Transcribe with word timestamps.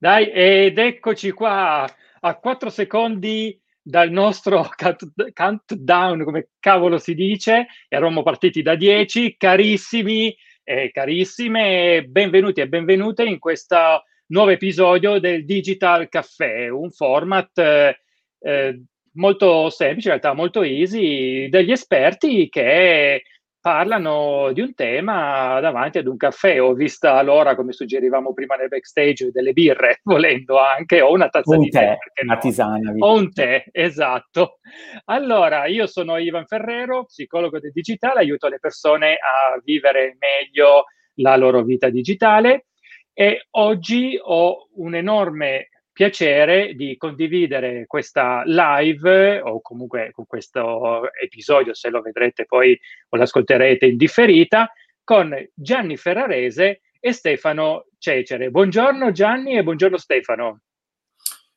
Dai, 0.00 0.30
ed 0.30 0.78
eccoci 0.78 1.32
qua 1.32 1.84
a 2.20 2.36
4 2.36 2.70
secondi 2.70 3.60
dal 3.82 4.12
nostro 4.12 4.68
countdown, 5.34 6.22
come 6.22 6.50
cavolo 6.60 6.98
si 6.98 7.14
dice, 7.14 7.66
eravamo 7.88 8.22
partiti 8.22 8.62
da 8.62 8.76
10, 8.76 9.34
carissimi 9.36 10.32
e 10.62 10.92
carissime, 10.92 12.04
benvenuti 12.06 12.60
e 12.60 12.68
benvenute 12.68 13.24
in 13.24 13.40
questo 13.40 14.04
nuovo 14.26 14.50
episodio 14.50 15.18
del 15.18 15.44
Digital 15.44 16.08
Caffè, 16.08 16.68
un 16.68 16.92
format 16.92 17.58
eh, 17.58 18.82
molto 19.14 19.68
semplice, 19.68 20.10
in 20.10 20.14
realtà 20.20 20.32
molto 20.32 20.62
easy, 20.62 21.48
degli 21.48 21.72
esperti 21.72 22.48
che 22.48 23.24
parlano 23.68 24.50
di 24.54 24.62
un 24.62 24.72
tema 24.72 25.60
davanti 25.60 25.98
ad 25.98 26.06
un 26.06 26.16
caffè. 26.16 26.60
Ho 26.62 26.72
vista 26.72 27.20
l'ora, 27.20 27.54
come 27.54 27.72
suggerivamo 27.72 28.32
prima 28.32 28.54
nel 28.54 28.68
backstage, 28.68 29.30
delle 29.30 29.52
birre, 29.52 30.00
volendo 30.04 30.58
anche, 30.58 31.02
o 31.02 31.12
una 31.12 31.28
tazza 31.28 31.54
un 31.54 31.64
di 31.64 31.68
tè, 31.68 31.98
tè. 32.14 32.22
una 32.22 32.34
no? 32.34 32.40
tisana. 32.40 32.94
O 32.96 33.12
un 33.12 33.30
tè, 33.30 33.64
esatto. 33.70 34.60
Allora, 35.04 35.66
io 35.66 35.86
sono 35.86 36.16
Ivan 36.16 36.46
Ferrero, 36.46 37.04
psicologo 37.04 37.58
del 37.58 37.72
digitale, 37.72 38.20
aiuto 38.20 38.48
le 38.48 38.58
persone 38.58 39.12
a 39.12 39.60
vivere 39.62 40.16
meglio 40.18 40.84
la 41.16 41.36
loro 41.36 41.62
vita 41.62 41.90
digitale 41.90 42.68
e 43.12 43.48
oggi 43.50 44.18
ho 44.18 44.68
un 44.76 44.94
enorme 44.94 45.68
piacere 45.98 46.74
di 46.74 46.96
condividere 46.96 47.84
questa 47.88 48.44
live 48.44 49.40
o 49.40 49.60
comunque 49.60 50.12
con 50.12 50.26
questo 50.26 51.12
episodio, 51.12 51.74
se 51.74 51.90
lo 51.90 52.00
vedrete 52.00 52.44
poi 52.44 52.78
o 53.08 53.16
l'ascolterete 53.16 53.86
in 53.86 53.96
differita, 53.96 54.72
con 55.02 55.36
Gianni 55.52 55.96
Ferrarese 55.96 56.82
e 57.00 57.12
Stefano 57.12 57.86
Cecere. 57.98 58.48
Buongiorno 58.50 59.10
Gianni 59.10 59.56
e 59.56 59.64
buongiorno 59.64 59.96
Stefano. 59.96 60.60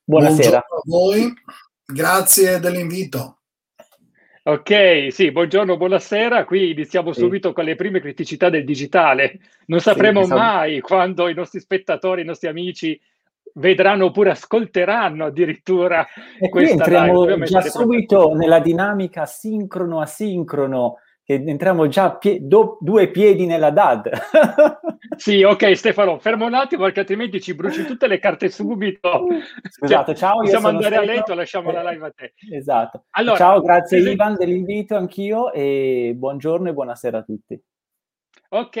Buonasera. 0.02 0.64
Buongiorno 0.66 0.76
a 0.76 1.22
voi, 1.22 1.32
grazie 1.86 2.58
dell'invito. 2.58 3.42
Ok, 4.42 5.12
sì, 5.12 5.30
buongiorno, 5.30 5.76
buonasera. 5.76 6.44
Qui 6.46 6.72
iniziamo 6.72 7.12
Sì. 7.12 7.20
subito 7.20 7.52
con 7.52 7.62
le 7.62 7.76
prime 7.76 8.00
criticità 8.00 8.50
del 8.50 8.64
digitale. 8.64 9.38
Non 9.66 9.78
sapremo 9.78 10.22
esatto. 10.22 10.40
mai 10.40 10.80
quando 10.80 11.28
i 11.28 11.34
nostri 11.34 11.60
spettatori, 11.60 12.22
i 12.22 12.24
nostri 12.24 12.48
amici 12.48 13.00
vedranno 13.54 14.06
oppure 14.06 14.30
ascolteranno 14.30 15.26
addirittura 15.26 16.06
E 16.40 16.48
qui 16.48 16.60
live. 16.62 16.72
entriamo 16.72 17.18
Ovviamente 17.20 17.52
già 17.52 17.62
subito 17.62 18.34
nella 18.34 18.60
dinamica 18.60 19.26
sincrono-asincrono, 19.26 20.98
che 21.24 21.34
entriamo 21.34 21.86
già 21.88 22.12
pie- 22.16 22.38
do- 22.40 22.78
due 22.80 23.08
piedi 23.08 23.46
nella 23.46 23.70
DAD. 23.70 24.10
Sì, 25.14 25.42
ok 25.42 25.76
Stefano, 25.76 26.18
fermo 26.18 26.46
un 26.46 26.54
attimo 26.54 26.84
perché 26.84 27.00
altrimenti 27.00 27.38
ci 27.40 27.54
bruci 27.54 27.84
tutte 27.84 28.06
le 28.06 28.18
carte 28.18 28.48
subito. 28.48 29.26
Scusate, 29.68 30.14
ciao, 30.14 30.36
io 30.36 30.42
Possiamo 30.44 30.68
andare 30.68 30.94
a 30.96 30.98
Stefano. 31.00 31.18
letto, 31.18 31.34
lasciamo 31.34 31.70
la 31.70 31.90
live 31.90 32.06
a 32.06 32.10
te. 32.16 32.32
Esatto. 32.50 33.04
Allora, 33.10 33.36
ciao, 33.36 33.60
grazie 33.60 33.98
prese- 33.98 34.12
Ivan 34.12 34.34
dell'invito 34.36 34.96
anch'io 34.96 35.52
e 35.52 36.14
buongiorno 36.16 36.70
e 36.70 36.72
buonasera 36.72 37.18
a 37.18 37.22
tutti. 37.22 37.60
Ok, 38.48 38.76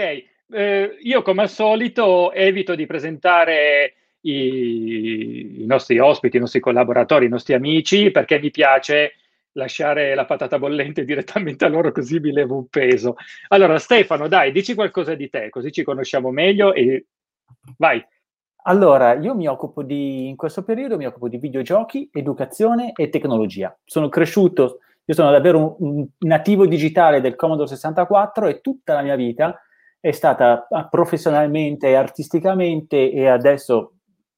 eh, 0.50 0.96
io 1.02 1.22
come 1.22 1.42
al 1.42 1.48
solito 1.50 2.32
evito 2.32 2.74
di 2.74 2.86
presentare 2.86 3.94
i, 4.22 5.62
i 5.62 5.66
nostri 5.66 5.98
ospiti, 5.98 6.36
i 6.36 6.40
nostri 6.40 6.60
collaboratori, 6.60 7.26
i 7.26 7.30
nostri 7.30 7.54
amici, 7.54 8.10
perché 8.10 8.38
mi 8.38 8.50
piace 8.50 9.14
lasciare 9.52 10.14
la 10.14 10.24
patata 10.24 10.58
bollente 10.58 11.04
direttamente 11.06 11.64
a 11.64 11.68
loro 11.68 11.92
così 11.92 12.18
mi 12.20 12.32
levo 12.32 12.56
un 12.56 12.68
peso. 12.68 13.16
Allora 13.48 13.78
Stefano, 13.78 14.28
dai, 14.28 14.52
dici 14.52 14.74
qualcosa 14.74 15.14
di 15.14 15.28
te, 15.28 15.50
così 15.50 15.72
ci 15.72 15.82
conosciamo 15.82 16.30
meglio 16.30 16.72
e 16.72 17.06
vai. 17.76 18.04
Allora, 18.64 19.14
io 19.14 19.34
mi 19.34 19.48
occupo 19.48 19.82
di, 19.82 20.28
in 20.28 20.36
questo 20.36 20.62
periodo 20.62 20.96
mi 20.96 21.06
occupo 21.06 21.28
di 21.28 21.38
videogiochi, 21.38 22.08
educazione 22.12 22.92
e 22.94 23.08
tecnologia. 23.08 23.76
Sono 23.84 24.08
cresciuto, 24.08 24.78
io 25.04 25.14
sono 25.14 25.32
davvero 25.32 25.76
un, 25.80 25.96
un 25.96 26.08
nativo 26.20 26.64
digitale 26.66 27.20
del 27.20 27.34
Commodore 27.34 27.68
64 27.68 28.46
e 28.46 28.60
tutta 28.60 28.94
la 28.94 29.02
mia 29.02 29.16
vita 29.16 29.60
è 29.98 30.10
stata 30.12 30.66
professionalmente 30.90 31.94
artisticamente 31.94 33.12
e 33.12 33.28
adesso 33.28 33.94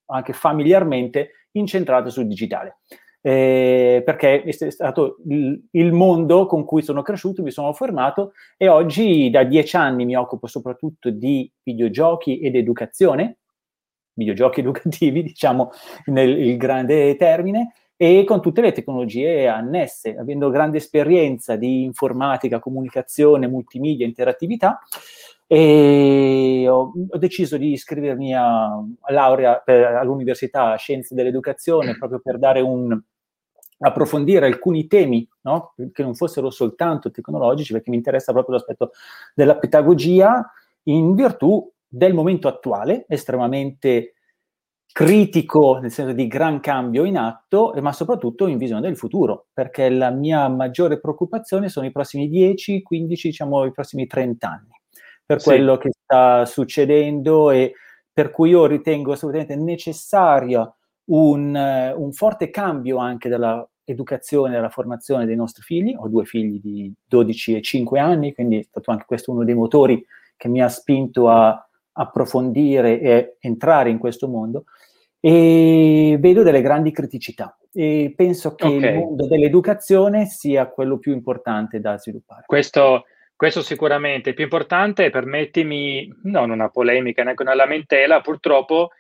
anche 0.07 0.33
familiarmente 0.33 1.49
incentrata 1.53 2.11
sul 2.11 2.27
digitale. 2.27 2.79
Eh, 3.27 4.03
perché 4.05 4.43
è 4.43 4.53
stato 4.53 5.17
il, 5.29 5.69
il 5.71 5.93
mondo 5.93 6.45
con 6.45 6.65
cui 6.65 6.83
sono 6.83 7.01
cresciuto, 7.01 7.43
mi 7.43 7.51
sono 7.51 7.73
formato 7.73 8.33
e 8.59 8.69
oggi 8.69 9.31
da 9.31 9.45
dieci 9.45 9.77
anni 9.77 10.05
mi 10.05 10.15
occupo 10.15 10.47
soprattutto 10.47 11.09
di 11.09 11.51
videogiochi 11.63 12.41
ed 12.41 12.55
educazione, 12.55 13.39
videogiochi 14.13 14.61
educativi, 14.61 15.23
diciamo 15.25 15.71
nel 16.07 16.57
grande 16.59 17.17
termine, 17.17 17.73
e 17.97 18.25
con 18.25 18.43
tutte 18.43 18.61
le 18.61 18.73
tecnologie 18.73 19.47
annesse, 19.47 20.17
avendo 20.19 20.51
grande 20.51 20.79
esperienza 20.79 21.57
di 21.57 21.85
informatica, 21.85 22.59
comunicazione, 22.59 23.47
multimedia, 23.47 24.05
interattività. 24.05 24.81
E 25.47 26.67
ho, 26.69 26.93
ho 27.09 27.19
deciso 27.19 27.57
di 27.57 27.73
iscrivermi 27.73 28.35
a, 28.35 28.65
a 28.75 29.13
laurea 29.13 29.57
per, 29.59 29.85
all'Università 29.85 30.75
Scienze 30.77 31.15
dell'Educazione 31.15 31.97
proprio 31.97 32.21
per 32.21 32.39
dare 32.39 32.61
un 32.61 32.99
approfondire 33.79 34.47
alcuni 34.47 34.87
temi 34.87 35.29
no? 35.43 35.75
che 35.93 36.03
non 36.03 36.15
fossero 36.15 36.51
soltanto 36.51 37.11
tecnologici, 37.11 37.73
perché 37.73 37.91
mi 37.91 37.97
interessa 37.97 38.33
proprio 38.33 38.57
l'aspetto 38.57 38.91
della 39.35 39.59
pedagogia 39.59 40.51
in 40.85 41.15
virtù 41.15 41.71
del 41.87 42.15
momento 42.15 42.49
attuale, 42.49 43.05
estremamente 43.09 44.15
critico, 44.93 45.79
nel 45.79 45.91
senso 45.91 46.13
di 46.13 46.27
gran 46.29 46.61
cambio 46.61 47.05
in 47.05 47.17
atto, 47.19 47.75
ma 47.81 47.93
soprattutto 47.93 48.47
in 48.47 48.59
visione 48.59 48.81
del 48.81 48.97
futuro, 48.97 49.49
perché 49.53 49.89
la 49.89 50.11
mia 50.11 50.49
maggiore 50.49 51.01
preoccupazione 51.01 51.69
sono 51.69 51.87
i 51.87 51.93
prossimi 51.93 52.29
10, 52.29 52.83
15, 52.83 53.29
diciamo 53.29 53.65
i 53.65 53.73
prossimi 53.73 54.07
30 54.07 54.49
anni, 54.49 54.81
per 55.27 55.41
Sì. 55.41 55.49
quello 55.49 55.77
che 55.77 55.91
sta 55.93 56.45
succedendo 56.47 57.51
e 57.51 57.73
per 58.13 58.31
cui 58.31 58.51
io 58.51 58.67
ritengo 58.67 59.13
assolutamente 59.13 59.57
necessario 59.57 60.77
un, 61.07 61.55
eh, 61.57 61.93
un 61.93 62.13
forte 62.13 62.51
cambio 62.51 62.99
anche 62.99 63.29
della 63.29 63.67
educazione 63.87 64.53
e 64.53 64.57
della 64.57 64.71
formazione 64.71 65.27
dei 65.27 65.37
nostri 65.37 65.63
figli. 65.63 65.95
Ho 65.99 66.09
due 66.09 66.25
figli 66.25 66.61
di 66.61 66.93
12 67.07 67.55
e 67.57 67.61
5 67.63 67.99
anni, 68.01 68.33
quindi 68.35 68.59
è 68.61 68.63
stato 68.63 68.91
anche 68.91 69.05
questo 69.07 69.31
uno 69.33 69.45
dei 69.45 69.55
motori 69.55 70.03
che 70.37 70.49
mi 70.49 70.63
ha 70.63 70.69
spinto 70.69 71.29
a 71.29 71.69
approfondire 71.97 73.01
e 73.01 73.37
entrare 73.41 73.91
in 73.91 73.99
questo 73.99 74.27
mondo 74.29 74.65
e 75.21 76.17
vedo 76.21 76.43
delle 76.43 76.61
grandi 76.61 76.91
criticità 76.93 77.57
e 77.73 78.13
penso 78.17 78.55
che 78.55 78.67
Ok. 78.67 78.73
il 78.83 78.95
mondo 78.95 79.27
dell'educazione 79.27 80.27
sia 80.27 80.69
quello 80.69 80.99
più 80.99 81.13
importante 81.13 81.81
da 81.81 81.97
sviluppare. 81.99 82.43
Questo, 82.47 83.05
questo 83.45 83.61
sicuramente 83.61 84.31
è 84.31 84.33
più 84.33 84.45
importante, 84.45 85.11
permettimi, 85.11 86.11
non 86.23 86.49
una 86.49 86.71
polemica, 86.71 87.23
neanche 87.23 87.43
una 87.43 87.55
lamentela, 87.55 88.23
purtroppo 88.23 88.93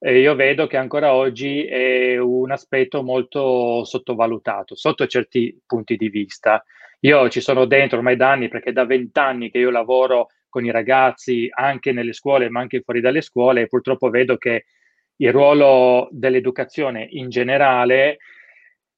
eh, 0.00 0.18
io 0.18 0.34
vedo 0.34 0.66
che 0.66 0.76
ancora 0.76 1.14
oggi 1.14 1.64
è 1.64 2.18
un 2.18 2.50
aspetto 2.50 3.04
molto 3.04 3.84
sottovalutato, 3.84 4.74
sotto 4.74 5.06
certi 5.06 5.56
punti 5.64 5.94
di 5.94 6.08
vista. 6.08 6.64
Io 7.02 7.28
ci 7.28 7.40
sono 7.40 7.66
dentro 7.66 7.98
ormai 7.98 8.16
da 8.16 8.32
anni, 8.32 8.48
perché 8.48 8.72
da 8.72 8.84
vent'anni 8.84 9.48
che 9.48 9.58
io 9.58 9.70
lavoro 9.70 10.30
con 10.48 10.64
i 10.64 10.72
ragazzi 10.72 11.48
anche 11.52 11.92
nelle 11.92 12.14
scuole, 12.14 12.48
ma 12.48 12.58
anche 12.58 12.80
fuori 12.80 13.00
dalle 13.00 13.20
scuole, 13.20 13.60
e 13.60 13.66
purtroppo 13.68 14.10
vedo 14.10 14.36
che 14.38 14.64
il 15.18 15.30
ruolo 15.30 16.08
dell'educazione 16.10 17.06
in 17.10 17.28
generale 17.28 18.18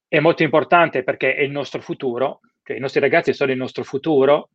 è 0.08 0.20
molto 0.20 0.42
importante 0.42 1.02
perché 1.02 1.34
è 1.34 1.42
il 1.42 1.50
nostro 1.50 1.82
futuro, 1.82 2.40
cioè 2.62 2.78
i 2.78 2.80
nostri 2.80 3.00
ragazzi 3.00 3.34
sono 3.34 3.52
il 3.52 3.58
nostro 3.58 3.84
futuro, 3.84 4.48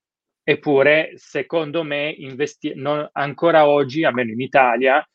eppure 0.43 1.13
secondo 1.15 1.83
me 1.83 2.09
investi- 2.09 2.73
non- 2.75 3.07
ancora 3.13 3.67
oggi, 3.67 4.03
almeno 4.03 4.31
in 4.31 4.41
Italia, 4.41 5.05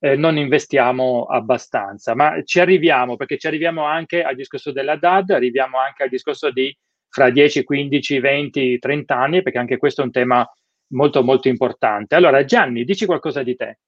eh, 0.00 0.16
non 0.16 0.36
investiamo 0.36 1.24
abbastanza, 1.26 2.14
ma 2.14 2.42
ci 2.44 2.58
arriviamo 2.60 3.16
perché 3.16 3.38
ci 3.38 3.46
arriviamo 3.46 3.84
anche 3.84 4.22
al 4.22 4.34
discorso 4.34 4.72
della 4.72 4.96
DAD, 4.96 5.30
arriviamo 5.30 5.78
anche 5.78 6.02
al 6.02 6.08
discorso 6.08 6.50
di 6.50 6.76
fra 7.08 7.30
10, 7.30 7.62
15, 7.62 8.20
20, 8.20 8.78
30 8.78 9.14
anni, 9.16 9.42
perché 9.42 9.58
anche 9.58 9.76
questo 9.76 10.00
è 10.00 10.04
un 10.04 10.10
tema 10.10 10.50
molto 10.92 11.22
molto 11.22 11.48
importante. 11.48 12.14
Allora 12.14 12.44
Gianni, 12.44 12.84
dici 12.84 13.04
qualcosa 13.04 13.42
di 13.42 13.54
te. 13.54 13.78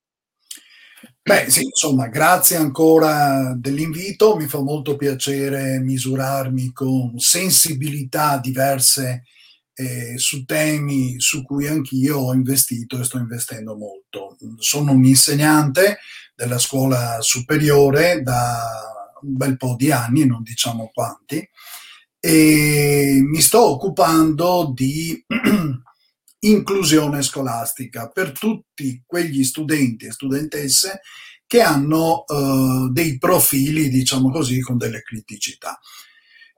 Beh, 1.22 1.48
sì, 1.48 1.64
insomma, 1.64 2.08
grazie 2.08 2.56
ancora 2.56 3.54
dell'invito. 3.56 4.36
Mi 4.36 4.46
fa 4.46 4.60
molto 4.60 4.96
piacere 4.96 5.80
misurarmi 5.80 6.72
con 6.72 7.18
sensibilità 7.18 8.38
diverse 8.38 9.24
eh, 9.74 10.16
su 10.16 10.44
temi 10.44 11.18
su 11.18 11.42
cui 11.42 11.66
anch'io 11.66 12.18
ho 12.18 12.34
investito 12.34 12.98
e 12.98 13.04
sto 13.04 13.18
investendo 13.18 13.76
molto. 13.76 14.36
Sono 14.58 14.92
un 14.92 15.04
insegnante 15.04 15.98
della 16.34 16.58
scuola 16.58 17.20
superiore 17.20 18.22
da 18.22 18.62
un 19.22 19.36
bel 19.36 19.56
po' 19.56 19.74
di 19.76 19.90
anni, 19.90 20.26
non 20.26 20.42
diciamo 20.42 20.90
quanti, 20.92 21.48
e 22.20 23.20
mi 23.22 23.40
sto 23.40 23.64
occupando 23.64 24.72
di 24.74 25.24
inclusione 26.40 27.22
scolastica 27.22 28.08
per 28.08 28.32
tutti 28.32 29.02
quegli 29.06 29.44
studenti 29.44 30.06
e 30.06 30.12
studentesse 30.12 31.00
che 31.46 31.60
hanno 31.60 32.24
eh, 32.26 32.88
dei 32.90 33.18
profili, 33.18 33.88
diciamo 33.88 34.30
così, 34.30 34.60
con 34.60 34.78
delle 34.78 35.02
criticità. 35.02 35.78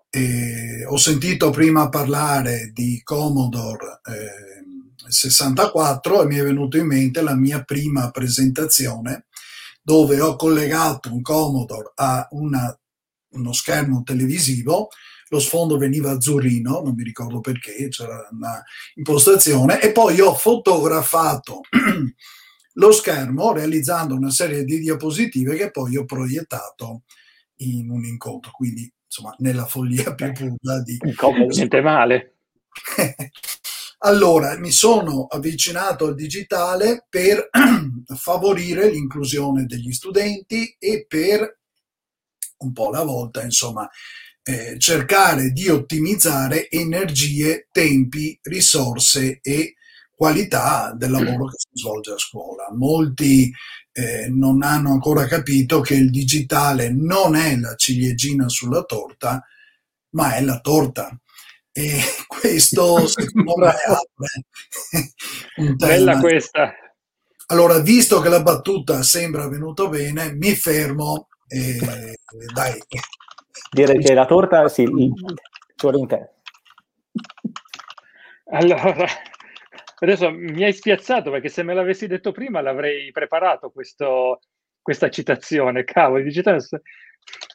E 0.08 0.84
ho 0.86 0.96
sentito 0.96 1.50
prima 1.50 1.88
parlare 1.88 2.70
di 2.72 3.00
Commodore 3.02 4.00
eh, 4.04 4.56
64 5.08 6.22
e 6.22 6.26
mi 6.26 6.36
è 6.36 6.42
venuto 6.42 6.76
in 6.76 6.86
mente 6.86 7.22
la 7.22 7.34
mia 7.34 7.62
prima 7.62 8.10
presentazione 8.10 9.26
dove 9.86 10.20
ho 10.20 10.34
collegato 10.34 11.12
un 11.12 11.22
Commodore 11.22 11.92
a 11.94 12.26
una, 12.32 12.76
uno 13.34 13.52
schermo 13.52 14.02
televisivo. 14.02 14.88
Lo 15.28 15.38
sfondo 15.38 15.78
veniva 15.78 16.10
azzurrino, 16.10 16.82
non 16.82 16.94
mi 16.94 17.04
ricordo 17.04 17.40
perché, 17.40 17.88
c'era 17.88 18.28
una 18.32 18.60
impostazione, 18.94 19.80
e 19.80 19.92
poi 19.92 20.20
ho 20.20 20.34
fotografato 20.34 21.60
lo 22.74 22.92
schermo 22.92 23.52
realizzando 23.52 24.16
una 24.16 24.30
serie 24.30 24.64
di 24.64 24.80
diapositive 24.80 25.56
che 25.56 25.70
poi 25.70 25.96
ho 25.96 26.04
proiettato 26.04 27.02
in 27.58 27.88
un 27.88 28.04
incontro, 28.04 28.50
quindi 28.50 28.92
insomma 29.06 29.34
nella 29.38 29.64
follia 29.64 30.14
più 30.14 30.32
pura 30.32 30.82
di... 30.82 30.98
Niente 31.54 31.80
male. 31.80 32.34
allora, 33.98 34.58
mi 34.58 34.70
sono 34.70 35.26
avvicinato 35.26 36.06
al 36.06 36.14
digitale 36.14 37.06
per 37.08 37.48
favorire 38.14 38.90
l'inclusione 38.90 39.64
degli 39.64 39.92
studenti 39.92 40.76
e 40.78 41.06
per 41.08 41.58
un 42.58 42.72
po' 42.72 42.88
alla 42.88 43.04
volta, 43.04 43.42
insomma, 43.42 43.88
eh, 44.42 44.78
cercare 44.78 45.50
di 45.50 45.68
ottimizzare 45.68 46.70
energie, 46.70 47.68
tempi, 47.70 48.38
risorse 48.42 49.40
e 49.42 49.74
qualità 50.14 50.94
del 50.96 51.10
lavoro 51.10 51.46
che 51.46 51.58
si 51.58 51.68
svolge 51.72 52.12
a 52.12 52.18
scuola. 52.18 52.68
Molti 52.72 53.52
eh, 53.98 54.28
non 54.28 54.62
hanno 54.62 54.92
ancora 54.92 55.24
capito 55.24 55.80
che 55.80 55.94
il 55.94 56.10
digitale 56.10 56.90
non 56.90 57.34
è 57.34 57.56
la 57.56 57.74
ciliegina 57.76 58.46
sulla 58.46 58.82
torta, 58.82 59.42
ma 60.10 60.34
è 60.34 60.42
la 60.42 60.60
torta. 60.60 61.18
E 61.72 62.00
questo 62.28 63.06
secondo 63.06 63.56
me 63.56 63.68
apre 63.68 65.14
un 65.56 65.76
tema. 65.78 65.94
Bella 65.94 66.20
questa. 66.20 66.74
Allora, 67.46 67.78
visto 67.78 68.20
che 68.20 68.28
la 68.28 68.42
battuta 68.42 69.02
sembra 69.02 69.48
venuta 69.48 69.88
bene, 69.88 70.30
mi 70.34 70.54
fermo 70.54 71.28
e 71.48 71.78
dai. 72.52 72.78
Direi 73.70 74.02
che 74.02 74.12
la 74.12 74.26
torta, 74.26 74.68
sì, 74.68 74.84
ci 74.84 75.12
vuole 75.80 75.98
in 75.98 76.06
te. 76.06 76.30
Allora, 78.50 79.06
Adesso 79.98 80.30
mi 80.30 80.62
hai 80.62 80.74
spiazzato 80.74 81.30
perché 81.30 81.48
se 81.48 81.62
me 81.62 81.72
l'avessi 81.72 82.06
detto 82.06 82.30
prima 82.30 82.60
l'avrei 82.60 83.10
preparato 83.12 83.70
questo, 83.70 84.40
questa 84.82 85.08
citazione. 85.08 85.84
Cavolo, 85.84 86.22
digitale 86.22 86.60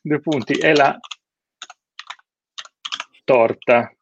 due 0.02 0.20
punti 0.20 0.54
è 0.54 0.74
la 0.74 0.98
torta. 3.24 3.94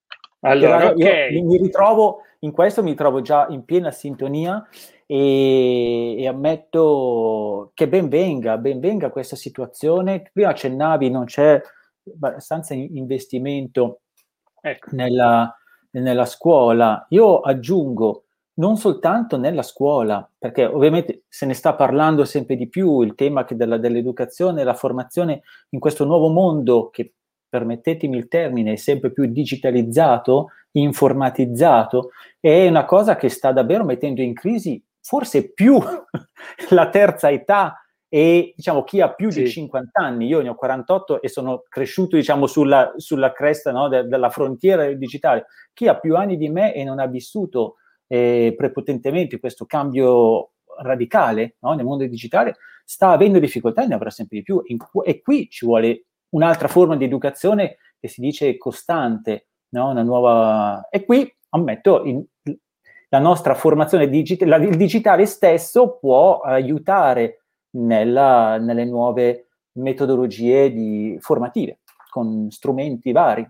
Allora, 0.42 0.92
okay. 0.92 1.42
mi 1.42 1.58
ritrovo 1.58 2.24
in 2.40 2.52
questo, 2.52 2.82
mi 2.82 2.96
trovo 2.96 3.22
già 3.22 3.48
in 3.50 3.66
piena 3.66 3.92
sintonia 3.92 4.66
e, 5.06 6.16
e, 6.18 6.28
ammetto 6.28 7.72
che 7.74 7.90
ben 7.90 8.08
venga, 8.08 8.58
ben 8.58 8.80
venga 8.80 9.10
questa 9.10 9.36
situazione. 9.36 10.30
Prima 10.32 10.50
accennavi, 10.50 11.10
non 11.10 11.26
c'è 11.26 11.62
abbastanza 12.14 12.74
investimento 12.74 14.02
ecco. 14.62 14.96
nella, 14.96 15.54
nella 15.92 16.26
scuola. 16.26 17.06
Io 17.10 17.42
aggiungo 17.42 18.24
non 18.60 18.78
soltanto 18.78 19.38
nella 19.38 19.64
scuola, 19.64 20.30
perché 20.38 20.66
ovviamente 20.66 21.24
se 21.28 21.46
ne 21.46 21.54
sta 21.54 21.76
parlando 21.76 22.26
sempre 22.26 22.56
di 22.56 22.68
più, 22.68 23.02
il 23.02 23.16
tema 23.16 23.46
della, 23.50 23.78
dell'educazione 23.78 24.62
e 24.62 24.64
la 24.64 24.74
formazione 24.74 25.42
in 25.70 25.80
questo 25.80 26.06
nuovo 26.06 26.30
mondo 26.30 26.90
che, 26.90 27.14
permettetemi 27.50 28.16
il 28.16 28.28
termine, 28.28 28.74
è 28.74 28.76
sempre 28.76 29.12
più 29.12 29.26
digitalizzato, 29.26 30.50
informatizzato, 30.74 32.12
è 32.40 32.68
una 32.68 32.86
cosa 32.86 33.16
che 33.16 33.28
sta 33.30 33.52
davvero 33.52 33.84
mettendo 33.84 34.22
in 34.22 34.34
crisi 34.34 34.82
forse 35.02 35.52
più 35.52 35.80
la 36.70 36.90
terza 36.90 37.32
età 37.32 37.84
e 38.08 38.54
diciamo 38.56 38.84
chi 38.84 39.02
ha 39.02 39.14
più 39.14 39.32
sì. 39.32 39.44
di 39.44 39.50
50 39.50 40.00
anni, 40.00 40.28
io 40.28 40.42
ne 40.42 40.50
ho 40.50 40.56
48 40.56 41.22
e 41.22 41.28
sono 41.28 41.64
cresciuto 41.68 42.16
diciamo 42.16 42.46
sulla, 42.46 42.94
sulla 42.98 43.32
cresta 43.32 43.72
no, 43.72 43.88
de, 43.88 44.08
della 44.08 44.30
frontiera 44.30 44.86
digitale, 44.94 45.46
chi 45.74 45.88
ha 45.88 45.98
più 45.98 46.16
anni 46.16 46.38
di 46.38 46.50
me 46.50 46.74
e 46.74 46.84
non 46.84 47.00
ha 47.00 47.08
vissuto 47.08 47.76
eh, 48.10 48.54
prepotentemente 48.58 49.40
questo 49.40 49.66
cambio 49.66 50.54
radicale 50.82 51.58
no, 51.60 51.74
nel 51.74 51.86
mondo 51.86 52.06
digitale, 52.06 52.58
sta 52.84 53.12
avendo 53.12 53.40
difficoltà 53.40 53.84
e 53.84 53.88
ne 53.88 53.94
avrà 53.94 54.10
sempre 54.10 54.38
di 54.38 54.44
più. 54.44 54.62
E 55.04 55.22
qui 55.22 55.48
ci 55.50 55.66
vuole 55.66 56.06
un'altra 56.30 56.68
forma 56.68 56.98
di 56.98 57.06
educazione 57.06 57.78
che 58.00 58.08
si 58.08 58.20
dice 58.20 58.58
costante, 58.58 59.48
no? 59.70 59.90
una 59.90 60.04
nuova... 60.04 60.88
E 60.90 61.06
qui, 61.06 61.32
ammetto, 61.50 62.04
in, 62.06 62.24
la 63.10 63.20
nostra 63.20 63.54
formazione 63.54 64.10
digitale, 64.10 64.66
il 64.66 64.78
digitale 64.78 65.26
stesso 65.26 65.98
può 66.00 66.40
aiutare 66.40 67.44
nella, 67.72 68.58
nelle 68.58 68.86
nuove 68.86 69.50
metodologie 69.74 70.72
di, 70.72 71.18
formative, 71.20 71.80
con 72.10 72.50
strumenti 72.50 73.12
vari. 73.12 73.48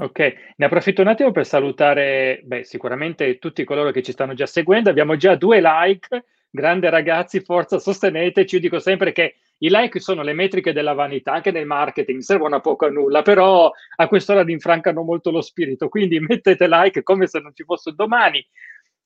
Ok, 0.00 0.18
ne 0.56 0.66
approfitto 0.66 1.02
un 1.02 1.08
attimo 1.08 1.32
per 1.32 1.44
salutare, 1.44 2.40
beh, 2.44 2.62
sicuramente 2.62 3.38
tutti 3.38 3.64
coloro 3.64 3.90
che 3.90 4.02
ci 4.02 4.12
stanno 4.12 4.32
già 4.34 4.46
seguendo. 4.46 4.90
Abbiamo 4.90 5.16
già 5.16 5.34
due 5.34 5.60
like. 5.60 6.24
Grande 6.50 6.88
ragazzi, 6.88 7.40
forza, 7.40 7.78
sosteneteci. 7.80 8.54
Io 8.54 8.60
dico 8.60 8.78
sempre 8.78 9.10
che 9.10 9.34
i 9.58 9.68
like 9.68 9.98
sono 9.98 10.22
le 10.22 10.34
metriche 10.34 10.72
della 10.72 10.92
vanità, 10.92 11.32
anche 11.32 11.50
nel 11.50 11.66
marketing, 11.66 12.20
servono 12.20 12.54
a 12.56 12.60
poco 12.60 12.86
a 12.86 12.90
nulla, 12.90 13.22
però 13.22 13.70
a 13.96 14.06
quest'ora 14.06 14.44
rinfrancano 14.44 15.02
molto 15.02 15.32
lo 15.32 15.40
spirito. 15.40 15.88
Quindi 15.88 16.20
mettete 16.22 16.68
like 16.68 17.02
come 17.02 17.26
se 17.26 17.40
non 17.40 17.52
ci 17.52 17.64
fosse 17.64 17.92
domani. 17.92 18.46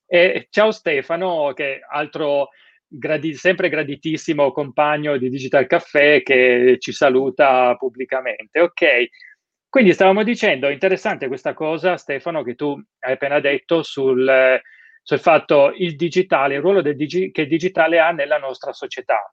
E 0.07 0.47
ciao 0.51 0.71
Stefano, 0.73 1.53
che 1.55 1.81
altro 1.89 2.51
gradi- 2.87 3.35
sempre 3.35 3.71
graditissimo 3.71 4.53
compagno 4.53 5.17
di 5.17 5.31
Digital 5.31 5.67
Caffè 5.67 6.23
che 6.23 6.77
ci 6.81 6.93
saluta 6.93 7.75
pubblicamente. 7.77 8.61
Ok. 8.61 8.83
Quindi 9.73 9.95
stavamo 9.95 10.23
dicendo, 10.23 10.69
interessante 10.69 11.29
questa 11.29 11.55
cosa, 11.55 11.97
Stefano, 11.97 12.43
che 12.43 12.57
tu 12.57 12.79
hai 12.99 13.13
appena 13.13 13.41
detto 13.41 13.83
sul, 13.83 14.61
sul 15.03 15.19
fatto 15.19 15.73
il 15.75 15.97
digitale, 15.97 16.57
il 16.57 16.61
ruolo 16.61 16.83
digi- 16.83 17.31
che 17.31 17.41
il 17.41 17.49
digitale 17.49 17.99
ha 17.99 18.11
nella 18.11 18.37
nostra 18.37 18.75
società. 18.75 19.33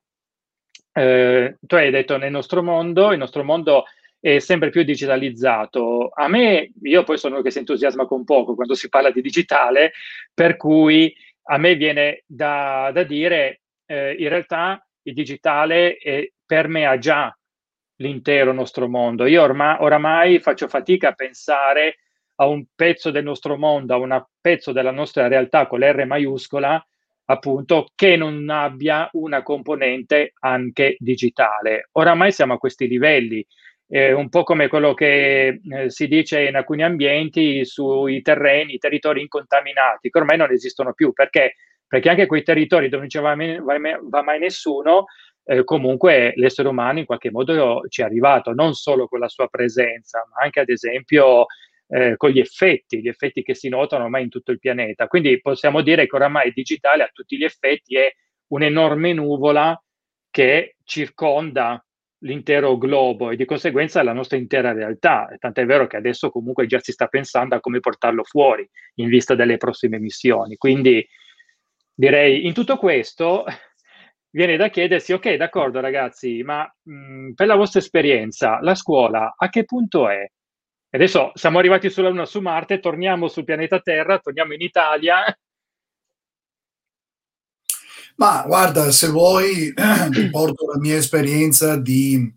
Eh, 0.94 1.58
tu 1.60 1.76
hai 1.76 1.92
detto 1.92 2.16
nel 2.16 2.32
nostro 2.32 2.64
mondo, 2.64 3.12
il 3.12 3.18
nostro 3.18 3.44
mondo 3.44 3.84
è 4.18 4.40
sempre 4.40 4.70
più 4.70 4.84
digitalizzato. 4.84 6.08
A 6.08 6.30
me, 6.30 6.72
io 6.84 7.04
poi 7.04 7.18
sono 7.18 7.34
uno 7.34 7.44
che 7.44 7.52
si 7.52 7.58
entusiasma 7.58 8.06
con 8.06 8.24
poco 8.24 8.56
quando 8.56 8.76
si 8.76 8.88
parla 8.88 9.12
di 9.12 9.20
digitale, 9.20 9.92
per 10.34 10.56
cui 10.56 11.14
a 11.50 11.58
me 11.58 11.76
viene 11.76 12.24
da, 12.26 12.92
da 12.94 13.04
dire, 13.04 13.64
eh, 13.86 14.14
in 14.14 14.30
realtà 14.30 14.88
il 15.02 15.14
digitale 15.14 15.98
è, 15.98 16.32
permea 16.46 16.98
già 16.98 17.38
l'intero 18.00 18.52
nostro 18.54 18.88
mondo. 18.88 19.26
Io 19.26 19.42
ormai, 19.42 19.78
oramai 19.80 20.40
faccio 20.40 20.68
fatica 20.68 21.10
a 21.10 21.14
pensare 21.14 22.00
a 22.36 22.48
un 22.48 22.66
pezzo 22.74 23.12
del 23.12 23.24
nostro 23.24 23.58
mondo, 23.58 23.94
a 23.94 23.98
un 23.98 24.26
pezzo 24.40 24.72
della 24.72 24.92
nostra 24.92 25.28
realtà 25.28 25.68
con 25.68 25.80
l'R 25.80 26.06
maiuscola, 26.06 26.84
appunto, 27.26 27.88
che 27.96 28.16
non 28.16 28.50
abbia 28.50 29.10
una 29.14 29.44
componente 29.44 30.34
anche 30.40 30.96
digitale. 31.00 31.90
Oramai 31.94 32.32
siamo 32.32 32.54
a 32.54 32.58
questi 32.58 32.88
livelli, 32.88 33.46
eh, 33.88 34.14
un 34.14 34.30
po' 34.30 34.44
come 34.44 34.68
quello 34.70 34.94
che 34.94 35.60
eh, 35.62 35.90
si 35.90 36.08
dice 36.08 36.42
in 36.48 36.56
alcuni 36.56 36.84
ambienti 36.84 37.66
sui 37.66 38.22
terreni, 38.22 38.76
i 38.76 38.80
territori 38.80 39.22
incontaminati, 39.22 40.10
che 40.10 40.20
ormai 40.20 40.38
non 40.38 40.52
esistono 40.52 40.94
più. 40.94 41.12
Perché? 41.12 41.56
Perché 41.86 42.10
anche 42.10 42.28
quei 42.28 42.44
territori 42.44 42.88
dove 42.88 43.02
non 43.02 43.10
ci 43.10 43.20
va 43.20 43.36
mai, 43.36 43.60
va 43.60 44.22
mai 44.22 44.40
nessuno, 44.40 45.06
eh, 45.50 45.64
comunque 45.64 46.34
l'essere 46.36 46.68
umano 46.68 47.00
in 47.00 47.06
qualche 47.06 47.32
modo 47.32 47.82
ci 47.90 48.02
è 48.02 48.04
arrivato, 48.04 48.54
non 48.54 48.74
solo 48.74 49.08
con 49.08 49.18
la 49.18 49.28
sua 49.28 49.48
presenza, 49.48 50.24
ma 50.32 50.44
anche 50.44 50.60
ad 50.60 50.70
esempio 50.70 51.48
eh, 51.88 52.18
con 52.18 52.30
gli 52.30 52.40
effetti, 52.40 53.02
gli 53.02 53.08
effetti 53.08 53.42
che 53.42 53.56
si 53.56 53.68
notano 53.68 54.04
ormai 54.04 54.22
in 54.22 54.30
tutto 54.30 54.52
il 54.52 54.60
pianeta. 54.60 55.08
Quindi 55.08 55.42
possiamo 55.42 55.82
dire 55.82 56.06
che 56.06 56.16
oramai 56.16 56.48
il 56.48 56.54
digitale 56.54 57.02
a 57.02 57.10
tutti 57.12 57.36
gli 57.36 57.44
effetti 57.44 57.98
è 57.98 58.14
un'enorme 58.50 59.12
nuvola 59.14 59.82
che 60.30 60.76
circonda 60.84 61.84
l'intero 62.20 62.78
globo 62.78 63.32
e 63.32 63.36
di 63.36 63.46
conseguenza 63.46 64.04
la 64.04 64.14
nostra 64.14 64.38
intera 64.38 64.72
realtà. 64.72 65.36
Tant'è 65.40 65.66
vero 65.66 65.88
che 65.88 65.98
adesso 65.98 66.30
comunque 66.30 66.68
già 66.68 66.80
si 66.80 66.92
sta 66.92 67.08
pensando 67.08 67.56
a 67.56 67.60
come 67.60 67.80
portarlo 67.80 68.24
fuori 68.24 68.70
in 68.96 69.10
vista 69.10 69.34
delle 69.34 69.58
prossime 69.58 69.98
missioni. 69.98 70.58
Quindi 70.58 71.04
direi 71.92 72.46
in 72.46 72.54
tutto 72.54 72.78
questo 72.78 73.46
viene 74.32 74.58
da 74.58 74.70
chiedersi, 74.70 75.14
ok, 75.14 75.36
d'accordo 75.36 75.80
ragazzi, 75.80 76.42
ma 76.44 76.64
mh, 76.84 76.94
mm, 76.94 77.32
per 77.34 77.48
la 77.48 77.56
vostra 77.56 77.80
esperienza, 77.80 78.60
la 78.62 78.76
scuola 78.76 79.34
a 79.38 79.50
che 79.50 79.66
punto 79.66 80.10
è? 80.10 80.30
Adesso 80.92 81.32
siamo 81.36 81.60
arrivati 81.60 81.90
sulla 81.90 82.10
Luna, 82.10 82.26
su 82.26 82.40
Marte, 82.40 82.80
torniamo 82.80 83.28
sul 83.28 83.44
pianeta 83.44 83.80
Terra, 83.80 84.20
torniamo 84.20 84.54
in 84.54 84.62
Italia. 84.62 85.24
Ma 88.16 88.44
guarda, 88.46 88.92
se 88.92 89.08
vuoi, 89.08 89.72
porto 90.32 90.66
la 90.66 90.80
mia 90.80 90.96
esperienza 90.96 91.78
di, 91.78 92.34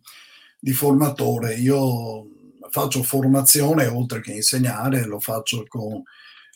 di 0.58 0.72
formatore. 0.72 1.54
Io 1.54 2.26
faccio 2.70 3.02
formazione 3.02 3.86
oltre 3.86 4.20
che 4.20 4.32
insegnare, 4.32 5.06
lo 5.06 5.18
faccio 5.18 5.64
con 5.66 6.02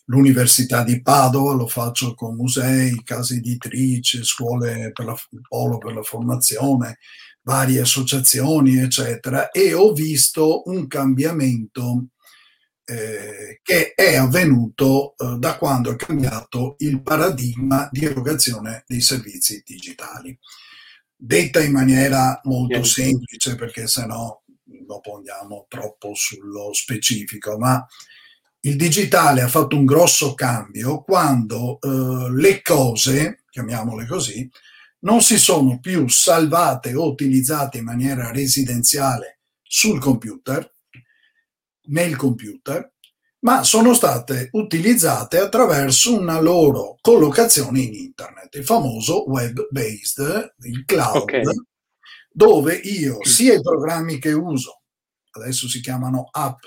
l'Università 0.07 0.83
di 0.83 1.01
Padova, 1.03 1.55
lo 1.55 1.67
faccio 1.67 2.15
con 2.15 2.37
musei, 2.37 3.03
case 3.03 3.37
editrici, 3.37 4.25
scuole 4.25 4.93
per 4.93 5.05
la, 5.05 5.17
polo 5.49 5.79
per 5.79 5.95
la 5.95 6.03
formazione, 6.03 6.99
varie 7.43 7.81
associazioni, 7.81 8.79
eccetera, 8.79 9.51
e 9.51 9.73
ho 9.73 9.93
visto 9.93 10.63
un 10.67 10.87
cambiamento 10.87 12.09
eh, 12.85 13.61
che 13.63 13.95
è 13.95 14.17
avvenuto 14.17 15.15
eh, 15.17 15.37
da 15.39 15.57
quando 15.57 15.91
è 15.91 15.97
cambiato 15.97 16.77
il 16.79 17.03
paradigma 17.03 17.89
di 17.91 18.05
erogazione 18.05 18.85
dei 18.87 19.01
servizi 19.01 19.63
digitali. 19.65 20.39
Detta 21.19 21.61
in 21.63 21.73
maniera 21.73 22.41
molto 22.45 22.85
semplice, 22.85 23.57
perché 23.57 23.87
sennò 23.87 24.41
dopo 24.63 25.17
andiamo 25.17 25.67
troppo 25.69 26.13
sullo 26.15 26.73
specifico, 26.73 27.59
ma 27.59 27.85
il 28.61 28.77
digitale 28.77 29.43
ha 29.43 29.49
fatto 29.49 29.77
un 29.77 29.85
grosso 29.85 30.35
cambio 30.35 31.03
quando 31.03 31.79
eh, 31.81 32.31
le 32.33 32.63
cose, 32.63 33.45
chiamiamole 33.51 34.07
così, 34.07 34.49
non 35.01 35.23
si 35.23 35.39
sono 35.39 35.79
più 35.79 36.09
salvate 36.09 36.95
o 36.95 37.09
utilizzate 37.09 37.79
in 37.79 37.85
maniera 37.85 38.33
residenziale 38.33 39.41
sul 39.63 40.01
computer, 40.01 40.69
nel 41.89 42.17
computer, 42.17 42.93
ma 43.41 43.63
sono 43.63 43.95
state 43.95 44.49
utilizzate 44.53 45.39
attraverso 45.39 46.19
una 46.19 46.41
loro 46.41 46.97
collocazione 47.01 47.81
in 47.81 47.95
internet, 47.95 48.55
il 48.57 48.65
famoso 48.65 49.29
web-based, 49.29 50.55
il 50.63 50.85
cloud, 50.85 51.23
okay. 51.23 51.45
dove 52.29 52.75
io 52.75 53.25
sia 53.25 53.55
i 53.55 53.61
programmi 53.61 54.19
che 54.19 54.33
uso, 54.33 54.83
adesso 55.31 55.69
si 55.69 55.81
chiamano 55.81 56.29
app, 56.33 56.65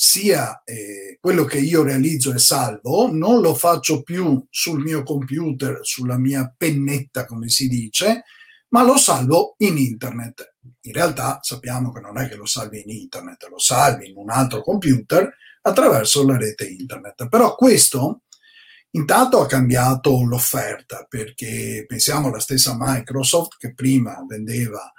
sia 0.00 0.62
eh, 0.62 1.18
quello 1.20 1.44
che 1.44 1.58
io 1.58 1.82
realizzo 1.82 2.32
e 2.32 2.38
salvo, 2.38 3.10
non 3.10 3.40
lo 3.40 3.52
faccio 3.56 4.02
più 4.02 4.46
sul 4.48 4.80
mio 4.80 5.02
computer, 5.02 5.80
sulla 5.82 6.16
mia 6.16 6.54
pennetta, 6.56 7.26
come 7.26 7.48
si 7.48 7.66
dice, 7.66 8.22
ma 8.68 8.84
lo 8.84 8.96
salvo 8.96 9.56
in 9.58 9.76
internet. 9.76 10.54
In 10.82 10.92
realtà 10.92 11.40
sappiamo 11.42 11.90
che 11.90 11.98
non 11.98 12.16
è 12.16 12.28
che 12.28 12.36
lo 12.36 12.46
salvi 12.46 12.80
in 12.80 12.90
internet, 12.90 13.48
lo 13.50 13.58
salvi 13.58 14.08
in 14.08 14.16
un 14.16 14.30
altro 14.30 14.62
computer 14.62 15.34
attraverso 15.62 16.24
la 16.24 16.36
rete 16.36 16.68
internet. 16.68 17.28
Però 17.28 17.56
questo 17.56 18.22
intanto 18.90 19.40
ha 19.40 19.46
cambiato 19.46 20.22
l'offerta 20.22 21.06
perché 21.08 21.84
pensiamo 21.88 22.28
alla 22.28 22.38
stessa 22.38 22.76
Microsoft 22.78 23.56
che 23.58 23.74
prima 23.74 24.24
vendeva 24.28 24.92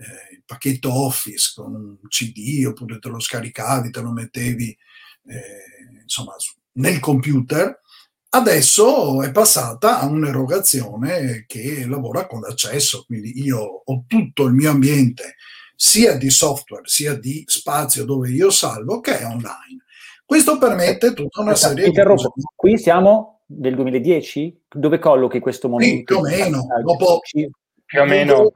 eh, 0.00 0.34
il 0.34 0.42
pacchetto 0.44 0.92
Office 0.92 1.52
con 1.54 1.74
un 1.74 2.08
CD 2.08 2.64
oppure 2.66 2.98
te 2.98 3.08
lo 3.08 3.20
scaricavi, 3.20 3.90
te 3.90 4.00
lo 4.00 4.12
mettevi 4.12 4.76
eh, 5.26 6.02
insomma 6.02 6.34
nel 6.72 6.98
computer 7.00 7.80
Adesso 8.32 9.22
è 9.22 9.32
passata 9.32 9.98
a 9.98 10.06
un'erogazione 10.06 11.46
che 11.48 11.84
lavora 11.84 12.28
con 12.28 12.40
l'accesso, 12.40 13.02
quindi 13.04 13.42
io 13.42 13.82
ho 13.84 14.04
tutto 14.06 14.44
il 14.44 14.52
mio 14.52 14.70
ambiente 14.70 15.34
sia 15.74 16.16
di 16.16 16.30
software 16.30 16.82
sia 16.84 17.14
di 17.14 17.42
spazio 17.46 18.04
dove 18.04 18.30
io 18.30 18.50
salvo 18.50 19.00
che 19.00 19.18
è 19.18 19.24
online. 19.24 19.82
Questo 20.24 20.58
permette 20.58 21.12
tutta 21.12 21.40
una 21.40 21.56
serie 21.56 21.86
Interrompo. 21.86 22.32
di 22.36 22.42
cose. 22.42 22.54
Qui 22.54 22.78
siamo 22.78 23.40
nel 23.46 23.74
2010? 23.74 24.62
Dove 24.74 25.00
collochi 25.00 25.40
questo 25.40 25.68
momento? 25.68 26.04
Più 26.04 26.16
o 26.18 26.20
meno. 26.22 26.66
Dopo, 26.84 27.18
più 27.90 28.02
o 28.02 28.04
meno. 28.04 28.52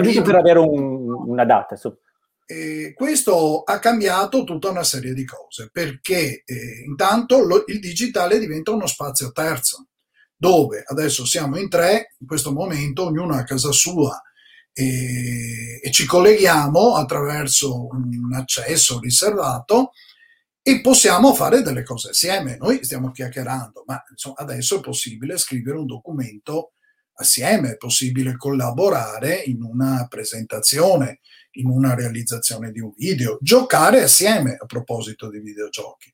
Giusto 0.00 0.22
per 0.22 0.36
avere 0.36 0.60
un, 0.60 1.28
una 1.28 1.44
data. 1.44 1.74
So. 1.74 1.98
Eh, 2.46 2.92
questo 2.94 3.64
ha 3.64 3.80
cambiato 3.80 4.44
tutta 4.44 4.70
una 4.70 4.84
serie 4.84 5.12
di 5.12 5.24
cose 5.24 5.70
perché 5.72 6.44
eh, 6.44 6.84
intanto 6.86 7.44
lo, 7.44 7.64
il 7.66 7.80
digitale 7.80 8.38
diventa 8.38 8.70
uno 8.70 8.86
spazio 8.86 9.32
terzo 9.32 9.88
dove 10.36 10.84
adesso 10.86 11.26
siamo 11.26 11.58
in 11.58 11.68
tre, 11.68 12.14
in 12.18 12.28
questo 12.28 12.52
momento 12.52 13.06
ognuno 13.06 13.34
a 13.34 13.42
casa 13.42 13.72
sua 13.72 14.22
e, 14.72 15.80
e 15.82 15.90
ci 15.90 16.06
colleghiamo 16.06 16.94
attraverso 16.94 17.88
un 17.88 18.32
accesso 18.34 19.00
riservato 19.00 19.90
e 20.62 20.80
possiamo 20.80 21.34
fare 21.34 21.62
delle 21.62 21.82
cose 21.82 22.10
assieme. 22.10 22.56
Noi 22.56 22.84
stiamo 22.84 23.10
chiacchierando, 23.10 23.82
ma 23.86 24.00
insomma, 24.08 24.36
adesso 24.38 24.76
è 24.76 24.80
possibile 24.80 25.38
scrivere 25.38 25.76
un 25.76 25.86
documento 25.86 26.74
assieme, 27.20 27.72
è 27.72 27.76
possibile 27.76 28.36
collaborare 28.36 29.34
in 29.34 29.62
una 29.62 30.06
presentazione, 30.08 31.20
in 31.52 31.68
una 31.68 31.94
realizzazione 31.94 32.70
di 32.70 32.80
un 32.80 32.92
video, 32.96 33.38
giocare 33.40 34.02
assieme 34.02 34.56
a 34.58 34.66
proposito 34.66 35.28
di 35.30 35.40
videogiochi. 35.40 36.12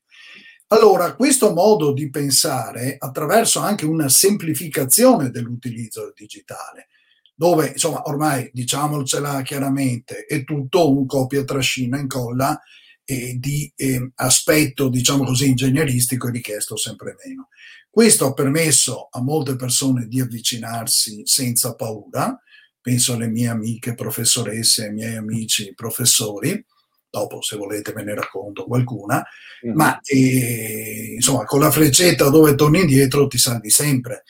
Allora, 0.67 1.15
questo 1.15 1.53
modo 1.53 1.93
di 1.93 2.09
pensare, 2.09 2.95
attraverso 2.99 3.59
anche 3.59 3.85
una 3.85 4.09
semplificazione 4.09 5.29
dell'utilizzo 5.29 6.01
del 6.01 6.13
digitale, 6.13 6.89
dove 7.33 7.67
insomma 7.67 8.01
ormai 8.05 8.49
diciamocela 8.51 9.41
chiaramente, 9.43 10.25
è 10.25 10.43
tutto 10.43 10.91
un 10.91 11.05
copia, 11.05 11.43
trascina, 11.43 11.97
incolla 11.99 12.59
di 13.07 13.71
eh, 13.75 14.11
aspetto, 14.15 14.89
diciamo 14.89 15.23
così, 15.23 15.47
ingegneristico 15.49 16.29
richiesto 16.29 16.75
sempre 16.75 17.15
meno. 17.23 17.47
Questo 17.89 18.27
ha 18.27 18.33
permesso 18.33 19.07
a 19.09 19.21
molte 19.21 19.55
persone 19.55 20.07
di 20.07 20.19
avvicinarsi 20.19 21.21
senza 21.25 21.73
paura, 21.75 22.39
penso 22.79 23.13
alle 23.13 23.27
mie 23.27 23.47
amiche 23.47 23.95
professoresse, 23.95 24.85
ai 24.85 24.93
miei 24.93 25.15
amici 25.15 25.73
professori, 25.73 26.63
dopo 27.09 27.41
se 27.41 27.55
volete 27.55 27.93
ve 27.93 28.03
ne 28.03 28.13
racconto 28.13 28.65
qualcuna, 28.65 29.25
mm. 29.65 29.73
ma 29.73 29.99
eh, 30.01 31.13
insomma 31.15 31.43
con 31.45 31.59
la 31.59 31.71
freccetta 31.71 32.29
dove 32.29 32.55
torni 32.55 32.81
indietro 32.81 33.27
ti 33.27 33.37
salvi 33.37 33.69
sempre. 33.69 34.23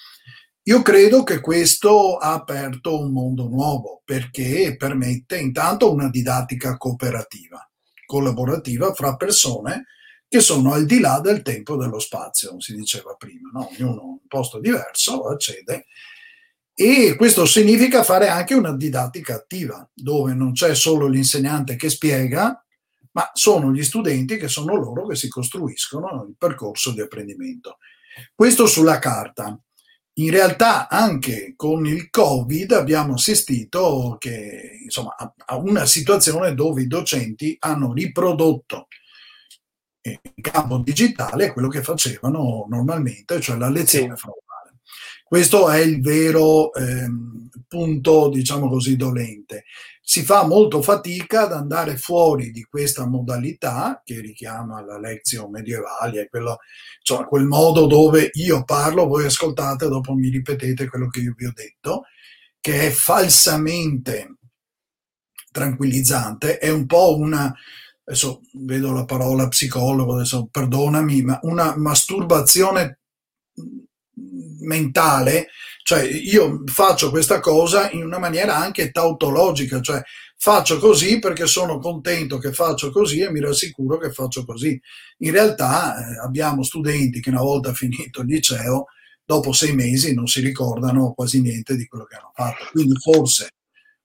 Io 0.63 0.81
credo 0.81 1.23
che 1.23 1.39
questo 1.39 2.17
ha 2.17 2.33
aperto 2.33 2.99
un 2.99 3.11
mondo 3.11 3.47
nuovo 3.47 4.01
perché 4.03 4.75
permette 4.77 5.37
intanto 5.37 5.91
una 5.91 6.09
didattica 6.09 6.75
cooperativa, 6.77 7.66
collaborativa 8.07 8.95
fra 8.95 9.15
persone 9.15 9.85
che 10.27 10.39
sono 10.39 10.73
al 10.73 10.85
di 10.85 10.99
là 10.99 11.19
del 11.19 11.43
tempo 11.43 11.75
e 11.75 11.77
dello 11.77 11.99
spazio, 11.99 12.59
si 12.59 12.75
diceva 12.75 13.13
prima, 13.13 13.51
no? 13.53 13.69
ognuno 13.69 14.01
in 14.01 14.07
un 14.07 14.27
posto 14.27 14.59
diverso 14.59 15.27
accede 15.27 15.85
e 16.79 17.15
questo 17.15 17.47
significa 17.47 18.03
fare 18.03 18.27
anche 18.27 18.53
una 18.53 18.71
didattica 18.75 19.33
attiva, 19.33 19.89
dove 19.91 20.35
non 20.35 20.51
c'è 20.51 20.75
solo 20.75 21.07
l'insegnante 21.07 21.75
che 21.75 21.89
spiega, 21.89 22.63
ma 23.13 23.31
sono 23.33 23.71
gli 23.71 23.81
studenti 23.81 24.37
che 24.37 24.47
sono 24.47 24.75
loro 24.75 25.07
che 25.07 25.15
si 25.15 25.27
costruiscono 25.27 26.25
il 26.29 26.35
percorso 26.37 26.91
di 26.91 27.01
apprendimento. 27.01 27.79
Questo 28.35 28.67
sulla 28.67 28.99
carta. 28.99 29.59
In 30.19 30.31
realtà 30.31 30.89
anche 30.89 31.53
con 31.55 31.85
il 31.85 32.09
Covid 32.09 32.71
abbiamo 32.71 33.13
assistito 33.13 34.15
che, 34.19 34.79
insomma, 34.83 35.15
a 35.15 35.57
una 35.57 35.85
situazione 35.85 36.55
dove 36.55 36.81
i 36.81 36.87
docenti 36.87 37.55
hanno 37.59 37.93
riprodotto 37.93 38.87
in 40.01 40.41
campo 40.41 40.77
digitale 40.77 41.51
quello 41.53 41.67
che 41.67 41.83
facevano 41.83 42.65
normalmente, 42.67 43.39
cioè 43.39 43.57
la 43.57 43.69
lezione 43.69 44.15
sì. 44.15 44.27
Questo 45.23 45.69
è 45.69 45.79
il 45.79 46.01
vero 46.01 46.73
ehm, 46.73 47.49
punto, 47.67 48.29
diciamo 48.29 48.69
così, 48.69 48.95
dolente. 48.95 49.65
Si 50.09 50.23
fa 50.23 50.45
molto 50.45 50.81
fatica 50.81 51.41
ad 51.41 51.51
andare 51.51 51.97
fuori 51.97 52.51
di 52.51 52.63
questa 52.63 53.05
modalità 53.05 54.01
che 54.05 54.21
richiama 54.21 54.81
la 54.81 54.97
lezione 54.97 55.49
medievale, 55.49 56.29
quello, 56.29 56.59
cioè, 57.01 57.25
quel 57.25 57.43
modo 57.43 57.87
dove 57.87 58.29
io 58.35 58.63
parlo, 58.63 59.05
voi 59.05 59.25
ascoltate, 59.25 59.89
dopo 59.89 60.13
mi 60.13 60.29
ripetete 60.29 60.87
quello 60.87 61.09
che 61.09 61.19
io 61.19 61.33
vi 61.35 61.45
ho 61.45 61.51
detto, 61.53 62.03
che 62.61 62.87
è 62.87 62.89
falsamente 62.89 64.37
tranquillizzante, 65.51 66.57
è 66.57 66.69
un 66.69 66.85
po' 66.85 67.17
una, 67.17 67.53
adesso 68.05 68.39
vedo 68.53 68.93
la 68.93 69.03
parola 69.03 69.49
psicologo, 69.49 70.13
adesso 70.13 70.47
perdonami, 70.49 71.21
ma 71.21 71.37
una 71.41 71.75
masturbazione 71.75 72.99
mentale, 74.59 75.47
cioè 75.83 76.03
io 76.03 76.63
faccio 76.65 77.09
questa 77.09 77.39
cosa 77.39 77.89
in 77.91 78.03
una 78.03 78.19
maniera 78.19 78.55
anche 78.57 78.91
tautologica, 78.91 79.79
cioè 79.81 80.01
faccio 80.37 80.77
così 80.79 81.19
perché 81.19 81.47
sono 81.47 81.79
contento 81.79 82.37
che 82.37 82.51
faccio 82.51 82.91
così 82.91 83.21
e 83.21 83.31
mi 83.31 83.39
rassicuro 83.39 83.97
che 83.97 84.11
faccio 84.11 84.45
così. 84.45 84.79
In 85.19 85.31
realtà 85.31 85.97
eh, 85.97 86.17
abbiamo 86.19 86.63
studenti 86.63 87.19
che 87.19 87.29
una 87.29 87.41
volta 87.41 87.73
finito 87.73 88.21
il 88.21 88.27
liceo, 88.27 88.87
dopo 89.23 89.51
sei 89.51 89.73
mesi 89.73 90.13
non 90.13 90.27
si 90.27 90.41
ricordano 90.41 91.13
quasi 91.13 91.41
niente 91.41 91.75
di 91.75 91.85
quello 91.87 92.05
che 92.05 92.15
hanno 92.15 92.31
fatto. 92.33 92.67
Quindi 92.71 92.97
forse 92.99 93.49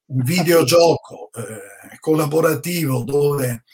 un 0.07 0.23
videogioco 0.25 1.31
eh, 1.35 1.99
collaborativo 2.01 3.03
dove 3.03 3.65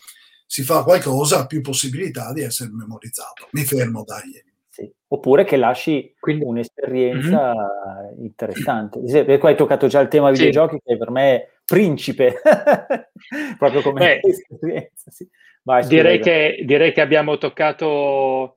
si 0.46 0.62
fa 0.62 0.82
qualcosa 0.82 1.40
ha 1.40 1.46
più 1.46 1.60
possibilità 1.60 2.32
di 2.32 2.42
essere 2.42 2.70
memorizzato. 2.72 3.48
Mi 3.52 3.64
fermo, 3.64 4.02
dai. 4.04 4.46
Sì. 4.78 4.88
Oppure 5.08 5.42
che 5.42 5.56
lasci 5.56 6.14
Quindi, 6.20 6.44
un'esperienza 6.44 7.52
mm-hmm. 7.52 8.24
interessante. 8.24 9.00
Per 9.24 9.38
cui 9.38 9.48
hai 9.48 9.56
toccato 9.56 9.88
già 9.88 9.98
il 9.98 10.06
tema 10.06 10.30
videogiochi, 10.30 10.76
sì. 10.76 10.90
che 10.90 10.96
per 10.96 11.10
me 11.10 11.34
è 11.34 11.48
principe, 11.64 12.40
proprio 13.58 13.82
come 13.82 14.20
Beh, 14.20 14.28
esperienza. 14.28 15.10
Sì. 15.10 15.28
Vai, 15.64 15.84
direi, 15.88 16.20
che, 16.20 16.62
direi 16.64 16.92
che 16.92 17.00
abbiamo 17.00 17.38
toccato 17.38 18.56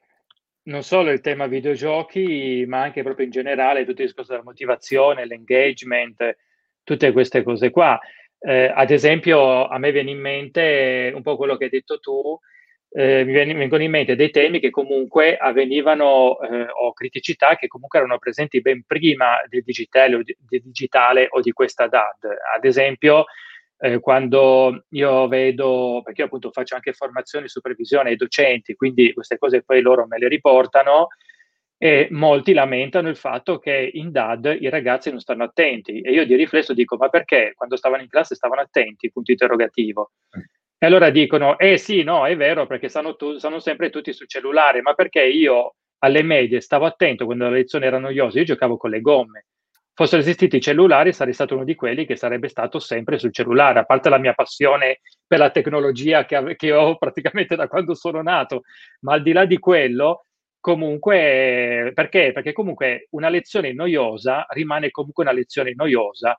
non 0.63 0.83
solo 0.83 1.09
il 1.09 1.21
tema 1.21 1.47
videogiochi, 1.47 2.65
ma 2.67 2.83
anche 2.83 3.01
proprio 3.01 3.25
in 3.25 3.31
generale 3.31 3.83
tutto 3.83 4.01
il 4.01 4.07
discorso 4.07 4.31
della 4.33 4.43
motivazione, 4.43 5.25
l'engagement, 5.25 6.37
tutte 6.83 7.11
queste 7.11 7.41
cose 7.41 7.71
qua. 7.71 7.99
Eh, 8.39 8.71
ad 8.73 8.91
esempio, 8.91 9.65
a 9.65 9.77
me 9.79 9.91
viene 9.91 10.11
in 10.11 10.19
mente 10.19 11.11
un 11.15 11.23
po' 11.23 11.35
quello 11.35 11.57
che 11.57 11.63
hai 11.63 11.69
detto 11.71 11.99
tu, 11.99 12.39
eh, 12.93 13.23
mi 13.23 13.33
vengono 13.33 13.83
in 13.83 13.89
mente 13.89 14.15
dei 14.15 14.31
temi 14.31 14.59
che 14.59 14.69
comunque 14.69 15.37
avvenivano 15.37 16.39
eh, 16.41 16.67
o 16.69 16.91
criticità 16.93 17.55
che 17.55 17.67
comunque 17.67 17.99
erano 17.99 18.17
presenti 18.17 18.59
ben 18.59 18.83
prima 18.85 19.41
del 19.47 19.63
digitale 19.63 20.15
o 20.15 20.23
di, 20.23 20.35
del 20.37 20.61
digitale 20.61 21.27
o 21.29 21.39
di 21.39 21.51
questa 21.51 21.87
DAD. 21.87 22.25
Ad 22.55 22.65
esempio, 22.65 23.25
eh, 23.77 23.99
quando 23.99 24.85
io 24.89 25.27
vedo, 25.27 26.01
perché 26.03 26.21
io 26.21 26.27
appunto 26.27 26.51
faccio 26.51 26.75
anche 26.75 26.91
formazione 26.91 27.45
e 27.45 27.49
supervisione 27.49 28.09
ai 28.09 28.17
docenti, 28.17 28.75
quindi 28.75 29.13
queste 29.13 29.37
cose 29.37 29.63
poi 29.63 29.81
loro 29.81 30.05
me 30.05 30.17
le 30.17 30.27
riportano, 30.27 31.07
e 31.77 32.09
molti 32.11 32.53
lamentano 32.53 33.09
il 33.09 33.15
fatto 33.15 33.57
che 33.57 33.89
in 33.93 34.11
DAD 34.11 34.57
i 34.59 34.69
ragazzi 34.69 35.09
non 35.09 35.19
stanno 35.19 35.45
attenti. 35.45 36.01
E 36.01 36.11
io 36.11 36.25
di 36.25 36.35
riflesso 36.35 36.73
dico, 36.73 36.95
ma 36.97 37.09
perché 37.09 37.53
quando 37.55 37.75
stavano 37.75 38.03
in 38.03 38.09
classe 38.09 38.35
stavano 38.35 38.61
attenti? 38.61 39.09
Punto 39.11 39.31
interrogativo. 39.31 40.11
E 40.83 40.87
allora 40.87 41.11
dicono, 41.11 41.59
eh 41.59 41.77
sì, 41.77 42.01
no, 42.01 42.25
è 42.25 42.35
vero, 42.35 42.65
perché 42.65 42.89
stanno, 42.89 43.15
tu- 43.15 43.37
stanno 43.37 43.59
sempre 43.59 43.91
tutti 43.91 44.11
sul 44.13 44.27
cellulare, 44.27 44.81
ma 44.81 44.95
perché 44.95 45.23
io 45.23 45.75
alle 45.99 46.23
medie 46.23 46.59
stavo 46.59 46.85
attento 46.85 47.25
quando 47.25 47.47
le 47.49 47.57
lezioni 47.57 47.85
erano 47.85 48.07
noiose, 48.07 48.39
io 48.39 48.45
giocavo 48.45 48.77
con 48.77 48.89
le 48.89 49.01
gomme 49.01 49.45
fossero 49.93 50.21
esistiti 50.21 50.55
i 50.55 50.61
cellulari, 50.61 51.13
sarei 51.13 51.33
stato 51.33 51.53
uno 51.53 51.63
di 51.63 51.75
quelli 51.75 52.05
che 52.05 52.15
sarebbe 52.15 52.47
stato 52.47 52.79
sempre 52.79 53.19
sul 53.19 53.31
cellulare, 53.31 53.79
a 53.79 53.83
parte 53.85 54.09
la 54.09 54.17
mia 54.17 54.33
passione 54.33 55.01
per 55.27 55.37
la 55.37 55.51
tecnologia 55.51 56.25
che, 56.25 56.55
che 56.55 56.71
ho 56.71 56.97
praticamente 56.97 57.55
da 57.55 57.67
quando 57.67 57.93
sono 57.93 58.21
nato, 58.23 58.63
ma 59.01 59.13
al 59.13 59.21
di 59.21 59.31
là 59.33 59.45
di 59.45 59.59
quello, 59.59 60.25
comunque, 60.59 61.91
perché? 61.93 62.31
Perché 62.31 62.53
comunque 62.53 63.07
una 63.11 63.29
lezione 63.29 63.73
noiosa 63.73 64.45
rimane 64.49 64.89
comunque 64.89 65.23
una 65.23 65.33
lezione 65.33 65.73
noiosa. 65.75 66.35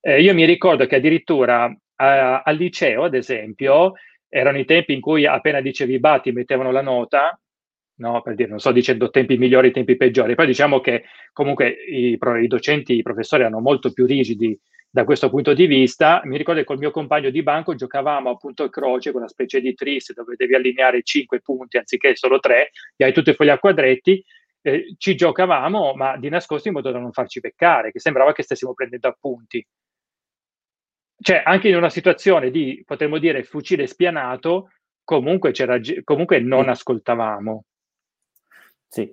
Eh, 0.00 0.20
io 0.22 0.34
mi 0.34 0.44
ricordo 0.44 0.86
che 0.86 0.96
addirittura 0.96 1.72
al 1.98 2.56
liceo, 2.56 3.04
ad 3.04 3.14
esempio, 3.14 3.94
erano 4.28 4.58
i 4.58 4.64
tempi 4.64 4.92
in 4.92 5.00
cui 5.00 5.26
appena 5.26 5.60
dicevi 5.60 5.98
batti 5.98 6.32
mettevano 6.32 6.70
la 6.70 6.82
nota, 6.82 7.38
no? 7.96 8.22
per 8.22 8.34
dire, 8.34 8.48
non 8.48 8.60
sto 8.60 8.72
dicendo 8.72 9.10
tempi 9.10 9.36
migliori, 9.36 9.72
tempi 9.72 9.96
peggiori, 9.96 10.34
poi 10.34 10.46
diciamo 10.46 10.80
che 10.80 11.04
comunque 11.32 11.68
i, 11.68 12.18
i 12.42 12.46
docenti, 12.46 12.94
i 12.94 13.02
professori 13.02 13.42
erano 13.42 13.60
molto 13.60 13.92
più 13.92 14.06
rigidi 14.06 14.58
da 14.90 15.04
questo 15.04 15.28
punto 15.28 15.52
di 15.54 15.66
vista. 15.66 16.20
Mi 16.24 16.36
ricordo 16.36 16.60
che 16.60 16.66
col 16.66 16.78
mio 16.78 16.90
compagno 16.90 17.30
di 17.30 17.42
banco 17.42 17.74
giocavamo 17.74 18.30
appunto 18.30 18.64
a 18.64 18.70
croce 18.70 19.10
con 19.10 19.20
una 19.20 19.30
specie 19.30 19.60
di 19.60 19.74
tris 19.74 20.12
dove 20.14 20.34
devi 20.36 20.54
allineare 20.54 21.02
cinque 21.02 21.40
punti 21.40 21.76
anziché 21.76 22.16
solo 22.16 22.38
tre, 22.38 22.70
e 22.96 23.04
hai 23.04 23.12
tutti 23.12 23.30
i 23.30 23.34
fogli 23.34 23.50
a 23.50 23.58
quadretti. 23.58 24.22
Eh, 24.60 24.94
ci 24.98 25.14
giocavamo, 25.14 25.94
ma 25.94 26.16
di 26.16 26.28
nascosto 26.28 26.68
in 26.68 26.74
modo 26.74 26.90
da 26.90 26.98
non 26.98 27.12
farci 27.12 27.40
beccare, 27.40 27.92
che 27.92 28.00
sembrava 28.00 28.32
che 28.32 28.42
stessimo 28.42 28.74
prendendo 28.74 29.08
appunti. 29.08 29.64
Cioè, 31.20 31.42
anche 31.44 31.68
in 31.68 31.76
una 31.76 31.90
situazione 31.90 32.50
di, 32.50 32.82
potremmo 32.86 33.18
dire, 33.18 33.42
fucile 33.42 33.86
spianato, 33.86 34.70
comunque, 35.02 35.52
comunque 36.04 36.40
non 36.40 36.68
ascoltavamo. 36.68 37.64
Sì, 38.86 39.12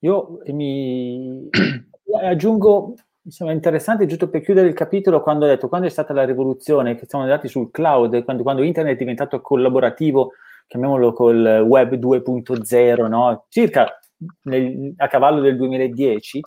io 0.00 0.38
mi 0.46 1.48
aggiungo, 2.22 2.94
sembra 3.26 3.54
interessante, 3.54 4.06
giusto 4.06 4.28
per 4.28 4.42
chiudere 4.42 4.68
il 4.68 4.74
capitolo, 4.74 5.22
quando 5.22 5.46
ho 5.46 5.48
detto, 5.48 5.68
quando 5.68 5.86
è 5.86 5.90
stata 5.90 6.12
la 6.12 6.24
rivoluzione, 6.24 6.94
che 6.94 7.06
siamo 7.06 7.24
andati 7.24 7.48
sul 7.48 7.70
cloud, 7.70 8.22
quando, 8.24 8.42
quando 8.42 8.62
internet 8.62 8.94
è 8.94 8.98
diventato 8.98 9.40
collaborativo, 9.40 10.32
chiamiamolo 10.66 11.12
col 11.12 11.64
web 11.66 11.94
2.0, 11.94 13.08
no? 13.08 13.46
circa 13.48 13.98
nel, 14.42 14.92
a 14.96 15.08
cavallo 15.08 15.40
del 15.40 15.56
2010, 15.56 16.40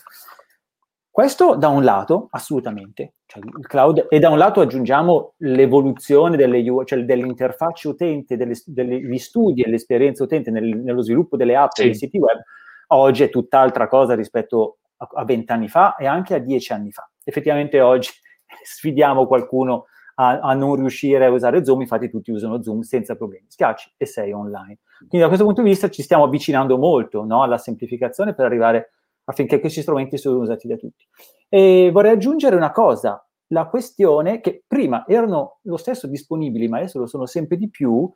questo 1.20 1.56
da 1.56 1.68
un 1.68 1.84
lato, 1.84 2.30
assolutamente, 2.32 3.16
cioè 3.26 3.44
il 3.44 3.68
cloud, 3.68 4.08
e 4.10 4.20
da 4.20 4.30
un 4.30 4.38
lato 4.38 4.62
aggiungiamo 4.62 5.34
l'evoluzione 5.40 6.38
delle, 6.38 6.64
cioè 6.86 7.04
dell'interfaccia 7.04 7.90
utente, 7.90 8.38
delle, 8.38 8.54
degli 8.66 9.18
studi 9.18 9.62
e 9.62 9.70
l'esperienza 9.70 10.24
utente 10.24 10.50
nel, 10.50 10.78
nello 10.78 11.02
sviluppo 11.02 11.36
delle 11.36 11.58
app 11.58 11.72
sì. 11.74 11.82
e 11.82 11.86
dei 11.88 11.96
siti 11.96 12.20
web, 12.20 12.42
oggi 12.88 13.24
è 13.24 13.30
tutt'altra 13.30 13.90
cosa 13.90 14.16
rispetto 14.16 14.78
a 14.96 15.26
vent'anni 15.26 15.68
fa 15.68 15.98
e 15.98 16.08
anche 16.08 16.36
a 16.36 16.38
dieci 16.38 16.72
anni 16.72 16.92
fa. 16.92 17.10
Effettivamente 17.26 17.82
oggi 17.82 18.12
sfidiamo 18.64 19.28
qualcuno 19.28 19.88
a, 20.16 20.40
a, 20.40 20.54
non 20.54 20.78
riuscire 20.78 21.26
a 21.26 21.32
usare 21.32 21.66
Zoom, 21.66 21.82
infatti 21.82 22.10
tutti 22.10 22.32
usano 22.32 22.62
Zoom 22.64 22.80
senza 22.80 23.18
problemi, 23.18 23.44
schiacci 23.50 23.96
e 23.98 24.06
sei 24.06 24.32
online. 24.32 24.78
Quindi 25.00 25.20
da 25.20 25.28
questo 25.28 25.44
punto 25.44 25.62
di 25.64 25.68
vista 25.68 25.90
ci 25.90 26.02
stiamo 26.02 26.24
avvicinando 26.24 26.78
molto 26.78 27.26
no, 27.26 27.44
alla 27.44 27.58
semplificazione 27.58 28.34
per 28.34 28.46
arrivare 28.46 28.92
affinché 29.30 29.60
questi 29.60 29.82
strumenti 29.82 30.18
siano 30.18 30.38
usati 30.38 30.68
da 30.68 30.76
tutti. 30.76 31.08
E 31.48 31.90
vorrei 31.94 32.14
aggiungere 32.14 32.56
una 32.56 32.72
cosa, 32.72 33.24
la 33.48 33.68
questione 33.68 34.42
che 34.42 34.64
prima 34.68 35.06
erano 35.08 35.60
lo 35.64 35.78
stesso 35.78 36.08
disponibili, 36.08 36.68
ma 36.68 36.78
adesso 36.78 37.00
lo 37.00 37.08
sono 37.08 37.26
sempre 37.26 37.58
di 37.58 37.70
più, 37.70 38.12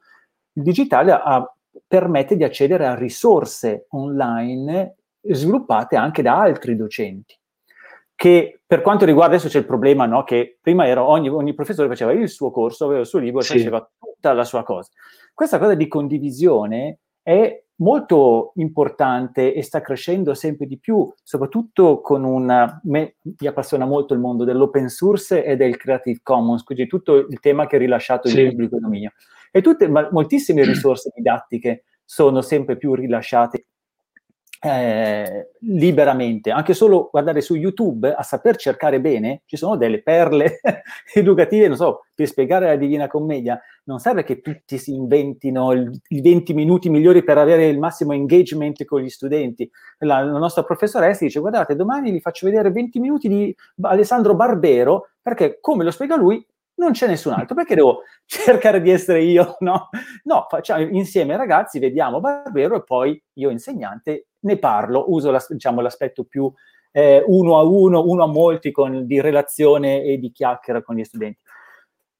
il 0.55 0.63
digitale 0.63 1.11
ha 1.11 1.55
permette 1.87 2.35
di 2.35 2.43
accedere 2.43 2.85
a 2.85 2.95
risorse 2.95 3.87
online 3.89 4.95
sviluppate 5.21 5.95
anche 5.95 6.21
da 6.21 6.39
altri 6.39 6.75
docenti. 6.75 7.37
Che 8.15 8.61
per 8.65 8.81
quanto 8.81 9.05
riguarda 9.05 9.33
adesso 9.33 9.49
c'è 9.49 9.59
il 9.59 9.65
problema 9.65 10.05
no, 10.05 10.23
che 10.23 10.59
prima 10.61 10.87
era 10.87 11.03
ogni, 11.03 11.29
ogni, 11.29 11.53
professore 11.53 11.87
faceva 11.87 12.11
il 12.11 12.29
suo 12.29 12.51
corso, 12.51 12.85
aveva 12.85 13.01
il 13.01 13.07
suo 13.07 13.19
libro 13.19 13.41
e 13.41 13.43
sì. 13.43 13.57
faceva 13.57 13.89
tutta 13.99 14.33
la 14.33 14.43
sua 14.43 14.63
cosa. 14.63 14.89
Questa 15.33 15.57
cosa 15.57 15.73
di 15.73 15.87
condivisione 15.87 16.99
è 17.23 17.63
molto 17.77 18.51
importante 18.55 19.53
e 19.53 19.63
sta 19.63 19.81
crescendo 19.81 20.33
sempre 20.33 20.67
di 20.67 20.77
più, 20.77 21.11
soprattutto 21.23 22.01
con 22.01 22.23
una... 22.23 22.79
Me, 22.83 23.15
mi 23.21 23.47
appassiona 23.47 23.85
molto 23.85 24.13
il 24.13 24.19
mondo 24.19 24.43
dell'open 24.43 24.89
source 24.89 25.43
e 25.43 25.55
del 25.55 25.77
Creative 25.77 26.19
Commons, 26.21 26.63
quindi 26.63 26.87
tutto 26.87 27.15
il 27.15 27.39
tema 27.39 27.65
che 27.65 27.77
è 27.77 27.79
rilasciato 27.79 28.27
sì. 28.27 28.41
in 28.41 28.49
pubblico 28.49 28.77
dominio. 28.79 29.13
E 29.51 29.61
tutte, 29.61 29.87
ma, 29.87 30.07
moltissime 30.11 30.63
risorse 30.65 31.11
didattiche 31.15 31.85
sono 32.05 32.41
sempre 32.41 32.77
più 32.77 32.93
rilasciate 32.93 33.65
eh, 34.65 35.49
liberamente, 35.59 36.49
anche 36.49 36.73
solo 36.73 37.09
guardare 37.11 37.41
su 37.41 37.55
YouTube 37.55 38.13
a 38.13 38.23
saper 38.23 38.55
cercare 38.55 39.01
bene, 39.01 39.41
ci 39.45 39.57
sono 39.57 39.75
delle 39.75 40.01
perle 40.01 40.61
educative, 41.13 41.67
non 41.67 41.75
so, 41.75 42.05
per 42.15 42.27
spiegare 42.27 42.67
la 42.67 42.77
Divina 42.77 43.07
Commedia, 43.07 43.59
non 43.85 43.99
serve 43.99 44.23
che 44.23 44.39
tutti 44.39 44.77
si 44.77 44.93
inventino 44.93 45.73
i 45.73 46.21
20 46.21 46.53
minuti 46.53 46.89
migliori 46.89 47.25
per 47.25 47.39
avere 47.39 47.67
il 47.67 47.77
massimo 47.77 48.13
engagement 48.13 48.85
con 48.85 49.01
gli 49.01 49.09
studenti. 49.09 49.69
La, 49.97 50.23
la 50.23 50.39
nostra 50.39 50.63
professoressa 50.63 51.25
dice, 51.25 51.41
guardate, 51.41 51.75
domani 51.75 52.11
vi 52.11 52.21
faccio 52.21 52.45
vedere 52.45 52.71
20 52.71 52.99
minuti 53.01 53.27
di 53.27 53.53
Alessandro 53.81 54.33
Barbero, 54.33 55.09
perché 55.21 55.57
come 55.59 55.83
lo 55.83 55.91
spiega 55.91 56.15
lui, 56.15 56.41
non 56.75 56.91
c'è 56.91 57.07
nessun 57.07 57.33
altro, 57.33 57.53
perché 57.53 57.75
devo 57.75 58.03
cercare 58.25 58.79
di 58.79 58.91
essere 58.91 59.21
io, 59.23 59.57
no? 59.59 59.89
No, 60.23 60.45
facciamo 60.47 60.83
insieme 60.83 61.35
ragazzi, 61.35 61.79
vediamo 61.79 62.21
Barbero 62.21 62.77
e 62.77 62.83
poi 62.83 63.21
io 63.33 63.49
insegnante 63.49 64.27
ne 64.43 64.57
parlo, 64.57 65.05
uso 65.07 65.31
la, 65.31 65.43
diciamo, 65.47 65.81
l'aspetto 65.81 66.23
più 66.23 66.51
eh, 66.91 67.23
uno 67.25 67.57
a 67.57 67.63
uno, 67.63 68.03
uno 68.05 68.23
a 68.23 68.27
molti 68.27 68.71
con, 68.71 69.05
di 69.05 69.19
relazione 69.19 70.03
e 70.03 70.17
di 70.17 70.31
chiacchiera 70.31 70.81
con 70.81 70.95
gli 70.95 71.03
studenti. 71.03 71.39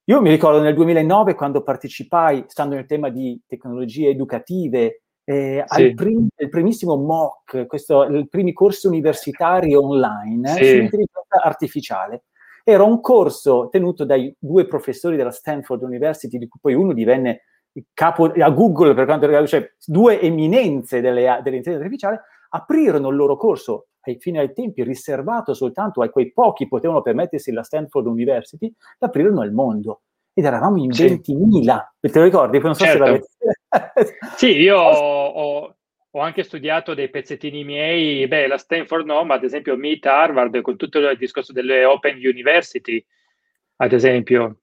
Io 0.06 0.22
mi 0.22 0.30
ricordo 0.30 0.60
nel 0.60 0.74
2009 0.74 1.34
quando 1.34 1.64
partecipai, 1.64 2.46
stando 2.48 2.76
nel 2.76 2.86
tema 2.86 3.10
di 3.10 3.40
tecnologie 3.48 4.10
educative, 4.10 5.04
eh, 5.24 5.64
sì. 5.66 5.82
al 5.82 5.94
prim- 5.94 6.28
primissimo 6.50 6.98
MOOC, 6.98 7.66
questo, 7.68 8.04
i 8.04 8.28
primi 8.28 8.52
corsi 8.52 8.88
universitari 8.88 9.74
online 9.76 10.50
sì. 10.50 10.66
sull'intelligenza 10.66 11.42
artificiale 11.42 12.24
era 12.64 12.84
un 12.84 13.02
corso 13.02 13.68
tenuto 13.70 14.06
dai 14.06 14.34
due 14.40 14.66
professori 14.66 15.18
della 15.18 15.32
Stanford 15.32 15.82
University, 15.84 16.38
di 16.38 16.48
cui 16.48 16.60
poi 16.62 16.74
uno 16.74 16.94
divenne 16.94 17.42
capo 17.94 18.26
a 18.26 18.50
Google 18.50 18.94
per 18.94 19.06
quanto 19.06 19.26
riguarda, 19.26 19.48
cioè 19.48 19.74
due 19.86 20.20
eminenze 20.20 21.02
delle, 21.02 21.22
dell'intelligenza 21.44 21.80
artificiale, 21.84 22.22
aprirono 22.50 23.10
il 23.10 23.16
loro 23.16 23.36
corso 23.36 23.88
ai 24.02 24.18
fine 24.20 24.40
ai 24.40 24.54
tempi 24.54 24.84
riservato 24.84 25.54
soltanto 25.54 26.02
a 26.02 26.10
quei 26.10 26.32
pochi 26.32 26.64
che 26.64 26.70
potevano 26.70 27.02
permettersi 27.02 27.52
la 27.52 27.64
Stanford 27.64 28.06
University, 28.06 28.72
l'aprirono 29.00 29.42
al 29.42 29.52
mondo. 29.52 30.02
Ed 30.34 30.46
eravamo 30.46 30.78
in 30.78 30.92
sì. 30.92 31.06
20.000, 31.06 31.80
te 32.00 32.20
lo 32.20 32.24
ricordi? 32.24 32.60
Non 32.60 32.74
so 32.74 32.86
certo. 32.86 33.28
se 33.38 34.18
sì, 34.36 34.58
io 34.58 34.78
ho, 34.78 35.76
ho 36.10 36.20
anche 36.20 36.44
studiato 36.44 36.94
dei 36.94 37.10
pezzettini 37.10 37.64
miei, 37.64 38.28
beh, 38.28 38.48
la 38.48 38.58
Stanford 38.58 39.06
no, 39.06 39.24
ma 39.24 39.36
ad 39.36 39.44
esempio 39.44 39.76
Meet 39.76 40.06
Harvard 40.06 40.62
con 40.62 40.76
tutto 40.76 41.00
il 41.00 41.18
discorso 41.18 41.54
delle 41.54 41.86
Open 41.86 42.18
University, 42.18 43.04
ad 43.78 43.94
esempio. 43.94 44.58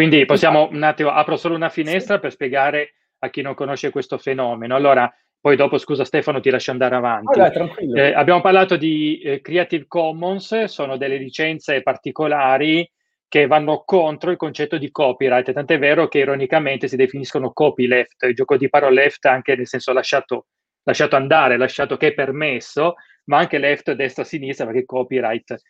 Quindi 0.00 0.24
possiamo 0.24 0.66
un 0.72 0.82
attimo, 0.82 1.10
apro 1.10 1.36
solo 1.36 1.54
una 1.54 1.68
finestra 1.68 2.18
per 2.18 2.30
spiegare 2.30 2.94
a 3.18 3.28
chi 3.28 3.42
non 3.42 3.52
conosce 3.52 3.90
questo 3.90 4.16
fenomeno. 4.16 4.74
Allora, 4.74 5.14
poi 5.38 5.56
dopo, 5.56 5.76
scusa 5.76 6.06
Stefano, 6.06 6.40
ti 6.40 6.48
lascio 6.48 6.70
andare 6.70 6.94
avanti. 6.94 7.38
Dai, 7.38 7.50
eh, 7.94 8.14
abbiamo 8.14 8.40
parlato 8.40 8.76
di 8.76 9.20
eh, 9.20 9.42
Creative 9.42 9.84
Commons, 9.86 10.64
sono 10.64 10.96
delle 10.96 11.18
licenze 11.18 11.82
particolari 11.82 12.90
che 13.28 13.46
vanno 13.46 13.82
contro 13.84 14.30
il 14.30 14.38
concetto 14.38 14.78
di 14.78 14.90
copyright, 14.90 15.52
tant'è 15.52 15.78
vero 15.78 16.08
che 16.08 16.20
ironicamente 16.20 16.88
si 16.88 16.96
definiscono 16.96 17.52
copyleft, 17.52 18.22
il 18.22 18.34
gioco 18.34 18.56
di 18.56 18.70
parole 18.70 19.02
left 19.02 19.26
anche 19.26 19.54
nel 19.54 19.66
senso 19.66 19.92
lasciato, 19.92 20.46
lasciato 20.84 21.16
andare, 21.16 21.58
lasciato 21.58 21.98
che 21.98 22.06
è 22.06 22.14
permesso, 22.14 22.94
ma 23.24 23.36
anche 23.36 23.58
left 23.58 23.92
destra-sinistra 23.92 24.64
perché 24.64 24.86
copyright. 24.86 25.60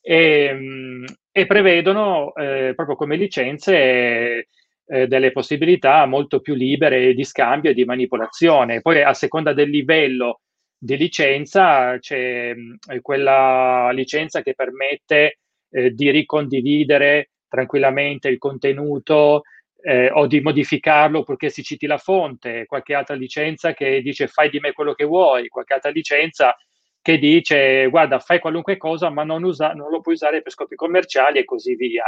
E, 0.00 0.52
mm, 0.54 1.04
e 1.32 1.46
prevedono 1.46 2.34
eh, 2.34 2.72
proprio 2.74 2.96
come 2.96 3.16
licenze 3.16 4.48
eh, 4.86 5.06
delle 5.06 5.30
possibilità 5.32 6.04
molto 6.06 6.40
più 6.40 6.54
libere 6.54 7.14
di 7.14 7.24
scambio 7.24 7.70
e 7.70 7.74
di 7.74 7.84
manipolazione. 7.84 8.80
Poi 8.80 9.02
a 9.02 9.14
seconda 9.14 9.52
del 9.52 9.70
livello 9.70 10.40
di 10.76 10.96
licenza 10.96 11.98
c'è 11.98 12.54
mh, 12.54 13.00
quella 13.00 13.90
licenza 13.92 14.42
che 14.42 14.54
permette 14.54 15.38
eh, 15.70 15.90
di 15.90 16.10
ricondividere 16.10 17.30
tranquillamente 17.48 18.28
il 18.28 18.38
contenuto 18.38 19.42
eh, 19.82 20.10
o 20.10 20.26
di 20.26 20.40
modificarlo 20.40 21.22
purché 21.22 21.48
si 21.48 21.62
citi 21.62 21.86
la 21.86 21.98
fonte, 21.98 22.66
qualche 22.66 22.94
altra 22.94 23.14
licenza 23.14 23.72
che 23.72 24.02
dice 24.02 24.26
fai 24.26 24.50
di 24.50 24.58
me 24.58 24.72
quello 24.72 24.94
che 24.94 25.04
vuoi, 25.04 25.48
qualche 25.48 25.74
altra 25.74 25.90
licenza 25.90 26.56
che 27.02 27.18
dice 27.18 27.86
guarda 27.88 28.18
fai 28.18 28.38
qualunque 28.40 28.76
cosa 28.76 29.10
ma 29.10 29.24
non, 29.24 29.42
usa, 29.42 29.72
non 29.72 29.90
lo 29.90 30.00
puoi 30.00 30.14
usare 30.14 30.42
per 30.42 30.52
scopi 30.52 30.74
commerciali 30.74 31.38
e 31.38 31.44
così 31.44 31.74
via. 31.74 32.04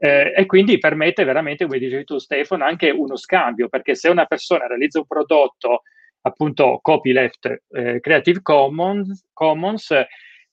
Eh, 0.00 0.32
e 0.36 0.46
quindi 0.46 0.78
permette 0.78 1.24
veramente, 1.24 1.64
come 1.64 1.78
dicevi 1.78 2.04
tu 2.04 2.18
Stefano, 2.18 2.64
anche 2.64 2.90
uno 2.90 3.16
scambio, 3.16 3.68
perché 3.68 3.96
se 3.96 4.08
una 4.08 4.26
persona 4.26 4.66
realizza 4.66 5.00
un 5.00 5.06
prodotto 5.06 5.82
appunto 6.22 6.78
copyleft 6.80 7.62
eh, 7.70 8.00
Creative 8.00 8.40
Commons, 8.42 9.26
Commons, 9.32 9.94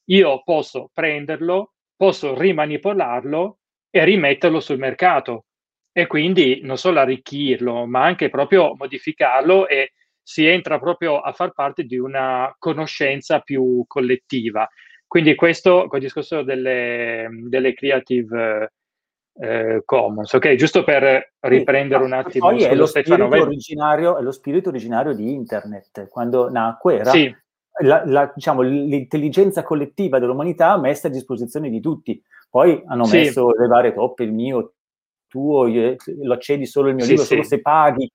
io 0.05 0.41
posso 0.43 0.89
prenderlo, 0.93 1.73
posso 1.95 2.37
rimanipolarlo 2.37 3.59
e 3.89 4.03
rimetterlo 4.03 4.59
sul 4.59 4.77
mercato 4.77 5.45
e 5.91 6.07
quindi 6.07 6.59
non 6.63 6.77
solo 6.77 6.99
arricchirlo, 6.99 7.85
ma 7.85 8.03
anche 8.03 8.29
proprio 8.29 8.75
modificarlo 8.75 9.67
e 9.67 9.93
si 10.27 10.47
entra 10.47 10.79
proprio 10.79 11.19
a 11.19 11.33
far 11.33 11.53
parte 11.53 11.83
di 11.83 11.99
una 11.99 12.53
conoscenza 12.57 13.41
più 13.41 13.83
collettiva. 13.85 14.67
Quindi 15.05 15.35
questo 15.35 15.85
con 15.87 15.99
il 15.99 16.05
discorso 16.05 16.41
delle, 16.41 17.27
delle 17.47 17.75
creative 17.75 18.71
eh, 19.39 19.83
Commons, 19.85 20.33
ok? 20.33 20.55
Giusto 20.55 20.83
per 20.83 21.33
riprendere 21.41 21.99
sì, 21.99 22.05
un 22.05 22.13
attimo. 22.13 22.49
Poi 22.49 22.63
è 22.63 22.73
lo, 22.73 22.87
Stefano, 22.87 23.27
originario, 23.27 24.17
è 24.17 24.23
lo, 24.23 24.31
spirito 24.31 24.69
originario 24.69 25.13
di 25.13 25.31
Internet, 25.31 26.07
quando 26.07 26.49
nacque 26.49 26.97
era 26.97 27.11
sì. 27.11 27.31
la, 27.83 28.01
la, 28.03 28.31
diciamo, 28.33 28.61
l'intelligenza 28.61 29.61
collettiva 29.61 30.17
dell'umanità 30.17 30.75
messa 30.79 31.07
a 31.07 31.11
disposizione 31.11 31.69
di 31.69 31.79
tutti. 31.79 32.19
Poi 32.49 32.81
hanno 32.87 33.05
sì. 33.05 33.17
messo 33.17 33.51
le 33.51 33.67
varie 33.67 33.93
toppe, 33.93 34.23
il 34.23 34.33
mio, 34.33 34.73
tuo, 35.27 35.67
lo 35.67 36.33
accedi 36.33 36.65
solo 36.65 36.89
il 36.89 36.95
mio 36.95 37.05
libro 37.05 37.23
solo 37.23 37.43
se 37.43 37.61
paghi. 37.61 38.11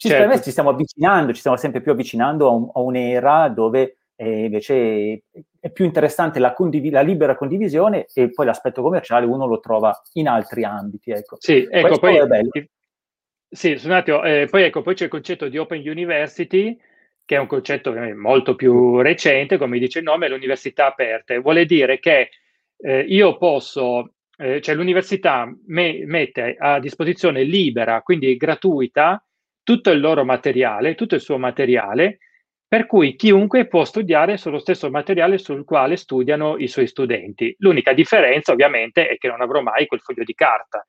Ci, 0.00 0.08
certo. 0.08 0.40
ci 0.40 0.50
stiamo 0.50 0.70
avvicinando, 0.70 1.34
ci 1.34 1.40
stiamo 1.40 1.58
sempre 1.58 1.82
più 1.82 1.92
avvicinando 1.92 2.48
a, 2.48 2.52
un, 2.52 2.70
a 2.72 2.80
un'era 2.80 3.50
dove 3.50 3.98
e 4.16 4.44
invece 4.44 5.24
è 5.60 5.70
più 5.70 5.84
interessante 5.84 6.38
la, 6.38 6.54
condiv- 6.54 6.90
la, 6.90 7.02
libera 7.02 7.36
condivisione 7.36 8.06
e 8.14 8.30
poi 8.30 8.46
l'aspetto 8.46 8.80
commerciale 8.80 9.26
uno 9.26 9.44
lo 9.44 9.60
trova 9.60 9.94
in 10.14 10.26
altri 10.26 10.64
ambiti. 10.64 11.10
Ecco. 11.10 11.36
Sì, 11.38 11.68
ecco, 11.70 11.98
poi, 11.98 12.16
è 12.16 12.26
bello. 12.26 12.48
Sì, 13.46 13.78
un 13.84 13.90
attimo, 13.90 14.24
eh, 14.24 14.46
poi, 14.48 14.62
ecco, 14.62 14.80
poi 14.80 14.94
c'è 14.94 15.04
il 15.04 15.10
concetto 15.10 15.48
di 15.48 15.58
Open 15.58 15.86
University, 15.86 16.80
che 17.22 17.36
è 17.36 17.38
un 17.38 17.46
concetto 17.46 17.92
molto 18.16 18.54
più 18.54 19.02
recente, 19.02 19.58
come 19.58 19.78
dice 19.78 19.98
il 19.98 20.06
nome, 20.06 20.28
le 20.28 20.34
università 20.34 20.86
aperte. 20.86 21.36
Vuole 21.40 21.66
dire 21.66 21.98
che 21.98 22.30
eh, 22.78 23.00
io 23.00 23.36
posso, 23.36 24.14
eh, 24.38 24.62
cioè 24.62 24.74
l'università 24.74 25.46
me- 25.66 26.06
mette 26.06 26.56
a 26.58 26.80
disposizione 26.80 27.42
libera, 27.42 28.00
quindi 28.00 28.34
gratuita, 28.38 29.22
tutto 29.62 29.90
il 29.90 30.00
loro 30.00 30.24
materiale, 30.24 30.94
tutto 30.94 31.14
il 31.14 31.20
suo 31.20 31.38
materiale, 31.38 32.18
per 32.70 32.86
cui 32.86 33.16
chiunque 33.16 33.66
può 33.66 33.84
studiare 33.84 34.36
sullo 34.36 34.60
stesso 34.60 34.90
materiale 34.90 35.38
sul 35.38 35.64
quale 35.64 35.96
studiano 35.96 36.56
i 36.56 36.68
suoi 36.68 36.86
studenti. 36.86 37.52
L'unica 37.58 37.92
differenza 37.92 38.52
ovviamente 38.52 39.08
è 39.08 39.16
che 39.18 39.26
non 39.26 39.40
avrò 39.40 39.60
mai 39.60 39.86
quel 39.86 40.00
foglio 40.00 40.22
di 40.22 40.34
carta 40.34 40.86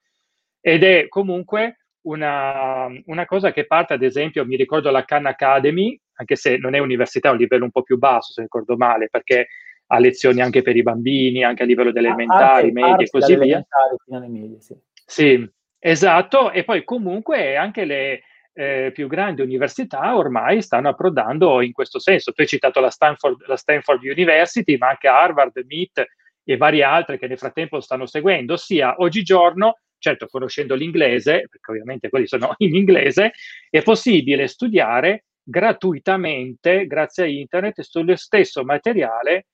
ed 0.59 0.83
è 0.83 1.07
comunque 1.07 1.77
una, 2.01 2.87
una 3.05 3.25
cosa 3.25 3.51
che 3.51 3.65
parte 3.65 3.93
ad 3.93 4.03
esempio, 4.03 4.45
mi 4.45 4.55
ricordo 4.55 4.91
la 4.91 5.03
Khan 5.03 5.25
Academy, 5.25 5.99
anche 6.13 6.35
se 6.35 6.57
non 6.57 6.75
è 6.75 6.79
università, 6.79 7.29
è 7.29 7.31
un 7.31 7.39
livello 7.39 7.63
un 7.63 7.71
po' 7.71 7.81
più 7.81 7.97
basso 7.97 8.31
se 8.31 8.41
ricordo 8.41 8.77
male, 8.77 9.09
perché 9.09 9.47
ha 9.87 9.99
lezioni 9.99 10.39
anche 10.39 10.61
per 10.61 10.75
i 10.75 10.83
bambini, 10.83 11.43
anche 11.43 11.63
a 11.63 11.65
livello 11.65 11.91
delle 11.91 12.07
elementari, 12.07 12.69
ah, 12.69 12.71
medie 12.71 13.05
e 13.05 13.09
così 13.09 13.35
via. 13.35 13.65
Medie, 14.05 14.61
sì. 14.61 14.75
sì, 14.93 15.51
esatto, 15.79 16.51
e 16.51 16.63
poi 16.63 16.83
comunque 16.83 17.55
anche 17.55 17.85
le, 17.85 18.21
eh, 18.53 18.91
più 18.93 19.07
grandi 19.07 19.41
università 19.41 20.15
ormai 20.15 20.61
stanno 20.61 20.89
approdando 20.89 21.61
in 21.61 21.71
questo 21.71 21.99
senso. 21.99 22.31
Tu 22.31 22.41
hai 22.41 22.47
citato 22.47 22.79
la 22.79 22.89
Stanford, 22.89 23.45
la 23.47 23.55
Stanford 23.55 24.03
University, 24.03 24.77
ma 24.77 24.89
anche 24.89 25.07
Harvard, 25.07 25.53
MIT 25.65 26.05
e 26.43 26.57
varie 26.57 26.83
altre 26.83 27.17
che 27.17 27.27
nel 27.27 27.37
frattempo 27.37 27.79
stanno 27.79 28.05
seguendo, 28.05 28.53
ossia 28.53 28.95
oggigiorno, 28.97 29.79
certo 29.97 30.27
conoscendo 30.27 30.75
l'inglese, 30.75 31.47
perché 31.49 31.71
ovviamente 31.71 32.09
quelli 32.09 32.27
sono 32.27 32.53
in 32.59 32.75
inglese, 32.75 33.31
è 33.69 33.81
possibile 33.81 34.47
studiare 34.47 35.25
gratuitamente, 35.43 36.85
grazie 36.87 37.23
a 37.23 37.27
internet, 37.27 37.81
sullo 37.81 38.15
stesso 38.15 38.63
materiale 38.63 39.47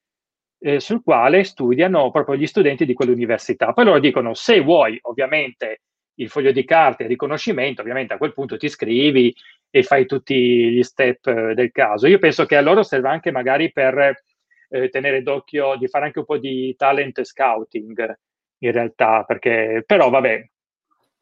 eh, 0.60 0.80
sul 0.80 1.04
quale 1.04 1.44
studiano 1.44 2.10
proprio 2.12 2.36
gli 2.36 2.48
studenti 2.48 2.86
di 2.86 2.94
quell'università. 2.94 3.74
Poi 3.74 3.86
loro 3.86 4.00
dicono, 4.00 4.34
se 4.34 4.60
vuoi 4.62 4.98
ovviamente 5.04 5.82
il 6.20 6.30
foglio 6.30 6.52
di 6.52 6.64
carta 6.64 7.02
e 7.02 7.04
il 7.04 7.12
riconoscimento, 7.12 7.82
ovviamente 7.82 8.14
a 8.14 8.18
quel 8.18 8.34
punto 8.34 8.58
ti 8.58 8.66
iscrivi 8.66 9.36
e 9.70 9.84
fai 9.84 10.06
tutti 10.06 10.72
gli 10.72 10.84
step 10.84 11.28
eh, 11.28 11.54
del 11.54 11.72
caso. 11.72 12.08
Io 12.08 12.20
penso 12.20 12.46
che 12.46 12.56
a 12.56 12.62
loro 12.62 12.84
serva 12.84 13.12
anche 13.12 13.32
magari 13.32 13.72
per 13.72 14.24
eh, 14.70 14.90
tenere 14.90 15.22
d'occhio, 15.22 15.76
di 15.76 15.88
fare 15.88 16.06
anche 16.06 16.20
un 16.20 16.26
po' 16.26 16.38
di 16.38 16.76
talent 16.78 17.22
scouting 17.22 18.18
in 18.60 18.72
realtà, 18.72 19.24
perché 19.24 19.84
però 19.86 20.10
vabbè. 20.10 20.50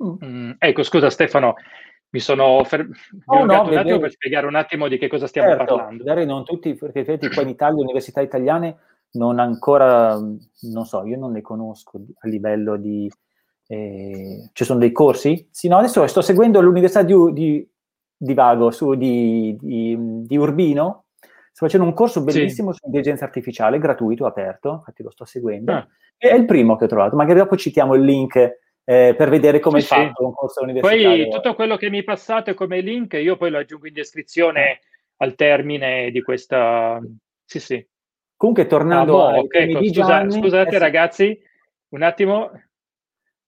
Mm. 0.04 0.16
mm 0.24 0.52
ecco, 0.58 0.84
scusa 0.84 1.10
Stefano, 1.10 1.56
mi 2.10 2.20
sono 2.20 2.64
fer- 2.64 2.88
oh, 3.26 3.46
no, 3.46 3.64
un 3.64 3.78
attimo 3.78 4.00
per 4.00 4.12
spiegare 4.12 4.48
un 4.48 4.56
attimo 4.56 4.88
di 4.88 4.98
che 4.98 5.08
cosa 5.08 5.28
stiamo 5.28 5.50
certo, 5.50 5.76
parlando. 5.76 6.04
Magari 6.04 6.26
non 6.26 6.46
tutti, 6.46 6.74
perché 6.76 7.04
qua 7.04 7.42
in 7.42 7.50
Italia 7.50 7.82
università 7.82 8.22
italiane 8.22 8.78
non 9.12 9.40
ancora, 9.40 10.18
non 10.18 10.86
so, 10.86 11.06
io 11.06 11.18
non 11.18 11.32
le 11.34 11.42
conosco 11.42 12.02
a 12.20 12.28
livello 12.28 12.78
di 12.78 13.10
eh, 13.68 14.50
ci 14.54 14.64
sono 14.64 14.80
dei 14.80 14.92
corsi? 14.92 15.48
Sì, 15.52 15.68
no, 15.68 15.78
adesso 15.78 16.06
sto 16.08 16.22
seguendo 16.22 16.62
l'Università 16.62 17.04
di, 17.04 17.16
di, 17.34 17.70
di 18.16 18.34
Vago, 18.34 18.72
su, 18.72 18.96
di, 18.96 19.56
di, 19.60 20.38
Urbino. 20.38 21.06
Sto 21.52 21.66
facendo 21.66 21.86
un 21.86 21.94
corso 21.94 22.22
bellissimo 22.22 22.72
sì. 22.72 22.80
su 22.80 22.86
intelligenza 22.88 23.26
artificiale, 23.26 23.80
gratuito, 23.80 24.26
aperto, 24.26 24.74
infatti 24.74 25.04
lo 25.04 25.12
sto 25.12 25.26
seguendo. 25.26 25.72
Ah. 25.72 25.88
È 26.18 26.34
il 26.34 26.46
primo 26.46 26.76
che 26.76 26.86
ho 26.86 26.88
trovato, 26.88 27.16
magari 27.16 27.40
dopo 27.40 27.56
citiamo 27.56 27.94
il 27.96 28.04
link 28.04 28.36
eh, 28.88 29.16
per 29.18 29.30
vedere 29.30 29.60
come 29.60 29.82
sì, 29.82 29.94
è 29.94 29.98
fatto 29.98 30.26
un 30.26 30.34
corso 30.34 30.62
universitario. 30.62 31.24
Poi 31.24 31.30
tutto 31.30 31.56
quello 31.56 31.76
che 31.76 31.90
mi 31.90 32.04
passate 32.04 32.54
come 32.54 32.82
link, 32.82 33.14
io 33.14 33.36
poi 33.36 33.50
lo 33.50 33.58
aggiungo 33.58 33.88
in 33.88 33.94
descrizione 33.94 34.72
eh. 34.72 34.80
al 35.18 35.36
termine 35.36 36.12
di 36.12 36.22
questa... 36.22 37.00
Sì, 37.44 37.60
sì. 37.60 37.88
Comunque, 38.38 38.68
tornando 38.68 39.26
ah, 39.26 39.32
boh, 39.32 39.40
okay, 39.40 39.72
ecco, 39.72 39.84
scusa, 39.86 40.30
Scusate, 40.30 40.76
eh, 40.76 40.80
ragazzi, 40.80 41.40
un 41.90 42.02
attimo, 42.02 42.52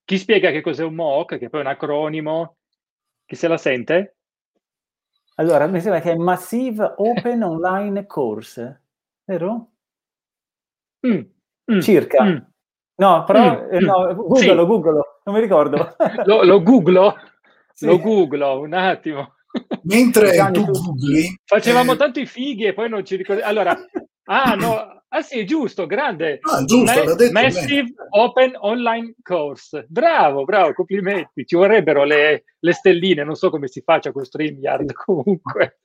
chi 0.07 0.17
spiega 0.17 0.51
che 0.51 0.61
cos'è 0.61 0.85
un 0.85 0.95
MOOC, 0.95 1.37
che 1.37 1.49
poi 1.49 1.59
è 1.59 1.63
un 1.63 1.69
acronimo? 1.69 2.55
Chi 3.25 3.35
se 3.35 3.49
la 3.49 3.57
sente? 3.57 4.15
Allora, 5.35 5.67
mi 5.67 5.81
sembra 5.81 5.99
che 5.99 6.13
è 6.13 6.15
Massive 6.15 6.93
Open 6.95 7.43
Online 7.43 8.05
Course, 8.05 8.83
vero? 9.25 9.71
Mm, 11.05 11.19
mm, 11.73 11.79
Circa. 11.81 12.23
Mm. 12.23 12.37
No, 12.95 13.25
però, 13.25 13.65
mm, 13.65 13.73
eh, 13.73 13.79
no, 13.81 14.07
mm. 14.07 14.15
Google, 14.15 14.39
sì. 14.39 14.65
Google, 14.65 15.01
non 15.25 15.35
mi 15.35 15.41
ricordo. 15.41 15.95
lo, 16.23 16.43
lo 16.43 16.63
googlo? 16.63 17.15
Sì. 17.77 17.85
Lo 17.85 17.99
googlo, 17.99 18.61
un 18.61 18.73
attimo. 18.73 19.35
Mentre 19.83 20.35
tu 20.51 20.65
googli... 20.65 21.31
Facevamo 21.45 21.93
eh... 21.93 21.95
tanto 21.95 22.19
i 22.19 22.25
fighi 22.25 22.63
e 22.63 22.73
poi 22.73 22.89
non 22.89 23.05
ci 23.05 23.17
ricordiamo. 23.17 23.47
Allora, 23.47 23.77
ah 24.27 24.55
no, 24.55 24.97
Ah 25.09 25.21
sì, 25.21 25.45
giusto, 25.45 25.85
grande. 25.85 26.39
Ah, 26.41 26.65
giusto, 26.65 27.15
Ma- 27.31 27.41
Massive 27.43 27.93
Open 28.09 28.57
Online 28.59 29.15
Course. 29.21 29.85
Bravo, 29.87 30.43
bravo, 30.43 30.73
complimenti. 30.73 31.45
Ci 31.45 31.55
vorrebbero 31.55 32.03
le, 32.03 32.43
le 32.59 32.73
stelline, 32.73 33.23
non 33.23 33.35
so 33.35 33.49
come 33.49 33.69
si 33.69 33.81
faccia 33.81 34.11
con 34.11 34.25
StreamYard 34.25 34.91
comunque. 34.93 35.79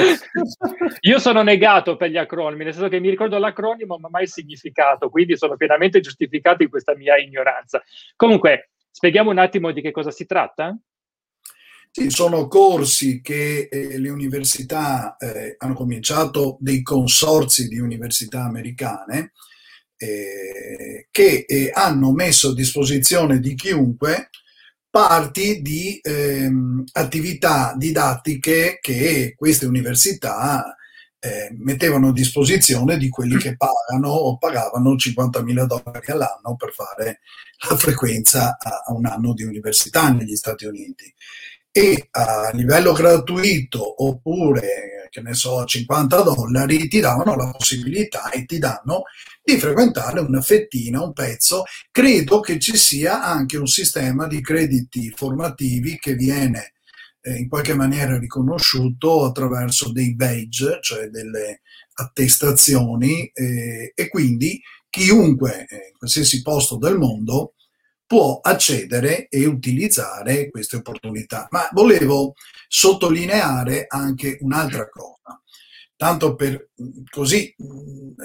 Io 1.02 1.18
sono 1.18 1.42
negato 1.42 1.96
per 1.96 2.08
gli 2.08 2.16
acronimi, 2.16 2.64
nel 2.64 2.72
senso 2.72 2.88
che 2.88 2.98
mi 2.98 3.10
ricordo 3.10 3.36
l'acronimo 3.36 3.98
ma 3.98 4.08
mai 4.08 4.22
il 4.22 4.30
significato, 4.30 5.10
quindi 5.10 5.36
sono 5.36 5.56
pienamente 5.56 6.00
giustificato 6.00 6.62
in 6.62 6.70
questa 6.70 6.96
mia 6.96 7.18
ignoranza. 7.18 7.82
Comunque, 8.16 8.70
spieghiamo 8.90 9.30
un 9.30 9.38
attimo 9.38 9.70
di 9.70 9.82
che 9.82 9.90
cosa 9.90 10.10
si 10.10 10.24
tratta? 10.24 10.74
Sì, 11.98 12.10
sono 12.10 12.46
corsi 12.46 13.22
che 13.22 13.68
eh, 13.70 13.98
le 13.98 14.10
università 14.10 15.16
eh, 15.16 15.54
hanno 15.56 15.72
cominciato, 15.72 16.58
dei 16.60 16.82
consorzi 16.82 17.68
di 17.68 17.78
università 17.78 18.42
americane, 18.42 19.32
eh, 19.96 21.08
che 21.10 21.46
eh, 21.48 21.70
hanno 21.72 22.12
messo 22.12 22.50
a 22.50 22.54
disposizione 22.54 23.40
di 23.40 23.54
chiunque 23.54 24.28
parti 24.90 25.62
di 25.62 25.98
ehm, 26.02 26.84
attività 26.92 27.72
didattiche 27.74 28.78
che 28.78 29.32
queste 29.34 29.64
università 29.64 30.76
eh, 31.18 31.48
mettevano 31.56 32.08
a 32.08 32.12
disposizione 32.12 32.98
di 32.98 33.08
quelli 33.08 33.38
che 33.38 33.56
pagano 33.56 34.10
o 34.10 34.36
pagavano 34.36 34.96
50.000 34.96 35.64
dollari 35.64 36.12
all'anno 36.12 36.56
per 36.58 36.72
fare 36.74 37.20
la 37.66 37.76
frequenza 37.78 38.58
a, 38.58 38.82
a 38.84 38.92
un 38.92 39.06
anno 39.06 39.32
di 39.32 39.44
università 39.44 40.10
negli 40.10 40.36
Stati 40.36 40.66
Uniti 40.66 41.10
e 41.76 42.08
a 42.12 42.52
livello 42.54 42.94
gratuito 42.94 44.02
oppure 44.02 45.08
che 45.10 45.20
ne 45.20 45.34
so 45.34 45.58
a 45.58 45.66
50 45.66 46.22
dollari 46.22 46.88
ti 46.88 47.00
davano 47.00 47.36
la 47.36 47.50
possibilità 47.50 48.30
e 48.30 48.46
ti 48.46 48.58
danno 48.58 49.02
di 49.44 49.58
frequentare 49.58 50.20
una 50.20 50.40
fettina, 50.40 51.02
un 51.02 51.12
pezzo. 51.12 51.64
Credo 51.90 52.40
che 52.40 52.58
ci 52.58 52.78
sia 52.78 53.22
anche 53.22 53.58
un 53.58 53.66
sistema 53.66 54.26
di 54.26 54.40
crediti 54.40 55.12
formativi 55.14 55.98
che 55.98 56.14
viene 56.14 56.72
eh, 57.20 57.36
in 57.36 57.46
qualche 57.46 57.74
maniera 57.74 58.18
riconosciuto 58.18 59.26
attraverso 59.26 59.92
dei 59.92 60.14
badge, 60.14 60.78
cioè 60.80 61.08
delle 61.08 61.60
attestazioni 61.92 63.30
eh, 63.34 63.92
e 63.94 64.08
quindi 64.08 64.58
chiunque 64.88 65.66
eh, 65.68 65.74
in 65.90 65.98
qualsiasi 65.98 66.40
posto 66.40 66.78
del 66.78 66.96
mondo 66.96 67.52
può 68.06 68.40
accedere 68.40 69.28
e 69.28 69.46
utilizzare 69.46 70.48
queste 70.50 70.76
opportunità. 70.76 71.48
Ma 71.50 71.68
volevo 71.72 72.34
sottolineare 72.68 73.86
anche 73.88 74.38
un'altra 74.40 74.88
cosa, 74.88 75.40
tanto 75.96 76.34
per 76.34 76.70
così 77.10 77.54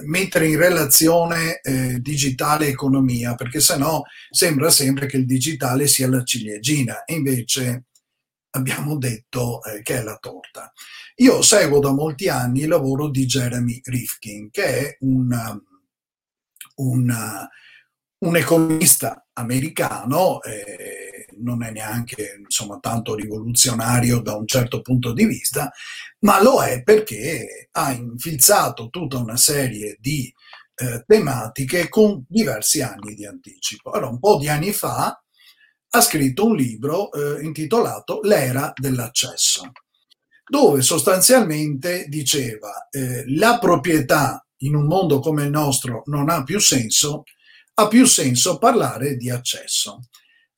mettere 0.03 0.47
in 0.47 0.57
relazione 0.57 1.59
eh, 1.61 1.99
digitale 1.99 2.67
e 2.67 2.69
economia, 2.69 3.35
perché 3.35 3.59
sennò 3.59 4.01
sembra 4.29 4.69
sempre 4.69 5.07
che 5.07 5.17
il 5.17 5.25
digitale 5.25 5.87
sia 5.87 6.07
la 6.07 6.23
ciliegina 6.23 7.03
e 7.03 7.15
invece 7.15 7.85
abbiamo 8.51 8.97
detto 8.97 9.63
eh, 9.63 9.81
che 9.81 9.99
è 9.99 10.03
la 10.03 10.17
torta. 10.19 10.71
Io 11.15 11.41
seguo 11.41 11.79
da 11.79 11.91
molti 11.91 12.29
anni 12.29 12.61
il 12.61 12.67
lavoro 12.67 13.09
di 13.09 13.25
Jeremy 13.25 13.79
Rifkin, 13.83 14.49
che 14.49 14.63
è 14.63 14.97
un, 15.01 15.61
un 16.75 17.49
un 18.21 18.35
economista 18.35 19.25
americano, 19.33 20.41
eh, 20.43 21.25
non 21.39 21.63
è 21.63 21.71
neanche 21.71 22.37
insomma, 22.39 22.77
tanto 22.79 23.15
rivoluzionario 23.15 24.21
da 24.21 24.35
un 24.35 24.45
certo 24.45 24.81
punto 24.81 25.11
di 25.11 25.25
vista, 25.25 25.71
ma 26.19 26.41
lo 26.41 26.61
è 26.61 26.83
perché 26.83 27.69
ha 27.71 27.91
infilzato 27.91 28.89
tutta 28.89 29.17
una 29.17 29.37
serie 29.37 29.97
di 29.99 30.31
eh, 30.75 31.03
tematiche 31.05 31.89
con 31.89 32.23
diversi 32.27 32.81
anni 32.81 33.15
di 33.15 33.25
anticipo. 33.25 33.89
Allora, 33.91 34.11
un 34.11 34.19
po' 34.19 34.37
di 34.37 34.47
anni 34.47 34.71
fa 34.71 35.19
ha 35.93 36.01
scritto 36.01 36.45
un 36.45 36.55
libro 36.55 37.11
eh, 37.11 37.43
intitolato 37.43 38.19
L'era 38.21 38.71
dell'accesso, 38.75 39.71
dove 40.47 40.81
sostanzialmente 40.83 42.05
diceva 42.07 42.87
eh, 42.91 43.23
la 43.35 43.57
proprietà 43.57 44.45
in 44.57 44.75
un 44.75 44.85
mondo 44.85 45.19
come 45.19 45.45
il 45.45 45.49
nostro 45.49 46.03
non 46.05 46.29
ha 46.29 46.43
più 46.43 46.59
senso, 46.59 47.23
ha 47.81 47.87
più 47.87 48.05
senso 48.05 48.57
parlare 48.59 49.15
di 49.15 49.29
accesso. 49.31 50.01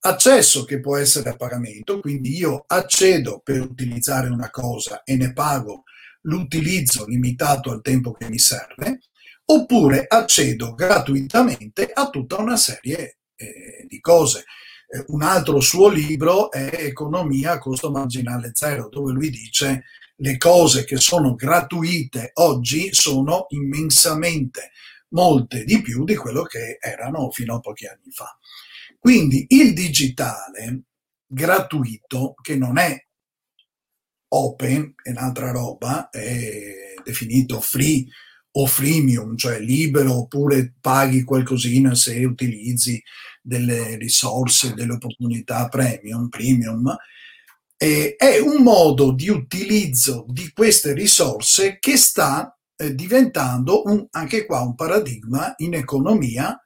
Accesso 0.01 0.65
che 0.65 0.81
può 0.81 0.97
essere 0.97 1.29
a 1.29 1.35
pagamento, 1.35 2.01
quindi 2.01 2.35
io 2.35 2.65
accedo 2.67 3.39
per 3.41 3.61
utilizzare 3.61 4.27
una 4.27 4.49
cosa 4.49 5.03
e 5.03 5.15
ne 5.15 5.31
pago 5.31 5.83
l'utilizzo 6.23 7.05
limitato 7.05 7.71
al 7.71 7.81
tempo 7.81 8.11
che 8.11 8.29
mi 8.29 8.37
serve, 8.37 8.99
oppure 9.45 10.05
accedo 10.07 10.73
gratuitamente 10.73 11.89
a 11.93 12.09
tutta 12.09 12.37
una 12.37 12.57
serie 12.57 13.19
eh, 13.35 13.85
di 13.87 13.99
cose. 14.01 14.43
Eh, 14.87 15.05
un 15.07 15.21
altro 15.21 15.61
suo 15.61 15.87
libro 15.87 16.51
è 16.51 16.71
Economia 16.79 17.53
a 17.53 17.59
costo 17.59 17.89
marginale 17.89 18.51
zero, 18.53 18.89
dove 18.89 19.13
lui 19.13 19.29
dice 19.29 19.83
le 20.17 20.37
cose 20.37 20.83
che 20.83 20.97
sono 20.97 21.35
gratuite 21.35 22.31
oggi 22.35 22.93
sono 22.93 23.45
immensamente 23.49 24.71
molte 25.13 25.63
di 25.63 25.81
più 25.81 26.03
di 26.03 26.15
quello 26.15 26.43
che 26.43 26.77
erano 26.79 27.31
fino 27.31 27.55
a 27.55 27.59
pochi 27.59 27.87
anni 27.87 28.11
fa. 28.11 28.37
Quindi 28.99 29.45
il 29.49 29.73
digitale 29.73 30.83
gratuito, 31.25 32.35
che 32.41 32.55
non 32.55 32.77
è 32.77 32.95
open, 34.29 34.93
è 35.01 35.09
un'altra 35.09 35.51
roba, 35.51 36.09
è 36.09 36.95
definito 37.03 37.59
free 37.59 38.05
o 38.55 38.65
freemium, 38.65 39.35
cioè 39.35 39.59
libero 39.59 40.19
oppure 40.19 40.75
paghi 40.79 41.23
qualcosina 41.23 41.95
se 41.95 42.23
utilizzi 42.23 43.01
delle 43.41 43.97
risorse, 43.97 44.73
delle 44.73 44.93
opportunità 44.93 45.67
premium, 45.67 46.29
premium, 46.29 46.95
è 47.75 48.39
un 48.39 48.63
modo 48.63 49.11
di 49.11 49.27
utilizzo 49.27 50.25
di 50.29 50.51
queste 50.53 50.93
risorse 50.93 51.79
che 51.79 51.97
sta 51.97 52.57
diventando 52.75 53.83
un, 53.85 54.07
anche 54.11 54.45
qua 54.45 54.61
un 54.61 54.75
paradigma 54.75 55.53
in 55.57 55.73
economia 55.75 56.57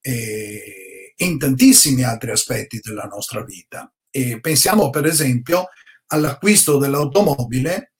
eh, 0.00 1.14
e 1.16 1.24
in 1.24 1.38
tantissimi 1.38 2.02
altri 2.02 2.30
aspetti 2.30 2.80
della 2.82 3.04
nostra 3.04 3.42
vita. 3.42 3.92
E 4.10 4.40
pensiamo 4.40 4.90
per 4.90 5.06
esempio 5.06 5.68
all'acquisto 6.06 6.78
dell'automobile 6.78 7.92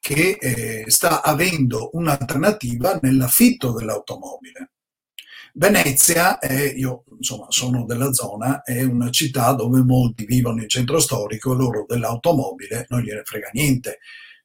che 0.00 0.36
eh, 0.38 0.84
sta 0.88 1.22
avendo 1.22 1.90
un'alternativa 1.92 2.98
nell'affitto 3.00 3.72
dell'automobile. 3.72 4.72
Venezia 5.54 6.38
è, 6.38 6.74
io 6.74 7.04
insomma 7.16 7.46
sono 7.48 7.84
della 7.86 8.12
zona, 8.12 8.62
è 8.62 8.82
una 8.82 9.08
città 9.10 9.52
dove 9.52 9.82
molti 9.82 10.24
vivono 10.26 10.60
in 10.60 10.68
centro 10.68 10.98
storico, 10.98 11.54
loro 11.54 11.84
dell'automobile 11.86 12.86
non 12.88 13.00
gliene 13.00 13.22
frega 13.22 13.50
niente, 13.52 14.00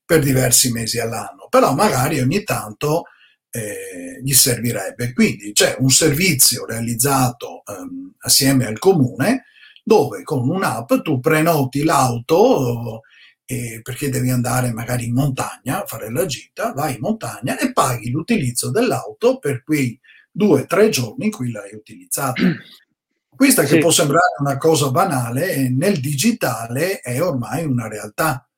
per 0.10 0.24
diversi 0.24 0.72
mesi 0.72 1.00
all'anno, 1.00 1.46
però 1.52 1.76
magari 1.76 2.20
ogni 2.20 2.42
tanto 2.44 3.04
eh, 3.52 4.20
gli 4.24 4.34
servirebbe. 4.34 5.14
Quindi 5.14 5.52
c'è 5.52 5.76
un 5.78 5.92
servizio 5.92 6.66
realizzato 6.66 7.62
ehm, 7.64 8.16
assieme 8.22 8.66
al 8.66 8.80
comune 8.80 9.44
dove 9.84 10.24
con 10.24 10.50
un'app 10.50 10.94
tu 11.04 11.20
prenoti 11.20 11.84
l'auto 11.84 13.02
eh, 13.46 13.82
perché 13.84 14.10
devi 14.10 14.32
andare 14.32 14.74
magari 14.74 15.06
in 15.06 15.14
montagna 15.14 15.84
a 15.84 15.86
fare 15.86 16.12
la 16.12 16.26
gita, 16.26 16.74
vai 16.74 16.96
in 16.96 17.02
montagna 17.02 17.60
e 17.60 17.72
paghi 17.72 18.10
l'utilizzo 18.10 18.72
dell'auto 18.72 19.38
per 19.38 19.64
quei 19.64 20.00
due 20.32 20.62
o 20.62 20.66
tre 20.66 20.90
giorni 20.90 21.26
in 21.26 21.32
cui 21.32 21.52
l'hai 21.52 21.76
utilizzata. 21.76 22.42
Questa 23.30 23.62
che 23.62 23.76
sì. 23.76 23.78
può 23.78 23.92
sembrare 23.92 24.38
una 24.40 24.58
cosa 24.58 24.90
banale, 24.90 25.70
nel 25.70 26.00
digitale 26.00 27.00
è 27.00 27.22
ormai 27.22 27.64
una 27.64 27.88
realtà 27.88 28.49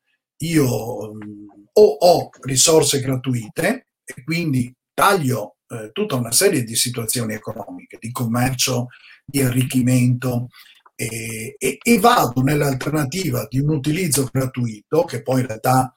io 0.42 0.66
o 0.66 1.98
ho 2.00 2.30
risorse 2.42 3.00
gratuite 3.00 3.88
e 4.04 4.24
quindi 4.24 4.74
taglio 4.94 5.58
eh, 5.68 5.92
tutta 5.92 6.16
una 6.16 6.32
serie 6.32 6.64
di 6.64 6.76
situazioni 6.76 7.34
economiche, 7.34 7.98
di 8.00 8.12
commercio, 8.12 8.88
di 9.26 9.42
arricchimento 9.42 10.48
e, 10.96 11.56
e, 11.58 11.78
e 11.82 12.00
vado 12.00 12.42
nell'alternativa 12.42 13.48
di 13.50 13.60
un 13.60 13.70
utilizzo 13.70 14.28
gratuito 14.32 15.04
che 15.04 15.22
poi 15.22 15.42
in 15.42 15.48
realtà 15.48 15.94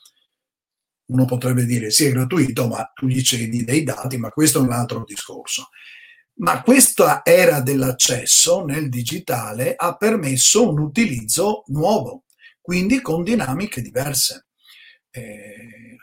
uno 1.07 1.25
potrebbe 1.27 1.67
dire 1.67 1.91
sì 1.91 2.07
è 2.07 2.13
gratuito 2.13 2.67
ma 2.67 2.91
tu 2.95 3.07
gli 3.07 3.21
cedi 3.21 3.65
dei 3.65 3.83
dati 3.83 4.17
ma 4.17 4.31
questo 4.31 4.59
è 4.59 4.63
un 4.63 4.73
altro 4.73 5.05
discorso. 5.05 5.69
Ma 6.37 6.63
questa 6.63 7.21
era 7.25 7.61
dell'accesso 7.61 8.65
nel 8.65 8.89
digitale 8.89 9.75
ha 9.77 9.97
permesso 9.97 10.69
un 10.69 10.81
utilizzo 10.81 11.63
nuovo 11.69 12.24
quindi 12.65 13.03
con 13.03 13.23
dinamiche 13.23 13.83
diverse. 13.83 14.47
Eh, 15.11 15.99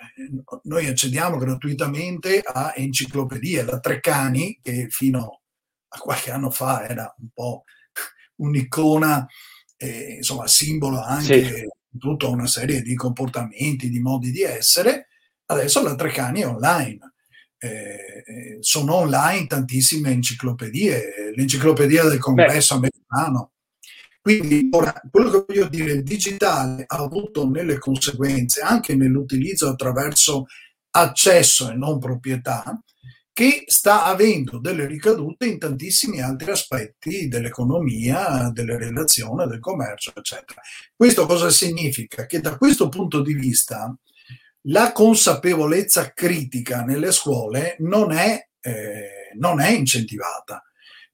noi 0.65 0.85
accediamo 0.85 1.37
gratuitamente 1.37 2.39
a 2.39 2.73
enciclopedie, 2.75 3.63
la 3.63 3.79
Treccani, 3.79 4.59
che 4.61 4.85
fino 4.91 5.41
a 5.87 5.97
qualche 5.97 6.29
anno 6.29 6.51
fa 6.51 6.87
era 6.87 7.11
un 7.17 7.29
po' 7.33 7.63
un'icona, 8.37 9.25
eh, 9.75 10.17
insomma, 10.17 10.45
simbolo 10.45 11.01
anche 11.01 11.43
sì. 11.43 11.67
di 11.89 11.97
tutta 11.97 12.27
una 12.27 12.45
serie 12.45 12.83
di 12.83 12.93
comportamenti, 12.93 13.89
di 13.89 13.99
modi 13.99 14.29
di 14.29 14.43
essere, 14.43 15.07
adesso 15.47 15.81
la 15.81 15.95
Treccani 15.95 16.41
è 16.41 16.47
online. 16.47 17.13
Eh, 17.57 17.69
eh 18.23 18.57
sono 18.59 18.97
online 18.97 19.47
tantissime 19.47 20.11
enciclopedie, 20.11 21.33
l'enciclopedia 21.35 22.03
del 22.03 22.19
congresso 22.19 22.77
Beh. 22.77 22.87
americano, 22.87 23.51
quindi 24.21 24.67
ora, 24.71 24.93
quello 25.09 25.31
che 25.31 25.45
voglio 25.47 25.67
dire, 25.67 25.93
il 25.93 26.03
digitale 26.03 26.83
ha 26.85 26.97
avuto 26.97 27.49
nelle 27.49 27.79
conseguenze, 27.79 28.61
anche 28.61 28.95
nell'utilizzo 28.95 29.67
attraverso 29.67 30.45
accesso 30.91 31.71
e 31.71 31.73
non 31.73 31.97
proprietà, 31.97 32.79
che 33.33 33.63
sta 33.65 34.03
avendo 34.05 34.59
delle 34.59 34.85
ricadute 34.85 35.47
in 35.47 35.57
tantissimi 35.57 36.21
altri 36.21 36.51
aspetti 36.51 37.27
dell'economia, 37.27 38.51
delle 38.53 38.77
relazioni, 38.77 39.47
del 39.47 39.59
commercio, 39.59 40.11
eccetera. 40.15 40.61
Questo 40.95 41.25
cosa 41.25 41.49
significa? 41.49 42.27
Che 42.27 42.39
da 42.41 42.57
questo 42.57 42.89
punto 42.89 43.21
di 43.21 43.33
vista 43.33 43.97
la 44.65 44.91
consapevolezza 44.91 46.11
critica 46.13 46.83
nelle 46.83 47.11
scuole 47.11 47.77
non 47.79 48.11
è, 48.11 48.49
eh, 48.59 49.31
non 49.39 49.59
è 49.59 49.71
incentivata 49.71 50.61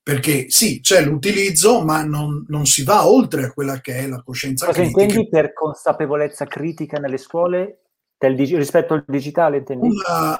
perché 0.08 0.46
sì, 0.48 0.80
c'è 0.80 1.02
l'utilizzo, 1.02 1.84
ma 1.84 2.02
non, 2.02 2.46
non, 2.48 2.66
si 2.66 2.86
va 2.86 3.10
oltre 3.10 3.44
a 3.44 3.52
quella 3.52 3.82
che 3.82 3.98
è 3.98 4.08
la 4.08 4.22
coscienza 4.24 4.66
Cosa 4.66 4.80
critica. 4.80 5.00
Cosa 5.00 5.10
intendi 5.12 5.30
per 5.30 5.52
consapevolezza 5.52 6.46
critica 6.46 6.98
nelle 6.98 7.18
scuole 7.18 7.80
del, 8.18 8.38
rispetto 8.38 8.94
al 8.94 9.04
digitale? 9.06 9.66
Una, 9.68 10.38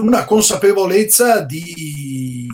una, 0.00 0.24
consapevolezza 0.24 1.42
di, 1.42 2.46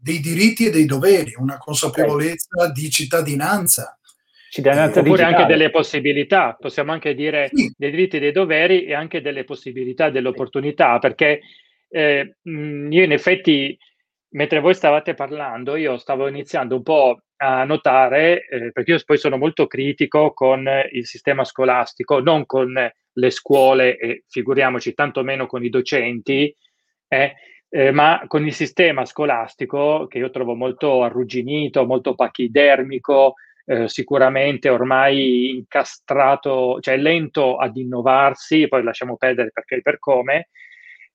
dei 0.00 0.18
diritti 0.18 0.66
e 0.66 0.70
dei 0.72 0.84
doveri, 0.84 1.34
una 1.38 1.58
consapevolezza 1.58 2.56
okay. 2.56 2.72
di 2.72 2.90
cittadinanza. 2.90 3.96
cittadinanza 4.50 4.98
eh, 4.98 5.02
oppure 5.02 5.22
anche 5.22 5.46
delle 5.46 5.70
possibilità, 5.70 6.56
possiamo 6.58 6.90
anche 6.90 7.14
dire 7.14 7.50
sì. 7.52 7.72
dei 7.76 7.92
diritti 7.92 8.16
e 8.16 8.20
dei 8.20 8.32
doveri 8.32 8.84
e 8.84 8.94
anche 8.94 9.20
delle 9.20 9.44
possibilità, 9.44 10.10
delle 10.10 10.26
opportunità, 10.26 10.98
perché 10.98 11.38
eh, 11.88 12.34
io 12.42 13.04
in 13.04 13.12
effetti 13.12 13.78
mentre 14.30 14.60
voi 14.60 14.74
stavate 14.74 15.14
parlando, 15.14 15.76
io 15.76 15.96
stavo 15.96 16.28
iniziando 16.28 16.76
un 16.76 16.82
po' 16.82 17.20
a 17.36 17.64
notare, 17.64 18.46
eh, 18.46 18.72
perché 18.72 18.92
io 18.92 19.00
poi 19.04 19.18
sono 19.18 19.36
molto 19.36 19.66
critico 19.66 20.32
con 20.32 20.68
il 20.90 21.06
sistema 21.06 21.44
scolastico, 21.44 22.20
non 22.20 22.46
con 22.46 22.74
le 23.12 23.30
scuole 23.30 23.96
e 23.96 24.24
figuriamoci 24.28 24.94
tanto 24.94 25.22
meno 25.22 25.46
con 25.46 25.64
i 25.64 25.68
docenti, 25.68 26.54
eh, 27.08 27.34
eh, 27.70 27.90
ma 27.90 28.24
con 28.26 28.46
il 28.46 28.52
sistema 28.52 29.04
scolastico 29.04 30.06
che 30.08 30.18
io 30.18 30.30
trovo 30.30 30.54
molto 30.54 31.02
arrugginito, 31.02 31.86
molto 31.86 32.14
pachidermico, 32.14 33.34
eh, 33.66 33.88
sicuramente 33.88 34.68
ormai 34.68 35.50
incastrato, 35.50 36.78
cioè 36.80 36.96
lento 36.96 37.56
ad 37.56 37.76
innovarsi, 37.76 38.66
poi 38.68 38.82
lasciamo 38.82 39.16
perdere 39.16 39.50
perché 39.52 39.76
e 39.76 39.82
per 39.82 39.98
come, 39.98 40.48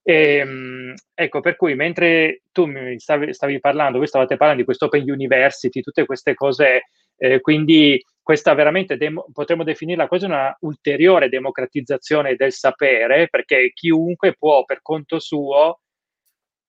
e, 0.03 0.35
ehm, 0.37 0.93
ecco, 1.13 1.39
per 1.39 1.55
cui 1.55 1.75
mentre 1.75 2.41
tu 2.51 2.65
mi 2.65 2.99
stavi, 2.99 3.33
stavi, 3.33 3.59
parlando, 3.59 3.97
voi 3.97 4.07
stavate 4.07 4.35
parlando 4.35 4.61
di 4.61 4.65
questo 4.65 4.85
Open 4.85 5.09
University, 5.09 5.81
tutte 5.81 6.05
queste 6.05 6.33
cose, 6.33 6.83
eh, 7.17 7.39
quindi 7.39 8.03
questa 8.21 8.53
veramente 8.53 8.97
dem- 8.97 9.23
potremmo 9.31 9.63
definirla 9.63 10.07
quasi 10.07 10.25
una 10.25 10.55
ulteriore 10.61 11.29
democratizzazione 11.29 12.35
del 12.35 12.51
sapere, 12.51 13.27
perché 13.29 13.71
chiunque 13.73 14.35
può 14.35 14.65
per 14.65 14.81
conto 14.81 15.19
suo 15.19 15.79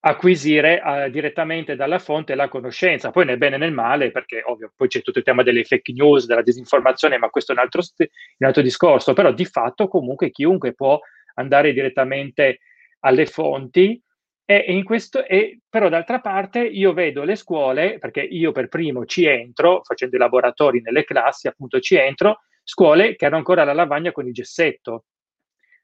acquisire 0.07 0.83
uh, 0.85 1.11
direttamente 1.11 1.77
dalla 1.77 1.99
fonte 1.99 2.35
la 2.35 2.49
conoscenza, 2.49 3.11
poi 3.11 3.25
nel 3.25 3.39
bene 3.39 3.57
e 3.57 3.59
nel 3.59 3.73
male, 3.73 4.11
perché 4.11 4.43
ovvio, 4.45 4.71
poi 4.77 4.87
c'è 4.87 5.01
tutto 5.01 5.19
il 5.19 5.25
tema 5.25 5.43
delle 5.43 5.65
fake 5.65 5.93
news, 5.93 6.27
della 6.27 6.43
disinformazione, 6.43 7.17
ma 7.17 7.31
questo 7.31 7.53
è 7.53 7.55
un 7.55 7.63
altro, 7.63 7.81
st- 7.81 8.07
un 8.39 8.47
altro 8.47 8.63
discorso, 8.63 9.15
però 9.15 9.33
di 9.33 9.47
fatto 9.47 9.89
comunque 9.89 10.31
chiunque 10.31 10.75
può 10.75 11.01
andare 11.37 11.73
direttamente 11.73 12.59
alle 13.05 13.27
fonti 13.27 14.01
e, 14.47 14.57
in 14.69 14.85
questo, 14.85 15.25
e 15.25 15.61
però 15.69 15.89
d'altra 15.89 16.21
parte 16.21 16.61
io 16.61 16.93
vedo 16.93 17.25
le 17.25 17.37
scuole, 17.37 17.99
perché 17.99 18.21
io 18.21 18.53
per 18.53 18.69
primo 18.69 19.05
ci 19.07 19.25
entro, 19.25 19.83
facendo 19.83 20.17
i 20.17 20.19
laboratori 20.19 20.81
nelle 20.81 21.05
classi, 21.05 21.49
appunto 21.49 21.81
ci 21.81 21.97
entro, 21.97 22.41
scuole 22.63 23.17
che 23.17 23.27
hanno 23.27 23.37
ancora 23.37 23.65
la 23.65 23.73
lavagna 23.73 24.13
con 24.13 24.27
il 24.27 24.33
gessetto. 24.33 25.05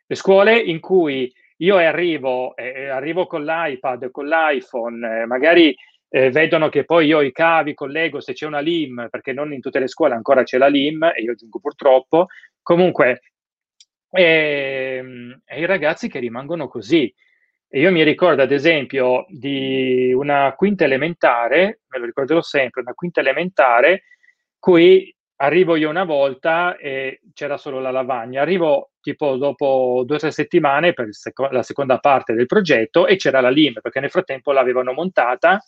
Le 0.07 0.15
scuole 0.15 0.59
in 0.59 0.81
cui 0.81 1.33
io 1.59 1.77
arrivo, 1.77 2.57
eh, 2.57 2.89
arrivo 2.89 3.27
con 3.27 3.45
l'iPad, 3.45 4.11
con 4.11 4.27
l'iPhone, 4.27 5.23
eh, 5.23 5.27
magari 5.27 5.75
eh, 6.09 6.31
vedono 6.31 6.69
che 6.69 6.85
poi 6.85 7.07
io 7.07 7.21
i 7.21 7.33
cavi 7.33 7.75
collego 7.75 8.21
se 8.21 8.33
c'è 8.33 8.47
una 8.47 8.61
LIM, 8.61 9.09
perché 9.11 9.33
non 9.33 9.53
in 9.53 9.61
tutte 9.61 9.79
le 9.79 9.89
scuole 9.89 10.15
ancora 10.15 10.43
c'è 10.43 10.59
la 10.59 10.69
LIM, 10.69 11.05
e 11.15 11.23
io 11.23 11.33
aggiungo 11.33 11.61
purtroppo. 11.61 12.27
Comunque 12.63 13.21
e, 14.11 14.97
ehm, 14.99 15.43
e 15.45 15.61
i 15.61 15.67
ragazzi 15.67 16.09
che 16.09 16.19
rimangono 16.19 16.69
così. 16.69 17.13
E 17.69 17.81
io 17.81 17.93
mi 17.93 18.03
ricordo 18.03 18.43
ad 18.43 18.51
esempio 18.51 19.27
di 19.29 20.13
una 20.13 20.55
quinta 20.57 20.85
elementare, 20.85 21.81
me 21.89 21.99
lo 21.99 22.05
ricorderò 22.07 22.43
sempre, 22.43 22.81
una 22.81 22.95
quinta 22.95 23.21
elementare, 23.21 24.05
cui 24.59 25.15
arrivo 25.37 25.77
io 25.77 25.89
una 25.89 26.05
volta 26.05 26.77
e 26.77 27.21
c'era 27.33 27.57
solo 27.57 27.81
la 27.81 27.91
lavagna. 27.93 28.43
Arrivo 28.43 28.93
tipo 29.01 29.37
dopo 29.37 30.03
due 30.05 30.17
o 30.17 30.19
tre 30.19 30.31
settimane 30.33 30.93
per 30.93 31.15
seco- 31.15 31.49
la 31.51 31.63
seconda 31.63 31.99
parte 31.99 32.35
del 32.35 32.47
progetto 32.47 33.07
e 33.07 33.17
c'era 33.17 33.41
la 33.41 33.51
LIM, 33.51 33.81
perché 33.81 34.01
nel 34.01 34.11
frattempo 34.11 34.53
l'avevano 34.53 34.93
montata 34.93 35.63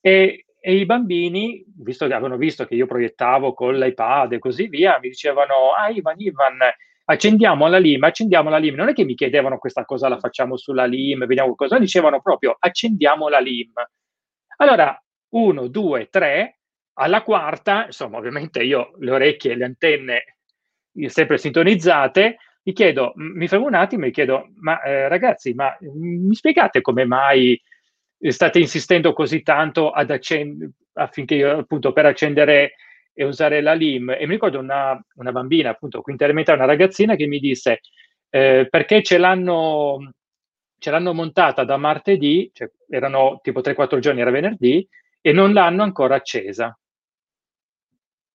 e, 0.00 0.46
e 0.60 0.74
i 0.74 0.84
bambini, 0.84 1.64
visto 1.78 2.06
che 2.06 2.12
avevano 2.12 2.36
visto 2.36 2.66
che 2.66 2.74
io 2.74 2.86
proiettavo 2.86 3.54
con 3.54 3.76
l'iPad 3.78 4.32
e 4.32 4.38
così 4.38 4.66
via, 4.68 4.98
mi 5.00 5.08
dicevano, 5.08 5.72
ah 5.76 5.90
Ivan, 5.90 6.20
Ivan, 6.20 6.58
accendiamo 7.10 7.66
la 7.66 7.78
LIM, 7.78 8.04
accendiamo 8.04 8.50
la 8.50 8.58
LIM. 8.58 8.76
Non 8.76 8.88
è 8.88 8.92
che 8.92 9.04
mi 9.04 9.14
chiedevano 9.14 9.58
questa 9.58 9.84
cosa 9.84 10.08
la 10.08 10.18
facciamo 10.18 10.56
sulla 10.56 10.84
LIM, 10.84 11.26
vediamo 11.26 11.54
cosa, 11.54 11.78
dicevano 11.78 12.20
proprio 12.20 12.56
accendiamo 12.58 13.28
la 13.28 13.40
LIM. 13.40 13.72
Allora, 14.58 15.02
uno, 15.30 15.66
due, 15.68 16.08
tre, 16.08 16.60
alla 16.94 17.22
quarta, 17.22 17.86
insomma, 17.86 18.18
ovviamente 18.18 18.62
io 18.62 18.92
le 18.98 19.10
orecchie 19.10 19.52
e 19.52 19.56
le 19.56 19.64
antenne 19.64 20.36
sempre 21.06 21.38
sintonizzate, 21.38 22.36
mi 22.62 22.72
chiedo, 22.72 23.12
mi 23.16 23.48
fermo 23.48 23.66
un 23.66 23.74
attimo 23.74 24.06
e 24.06 24.10
chiedo, 24.10 24.50
ma 24.60 24.82
eh, 24.82 25.08
ragazzi, 25.08 25.54
ma 25.54 25.76
mi 25.80 26.34
spiegate 26.34 26.80
come 26.80 27.04
mai 27.06 27.60
state 28.18 28.58
insistendo 28.58 29.12
così 29.14 29.42
tanto 29.42 29.90
ad 29.90 30.10
accendere, 30.10 30.72
affinché 30.92 31.34
io, 31.36 31.58
appunto, 31.58 31.92
per 31.92 32.06
accendere 32.06 32.74
e 33.20 33.24
usare 33.24 33.60
la 33.60 33.74
LIM. 33.74 34.16
E 34.18 34.26
mi 34.26 34.32
ricordo 34.32 34.58
una, 34.58 34.98
una 35.16 35.30
bambina, 35.30 35.68
appunto, 35.68 36.00
quinta 36.00 36.24
elementare, 36.24 36.56
una 36.56 36.66
ragazzina 36.66 37.16
che 37.16 37.26
mi 37.26 37.38
disse 37.38 37.80
eh, 38.30 38.66
perché 38.70 39.02
ce 39.02 39.18
l'hanno, 39.18 40.12
ce 40.78 40.90
l'hanno 40.90 41.12
montata 41.12 41.64
da 41.64 41.76
martedì, 41.76 42.50
cioè 42.54 42.70
erano 42.88 43.40
tipo 43.42 43.60
3-4 43.60 43.98
giorni, 43.98 44.22
era 44.22 44.30
venerdì, 44.30 44.88
e 45.20 45.32
non 45.32 45.52
l'hanno 45.52 45.82
ancora 45.82 46.14
accesa. 46.14 46.74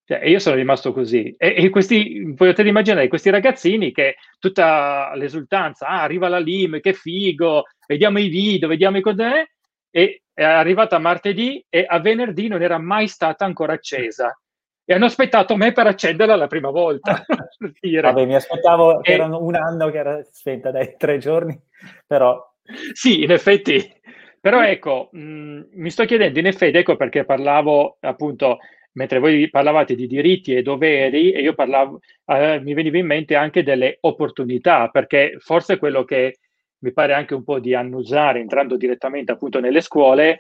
Cioè, 0.07 0.19
e 0.21 0.29
io 0.29 0.37
sono 0.37 0.55
rimasto 0.55 0.93
così. 0.93 1.33
E, 1.35 1.55
e, 1.57 1.69
questi, 1.69 2.35
potete 2.35 2.61
immaginare, 2.61 3.07
questi 3.07 3.31
ragazzini 3.31 3.91
che 3.91 4.17
tutta 4.37 5.13
l'esultanza, 5.15 5.87
ah, 5.87 6.03
arriva 6.03 6.27
la 6.27 6.37
LIM, 6.37 6.79
che 6.79 6.93
figo, 6.93 7.63
vediamo 7.87 8.19
i 8.19 8.27
video, 8.27 8.67
vediamo 8.67 8.97
i 8.97 9.01
cose, 9.01 9.53
e 9.89 10.21
è 10.31 10.43
arrivata 10.43 10.99
martedì 10.99 11.65
e 11.69 11.85
a 11.87 11.99
venerdì 11.99 12.49
non 12.49 12.61
era 12.61 12.77
mai 12.77 13.07
stata 13.07 13.45
ancora 13.45 13.73
accesa 13.73 14.37
e 14.85 14.93
hanno 14.93 15.05
aspettato 15.05 15.55
me 15.55 15.71
per 15.71 15.87
accenderla 15.87 16.35
la 16.35 16.47
prima 16.47 16.69
volta. 16.69 17.25
Vabbè, 17.57 18.25
mi 18.25 18.35
aspettavo 18.35 19.01
che 19.01 19.13
erano 19.13 19.41
un 19.41 19.55
anno 19.55 19.89
che 19.89 19.97
era 19.97 20.23
spenta 20.23 20.71
dai 20.71 20.95
tre 20.97 21.17
giorni, 21.17 21.59
però... 22.05 22.53
Sì, 22.93 23.23
in 23.23 23.31
effetti. 23.31 23.93
Però 24.39 24.63
ecco, 24.63 25.09
mh, 25.11 25.19
mm, 25.19 25.61
mi 25.73 25.89
sto 25.89 26.05
chiedendo, 26.05 26.37
in 26.39 26.45
effetti, 26.45 26.77
ecco 26.77 26.95
perché 26.95 27.25
parlavo 27.25 27.97
appunto, 27.99 28.59
mentre 28.93 29.19
voi 29.19 29.49
parlavate 29.49 29.95
di 29.95 30.05
diritti 30.05 30.53
e 30.53 30.61
doveri, 30.61 31.31
e 31.31 31.41
io 31.41 31.55
parlavo, 31.55 31.99
eh, 32.25 32.59
mi 32.59 32.73
veniva 32.73 32.97
in 32.97 33.07
mente 33.07 33.35
anche 33.35 33.63
delle 33.63 33.97
opportunità, 34.01 34.89
perché 34.89 35.37
forse 35.39 35.77
quello 35.77 36.03
che 36.05 36.37
mi 36.79 36.93
pare 36.93 37.13
anche 37.13 37.33
un 37.33 37.43
po' 37.43 37.59
di 37.59 37.73
annusare 37.73 38.39
entrando 38.39 38.77
direttamente 38.77 39.31
appunto 39.31 39.59
nelle 39.59 39.81
scuole 39.81 40.37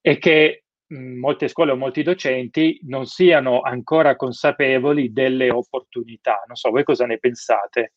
è 0.00 0.18
che 0.18 0.62
molte 0.88 1.48
scuole 1.48 1.72
o 1.72 1.76
molti 1.76 2.02
docenti 2.02 2.80
non 2.84 3.06
siano 3.06 3.60
ancora 3.60 4.16
consapevoli 4.16 5.12
delle 5.12 5.50
opportunità. 5.50 6.42
Non 6.46 6.56
so, 6.56 6.70
voi 6.70 6.84
cosa 6.84 7.06
ne 7.06 7.18
pensate? 7.18 7.92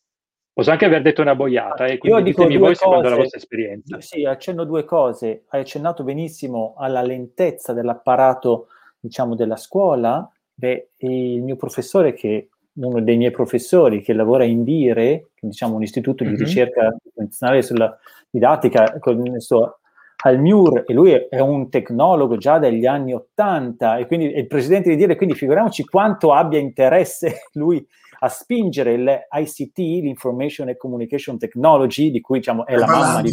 Posso 0.52 0.70
anche 0.70 0.84
aver 0.84 1.00
detto 1.00 1.22
una 1.22 1.34
boiata, 1.34 1.86
e 1.86 1.94
eh, 1.94 1.98
quindi 1.98 2.18
Io 2.18 2.24
dico 2.24 2.42
ditemi 2.42 2.60
voi 2.60 2.74
cose, 2.74 2.84
secondo 2.84 3.08
la 3.08 3.16
vostra 3.16 3.38
esperienza. 3.38 4.00
Sì, 4.02 4.24
accenno 4.24 4.64
due 4.64 4.84
cose. 4.84 5.44
Hai 5.48 5.60
accennato 5.60 6.04
benissimo 6.04 6.74
alla 6.76 7.00
lentezza 7.00 7.72
dell'apparato, 7.72 8.68
diciamo, 9.00 9.34
della 9.34 9.56
scuola. 9.56 10.30
Beh, 10.52 10.90
il 10.98 11.42
mio 11.42 11.56
professore, 11.56 12.12
che 12.12 12.50
uno 12.74 13.00
dei 13.00 13.16
miei 13.16 13.30
professori 13.30 14.02
che 14.02 14.12
lavora 14.12 14.44
in 14.44 14.62
DIRE, 14.62 15.30
diciamo 15.40 15.76
un 15.76 15.82
istituto 15.82 16.22
mm-hmm. 16.22 16.34
di 16.34 16.44
ricerca 16.44 16.94
internazionale 17.02 17.62
sulla 17.62 17.98
didattica, 18.28 18.98
con 18.98 19.24
il 19.24 19.40
suo 19.40 19.80
al 20.24 20.40
MUR 20.40 20.84
e 20.86 20.92
lui 20.92 21.10
è 21.12 21.40
un 21.40 21.68
tecnologo 21.68 22.36
già 22.36 22.58
degli 22.58 22.86
anni 22.86 23.12
80 23.12 23.98
e 23.98 24.06
quindi 24.06 24.32
è 24.32 24.38
il 24.38 24.46
presidente 24.46 24.90
di 24.90 24.96
dire, 24.96 25.16
quindi 25.16 25.34
figuriamoci 25.34 25.84
quanto 25.84 26.32
abbia 26.32 26.58
interesse 26.58 27.48
lui 27.54 27.84
a 28.20 28.28
spingere 28.28 28.96
l'ICT, 28.96 29.78
l'Information 29.78 30.68
and 30.68 30.76
Communication 30.76 31.38
Technology, 31.38 32.12
di 32.12 32.20
cui 32.20 32.38
diciamo 32.38 32.66
è 32.66 32.76
la 32.76 32.86
mamma 32.86 33.20
di, 33.20 33.30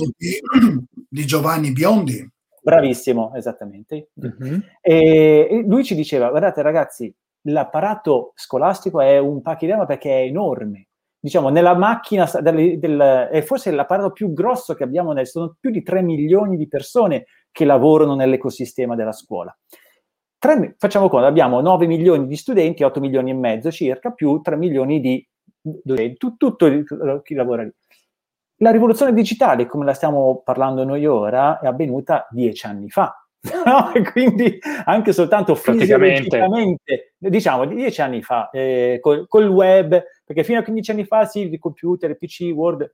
di 1.07 1.25
Giovanni 1.25 1.71
Biondi. 1.71 2.27
Bravissimo, 2.61 3.33
esattamente. 3.35 4.09
Mm-hmm. 4.19 4.59
E, 4.81 5.47
e 5.49 5.63
lui 5.67 5.83
ci 5.83 5.93
diceva, 5.93 6.29
guardate 6.29 6.63
ragazzi, 6.63 7.13
l'apparato 7.43 8.31
scolastico 8.33 8.99
è 8.99 9.19
un 9.19 9.43
pachidema 9.43 9.85
perché 9.85 10.09
è 10.09 10.23
enorme, 10.23 10.88
diciamo, 11.19 11.49
nella 11.49 11.75
macchina, 11.75 12.29
del, 12.41 12.79
del, 12.79 13.27
è 13.31 13.41
forse 13.41 13.71
l'apparato 13.71 14.11
più 14.11 14.33
grosso 14.33 14.73
che 14.73 14.83
abbiamo, 14.83 15.11
nel, 15.11 15.27
sono 15.27 15.55
più 15.59 15.69
di 15.69 15.83
3 15.83 16.01
milioni 16.01 16.57
di 16.57 16.67
persone 16.67 17.25
che 17.51 17.65
lavorano 17.65 18.15
nell'ecosistema 18.15 18.95
della 18.95 19.11
scuola. 19.11 19.55
3, 20.37 20.75
facciamo 20.77 21.09
conto, 21.09 21.25
abbiamo 21.25 21.59
9 21.59 21.85
milioni 21.85 22.25
di 22.25 22.37
studenti, 22.37 22.83
8 22.83 22.99
milioni 23.01 23.31
e 23.31 23.33
mezzo 23.33 23.71
circa, 23.71 24.11
più 24.11 24.39
3 24.39 24.55
milioni 24.55 25.01
di 25.01 25.27
docenti, 25.61 26.17
tutto, 26.17 26.55
tutto 26.55 27.21
chi 27.21 27.33
lavora 27.33 27.63
lì. 27.63 27.73
La 28.61 28.71
rivoluzione 28.71 29.13
digitale, 29.13 29.65
come 29.65 29.85
la 29.85 29.93
stiamo 29.93 30.41
parlando 30.43 30.83
noi 30.83 31.05
ora, 31.05 31.59
è 31.59 31.67
avvenuta 31.67 32.27
dieci 32.29 32.65
anni 32.65 32.89
fa. 32.89 33.13
No? 33.41 33.91
quindi 34.11 34.59
anche 34.83 35.13
soltanto 35.13 35.55
fisicamente, 35.55 37.13
diciamo 37.17 37.65
dieci 37.65 38.01
anni 38.01 38.21
fa, 38.21 38.49
eh, 38.49 38.97
col, 39.01 39.27
col, 39.27 39.47
web, 39.47 40.03
perché 40.25 40.43
fino 40.43 40.59
a 40.59 40.63
15 40.63 40.91
anni 40.91 41.05
fa 41.05 41.25
sì, 41.25 41.41
il 41.41 41.57
computer, 41.57 42.09
il 42.09 42.17
PC, 42.17 42.51
Word, 42.53 42.93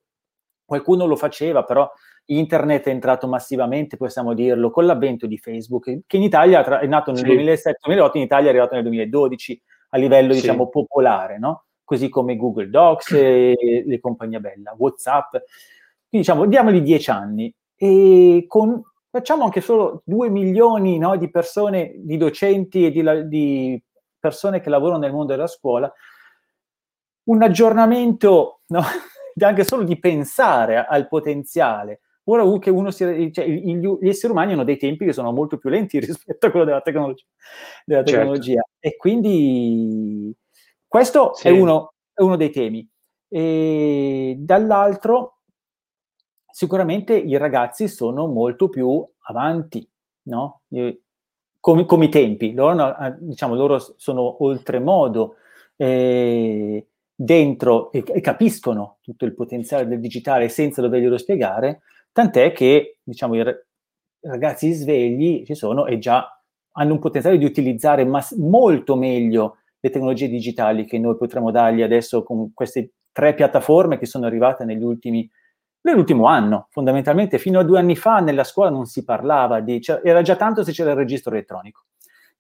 qualcuno 0.64 1.06
lo 1.06 1.16
faceva, 1.16 1.64
però 1.64 1.90
internet 2.26 2.86
è 2.86 2.90
entrato 2.90 3.28
massivamente, 3.28 3.98
possiamo 3.98 4.34
dirlo, 4.34 4.70
con 4.70 4.86
l'avvento 4.86 5.26
di 5.26 5.38
Facebook, 5.38 6.02
che 6.06 6.18
in 6.18 6.24
Italia 6.24 6.80
è 6.80 6.86
nato 6.86 7.12
nel 7.12 7.26
sì. 7.26 7.70
2007-2008, 7.90 8.12
in 8.14 8.22
Italia 8.22 8.48
è 8.48 8.50
arrivato 8.50 8.76
nel 8.76 8.84
2012 8.84 9.62
a 9.90 9.98
livello, 9.98 10.34
sì. 10.34 10.42
diciamo, 10.42 10.70
popolare, 10.70 11.40
no? 11.40 11.66
così 11.86 12.10
come 12.10 12.36
Google 12.36 12.70
Docs 12.70 13.12
e 13.12 13.84
le 13.86 14.00
compagnie 14.00 14.42
bella, 14.42 14.76
WhatsApp. 14.76 15.30
Quindi 16.10 16.28
diciamo, 16.28 16.46
diamogli 16.48 16.82
dieci 16.82 17.12
anni 17.12 17.54
e 17.76 18.46
con, 18.48 18.82
facciamo 19.16 19.46
anche 19.46 19.62
solo 19.62 20.02
due 20.04 20.30
milioni 20.30 20.98
no, 20.98 21.16
di 21.16 21.30
persone, 21.32 21.94
di 21.96 22.18
docenti 22.18 22.86
e 22.86 22.92
di, 22.92 23.28
di, 23.30 23.84
persone 24.20 24.60
che 24.60 24.70
lavorano 24.70 25.00
nel 25.00 25.14
mondo 25.14 25.32
della 25.32 25.48
scuola, 25.48 25.90
un 27.30 27.42
aggiornamento 27.42 28.60
no, 28.68 28.82
anche 29.40 29.64
solo 29.64 29.84
di 29.84 29.98
pensare 30.00 30.86
al 30.86 31.08
potenziale. 31.08 32.02
Ora 32.26 32.44
che 32.60 32.70
uno 32.70 32.92
si, 32.92 33.32
cioè, 33.32 33.48
gli 33.48 34.08
esseri 34.10 34.34
umani 34.34 34.52
hanno 34.52 34.66
dei 34.66 34.78
tempi 34.78 35.06
che 35.06 35.14
sono 35.14 35.32
molto 35.32 35.60
più 35.60 35.70
lenti 35.70 35.98
rispetto 36.02 36.48
a 36.48 36.52
quello 36.52 36.66
della 36.66 36.82
tecnologia. 36.82 37.26
Della 37.86 38.04
certo. 38.04 38.20
tecnologia. 38.20 38.62
Certo. 38.62 38.70
E 38.80 38.98
quindi 38.98 40.36
questo 40.86 41.36
sì. 41.36 41.48
è, 41.48 41.52
uno, 41.52 41.94
è, 42.14 42.22
uno, 42.22 42.36
dei 42.36 42.50
temi. 42.50 42.86
E 43.30 44.36
dall'altro, 44.40 45.35
sicuramente 46.56 47.14
i 47.18 47.36
ragazzi 47.36 47.90
sono 47.90 48.28
molto 48.28 48.70
più 48.70 49.06
avanti, 49.24 49.86
no? 50.30 50.62
Come, 51.60 51.86
come 51.86 52.06
i 52.06 52.10
tempi. 52.10 52.54
Loro, 52.54 52.96
diciamo, 53.20 53.56
loro 53.56 53.78
sono 53.98 54.42
oltremodo 54.42 55.36
eh, 55.76 56.88
dentro 57.14 57.92
e, 57.92 58.06
e, 58.08 58.22
capiscono 58.22 59.00
tutto 59.02 59.26
il 59.26 59.34
potenziale 59.34 59.86
del 59.86 60.00
digitale 60.00 60.48
senza 60.48 60.82
doverglielo 60.82 61.18
spiegare, 61.18 61.82
tant'è 62.14 62.54
che, 62.54 63.00
diciamo, 63.04 63.36
i 63.36 63.44
ragazzi 64.22 64.72
svegli 64.72 65.44
ci 65.46 65.56
sono 65.56 65.88
e 65.88 65.98
già 65.98 66.42
hanno 66.78 66.94
un 66.94 67.00
potenziale 67.00 67.38
di 67.38 67.44
utilizzare 67.44 68.06
mas- 68.06 68.32
molto 68.32 68.96
meglio 68.96 69.58
le 69.82 69.90
tecnologie 69.90 70.30
digitali 70.30 70.86
che 70.86 71.00
noi 71.00 71.18
potremo 71.18 71.52
dargli 71.52 71.82
adesso 71.82 72.24
con 72.24 72.54
queste 72.54 72.92
tre 73.12 73.34
piattaforme 73.34 73.98
che 73.98 74.06
sono 74.06 74.26
arrivate 74.26 74.64
negli 74.64 74.84
ultimi, 74.84 75.30
nell'ultimo 75.86 76.26
anno. 76.26 76.68
Fondamentalmente 76.72 77.38
fino 77.38 77.60
a 77.60 77.64
due 77.64 77.80
anni 77.80 77.96
fa 77.96 78.20
nella 78.20 78.44
scuola 78.44 78.70
non 78.70 78.86
si 78.86 79.04
parlava 79.04 79.62
di... 79.62 79.82
Cioè, 79.82 80.02
era 80.04 80.22
già 80.22 80.36
tanto 80.36 80.64
se 80.64 80.72
c'era 80.72 80.92
il 80.92 80.98
registro 80.98 81.32
elettronico, 81.32 81.86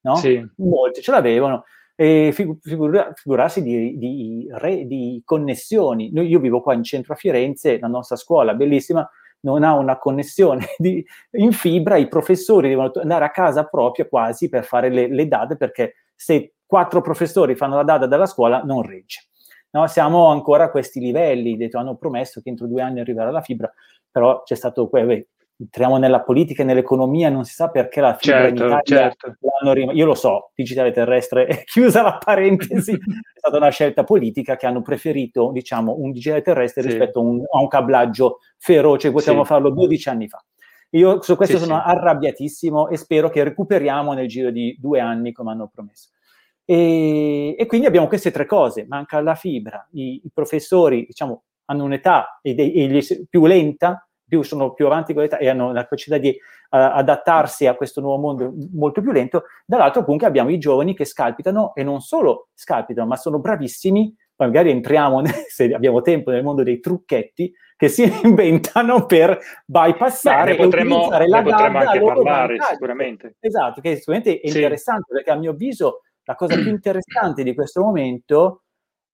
no? 0.01 0.15
Sì. 0.15 0.45
Molti 0.57 1.01
ce 1.01 1.11
l'avevano. 1.11 1.63
E 1.95 2.33
figura, 2.33 3.13
figurarsi 3.13 3.61
di, 3.61 3.97
di, 3.97 4.47
re, 4.51 4.85
di 4.85 5.21
connessioni. 5.23 6.11
Noi, 6.11 6.27
io 6.27 6.39
vivo 6.39 6.61
qua 6.61 6.73
in 6.73 6.83
centro 6.83 7.13
a 7.13 7.15
Firenze, 7.15 7.79
la 7.79 7.87
nostra 7.87 8.17
scuola 8.17 8.53
bellissima, 8.53 9.09
non 9.41 9.63
ha 9.63 9.73
una 9.73 9.97
connessione 9.97 10.65
di, 10.77 11.05
in 11.31 11.53
fibra, 11.53 11.95
i 11.95 12.07
professori 12.07 12.67
devono 12.67 12.91
andare 12.95 13.25
a 13.25 13.31
casa 13.31 13.63
propria 13.65 14.07
quasi 14.07 14.49
per 14.49 14.65
fare 14.65 14.89
le, 14.89 15.07
le 15.07 15.27
DAD 15.27 15.55
perché 15.55 15.93
se 16.15 16.55
quattro 16.65 17.01
professori 17.01 17.55
fanno 17.55 17.75
la 17.75 17.83
data 17.83 18.07
della 18.07 18.25
scuola, 18.25 18.63
non 18.63 18.81
regge. 18.81 19.29
No, 19.75 19.87
siamo 19.87 20.27
ancora 20.27 20.63
a 20.63 20.71
questi 20.71 21.01
livelli, 21.01 21.57
detto, 21.57 21.77
hanno 21.77 21.97
promesso 21.97 22.39
che 22.39 22.47
entro 22.47 22.65
due 22.65 22.81
anni 22.81 23.01
arriverà 23.01 23.29
la 23.29 23.41
fibra, 23.41 23.69
però 24.09 24.41
c'è 24.43 24.55
stato, 24.55 24.87
beh, 24.87 25.27
entriamo 25.57 25.97
nella 25.97 26.21
politica 26.21 26.61
e 26.61 26.65
nell'economia, 26.65 27.29
non 27.29 27.43
si 27.43 27.53
sa 27.53 27.67
perché 27.67 27.99
la 27.99 28.15
fibra 28.15 28.43
certo, 28.43 28.63
in 28.63 28.69
Italia 28.69 29.13
certo. 29.17 29.73
rim- 29.73 29.91
io 29.91 30.05
lo 30.05 30.15
so, 30.15 30.51
digitale 30.55 30.93
terrestre, 30.93 31.63
chiusa 31.67 32.01
la 32.01 32.17
parentesi, 32.23 32.93
è 32.95 33.37
stata 33.37 33.57
una 33.57 33.67
scelta 33.67 34.05
politica 34.05 34.55
che 34.55 34.65
hanno 34.65 34.81
preferito, 34.81 35.51
diciamo, 35.51 35.97
un 35.99 36.11
digitale 36.11 36.41
terrestre 36.41 36.81
sì. 36.81 36.87
rispetto 36.87 37.19
a 37.19 37.23
un, 37.23 37.41
a 37.41 37.59
un, 37.59 37.67
cablaggio 37.67 38.39
feroce, 38.57 39.11
potevamo 39.11 39.43
sì. 39.43 39.49
farlo 39.49 39.71
12 39.71 40.07
anni 40.07 40.29
fa. 40.29 40.41
Io 40.91 41.21
su 41.21 41.35
questo 41.35 41.57
sì, 41.57 41.65
sono 41.65 41.81
arrabbiatissimo 41.83 42.87
e 42.87 42.95
spero 42.95 43.29
che 43.29 43.43
recuperiamo 43.43 44.13
nel 44.13 44.29
giro 44.29 44.51
di 44.51 44.77
due 44.79 45.01
anni 45.01 45.33
come 45.33 45.51
hanno 45.51 45.69
promesso. 45.73 46.11
E, 46.65 47.55
e, 47.57 47.65
quindi 47.67 47.85
abbiamo 47.85 48.07
queste 48.07 48.31
tre 48.31 48.45
cose, 48.45 48.85
manca 48.87 49.21
la 49.21 49.35
fibra, 49.35 49.87
i, 49.91 50.21
i 50.23 50.31
professori 50.33 51.05
diciamo, 51.05 51.43
hanno 51.65 51.83
un'età 51.83 52.39
e, 52.41 52.55
de, 52.55 52.71
e 52.73 53.27
più 53.29 53.45
lenta, 53.45 54.07
più, 54.27 54.41
sono 54.41 54.73
più 54.73 54.87
avanti 54.87 55.13
con 55.13 55.21
l'età 55.21 55.37
e 55.37 55.47
hanno 55.47 55.71
la 55.71 55.83
capacità 55.83 56.17
di 56.17 56.29
uh, 56.29 56.33
adattarsi 56.69 57.67
a 57.67 57.75
questo 57.75 58.01
nuovo 58.01 58.17
mondo 58.17 58.53
molto 58.73 59.01
più 59.01 59.11
lento, 59.11 59.43
dall'altro 59.65 60.01
appunto 60.01 60.25
abbiamo 60.25 60.49
i 60.49 60.57
giovani 60.57 60.95
che 60.95 61.05
scalpitano 61.05 61.73
e 61.75 61.83
non 61.83 62.01
solo 62.01 62.49
scalpitano, 62.55 63.07
ma 63.07 63.15
sono 63.15 63.39
bravissimi, 63.39 64.15
magari 64.37 64.71
entriamo, 64.71 65.21
se 65.47 65.71
abbiamo 65.73 66.01
tempo, 66.01 66.31
nel 66.31 66.43
mondo 66.43 66.63
dei 66.63 66.79
trucchetti, 66.79 67.53
che 67.77 67.89
si 67.89 68.03
inventano 68.23 69.05
per 69.05 69.37
bypassare 69.65 70.51
Beh, 70.51 70.57
ne 70.57 70.63
potremmo, 70.63 70.95
e 70.95 70.97
utilizzare 70.97 71.27
la 71.27 71.41
potremmo 71.41 71.77
anche 71.77 72.01
parlare 72.01 72.57
sicuramente. 72.69 73.35
Esatto, 73.39 73.81
che 73.81 73.95
sicuramente 73.97 74.39
è 74.39 74.49
sì. 74.49 74.57
interessante 74.57 75.13
perché 75.13 75.31
a 75.31 75.35
mio 75.35 75.51
avviso 75.51 76.01
la 76.25 76.35
cosa 76.35 76.55
più 76.55 76.69
interessante 76.69 77.43
di 77.43 77.53
questo 77.53 77.81
momento 77.81 78.63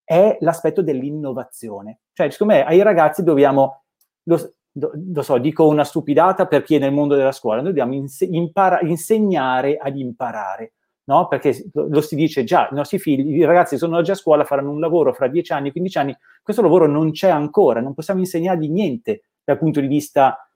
è 0.04 0.38
l'aspetto 0.42 0.82
dell'innovazione. 0.82 2.00
Cioè, 2.14 2.30
secondo 2.30 2.54
me, 2.54 2.66
ai 2.66 2.82
ragazzi 2.82 3.24
dobbiamo, 3.24 3.84
lo, 4.24 4.54
lo 4.74 5.22
so, 5.22 5.38
dico 5.38 5.68
una 5.68 5.84
stupidata 5.84 6.48
per 6.48 6.64
chi 6.64 6.76
è 6.76 6.80
nel 6.80 6.92
mondo 6.92 7.16
della 7.16 7.32
scuola, 7.32 7.62
noi 7.62 7.68
dobbiamo 7.68 7.94
inse- 7.94 8.26
impara- 8.26 8.82
insegnare 8.82 9.78
ad 9.78 9.98
imparare, 9.98 10.74
no? 11.06 11.28
Perché 11.28 11.70
lo 11.74 12.02
si 12.02 12.16
dice 12.16 12.44
già, 12.44 12.68
i 12.72 12.76
nostri 12.76 13.00
figli, 13.00 13.38
i 13.38 13.46
ragazzi 13.46 13.78
sono 13.78 14.02
già 14.02 14.14
a 14.14 14.16
scuola, 14.16 14.44
faranno 14.44 14.72
un 14.72 14.80
lavoro 14.80 15.14
fra 15.14 15.28
10 15.28 15.54
anni, 15.54 15.72
15 15.72 15.98
anni, 15.98 16.18
questo 16.42 16.62
lavoro 16.62 16.88
non 16.88 17.12
c'è 17.12 17.30
ancora, 17.30 17.80
non 17.80 17.94
possiamo 17.94 18.20
insegnargli 18.20 18.70
niente 18.70 19.24
dal 19.44 19.58
punto 19.58 19.80
di 19.80 19.88
vista, 19.88 20.50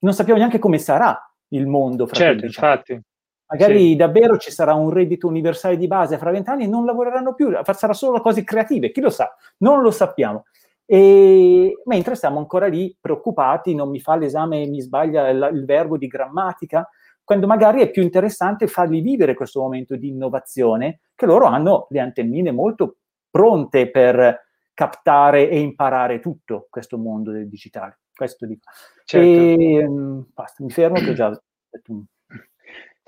non 0.00 0.14
sappiamo 0.14 0.38
neanche 0.38 0.58
come 0.58 0.78
sarà 0.78 1.18
il 1.48 1.66
mondo 1.66 2.06
fra 2.06 2.16
certo, 2.16 2.40
15 2.40 2.60
anni. 2.64 3.02
Magari 3.48 3.90
sì. 3.90 3.96
davvero 3.96 4.36
ci 4.38 4.50
sarà 4.50 4.74
un 4.74 4.90
reddito 4.90 5.28
universale 5.28 5.76
di 5.76 5.86
base 5.86 6.18
fra 6.18 6.32
vent'anni 6.32 6.64
e 6.64 6.66
non 6.66 6.84
lavoreranno 6.84 7.34
più, 7.34 7.52
sarà 7.72 7.92
solo 7.92 8.20
cose 8.20 8.42
creative, 8.42 8.90
chi 8.90 9.00
lo 9.00 9.10
sa? 9.10 9.34
Non 9.58 9.82
lo 9.82 9.92
sappiamo. 9.92 10.44
E, 10.84 11.80
mentre 11.84 12.14
stiamo 12.14 12.38
ancora 12.38 12.66
lì 12.66 12.96
preoccupati, 13.00 13.74
non 13.74 13.90
mi 13.90 14.00
fa 14.00 14.16
l'esame 14.16 14.66
mi 14.66 14.80
sbaglia 14.80 15.28
il, 15.28 15.50
il, 15.52 15.64
verbo 15.64 15.96
di 15.96 16.06
grammatica, 16.06 16.88
quando 17.22 17.46
magari 17.46 17.80
è 17.82 17.90
più 17.90 18.02
interessante 18.02 18.68
farli 18.68 19.00
vivere 19.00 19.34
questo 19.34 19.60
momento 19.60 19.96
di 19.96 20.08
innovazione, 20.08 21.00
che 21.14 21.26
loro 21.26 21.46
hanno 21.46 21.86
le 21.90 22.00
antennine 22.00 22.52
molto 22.52 22.98
pronte 23.30 23.90
per 23.90 24.44
captare 24.74 25.48
e 25.48 25.58
imparare 25.58 26.20
tutto 26.20 26.66
questo 26.70 26.98
mondo 26.98 27.32
del 27.32 27.48
digitale. 27.48 27.98
Questo 28.14 28.46
dico. 28.46 28.70
Certo. 29.04 29.26
E, 29.26 29.88
basta, 30.32 30.62
mi 30.62 30.70
fermo 30.70 30.98
che 30.98 31.10
ho 31.10 31.14
già 31.14 31.30
detto 31.68 31.92
un 31.92 32.04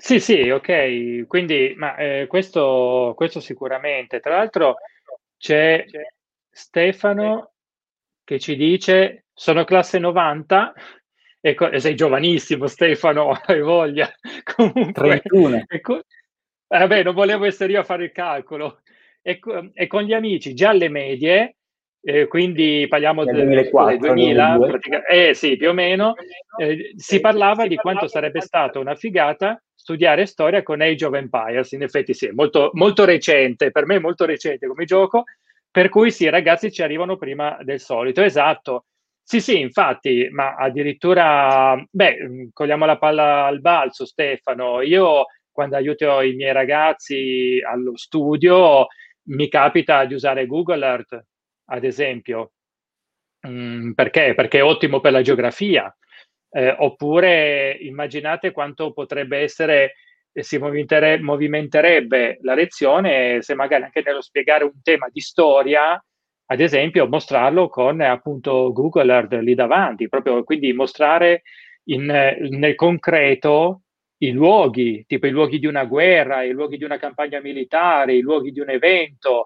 sì, 0.01 0.21
sì, 0.21 0.49
ok. 0.49 1.27
Quindi, 1.27 1.73
ma 1.75 1.97
eh, 1.97 2.25
questo, 2.27 3.11
questo 3.17 3.41
sicuramente. 3.41 4.21
Tra 4.21 4.37
l'altro 4.37 4.77
c'è 5.37 5.83
Stefano 6.49 7.51
che 8.23 8.39
ci 8.39 8.55
dice 8.55 9.25
sono 9.33 9.65
classe 9.65 9.99
90 9.99 10.73
e, 11.41 11.53
co- 11.53 11.77
sei 11.79 11.95
giovanissimo 11.95 12.67
Stefano, 12.67 13.31
hai 13.45 13.59
voglia. 13.59 14.09
Comunque, 14.55 15.19
31. 15.19 15.65
E 15.67 15.81
co- 15.81 15.97
eh, 15.97 16.03
vabbè, 16.77 17.03
non 17.03 17.13
volevo 17.13 17.43
essere 17.43 17.73
io 17.73 17.81
a 17.81 17.83
fare 17.83 18.05
il 18.05 18.11
calcolo. 18.13 18.79
E, 19.21 19.37
co- 19.37 19.69
e 19.73 19.87
con 19.87 20.03
gli 20.03 20.13
amici 20.13 20.53
già 20.53 20.69
alle 20.69 20.87
medie 20.87 21.55
eh, 22.01 22.27
quindi 22.27 22.85
parliamo 22.87 23.25
del 23.25 23.35
2004, 23.35 23.97
2000, 23.97 24.57
eh 25.09 25.33
sì, 25.33 25.57
più 25.57 25.67
o 25.67 25.73
meno, 25.73 26.13
eh, 26.57 26.93
si 26.95 27.19
parlava 27.19 27.67
di 27.67 27.75
quanto 27.75 28.07
sarebbe 28.07 28.39
stata 28.39 28.79
una 28.79 28.95
figata 28.95 29.61
studiare 29.89 30.27
storia 30.27 30.61
con 30.61 30.81
Age 30.81 31.05
of 31.05 31.15
Empires, 31.15 31.71
in 31.71 31.81
effetti 31.81 32.13
sì, 32.13 32.27
è 32.27 32.31
molto, 32.31 32.69
molto 32.73 33.05
recente, 33.05 33.71
per 33.71 33.87
me 33.87 33.95
è 33.95 33.99
molto 33.99 34.25
recente 34.25 34.67
come 34.67 34.85
gioco, 34.85 35.23
per 35.71 35.89
cui 35.89 36.11
sì, 36.11 36.25
i 36.25 36.29
ragazzi 36.29 36.71
ci 36.71 36.83
arrivano 36.83 37.17
prima 37.17 37.57
del 37.63 37.79
solito, 37.79 38.21
esatto. 38.21 38.85
Sì, 39.23 39.41
sì, 39.41 39.59
infatti, 39.59 40.27
ma 40.31 40.55
addirittura, 40.55 41.83
beh, 41.89 42.49
cogliamo 42.53 42.85
la 42.85 42.97
palla 42.97 43.45
al 43.45 43.61
balzo, 43.61 44.05
Stefano, 44.05 44.81
io 44.81 45.25
quando 45.51 45.75
aiuto 45.75 46.21
i 46.21 46.33
miei 46.33 46.53
ragazzi 46.53 47.59
allo 47.65 47.97
studio 47.97 48.87
mi 49.29 49.49
capita 49.49 50.05
di 50.05 50.13
usare 50.13 50.45
Google 50.45 50.85
Earth 50.85 51.19
ad 51.65 51.83
esempio. 51.83 52.51
Mm, 53.47 53.91
perché? 53.93 54.33
Perché 54.35 54.59
è 54.59 54.63
ottimo 54.63 54.99
per 54.99 55.11
la 55.11 55.21
geografia. 55.21 55.93
Eh, 56.51 56.75
oppure 56.79 57.77
immaginate 57.79 58.51
quanto 58.51 58.91
potrebbe 58.91 59.37
essere, 59.37 59.93
eh, 60.31 60.41
si 60.43 60.57
movimentere, 60.57 61.19
movimenterebbe 61.19 62.39
la 62.41 62.55
lezione 62.55 63.41
se 63.43 63.53
magari 63.53 63.83
anche 63.83 64.01
nello 64.03 64.21
spiegare 64.21 64.63
un 64.63 64.81
tema 64.81 65.07
di 65.11 65.19
storia, 65.21 66.03
ad 66.51 66.59
esempio, 66.59 67.07
mostrarlo 67.07 67.69
con 67.69 68.01
appunto 68.01 68.71
Google 68.73 69.13
Earth 69.13 69.33
lì 69.33 69.53
davanti, 69.53 70.09
proprio 70.09 70.43
quindi 70.43 70.73
mostrare 70.73 71.43
in, 71.85 72.05
nel 72.05 72.73
concreto 72.75 73.83
i 74.21 74.31
luoghi, 74.31 75.05
tipo 75.07 75.27
i 75.27 75.31
luoghi 75.31 75.59
di 75.59 75.67
una 75.67 75.85
guerra, 75.85 76.43
i 76.43 76.51
luoghi 76.51 76.77
di 76.77 76.83
una 76.83 76.97
campagna 76.97 77.39
militare, 77.39 78.15
i 78.15 78.21
luoghi 78.21 78.51
di 78.51 78.59
un 78.59 78.69
evento 78.71 79.45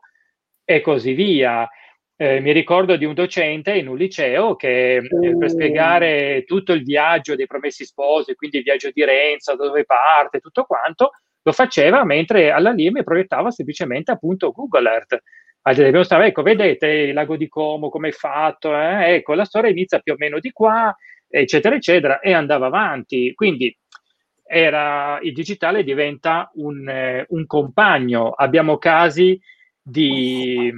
e 0.64 0.80
così 0.82 1.14
via. 1.14 1.68
Eh, 2.16 2.40
mi 2.40 2.52
ricordo 2.52 2.96
di 2.96 3.06
un 3.06 3.16
docente 3.16 3.74
in 3.74 3.88
un 3.88 3.98
liceo 3.98 4.56
che 4.56 4.98
eh, 4.98 5.38
per 5.38 5.50
spiegare 5.50 6.44
tutto 6.46 6.72
il 6.74 6.84
viaggio 6.84 7.36
dei 7.36 7.48
promessi 7.48 7.86
sposi, 7.86 8.36
quindi 8.36 8.58
il 8.58 8.64
viaggio 8.64 8.92
di 8.92 9.04
Renzo, 9.04 9.56
da 9.56 9.66
dove 9.66 9.84
parte, 9.84 10.40
tutto 10.40 10.64
quanto, 10.66 11.12
lo 11.42 11.52
faceva 11.52 12.06
mentre 12.06 12.52
alla 12.52 12.72
LIM 12.72 13.04
proiettava 13.04 13.52
semplicemente 13.52 14.12
appunto 14.12 14.52
Google 14.52 14.90
Earth. 14.90 15.22
Ad 15.66 15.78
esempio, 15.78 16.02
ecco, 16.24 16.42
vedete 16.44 16.88
il 16.88 17.14
lago 17.14 17.36
di 17.36 17.48
Como 17.48 17.90
come 17.90 18.10
è 18.10 18.12
fatto, 18.12 18.78
eh? 18.78 19.16
ecco, 19.16 19.34
la 19.34 19.46
storia 19.46 19.72
inizia 19.72 20.00
più 20.00 20.14
o 20.14 20.16
meno 20.18 20.40
di 20.40 20.52
qua, 20.52 20.96
eccetera, 21.28 21.76
eccetera, 21.76 22.20
e 22.20 22.34
andava 22.34 22.68
avanti. 22.68 23.34
Quindi 23.34 23.76
era, 24.46 25.20
il 25.22 25.34
digitale 25.34 25.84
diventa 25.84 26.52
un, 26.56 26.88
eh, 26.88 27.26
un 27.30 27.46
compagno. 27.46 28.32
Abbiamo 28.32 28.78
casi 28.78 29.40
di, 29.82 30.72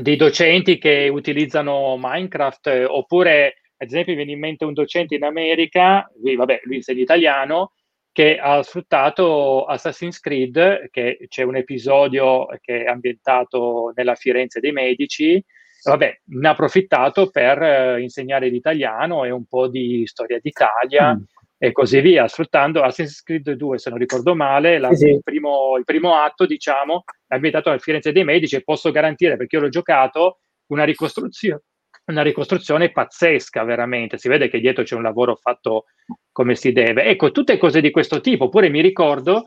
di, 0.00 0.16
docenti 0.16 0.78
che 0.78 1.08
utilizzano 1.08 1.96
Minecraft 1.98 2.66
eh, 2.68 2.84
oppure, 2.84 3.54
ad 3.76 3.88
esempio, 3.88 4.12
mi 4.12 4.18
viene 4.18 4.32
in 4.32 4.38
mente 4.40 4.64
un 4.64 4.72
docente 4.72 5.14
in 5.14 5.24
America, 5.24 6.10
lui, 6.22 6.36
vabbè, 6.36 6.60
lui 6.64 6.76
insegna 6.76 7.02
italiano, 7.02 7.72
che 8.12 8.38
ha 8.38 8.62
sfruttato 8.62 9.64
Assassin's 9.64 10.18
Creed, 10.20 10.88
che 10.90 11.26
c'è 11.28 11.42
un 11.42 11.56
episodio 11.56 12.46
che 12.60 12.84
è 12.84 12.88
ambientato 12.88 13.92
nella 13.94 14.14
Firenze 14.14 14.60
dei 14.60 14.72
Medici, 14.72 15.42
vabbè, 15.84 16.20
ne 16.24 16.48
ha 16.48 16.50
approfittato 16.50 17.30
per 17.30 17.62
eh, 17.62 18.02
insegnare 18.02 18.48
l'italiano 18.48 19.24
e 19.24 19.30
un 19.30 19.46
po' 19.46 19.68
di 19.68 20.02
storia 20.06 20.38
d'Italia. 20.40 21.14
Mm 21.14 21.22
e 21.58 21.72
così 21.72 22.00
via, 22.00 22.28
sfruttando 22.28 22.82
Assassin's 22.82 23.22
Creed 23.22 23.50
2, 23.50 23.78
se 23.78 23.90
non 23.90 23.98
ricordo 23.98 24.36
male, 24.36 24.78
la, 24.78 24.94
sì. 24.94 25.08
il, 25.08 25.22
primo, 25.24 25.76
il, 25.76 25.84
primo, 25.84 26.14
atto, 26.14 26.46
diciamo, 26.46 27.02
è 27.26 27.34
ambientato 27.34 27.68
a 27.68 27.78
Firenze 27.78 28.12
dei 28.12 28.22
Medici 28.22 28.54
e 28.54 28.62
posso 28.62 28.92
garantire, 28.92 29.36
perché 29.36 29.56
io 29.56 29.62
l'ho 29.62 29.68
giocato, 29.68 30.38
una 30.66 30.84
ricostruzione, 30.84 31.62
una 32.06 32.22
ricostruzione 32.22 32.92
pazzesca, 32.92 33.64
veramente. 33.64 34.18
Si 34.18 34.28
vede 34.28 34.48
che 34.48 34.60
dietro 34.60 34.84
c'è 34.84 34.94
un 34.94 35.02
lavoro 35.02 35.34
fatto 35.34 35.86
come 36.30 36.54
si 36.54 36.70
deve. 36.70 37.04
Ecco, 37.04 37.32
tutte 37.32 37.58
cose 37.58 37.80
di 37.80 37.90
questo 37.90 38.20
tipo. 38.20 38.44
Oppure 38.44 38.68
mi 38.68 38.80
ricordo 38.80 39.44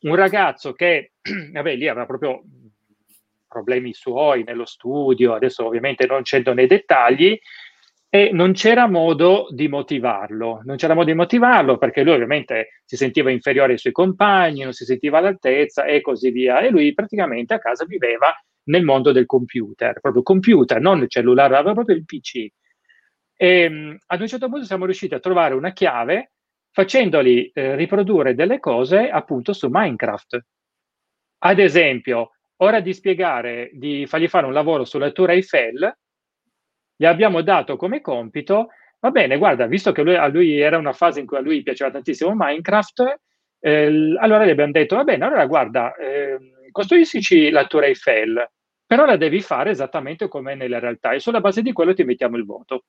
un 0.00 0.14
ragazzo 0.14 0.72
che, 0.74 1.12
vabbè, 1.52 1.76
lì 1.76 1.88
aveva 1.88 2.04
proprio 2.04 2.42
problemi 3.48 3.94
suoi 3.94 4.42
nello 4.42 4.66
studio, 4.66 5.32
adesso 5.32 5.64
ovviamente 5.64 6.06
non 6.06 6.22
c'entro 6.22 6.52
nei 6.52 6.66
dettagli, 6.66 7.38
e 8.14 8.30
non 8.32 8.52
c'era 8.52 8.86
modo 8.86 9.48
di 9.50 9.66
motivarlo, 9.66 10.60
non 10.62 10.76
c'era 10.76 10.94
modo 10.94 11.06
di 11.06 11.16
motivarlo 11.16 11.78
perché 11.78 12.04
lui 12.04 12.12
ovviamente 12.12 12.80
si 12.84 12.94
sentiva 12.94 13.28
inferiore 13.32 13.72
ai 13.72 13.78
suoi 13.78 13.92
compagni, 13.92 14.62
non 14.62 14.72
si 14.72 14.84
sentiva 14.84 15.18
all'altezza 15.18 15.84
e 15.84 16.00
così 16.00 16.30
via 16.30 16.60
e 16.60 16.70
lui 16.70 16.94
praticamente 16.94 17.54
a 17.54 17.58
casa 17.58 17.84
viveva 17.84 18.32
nel 18.66 18.84
mondo 18.84 19.10
del 19.10 19.26
computer, 19.26 19.98
proprio 19.98 20.22
computer, 20.22 20.80
non 20.80 21.02
il 21.02 21.10
cellulare, 21.10 21.56
aveva 21.56 21.72
proprio 21.72 21.96
il 21.96 22.04
PC. 22.04 22.46
E 23.34 23.68
mh, 23.68 23.96
ad 24.06 24.20
un 24.20 24.28
certo 24.28 24.48
punto 24.48 24.64
siamo 24.64 24.84
riusciti 24.84 25.14
a 25.14 25.18
trovare 25.18 25.54
una 25.54 25.72
chiave 25.72 26.34
facendoli 26.70 27.48
eh, 27.48 27.74
riprodurre 27.74 28.36
delle 28.36 28.60
cose 28.60 29.08
appunto 29.08 29.52
su 29.52 29.66
Minecraft. 29.68 30.44
Ad 31.38 31.58
esempio, 31.58 32.30
ora 32.58 32.78
di 32.78 32.94
spiegare, 32.94 33.70
di 33.72 34.06
fargli 34.06 34.28
fare 34.28 34.46
un 34.46 34.52
lavoro 34.52 34.84
sulla 34.84 35.10
Tour 35.10 35.30
Eiffel, 35.30 35.92
gli 36.96 37.04
abbiamo 37.04 37.42
dato 37.42 37.76
come 37.76 38.00
compito, 38.00 38.68
va 39.00 39.10
bene, 39.10 39.36
guarda, 39.36 39.66
visto 39.66 39.92
che 39.92 40.02
lui, 40.02 40.14
a 40.14 40.26
lui 40.28 40.58
era 40.58 40.78
una 40.78 40.92
fase 40.92 41.20
in 41.20 41.26
cui 41.26 41.36
a 41.36 41.40
lui 41.40 41.62
piaceva 41.62 41.90
tantissimo 41.90 42.32
Minecraft, 42.34 43.20
eh, 43.60 44.16
allora 44.18 44.44
gli 44.44 44.50
abbiamo 44.50 44.72
detto, 44.72 44.96
va 44.96 45.04
bene, 45.04 45.24
allora 45.24 45.46
guarda, 45.46 45.94
eh, 45.96 46.38
costruisci 46.70 47.50
la 47.50 47.66
Tour 47.66 47.84
Eiffel, 47.84 48.50
però 48.86 49.04
la 49.06 49.16
devi 49.16 49.40
fare 49.40 49.70
esattamente 49.70 50.28
come 50.28 50.54
nella 50.54 50.78
realtà 50.78 51.12
e 51.12 51.20
sulla 51.20 51.40
base 51.40 51.62
di 51.62 51.72
quello 51.72 51.94
ti 51.94 52.04
mettiamo 52.04 52.36
il 52.36 52.44
voto. 52.44 52.84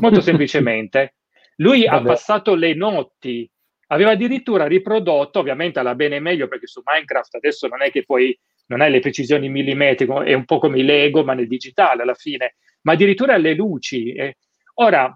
Molto 0.00 0.20
semplicemente. 0.22 1.14
Lui 1.56 1.84
Vabbè. 1.84 1.96
ha 1.96 2.02
passato 2.02 2.54
le 2.54 2.74
notti, 2.74 3.48
aveva 3.88 4.10
addirittura 4.10 4.66
riprodotto, 4.66 5.38
ovviamente 5.38 5.78
alla 5.78 5.94
bene 5.94 6.20
meglio 6.20 6.48
perché 6.48 6.66
su 6.66 6.82
Minecraft 6.84 7.36
adesso 7.36 7.68
non 7.68 7.82
è 7.82 7.90
che 7.90 8.04
poi 8.04 8.36
non 8.66 8.80
hai 8.80 8.90
le 8.90 9.00
precisioni 9.00 9.48
millimetriche, 9.48 10.24
è 10.24 10.32
un 10.32 10.44
po' 10.44 10.58
come 10.58 10.80
i 10.80 10.84
Lego, 10.84 11.22
ma 11.22 11.34
nel 11.34 11.46
digitale 11.46 12.02
alla 12.02 12.14
fine, 12.14 12.56
ma 12.86 12.92
addirittura 12.92 13.36
le 13.36 13.54
luci. 13.54 14.12
Eh. 14.12 14.36
Ora, 14.74 15.14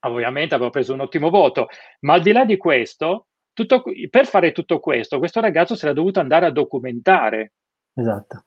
ovviamente 0.00 0.54
avevo 0.54 0.70
preso 0.70 0.92
un 0.92 1.00
ottimo 1.00 1.30
voto, 1.30 1.68
ma 2.00 2.14
al 2.14 2.22
di 2.22 2.32
là 2.32 2.44
di 2.44 2.56
questo, 2.56 3.28
tutto, 3.52 3.82
per 4.10 4.26
fare 4.26 4.52
tutto 4.52 4.78
questo, 4.78 5.18
questo 5.18 5.40
ragazzo 5.40 5.74
si 5.74 5.84
era 5.84 5.94
dovuto 5.94 6.20
andare 6.20 6.46
a 6.46 6.50
documentare. 6.50 7.52
Esatto. 7.94 8.44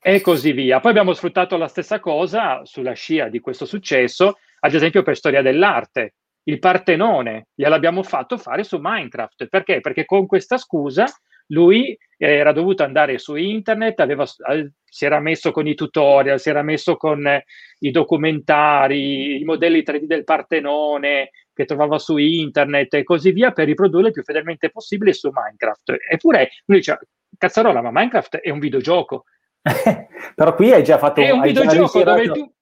E 0.00 0.20
così 0.20 0.52
via. 0.52 0.80
Poi 0.80 0.90
abbiamo 0.90 1.14
sfruttato 1.14 1.56
la 1.56 1.66
stessa 1.66 1.98
cosa 1.98 2.64
sulla 2.64 2.92
scia 2.92 3.28
di 3.28 3.40
questo 3.40 3.64
successo, 3.64 4.36
ad 4.60 4.74
esempio 4.74 5.02
per 5.02 5.16
storia 5.16 5.42
dell'arte. 5.42 6.14
Il 6.44 6.58
Partenone 6.58 7.48
gliel'abbiamo 7.54 8.02
fatto 8.02 8.36
fare 8.36 8.64
su 8.64 8.78
Minecraft. 8.80 9.48
Perché? 9.48 9.80
Perché 9.80 10.04
con 10.04 10.26
questa 10.26 10.58
scusa 10.58 11.06
lui 11.48 11.96
era 12.16 12.52
dovuto 12.52 12.82
andare 12.82 13.18
su 13.18 13.36
internet, 13.36 14.00
aveva, 14.00 14.26
si 14.26 15.04
era 15.04 15.20
messo 15.20 15.52
con 15.52 15.66
i 15.68 15.74
tutorial, 15.74 16.40
si 16.40 16.48
era 16.48 16.62
messo 16.62 16.96
con 16.96 17.24
eh, 17.26 17.44
i 17.80 17.90
documentari, 17.92 19.40
i 19.40 19.44
modelli 19.44 19.82
3D 19.86 20.04
del 20.04 20.24
Partenone 20.24 21.30
che 21.52 21.64
trovava 21.64 21.98
su 21.98 22.16
internet 22.16 22.94
e 22.94 23.04
così 23.04 23.30
via 23.32 23.52
per 23.52 23.66
riprodurre 23.66 24.08
il 24.08 24.12
più 24.12 24.22
fedelmente 24.22 24.70
possibile 24.70 25.12
su 25.12 25.30
Minecraft. 25.32 25.96
Eppure 26.10 26.50
lui 26.66 26.78
dice, 26.78 26.98
cazzarola, 27.36 27.82
ma 27.82 27.90
Minecraft 27.92 28.38
è 28.38 28.50
un 28.50 28.58
videogioco. 28.58 29.24
Però 30.34 30.54
qui 30.54 30.72
hai 30.72 30.84
già 30.84 30.98
fatto 30.98 31.20
è 31.20 31.30
un 31.30 31.40
videogioco 31.40 32.02
dove 32.02 32.30
tu... 32.30 32.52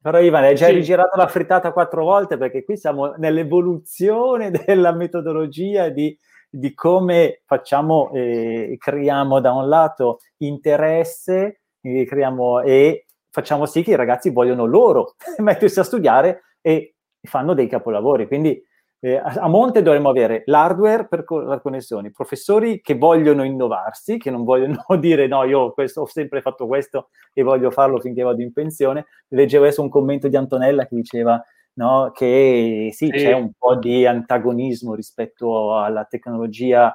Però 0.00 0.20
Ivan, 0.20 0.44
hai 0.44 0.54
già 0.54 0.66
sì. 0.66 0.72
rigirato 0.72 1.16
la 1.16 1.26
frittata 1.26 1.72
quattro 1.72 2.04
volte 2.04 2.36
perché 2.36 2.64
qui 2.64 2.76
siamo 2.76 3.14
nell'evoluzione 3.16 4.50
della 4.64 4.92
metodologia 4.92 5.88
di 5.88 6.16
di 6.48 6.74
come 6.74 7.42
facciamo, 7.44 8.10
eh, 8.12 8.76
creiamo 8.78 9.40
da 9.40 9.52
un 9.52 9.68
lato 9.68 10.20
interesse 10.38 11.60
eh, 11.80 12.04
creiamo, 12.04 12.60
e 12.60 13.06
facciamo 13.30 13.66
sì 13.66 13.82
che 13.82 13.92
i 13.92 13.96
ragazzi 13.96 14.30
vogliono 14.30 14.64
loro 14.64 15.14
mettersi 15.38 15.78
a 15.78 15.84
studiare 15.84 16.42
e 16.60 16.94
fanno 17.22 17.54
dei 17.54 17.68
capolavori. 17.68 18.26
Quindi 18.26 18.60
eh, 19.00 19.16
a 19.16 19.46
monte 19.46 19.82
dovremmo 19.82 20.08
avere 20.08 20.42
l'hardware 20.46 21.06
per 21.06 21.22
co- 21.22 21.40
la 21.40 21.60
connessione, 21.60 22.10
professori 22.10 22.80
che 22.80 22.96
vogliono 22.96 23.44
innovarsi, 23.44 24.18
che 24.18 24.30
non 24.30 24.44
vogliono 24.44 24.84
dire 24.98 25.26
no, 25.26 25.44
io 25.44 25.72
questo, 25.72 26.02
ho 26.02 26.06
sempre 26.06 26.40
fatto 26.40 26.66
questo 26.66 27.10
e 27.32 27.42
voglio 27.42 27.70
farlo 27.70 28.00
finché 28.00 28.22
vado 28.22 28.42
in 28.42 28.52
pensione. 28.52 29.06
Leggevo 29.28 29.64
adesso 29.64 29.82
un 29.82 29.88
commento 29.88 30.28
di 30.28 30.36
Antonella 30.36 30.86
che 30.86 30.96
diceva 30.96 31.42
no? 31.78 32.10
che 32.12 32.90
sì, 32.92 33.06
sì, 33.06 33.10
c'è 33.10 33.32
un 33.32 33.52
po' 33.56 33.76
di 33.76 34.04
antagonismo 34.04 34.94
rispetto 34.94 35.78
alla 35.78 36.04
tecnologia. 36.04 36.94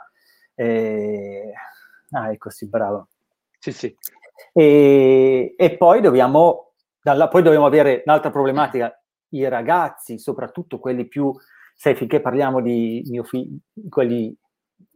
Eh... 0.53 1.51
Ah, 2.11 2.31
ecco, 2.31 2.49
sì, 2.49 2.67
bravo. 2.67 3.07
Sì, 3.57 3.71
sì. 3.71 3.95
E, 4.51 5.55
e 5.57 5.77
poi, 5.77 6.01
dobbiamo, 6.01 6.73
dalla, 7.01 7.27
poi 7.27 7.41
dobbiamo 7.41 7.65
avere 7.65 8.03
un'altra 8.05 8.29
problematica. 8.29 8.95
I 9.29 9.47
ragazzi, 9.47 10.19
soprattutto 10.19 10.79
quelli 10.79 11.07
più, 11.07 11.33
sai, 11.73 11.95
finché 11.95 12.21
parliamo 12.21 12.61
di 12.61 13.03
mio 13.07 13.23
figlio, 13.23 13.57
quelli 13.89 14.35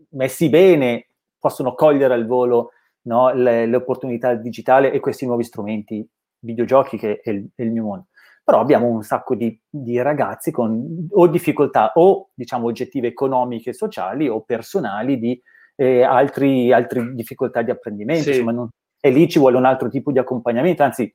messi 0.10 0.50
bene, 0.50 1.08
possono 1.40 1.74
cogliere 1.74 2.14
al 2.14 2.28
volo 2.28 2.72
no, 3.04 3.34
le, 3.34 3.66
le, 3.66 3.76
opportunità 3.76 4.36
digitali 4.36 4.92
e 4.92 5.00
questi 5.00 5.26
nuovi 5.26 5.44
strumenti, 5.44 6.08
videogiochi 6.40 6.98
che 6.98 7.20
è 7.22 7.30
il, 7.32 7.50
è 7.56 7.64
il 7.64 7.72
mio 7.72 7.84
mondo 7.84 8.08
però 8.48 8.62
abbiamo 8.62 8.88
un 8.88 9.04
sacco 9.04 9.36
di, 9.36 9.60
di, 9.70 10.02
ragazzi 10.02 10.52
con 10.52 11.10
o 11.12 11.28
difficoltà 11.28 11.92
o 11.96 12.30
diciamo 12.34 12.68
oggettive 12.68 13.10
economiche, 13.10 13.74
sociali 13.74 14.30
o 14.30 14.40
personali 14.40 15.20
di 15.20 15.38
eh, 15.76 16.04
altri, 16.04 16.72
altre 16.72 17.14
difficoltà 17.14 17.62
di 17.62 17.72
apprendimento, 17.72 18.24
sì. 18.24 18.30
insomma, 18.30 18.54
non, 18.54 18.70
e 19.02 19.10
lì 19.10 19.28
ci 19.28 19.40
vuole 19.40 19.58
un 19.58 19.66
altro 19.66 19.90
tipo 19.90 20.14
di 20.14 20.20
accompagnamento, 20.20 20.82
anzi 20.82 21.14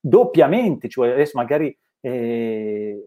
doppiamente, 0.00 0.88
cioè 0.88 1.10
adesso 1.10 1.36
magari 1.36 1.78
eh, 2.00 2.98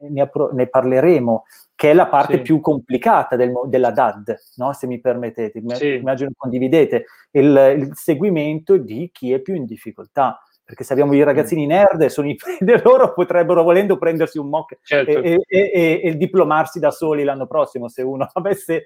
ne, 0.00 0.20
appro- 0.20 0.52
ne, 0.52 0.66
parleremo, 0.66 1.44
che 1.74 1.92
è 1.92 1.94
la 1.94 2.08
parte 2.08 2.36
sì. 2.36 2.42
più 2.42 2.60
complicata 2.60 3.36
del, 3.36 3.54
della 3.68 3.90
DAD, 3.90 4.36
no? 4.56 4.74
se 4.74 4.86
mi 4.86 5.00
permettete, 5.00 5.62
sì. 5.76 5.94
immagino 5.94 6.28
condividete, 6.36 7.06
il, 7.30 7.74
il 7.78 7.90
seguimento 7.94 8.76
di 8.76 9.08
chi 9.10 9.32
è 9.32 9.38
più 9.38 9.54
in 9.54 9.64
difficoltà 9.64 10.38
perché 10.68 10.84
se 10.84 10.92
abbiamo 10.92 11.14
i 11.14 11.22
ragazzini 11.22 11.64
mm. 11.64 11.68
nerd 11.68 12.06
sono 12.08 12.28
i 12.28 12.34
prende 12.36 12.82
loro, 12.84 13.14
potrebbero 13.14 13.62
volendo 13.62 13.96
prendersi 13.96 14.36
un 14.36 14.50
mock 14.50 14.78
certo. 14.82 15.22
e, 15.22 15.42
e, 15.48 15.70
e, 15.72 16.00
e, 16.04 16.16
diplomarsi 16.18 16.78
da 16.78 16.90
soli 16.90 17.24
l'anno 17.24 17.46
prossimo, 17.46 17.88
se 17.88 18.02
uno 18.02 18.28
avesse, 18.34 18.84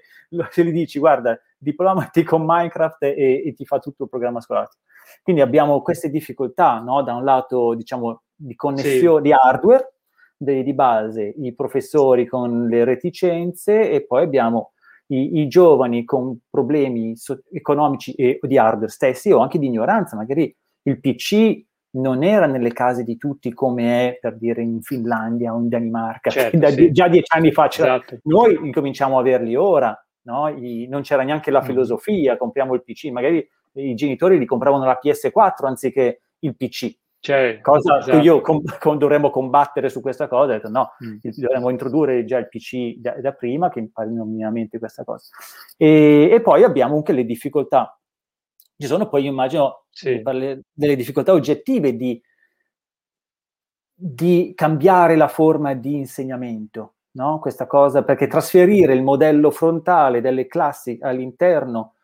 se 0.49 0.63
gli 0.63 0.71
dici 0.71 0.97
guarda, 0.97 1.37
diplomati 1.57 2.23
con 2.23 2.45
Minecraft 2.45 3.03
e, 3.03 3.53
ti 3.53 3.65
fa 3.65 3.79
tutto 3.79 4.03
il 4.03 4.09
programma 4.09 4.39
scolastico. 4.39 4.81
Quindi 5.21 5.41
abbiamo 5.41 5.81
queste 5.81 6.09
difficoltà, 6.09 6.79
no? 6.79 7.03
da 7.03 7.15
un 7.15 7.25
lato 7.25 7.73
diciamo 7.73 8.21
di 8.33 8.55
connessione 8.55 9.17
sì. 9.17 9.23
di 9.23 9.33
hardware, 9.33 9.93
di, 10.37 10.63
di 10.63 10.73
base, 10.73 11.33
i 11.37 11.53
professori 11.53 12.25
con 12.25 12.65
le 12.65 12.85
reticenze 12.85 13.91
e 13.91 14.05
poi 14.05 14.23
abbiamo 14.23 14.71
i, 15.07 15.41
i, 15.41 15.47
giovani 15.49 16.05
con 16.05 16.39
problemi 16.49 17.17
so- 17.17 17.41
economici 17.51 18.13
e 18.13 18.39
di 18.41 18.57
hardware 18.57 18.89
stessi 18.89 19.31
o 19.33 19.39
anche 19.39 19.59
di 19.59 19.65
ignoranza, 19.65 20.15
magari 20.15 20.55
il 20.83 20.99
PC 21.01 21.71
non 21.93 22.23
era 22.23 22.45
nelle 22.45 22.71
case 22.71 23.03
di 23.03 23.17
tutti 23.17 23.53
come 23.53 24.09
è 24.09 24.17
per 24.19 24.37
dire 24.37 24.61
in 24.61 24.81
Finlandia 24.81 25.53
o 25.53 25.59
in 25.59 25.69
Danimarca, 25.69 26.29
certo, 26.31 26.57
da, 26.57 26.69
sì. 26.69 26.91
già 26.91 27.07
dieci 27.07 27.35
anni 27.35 27.51
fa 27.51 27.67
c'era. 27.67 27.95
Esatto. 27.95 28.19
Noi 28.23 28.57
incominciamo 28.61 29.17
a 29.17 29.19
averli 29.19 29.55
ora, 29.55 29.97
no? 30.23 30.47
I, 30.47 30.87
non 30.87 31.01
c'era 31.01 31.23
neanche 31.23 31.51
la 31.51 31.61
mm. 31.61 31.65
filosofia, 31.65 32.37
compriamo 32.37 32.73
il 32.73 32.83
PC, 32.83 33.05
magari 33.05 33.47
i 33.73 33.95
genitori 33.95 34.37
li 34.37 34.45
compravano 34.45 34.85
la 34.85 34.99
PS4 35.03 35.65
anziché 35.65 36.21
il 36.39 36.55
PC. 36.55 36.95
Cioè, 37.23 37.59
cosa 37.61 37.99
esatto. 37.99 38.17
io 38.17 38.41
com- 38.41 38.61
com- 38.79 38.97
dovremmo 38.97 39.29
combattere 39.29 39.87
su 39.87 40.01
questa 40.01 40.27
cosa, 40.27 40.51
detto 40.51 40.67
no, 40.67 40.89
mm. 41.05 41.19
dovremmo 41.37 41.69
introdurre 41.69 42.25
già 42.25 42.37
il 42.37 42.49
PC 42.49 42.95
da, 42.97 43.13
da 43.21 43.31
prima 43.31 43.69
che 43.69 43.79
imparino 43.79 44.25
minimamente 44.25 44.77
questa 44.77 45.05
cosa. 45.05 45.27
E, 45.77 46.27
e 46.29 46.41
poi 46.41 46.63
abbiamo 46.63 46.97
anche 46.97 47.13
le 47.13 47.23
difficoltà 47.23 47.97
ci 48.77 48.87
sono 48.87 49.07
poi, 49.07 49.23
io 49.23 49.31
immagino, 49.31 49.85
sì. 49.89 50.21
delle 50.21 50.95
difficoltà 50.95 51.33
oggettive 51.33 51.95
di, 51.95 52.21
di, 53.93 54.53
cambiare 54.55 55.15
la 55.15 55.27
forma 55.27 55.73
di 55.73 55.95
insegnamento, 55.95 56.95
no? 57.11 57.39
Questa 57.39 57.67
cosa, 57.67 58.03
perché 58.03 58.27
trasferire 58.27 58.93
il 58.93 59.03
modello 59.03 59.51
frontale 59.51 60.21
delle 60.21 60.47
classi 60.47 60.97
all'interno 61.01 61.95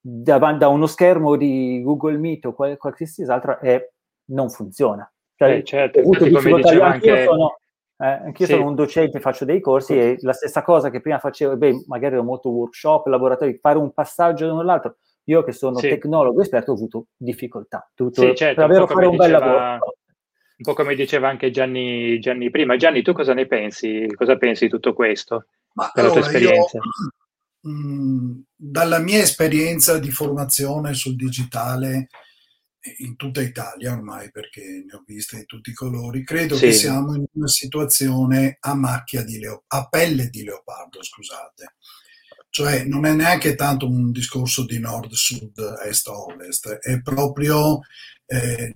da, 0.00 0.38
da 0.38 0.68
uno 0.68 0.86
schermo 0.86 1.36
di 1.36 1.82
Google 1.82 2.18
Meet 2.18 2.46
o 2.46 2.52
qual, 2.52 2.76
qualsiasi 2.76 3.22
altro 3.24 3.58
è, 3.60 3.88
non 4.26 4.50
funziona. 4.50 5.10
Cioè, 5.34 5.56
eh, 5.56 5.64
certo, 5.64 6.00
ho 6.00 6.02
avuto 6.02 6.24
difficoltà, 6.24 6.70
anch'io, 6.70 6.82
anche... 6.82 7.24
sono, 7.24 7.58
eh, 7.98 8.06
anch'io 8.06 8.46
sì. 8.46 8.52
sono 8.52 8.66
un 8.66 8.74
docente, 8.74 9.20
faccio 9.20 9.44
dei 9.44 9.60
corsi 9.60 9.92
sì. 9.92 9.98
e 10.00 10.18
la 10.22 10.32
stessa 10.32 10.62
cosa 10.62 10.90
che 10.90 11.00
prima 11.00 11.18
facevo, 11.18 11.56
beh, 11.56 11.84
magari 11.86 12.14
ero 12.14 12.24
molto 12.24 12.50
workshop, 12.50 13.06
laboratori, 13.06 13.58
fare 13.58 13.78
un 13.78 13.92
passaggio 13.92 14.46
da 14.46 14.52
uno 14.52 14.62
all'altro, 14.62 14.96
io 15.28 15.44
che 15.44 15.52
sono 15.52 15.78
sì. 15.78 15.88
tecnologo 15.88 16.40
esperto 16.40 16.72
ho 16.72 16.74
avuto 16.74 17.06
difficoltà 17.16 17.90
tutto, 17.94 18.22
sì, 18.22 18.34
certo, 18.34 18.66
per 18.66 18.86
fare 18.86 19.06
un 19.06 19.16
bel 19.16 19.30
lavoro. 19.30 19.96
Un 20.58 20.64
po' 20.64 20.74
come 20.74 20.94
diceva 20.94 21.28
anche 21.28 21.50
Gianni, 21.50 22.18
Gianni, 22.18 22.50
prima. 22.50 22.76
Gianni, 22.76 23.02
tu 23.02 23.12
cosa 23.12 23.32
ne 23.32 23.46
pensi? 23.46 24.06
Cosa 24.16 24.36
pensi 24.36 24.64
di 24.64 24.70
tutto 24.70 24.92
questo? 24.92 25.46
Ma 25.74 25.90
dalla 25.94 26.08
allora, 26.08 26.20
tua 26.22 26.30
esperienza? 26.30 26.78
Io, 26.78 27.70
mh, 27.70 28.42
dalla 28.56 28.98
mia 28.98 29.20
esperienza 29.20 29.98
di 29.98 30.10
formazione 30.10 30.94
sul 30.94 31.14
digitale 31.14 32.08
in 32.98 33.14
tutta 33.16 33.42
Italia 33.42 33.92
ormai, 33.92 34.30
perché 34.32 34.62
ne 34.62 34.96
ho 34.96 35.04
viste 35.06 35.36
di 35.36 35.44
tutti 35.44 35.70
i 35.70 35.74
colori, 35.74 36.24
credo 36.24 36.56
sì. 36.56 36.66
che 36.66 36.72
siamo 36.72 37.14
in 37.14 37.24
una 37.32 37.48
situazione 37.48 38.56
a 38.60 38.74
macchia 38.74 39.22
di 39.22 39.38
leopardo, 39.38 39.64
a 39.68 39.88
pelle 39.88 40.28
di 40.28 40.42
leopardo, 40.42 41.02
scusate 41.02 41.74
cioè 42.58 42.82
non 42.82 43.06
è 43.06 43.12
neanche 43.12 43.54
tanto 43.54 43.86
un 43.86 44.10
discorso 44.10 44.64
di 44.64 44.80
nord, 44.80 45.12
sud, 45.12 45.60
est, 45.86 46.08
ovest, 46.08 46.68
è 46.68 47.00
proprio 47.00 47.78
eh, 48.26 48.74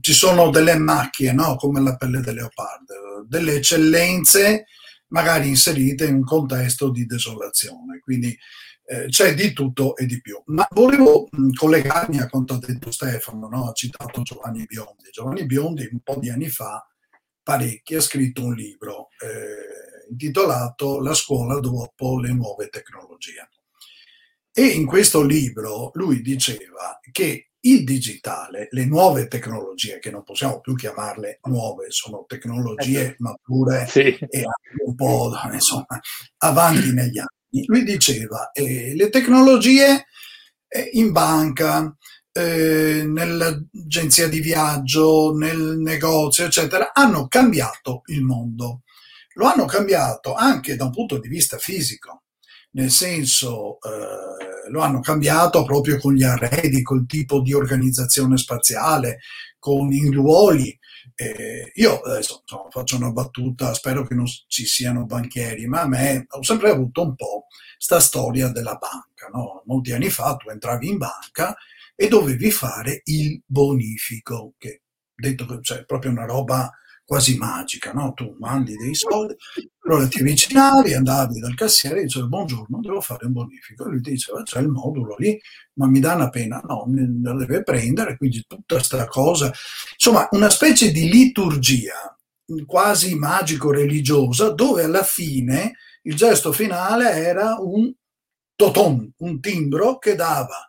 ci 0.00 0.12
sono 0.12 0.50
delle 0.50 0.78
macchie, 0.78 1.32
no? 1.32 1.56
come 1.56 1.80
la 1.80 1.96
pelle 1.96 2.20
del 2.20 2.36
leopardo, 2.36 3.24
delle 3.26 3.56
eccellenze 3.56 4.66
magari 5.08 5.48
inserite 5.48 6.06
in 6.06 6.14
un 6.14 6.22
contesto 6.22 6.90
di 6.90 7.06
desolazione. 7.06 7.98
Quindi 7.98 8.38
eh, 8.86 9.06
c'è 9.08 9.34
di 9.34 9.52
tutto 9.52 9.96
e 9.96 10.06
di 10.06 10.20
più. 10.20 10.40
Ma 10.46 10.64
volevo 10.70 11.26
mh, 11.28 11.54
collegarmi 11.54 12.20
a 12.20 12.28
quanto 12.28 12.54
ha 12.54 12.58
detto 12.58 12.92
Stefano, 12.92 13.48
no? 13.48 13.68
ha 13.68 13.72
citato 13.72 14.22
Giovanni 14.22 14.64
Biondi. 14.64 15.10
Giovanni 15.10 15.44
Biondi 15.44 15.88
un 15.90 15.98
po' 16.04 16.18
di 16.20 16.30
anni 16.30 16.48
fa, 16.48 16.88
parecchi, 17.42 17.96
ha 17.96 18.00
scritto 18.00 18.44
un 18.44 18.54
libro. 18.54 19.08
Eh, 19.18 19.83
intitolato 20.08 21.00
La 21.00 21.14
scuola 21.14 21.60
dopo 21.60 22.18
le 22.18 22.32
nuove 22.32 22.68
tecnologie. 22.68 23.48
E 24.52 24.66
in 24.66 24.86
questo 24.86 25.22
libro 25.22 25.90
lui 25.94 26.20
diceva 26.20 27.00
che 27.10 27.48
il 27.64 27.82
digitale, 27.82 28.68
le 28.70 28.84
nuove 28.84 29.26
tecnologie, 29.26 29.98
che 29.98 30.10
non 30.10 30.22
possiamo 30.22 30.60
più 30.60 30.74
chiamarle 30.74 31.40
nuove, 31.44 31.86
sono 31.88 32.24
tecnologie 32.26 33.06
eh 33.06 33.16
mature 33.18 33.86
sì. 33.88 34.00
e 34.00 34.38
anche 34.38 34.84
un 34.84 34.94
po' 34.94 35.32
insomma, 35.50 35.86
avanti 36.38 36.92
negli 36.92 37.18
anni. 37.18 37.64
Lui 37.66 37.84
diceva 37.84 38.50
eh, 38.52 38.94
le 38.94 39.08
tecnologie 39.08 40.06
eh, 40.68 40.90
in 40.92 41.10
banca, 41.12 41.96
eh, 42.32 43.04
nell'agenzia 43.06 44.28
di 44.28 44.40
viaggio, 44.40 45.34
nel 45.34 45.78
negozio, 45.78 46.44
eccetera, 46.44 46.92
hanno 46.92 47.28
cambiato 47.28 48.02
il 48.06 48.22
mondo 48.22 48.82
lo 49.34 49.46
hanno 49.46 49.64
cambiato 49.64 50.34
anche 50.34 50.76
da 50.76 50.84
un 50.84 50.90
punto 50.90 51.18
di 51.18 51.28
vista 51.28 51.58
fisico, 51.58 52.24
nel 52.72 52.90
senso 52.90 53.78
eh, 53.80 54.70
lo 54.70 54.80
hanno 54.80 55.00
cambiato 55.00 55.64
proprio 55.64 55.98
con 55.98 56.14
gli 56.14 56.24
arredi, 56.24 56.82
col 56.82 57.06
tipo 57.06 57.40
di 57.40 57.52
organizzazione 57.52 58.36
spaziale, 58.36 59.20
con 59.58 59.92
i 59.92 60.10
ruoli. 60.10 60.76
Eh, 61.14 61.70
io 61.74 62.00
adesso 62.00 62.40
insomma, 62.40 62.70
faccio 62.70 62.96
una 62.96 63.12
battuta, 63.12 63.74
spero 63.74 64.04
che 64.06 64.14
non 64.14 64.26
ci 64.26 64.66
siano 64.66 65.04
banchieri, 65.04 65.66
ma 65.66 65.82
a 65.82 65.88
me 65.88 66.24
ho 66.28 66.42
sempre 66.42 66.70
avuto 66.70 67.02
un 67.02 67.14
po' 67.14 67.46
sta 67.78 68.00
storia 68.00 68.48
della 68.48 68.74
banca. 68.74 69.28
No? 69.32 69.62
Molti 69.66 69.92
anni 69.92 70.10
fa 70.10 70.34
tu 70.36 70.48
entravi 70.48 70.88
in 70.88 70.98
banca 70.98 71.54
e 71.94 72.08
dovevi 72.08 72.50
fare 72.50 73.02
il 73.04 73.40
bonifico, 73.46 74.54
che 74.58 74.82
detto 75.14 75.46
che 75.46 75.58
cioè, 75.62 75.84
proprio 75.84 76.10
una 76.10 76.24
roba 76.24 76.70
quasi 77.04 77.36
magica, 77.36 77.92
no? 77.92 78.12
Tu 78.14 78.34
mandi 78.38 78.76
dei 78.76 78.94
soldi, 78.94 79.34
allora 79.84 80.08
ti 80.08 80.20
avvicinavi, 80.20 80.94
andavi 80.94 81.38
dal 81.38 81.54
cassiere 81.54 82.00
e 82.00 82.02
dicevi 82.04 82.28
buongiorno, 82.28 82.80
devo 82.80 83.00
fare 83.00 83.26
un 83.26 83.32
bonifico. 83.32 83.84
E 83.84 83.90
lui 83.90 84.00
ti 84.00 84.10
diceva 84.10 84.42
c'è 84.42 84.60
il 84.60 84.68
modulo 84.68 85.16
lì, 85.18 85.38
ma 85.74 85.86
mi 85.86 86.00
dà 86.00 86.14
una 86.14 86.30
pena? 86.30 86.60
No, 86.66 86.86
la 87.22 87.34
deve 87.34 87.62
prendere, 87.62 88.16
quindi 88.16 88.44
tutta 88.46 88.76
questa 88.76 89.06
cosa. 89.06 89.52
Insomma, 89.92 90.28
una 90.32 90.50
specie 90.50 90.90
di 90.90 91.10
liturgia 91.10 92.16
quasi 92.66 93.14
magico-religiosa 93.14 94.50
dove 94.50 94.84
alla 94.84 95.02
fine 95.02 95.76
il 96.02 96.14
gesto 96.14 96.52
finale 96.52 97.10
era 97.10 97.56
un 97.58 97.92
toton, 98.54 99.12
un 99.18 99.40
timbro 99.40 99.98
che 99.98 100.14
dava 100.14 100.68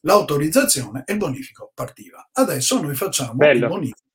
l'autorizzazione 0.00 1.02
e 1.04 1.12
il 1.12 1.18
bonifico 1.18 1.72
partiva. 1.74 2.28
Adesso 2.32 2.80
noi 2.80 2.94
facciamo 2.94 3.34
Bello. 3.34 3.66
il 3.66 3.72
bonifico 3.72 4.07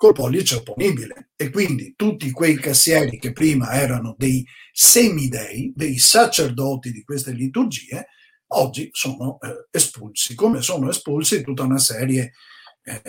col 0.00 0.14
pollice 0.14 0.54
opponibile 0.54 1.32
e 1.36 1.50
quindi 1.50 1.92
tutti 1.94 2.30
quei 2.30 2.56
cassieri 2.56 3.18
che 3.18 3.32
prima 3.32 3.72
erano 3.72 4.14
dei 4.16 4.42
semidei, 4.72 5.74
dei 5.76 5.98
sacerdoti 5.98 6.90
di 6.90 7.02
queste 7.02 7.32
liturgie, 7.32 8.06
oggi 8.54 8.88
sono 8.92 9.38
eh, 9.42 9.66
espulsi, 9.70 10.34
come 10.34 10.62
sono 10.62 10.88
espulsi 10.88 11.42
tutta 11.42 11.64
una 11.64 11.76
serie 11.76 12.32
eh, 12.82 13.02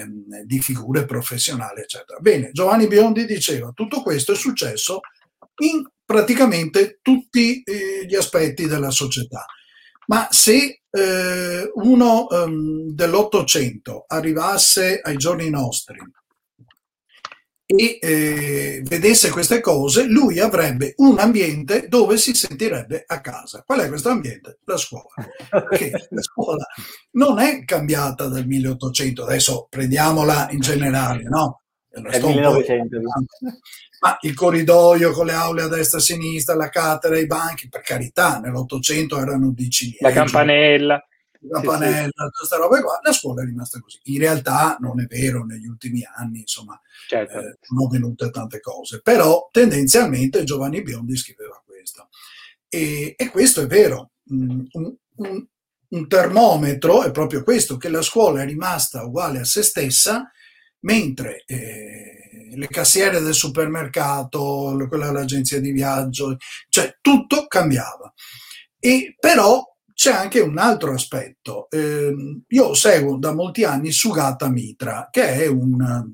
di 0.44 0.60
figure 0.60 1.06
professionali, 1.06 1.80
eccetera. 1.80 2.20
Bene, 2.20 2.50
Giovanni 2.52 2.88
Biondi 2.88 3.24
diceva, 3.24 3.72
tutto 3.74 4.02
questo 4.02 4.34
è 4.34 4.36
successo 4.36 5.00
in 5.62 5.88
praticamente 6.04 7.00
tutti 7.02 7.62
eh, 7.64 8.06
gli 8.06 8.16
aspetti 8.16 8.68
della 8.68 8.92
società. 8.92 9.46
Ma 10.08 10.28
se 10.30 10.82
eh, 10.90 11.72
uno 11.74 12.28
um, 12.30 12.94
dell'Ottocento 12.94 14.04
arrivasse 14.08 15.00
ai 15.02 15.16
giorni 15.16 15.50
nostri 15.50 15.98
e 17.72 18.00
eh, 18.02 18.82
vedesse 18.84 19.30
queste 19.30 19.60
cose, 19.60 20.06
lui 20.06 20.40
avrebbe 20.40 20.94
un 20.98 21.20
ambiente 21.20 21.88
dove 21.88 22.18
si 22.18 22.34
sentirebbe 22.34 23.04
a 23.06 23.22
casa. 23.22 23.64
Qual 23.66 23.80
è 23.80 23.88
questo 23.88 24.10
ambiente? 24.10 24.60
La 24.66 24.78
scuola. 24.78 25.08
Perché 25.50 25.92
la 26.10 26.22
scuola 26.22 26.66
non 27.12 27.40
è 27.40 27.64
cambiata 27.64 28.28
dal 28.28 28.46
1800, 28.46 29.24
adesso 29.24 29.68
prendiamola 29.70 30.50
in 30.52 30.60
generale, 30.60 31.24
no? 31.24 31.62
È 31.90 32.20
1900. 32.20 33.00
Ma 34.00 34.18
il 34.22 34.34
corridoio 34.34 35.12
con 35.12 35.26
le 35.26 35.34
aule 35.34 35.64
a 35.64 35.68
destra 35.68 36.00
e 36.00 36.02
a 36.02 36.04
sinistra, 36.04 36.56
la 36.56 36.70
cattedra, 36.70 37.20
i 37.20 37.28
banchi, 37.28 37.70
per 37.70 37.82
carità, 37.82 38.40
nell'Ottocento 38.40 39.20
erano 39.20 39.52
di 39.52 39.70
ciliegio. 39.70 40.08
La 40.08 40.12
campanella 40.12 41.06
la 41.50 41.62
panella, 41.62 42.04
sì, 42.04 42.24
sì. 42.24 42.32
queste 42.38 42.58
robe 42.58 42.82
qua, 42.82 43.00
la 43.02 43.12
scuola 43.12 43.42
è 43.42 43.46
rimasta 43.46 43.80
così. 43.80 44.00
In 44.04 44.20
realtà 44.20 44.78
non 44.80 45.02
è 45.02 45.06
vero, 45.06 45.46
negli 45.46 45.68
ultimi 45.68 46.02
anni 46.16 46.40
insomma 46.40 46.80
certo. 47.08 47.40
eh, 47.40 47.58
sono 47.62 47.88
venute 47.88 48.30
tante 48.30 48.60
cose, 48.60 49.02
però 49.02 49.50
tendenzialmente 49.52 50.44
Giovanni 50.44 50.82
Biondi 50.82 51.16
scriveva 51.16 51.62
questo. 51.66 52.10
E, 52.68 53.16
e 53.18 53.30
questo 53.30 53.62
è 53.62 53.68
vero, 53.68 54.12
mm, 54.32 54.62
un, 54.72 54.96
un, 55.16 55.48
un 55.90 56.08
termometro 56.08 57.04
è 57.04 57.12
proprio 57.12 57.44
questo, 57.44 57.78
che 57.78 57.90
la 57.90 58.02
scuola 58.02 58.42
è 58.42 58.46
rimasta 58.46 59.04
uguale 59.04 59.40
a 59.40 59.46
se 59.46 59.64
stessa 59.64 60.32
mentre 60.82 61.44
eh, 61.46 62.52
le 62.54 62.68
cassiere 62.68 63.20
del 63.20 63.34
supermercato, 63.34 64.86
quella 64.88 65.08
dell'agenzia 65.08 65.60
di 65.60 65.72
viaggio, 65.72 66.38
cioè 66.70 66.98
tutto 67.02 67.48
cambiava. 67.48 68.14
E 68.80 69.16
però 69.20 69.64
c'è 70.02 70.12
anche 70.12 70.40
un 70.40 70.58
altro 70.58 70.94
aspetto. 70.94 71.70
Eh, 71.70 72.12
io 72.48 72.74
seguo 72.74 73.20
da 73.20 73.36
molti 73.36 73.64
anni 73.64 73.92
Sugata 73.92 74.50
Mitra, 74.50 75.10
che 75.12 75.44
è 75.44 75.46
un 75.46 76.12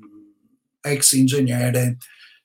ex 0.78 1.12
ingegnere 1.12 1.96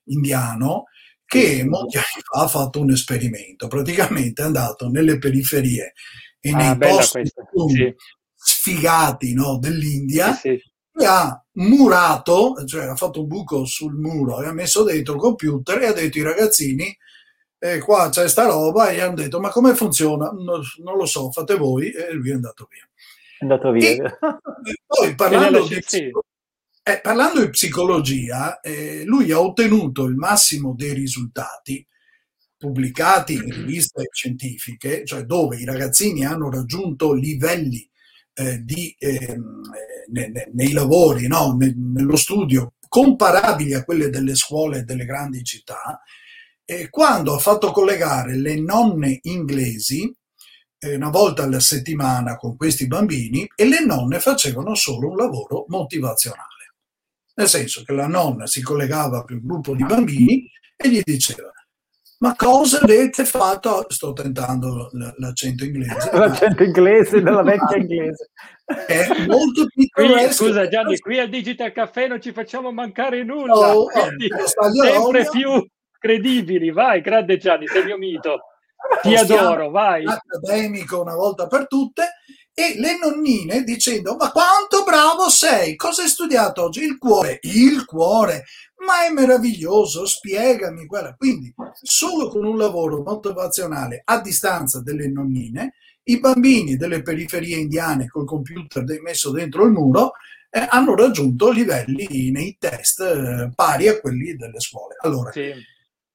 indiano 0.04 0.84
che 1.26 1.62
molti 1.66 1.98
anni 1.98 2.22
fa 2.22 2.44
ha 2.44 2.48
fatto 2.48 2.80
un 2.80 2.92
esperimento. 2.92 3.68
Praticamente 3.68 4.40
è 4.40 4.46
andato 4.46 4.88
nelle 4.88 5.18
periferie 5.18 5.92
e 6.40 6.50
ah, 6.50 6.56
nei 6.56 6.78
posti 6.78 7.24
sì. 7.26 7.94
sfigati 8.34 9.34
no, 9.34 9.58
dell'India 9.58 10.32
sì, 10.32 10.58
sì 10.58 10.72
e 10.96 11.04
ha 11.04 11.44
murato, 11.56 12.54
cioè 12.64 12.86
ha 12.86 12.96
fatto 12.96 13.20
un 13.20 13.26
buco 13.26 13.66
sul 13.66 13.94
muro 13.96 14.40
e 14.40 14.46
ha 14.46 14.52
messo 14.52 14.82
dentro 14.82 15.14
il 15.14 15.20
computer 15.20 15.82
e 15.82 15.86
ha 15.86 15.92
detto 15.92 16.16
ai 16.16 16.24
ragazzini 16.24 16.96
eh, 17.64 17.78
qua 17.78 18.10
c'è 18.10 18.28
sta 18.28 18.44
roba 18.44 18.90
e 18.90 19.00
hanno 19.00 19.14
detto 19.14 19.40
ma 19.40 19.48
come 19.48 19.74
funziona? 19.74 20.28
No, 20.30 20.60
non 20.82 20.96
lo 20.98 21.06
so, 21.06 21.30
fate 21.30 21.56
voi 21.56 21.90
e 21.90 22.12
lui 22.12 22.30
è 22.30 22.34
andato 22.34 22.68
via. 22.70 22.86
È 23.38 23.42
andato 23.42 23.70
via. 23.70 24.18
E, 24.66 24.80
poi 24.86 25.14
parlando 25.14 25.66
di, 25.66 25.74
eh, 26.82 27.00
parlando 27.00 27.40
di, 27.40 27.48
psicologia, 27.48 28.60
eh, 28.60 29.04
lui 29.04 29.32
ha 29.32 29.40
ottenuto 29.40 30.04
il 30.04 30.14
massimo 30.14 30.74
dei 30.76 30.92
risultati 30.92 31.86
pubblicati 32.58 33.32
in 33.32 33.50
riviste 33.50 34.08
scientifiche, 34.12 35.06
cioè 35.06 35.22
dove 35.22 35.56
i 35.56 35.64
ragazzini 35.64 36.26
hanno 36.26 36.50
raggiunto 36.50 37.14
livelli 37.14 37.88
eh, 38.34 38.58
di, 38.62 38.94
ehm, 38.98 39.60
ne, 40.08 40.28
ne, 40.28 40.50
nei 40.52 40.72
lavori, 40.72 41.26
no? 41.28 41.56
ne, 41.58 41.74
nello 41.74 42.16
studio, 42.16 42.74
comparabili 42.88 43.72
a 43.72 43.84
quelle 43.84 44.10
delle 44.10 44.34
scuole 44.34 44.84
delle 44.84 45.06
grandi 45.06 45.42
città, 45.42 46.02
e 46.02 46.23
quando 46.90 47.34
ha 47.34 47.38
fatto 47.38 47.70
collegare 47.70 48.36
le 48.36 48.58
nonne 48.58 49.18
inglesi 49.22 50.12
eh, 50.78 50.94
una 50.94 51.10
volta 51.10 51.42
alla 51.42 51.60
settimana 51.60 52.36
con 52.36 52.56
questi 52.56 52.86
bambini 52.86 53.46
e 53.54 53.66
le 53.66 53.84
nonne 53.84 54.18
facevano 54.20 54.74
solo 54.74 55.10
un 55.10 55.16
lavoro 55.16 55.64
motivazionale. 55.68 56.42
Nel 57.36 57.48
senso 57.48 57.82
che 57.82 57.92
la 57.92 58.06
nonna 58.06 58.46
si 58.46 58.62
collegava 58.62 59.18
a 59.18 59.24
un 59.28 59.40
gruppo 59.42 59.74
di 59.74 59.84
bambini 59.84 60.48
e 60.76 60.88
gli 60.88 61.00
diceva 61.02 61.54
ma 62.24 62.34
cosa 62.36 62.80
avete 62.80 63.26
fatto? 63.26 63.84
Sto 63.88 64.14
tentando 64.14 64.88
l'accento 65.18 65.64
inglese. 65.64 66.08
l'accento 66.16 66.62
inglese 66.62 67.20
della 67.20 67.42
vecchia 67.42 67.76
inglese. 67.76 68.30
È 68.64 69.26
molto 69.26 69.66
piccolo. 69.66 70.32
Scusa 70.32 70.66
Gianni, 70.68 70.98
qui 70.98 71.18
al 71.18 71.28
Digital 71.28 71.72
Caffè 71.72 72.08
non 72.08 72.22
ci 72.22 72.32
facciamo 72.32 72.72
mancare 72.72 73.22
nulla. 73.24 73.76
Oh, 73.76 73.88
sempre 73.90 75.28
più 75.30 75.68
credibili. 76.04 76.70
Vai, 76.70 77.00
grande 77.00 77.38
Gianni, 77.38 77.66
sei 77.66 77.84
mio 77.84 77.96
mito. 77.96 78.40
Ti 79.00 79.14
adoro, 79.14 79.70
vai. 79.70 80.04
Accademico 80.04 81.00
una 81.00 81.14
volta 81.14 81.46
per 81.46 81.66
tutte 81.66 82.16
e 82.52 82.74
le 82.78 82.98
nonnine 82.98 83.64
dicendo 83.64 84.14
ma 84.14 84.30
quanto 84.30 84.84
bravo 84.84 85.28
sei, 85.28 85.74
cosa 85.74 86.02
hai 86.02 86.08
studiato 86.08 86.64
oggi? 86.64 86.84
Il 86.84 86.98
cuore, 86.98 87.38
il 87.42 87.86
cuore, 87.86 88.44
ma 88.86 89.06
è 89.06 89.10
meraviglioso, 89.10 90.04
spiegami 90.04 90.84
quella. 90.86 91.14
Quindi 91.14 91.52
solo 91.80 92.28
con 92.28 92.44
un 92.44 92.58
lavoro 92.58 93.02
motivazionale 93.02 94.02
a 94.04 94.20
distanza 94.20 94.82
delle 94.82 95.08
nonnine, 95.08 95.72
i 96.04 96.20
bambini 96.20 96.76
delle 96.76 97.00
periferie 97.00 97.56
indiane 97.56 98.08
col 98.08 98.26
computer 98.26 98.84
messo 99.00 99.30
dentro 99.30 99.64
il 99.64 99.70
muro 99.70 100.12
eh, 100.50 100.66
hanno 100.68 100.94
raggiunto 100.94 101.50
livelli 101.50 102.30
nei 102.30 102.56
test 102.60 103.00
eh, 103.00 103.50
pari 103.54 103.88
a 103.88 103.98
quelli 103.98 104.36
delle 104.36 104.60
scuole. 104.60 104.96
Allora, 105.00 105.32
sì. 105.32 105.72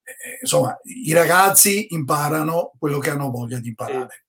Eh, 0.10 0.38
insomma, 0.42 0.78
i 0.84 1.14
ragazzi 1.14 1.94
imparano 1.94 2.74
quello 2.78 3.00
che 3.00 3.10
hanno 3.10 3.30
voglia 3.30 3.60
di 3.60 3.70
imparare. 3.70 4.26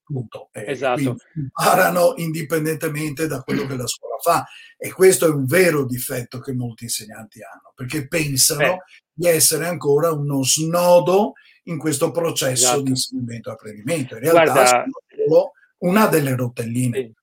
Eh, 0.52 0.72
esatto. 0.72 1.16
Imparano 1.34 2.14
indipendentemente 2.16 3.28
da 3.28 3.42
quello 3.42 3.64
che 3.64 3.76
la 3.76 3.86
scuola 3.86 4.16
fa 4.20 4.44
e 4.76 4.92
questo 4.92 5.26
è 5.26 5.30
un 5.30 5.46
vero 5.46 5.84
difetto 5.84 6.40
che 6.40 6.52
molti 6.52 6.84
insegnanti 6.84 7.40
hanno, 7.42 7.72
perché 7.76 8.08
pensano 8.08 8.58
Beh. 8.58 8.78
di 9.12 9.28
essere 9.28 9.68
ancora 9.68 10.10
uno 10.10 10.42
snodo 10.42 11.34
in 11.64 11.78
questo 11.78 12.10
processo 12.10 12.66
esatto. 12.66 12.82
di 12.82 12.90
insegnamento 12.90 13.50
e 13.50 13.52
apprendimento. 13.52 14.14
In 14.14 14.20
realtà 14.20 14.52
Guarda, 14.52 14.84
sono 15.28 15.52
una 15.78 16.06
delle 16.06 16.34
rotelline. 16.34 16.96
Sì. 16.98 17.14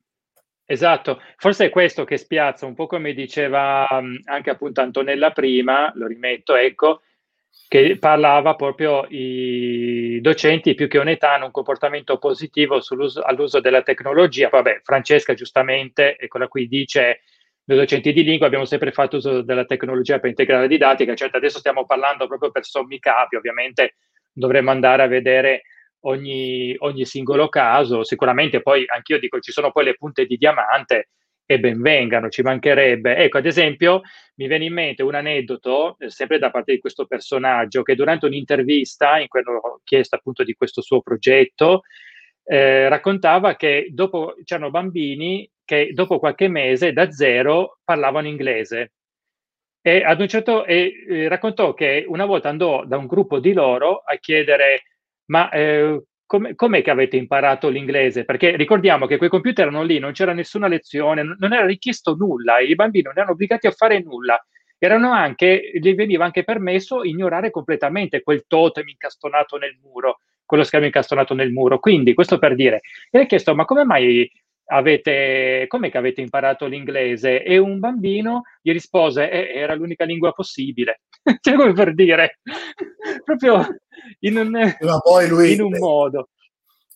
Esatto, 0.70 1.22
forse 1.38 1.66
è 1.66 1.70
questo 1.70 2.04
che 2.04 2.18
spiazza, 2.18 2.66
un 2.66 2.74
po' 2.74 2.88
come 2.88 3.14
diceva 3.14 3.88
anche 3.88 4.50
appunto 4.50 4.82
Antonella 4.82 5.32
prima, 5.32 5.92
lo 5.96 6.08
rimetto, 6.08 6.56
ecco, 6.56 7.04
che 7.68 7.98
parlava 8.00 8.56
proprio 8.56 9.06
i 9.10 10.20
docenti 10.22 10.74
più 10.74 10.88
che 10.88 11.00
un'età 11.00 11.34
hanno 11.34 11.46
un 11.46 11.52
comportamento 11.52 12.18
positivo 12.18 12.80
all'uso 13.24 13.60
della 13.60 13.82
tecnologia. 13.82 14.50
Vabbè, 14.50 14.82
Francesca 14.84 15.34
giustamente, 15.34 16.18
eccola 16.18 16.48
qui, 16.48 16.68
dice 16.68 17.22
noi 17.66 17.80
docenti 17.80 18.14
di 18.14 18.24
lingua 18.24 18.48
abbiamo 18.48 18.64
sempre 18.64 18.94
fatto 18.94 19.18
uso 19.18 19.42
della 19.42 19.66
tecnologia 19.66 20.20
per 20.20 20.30
integrare 20.30 20.62
la 20.62 20.68
didattica, 20.68 21.16
certo 21.16 21.36
adesso 21.36 21.60
stiamo 21.60 21.86
parlando 21.86 22.26
proprio 22.26 22.50
per 22.50 22.64
sommi 22.64 22.98
capi, 22.98 23.36
ovviamente 23.36 23.96
dovremmo 24.32 24.72
andare 24.72 25.04
a 25.04 25.08
vedere 25.08 25.64
ogni, 26.02 26.74
ogni 26.80 27.04
singolo 27.04 27.50
caso, 27.50 28.06
sicuramente 28.06 28.62
poi 28.62 28.86
anch'io 28.88 29.20
dico 29.20 29.42
ci 29.42 29.52
sono 29.52 29.72
poi 29.72 29.84
le 29.84 29.96
punte 29.96 30.26
di 30.26 30.38
diamante, 30.38 31.10
e 31.50 31.60
ben 31.60 31.82
vengano, 31.82 32.30
ci 32.30 32.42
mancherebbe. 32.42 33.16
Ecco, 33.16 33.38
ad 33.38 33.46
esempio, 33.46 34.02
mi 34.36 34.48
viene 34.48 34.66
in 34.66 34.74
mente 34.74 35.02
un 35.02 35.16
aneddoto, 35.16 35.96
eh, 35.98 36.10
sempre 36.10 36.38
da 36.40 36.52
parte 36.52 36.74
di 36.74 36.80
questo 36.80 37.06
personaggio, 37.08 37.84
che 37.84 37.96
durante 37.96 38.26
un'intervista, 38.26 39.18
in 39.18 39.28
cui 39.30 39.40
hanno 39.40 39.80
chiesto 39.86 40.18
appunto 40.18 40.44
di 40.44 40.54
questo 40.54 40.82
suo 40.82 41.02
progetto, 41.02 41.84
eh, 42.44 42.90
raccontava 42.90 43.56
che 43.56 43.88
dopo 43.92 44.36
c'erano 44.44 44.70
bambini 44.70 45.50
che 45.64 45.92
dopo 45.94 46.20
qualche 46.20 46.48
mese 46.48 46.94
da 46.94 47.12
zero 47.12 47.80
parlavano 47.84 48.28
inglese. 48.28 48.92
E 49.82 50.04
ad 50.04 50.20
un 50.20 50.28
certo 50.28 50.66
eh, 50.66 51.28
raccontò 51.30 51.74
che 51.74 52.04
una 52.08 52.26
volta 52.26 52.50
andò 52.50 52.86
da 52.86 52.98
un 52.98 53.08
gruppo 53.08 53.40
di 53.40 53.54
loro 53.54 54.00
a 54.06 54.16
chiedere: 54.18 54.84
Ma 55.28 55.50
eh, 55.50 56.02
come, 56.28 56.54
com'è 56.54 56.84
che 56.84 56.92
avete 56.92 57.18
imparato 57.18 57.70
l'inglese? 57.70 58.26
Perché 58.26 58.56
ricordiamo 58.56 59.08
che 59.08 59.18
quei 59.18 59.30
computer 59.30 59.66
erano 59.66 59.82
lì, 59.84 59.98
non 59.98 60.12
c'era 60.12 60.34
nessuna 60.34 60.68
lezione, 60.68 61.24
non 61.24 61.54
era 61.54 61.66
richiesto 61.66 62.14
nulla, 62.16 62.60
i 62.60 62.76
bambini 62.76 63.06
non 63.06 63.14
erano 63.16 63.32
obbligati 63.32 63.66
a 63.66 63.72
fare 63.72 64.04
nulla. 64.04 64.40
Anche, 64.80 65.72
gli 65.74 65.96
veniva 65.96 66.26
anche 66.26 66.44
permesso 66.44 67.04
ignorare 67.04 67.50
completamente 67.50 68.22
quel 68.22 68.44
totem 68.46 68.88
incastonato 68.88 69.58
nel 69.58 69.76
muro, 69.82 70.20
quello 70.46 70.64
schermo 70.64 70.86
incastonato 70.86 71.34
nel 71.34 71.52
muro. 71.52 71.80
Quindi, 71.80 72.14
questo 72.14 72.38
per 72.38 72.54
dire, 72.54 72.82
e 73.10 73.22
ha 73.22 73.26
chiesto, 73.26 73.56
ma 73.56 73.66
come 73.66 73.84
mai 73.86 74.30
avete, 74.66 75.66
com'è 75.68 75.90
che 75.90 75.98
avete 75.98 76.22
imparato 76.22 76.68
l'inglese? 76.68 77.42
E 77.42 77.58
un 77.58 77.80
bambino 77.80 78.44
gli 78.62 78.72
rispose, 78.72 79.32
eh, 79.32 79.58
era 79.58 79.74
l'unica 79.74 80.06
lingua 80.06 80.32
possibile. 80.34 81.02
cioè, 81.42 81.56
come 81.56 81.74
per 81.74 81.94
dire, 81.94 82.40
proprio 83.24 83.68
in 84.20 84.38
un, 84.38 84.76
lui, 85.28 85.54
in 85.54 85.62
un 85.62 85.78
modo. 85.78 86.30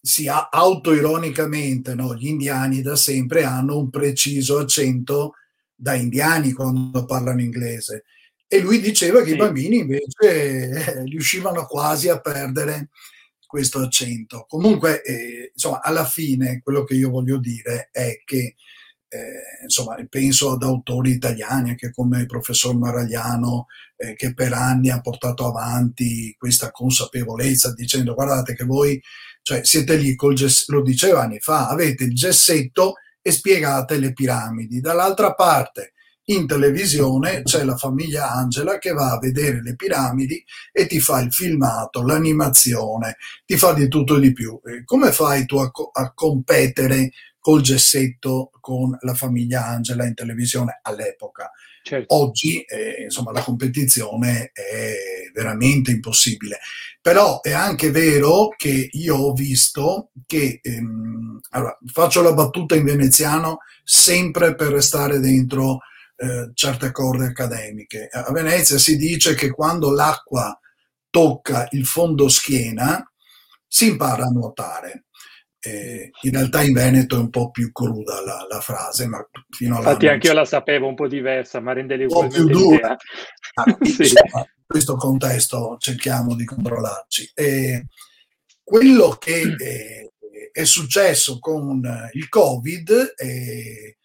Si 0.01 0.27
autoironicamente, 0.27 1.93
no? 1.93 2.15
gli 2.15 2.27
indiani 2.27 2.81
da 2.81 2.95
sempre 2.95 3.43
hanno 3.43 3.77
un 3.77 3.89
preciso 3.89 4.57
accento 4.57 5.33
da 5.75 5.93
indiani 5.93 6.53
quando 6.53 7.05
parlano 7.05 7.41
inglese. 7.41 8.05
E 8.47 8.59
lui 8.59 8.79
diceva 8.79 9.19
che 9.21 9.29
sì. 9.29 9.33
i 9.33 9.37
bambini 9.37 9.77
invece 9.77 10.09
eh, 10.19 11.03
riuscivano 11.03 11.65
quasi 11.65 12.09
a 12.09 12.19
perdere 12.19 12.89
questo 13.45 13.79
accento. 13.79 14.45
Comunque, 14.47 15.03
eh, 15.03 15.51
insomma, 15.53 15.81
alla 15.81 16.05
fine 16.05 16.61
quello 16.63 16.83
che 16.83 16.95
io 16.95 17.09
voglio 17.09 17.37
dire 17.37 17.89
è 17.91 18.21
che 18.25 18.55
eh, 19.13 19.63
insomma, 19.63 19.97
penso 20.07 20.51
ad 20.51 20.63
autori 20.63 21.11
italiani 21.11 21.71
anche 21.71 21.91
come 21.91 22.21
il 22.21 22.27
professor 22.27 22.75
Maragliano 22.77 23.67
eh, 24.01 24.15
che 24.15 24.33
per 24.33 24.53
anni 24.53 24.89
ha 24.89 25.01
portato 25.01 25.45
avanti 25.45 26.35
questa 26.37 26.71
consapevolezza 26.71 27.73
dicendo 27.73 28.13
guardate 28.13 28.55
che 28.55 28.63
voi 28.63 28.99
cioè, 29.43 29.61
siete 29.63 29.95
lì 29.95 30.15
col 30.15 30.35
gessetto, 30.35 30.73
lo 30.73 30.81
diceva 30.81 31.21
anni 31.21 31.39
fa, 31.39 31.67
avete 31.67 32.03
il 32.03 32.15
gessetto 32.15 32.95
e 33.21 33.31
spiegate 33.31 33.97
le 33.97 34.13
piramidi. 34.13 34.79
Dall'altra 34.79 35.33
parte 35.33 35.93
in 36.25 36.47
televisione 36.47 37.41
c'è 37.43 37.63
la 37.63 37.75
famiglia 37.75 38.31
Angela 38.31 38.77
che 38.77 38.91
va 38.91 39.11
a 39.11 39.19
vedere 39.19 39.61
le 39.61 39.75
piramidi 39.75 40.43
e 40.71 40.85
ti 40.85 40.99
fa 40.99 41.19
il 41.19 41.31
filmato, 41.33 42.03
l'animazione, 42.03 43.17
ti 43.45 43.57
fa 43.57 43.73
di 43.73 43.87
tutto 43.87 44.17
e 44.17 44.19
di 44.19 44.31
più. 44.31 44.59
Come 44.85 45.11
fai 45.11 45.45
tu 45.45 45.57
a, 45.57 45.71
a 45.93 46.13
competere 46.13 47.11
col 47.41 47.61
gessetto 47.61 48.51
con 48.61 48.95
la 49.01 49.15
famiglia 49.15 49.65
Angela 49.65 50.05
in 50.05 50.13
televisione 50.13 50.79
all'epoca. 50.83 51.51
Certo. 51.83 52.15
Oggi 52.15 52.61
eh, 52.61 53.01
insomma 53.03 53.31
la 53.31 53.41
competizione 53.41 54.51
è 54.53 54.93
veramente 55.33 55.89
impossibile. 55.91 56.59
Però 57.01 57.41
è 57.41 57.51
anche 57.51 57.89
vero 57.89 58.49
che 58.55 58.89
io 58.91 59.15
ho 59.15 59.33
visto 59.33 60.11
che 60.27 60.59
ehm, 60.61 61.39
allora, 61.49 61.75
faccio 61.91 62.21
la 62.21 62.33
battuta 62.33 62.75
in 62.75 62.83
veneziano 62.83 63.57
sempre 63.83 64.53
per 64.53 64.67
restare 64.67 65.19
dentro 65.19 65.79
eh, 66.15 66.51
certe 66.53 66.91
corde 66.91 67.25
accademiche. 67.25 68.07
A 68.11 68.31
Venezia 68.31 68.77
si 68.77 68.95
dice 68.97 69.33
che 69.33 69.49
quando 69.49 69.91
l'acqua 69.91 70.55
tocca 71.09 71.67
il 71.71 71.87
fondo 71.87 72.29
schiena 72.29 73.03
si 73.67 73.87
impara 73.87 74.25
a 74.25 74.29
nuotare. 74.29 75.05
Eh, 75.63 76.09
in 76.21 76.31
realtà 76.31 76.63
in 76.63 76.73
Veneto 76.73 77.15
è 77.15 77.19
un 77.19 77.29
po' 77.29 77.51
più 77.51 77.71
cruda 77.71 78.23
la, 78.25 78.45
la 78.49 78.59
frase, 78.61 79.05
ma 79.05 79.23
fino 79.49 79.77
alla 79.77 79.89
Infatti 79.89 80.07
anche 80.07 80.27
io 80.27 80.33
la 80.33 80.45
sapevo 80.45 80.87
un 80.87 80.95
po' 80.95 81.07
diversa, 81.07 81.59
ma 81.59 81.73
rendevi 81.73 82.05
ugualmente 82.05 82.53
l'idea. 82.53 82.97
Ah, 83.53 83.77
sì. 83.85 84.01
Insomma, 84.01 84.39
in 84.39 84.65
questo 84.65 84.95
contesto 84.95 85.75
cerchiamo 85.79 86.35
di 86.35 86.45
controllarci. 86.45 87.31
Eh, 87.35 87.85
quello 88.63 89.17
che 89.19 89.55
eh, 89.57 90.11
è 90.51 90.63
successo 90.63 91.37
con 91.39 91.81
il 92.13 92.27
Covid, 92.27 93.13
eh, 93.17 93.97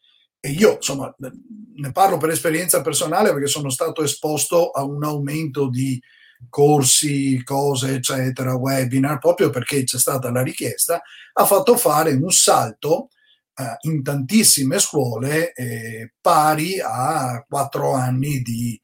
e 0.47 0.51
io 0.51 0.75
insomma 0.75 1.13
ne 1.19 1.93
parlo 1.93 2.19
per 2.19 2.31
esperienza 2.31 2.81
personale 2.81 3.33
perché 3.33 3.49
sono 3.49 3.69
stato 3.69 4.03
esposto 4.03 4.71
a 4.71 4.85
un 4.85 5.03
aumento 5.03 5.69
di 5.69 6.01
corsi, 6.49 7.43
cose, 7.43 7.95
eccetera, 7.95 8.55
webinar, 8.55 9.19
proprio 9.19 9.51
perché 9.51 9.85
c'è 9.85 9.99
stata 9.99 10.31
la 10.31 10.43
richiesta, 10.43 11.01
ha 11.33 11.45
fatto 11.45 11.77
fare 11.77 12.13
un 12.13 12.31
salto 12.31 13.09
eh, 13.55 13.77
in 13.89 14.03
tantissime 14.03 14.79
scuole 14.79 15.53
eh, 15.53 16.13
pari 16.21 16.81
a 16.81 17.45
quattro 17.49 17.93
anni 17.95 18.41
di, 18.41 18.81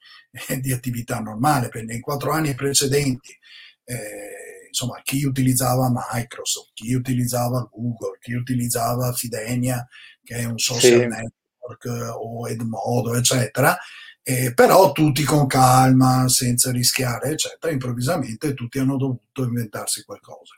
eh, 0.49 0.61
di, 0.61 0.73
attività 0.73 1.21
normale, 1.21 1.69
perché 1.69 1.87
nei 1.87 2.01
quattro 2.01 2.33
anni 2.33 2.55
precedenti 2.55 3.37
eh, 3.85 4.67
insomma, 4.69 5.01
chi 5.03 5.25
utilizzava 5.25 5.93
Microsoft, 5.93 6.71
chi 6.73 6.95
utilizzava 6.95 7.69
Google, 7.71 8.17
chi 8.19 8.33
utilizzava 8.33 9.13
Fidenia, 9.13 9.87
che 10.23 10.37
è 10.37 10.45
un 10.45 10.59
social 10.59 11.01
sì. 11.01 11.07
network, 11.07 12.15
o 12.19 12.49
Edmodo, 12.49 13.15
eccetera, 13.15 13.77
eh, 14.23 14.55
però 14.55 14.93
tutti 14.93 15.25
con 15.25 15.47
calma, 15.47 16.29
senza 16.29 16.71
rischiare, 16.71 17.31
eccetera, 17.31 17.73
improvvisamente 17.73 18.55
tutti 18.55 18.79
hanno 18.79 18.97
dovuto 18.97 19.43
inventarsi 19.43 20.05
qualcosa. 20.05 20.55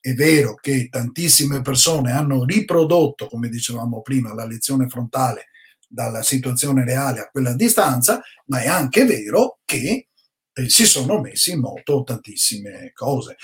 È 0.00 0.14
vero 0.14 0.54
che 0.54 0.88
tantissime 0.88 1.60
persone 1.62 2.12
hanno 2.12 2.44
riprodotto, 2.44 3.26
come 3.26 3.48
dicevamo 3.48 4.02
prima, 4.02 4.32
la 4.32 4.46
lezione 4.46 4.88
frontale 4.88 5.48
dalla 5.88 6.22
situazione 6.22 6.84
reale 6.84 7.20
a 7.20 7.28
quella 7.28 7.50
a 7.50 7.56
distanza, 7.56 8.22
ma 8.46 8.62
è 8.62 8.68
anche 8.68 9.04
vero 9.04 9.58
che 9.64 10.08
eh, 10.52 10.68
si 10.68 10.86
sono 10.86 11.20
messi 11.20 11.52
in 11.52 11.60
moto 11.60 12.02
tantissime 12.02 12.92
cose. 12.94 13.36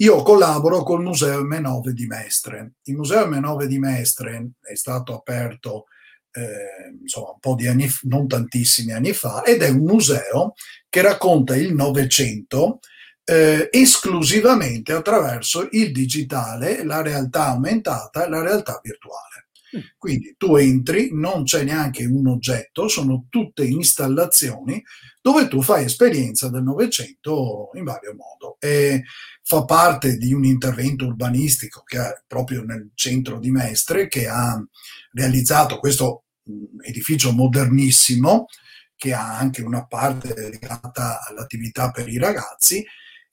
Io 0.00 0.22
collaboro 0.22 0.82
col 0.82 1.02
Museo 1.02 1.42
M9 1.42 1.88
di 1.88 2.06
Mestre. 2.06 2.74
Il 2.84 2.96
Museo 2.96 3.26
M9 3.26 3.64
di 3.64 3.78
Mestre 3.78 4.50
è 4.60 4.74
stato 4.76 5.14
aperto 5.14 5.86
eh, 6.38 6.98
insomma, 7.00 7.30
un 7.30 7.38
po' 7.40 7.54
di 7.54 7.66
anni, 7.66 7.88
non 8.02 8.26
tantissimi 8.26 8.92
anni 8.92 9.12
fa, 9.12 9.42
ed 9.44 9.62
è 9.62 9.68
un 9.68 9.84
museo 9.84 10.54
che 10.88 11.02
racconta 11.02 11.56
il 11.56 11.74
Novecento 11.74 12.80
eh, 13.24 13.68
esclusivamente 13.70 14.92
attraverso 14.92 15.68
il 15.72 15.92
digitale, 15.92 16.84
la 16.84 17.02
realtà 17.02 17.48
aumentata 17.48 18.24
e 18.24 18.28
la 18.28 18.40
realtà 18.40 18.80
virtuale. 18.82 19.48
Mm. 19.76 19.80
Quindi 19.98 20.34
tu 20.38 20.56
entri, 20.56 21.10
non 21.12 21.44
c'è 21.44 21.62
neanche 21.62 22.06
un 22.06 22.26
oggetto, 22.26 22.88
sono 22.88 23.26
tutte 23.28 23.64
installazioni 23.64 24.82
dove 25.20 25.46
tu 25.46 25.60
fai 25.60 25.84
esperienza 25.84 26.48
del 26.48 26.62
Novecento 26.62 27.70
in 27.74 27.84
vario 27.84 28.14
modo. 28.14 28.56
E 28.60 29.04
fa 29.42 29.64
parte 29.64 30.16
di 30.16 30.32
un 30.32 30.44
intervento 30.44 31.04
urbanistico 31.04 31.82
che 31.82 31.98
è 31.98 32.22
proprio 32.26 32.62
nel 32.64 32.90
centro 32.94 33.38
di 33.38 33.50
Mestre, 33.50 34.08
che 34.08 34.26
ha 34.26 34.58
realizzato 35.12 35.78
questo 35.78 36.24
edificio 36.82 37.32
modernissimo, 37.32 38.46
che 38.96 39.12
ha 39.12 39.38
anche 39.38 39.62
una 39.62 39.86
parte 39.86 40.34
legata 40.50 41.20
all'attività 41.26 41.90
per 41.90 42.08
i 42.08 42.18
ragazzi, 42.18 42.84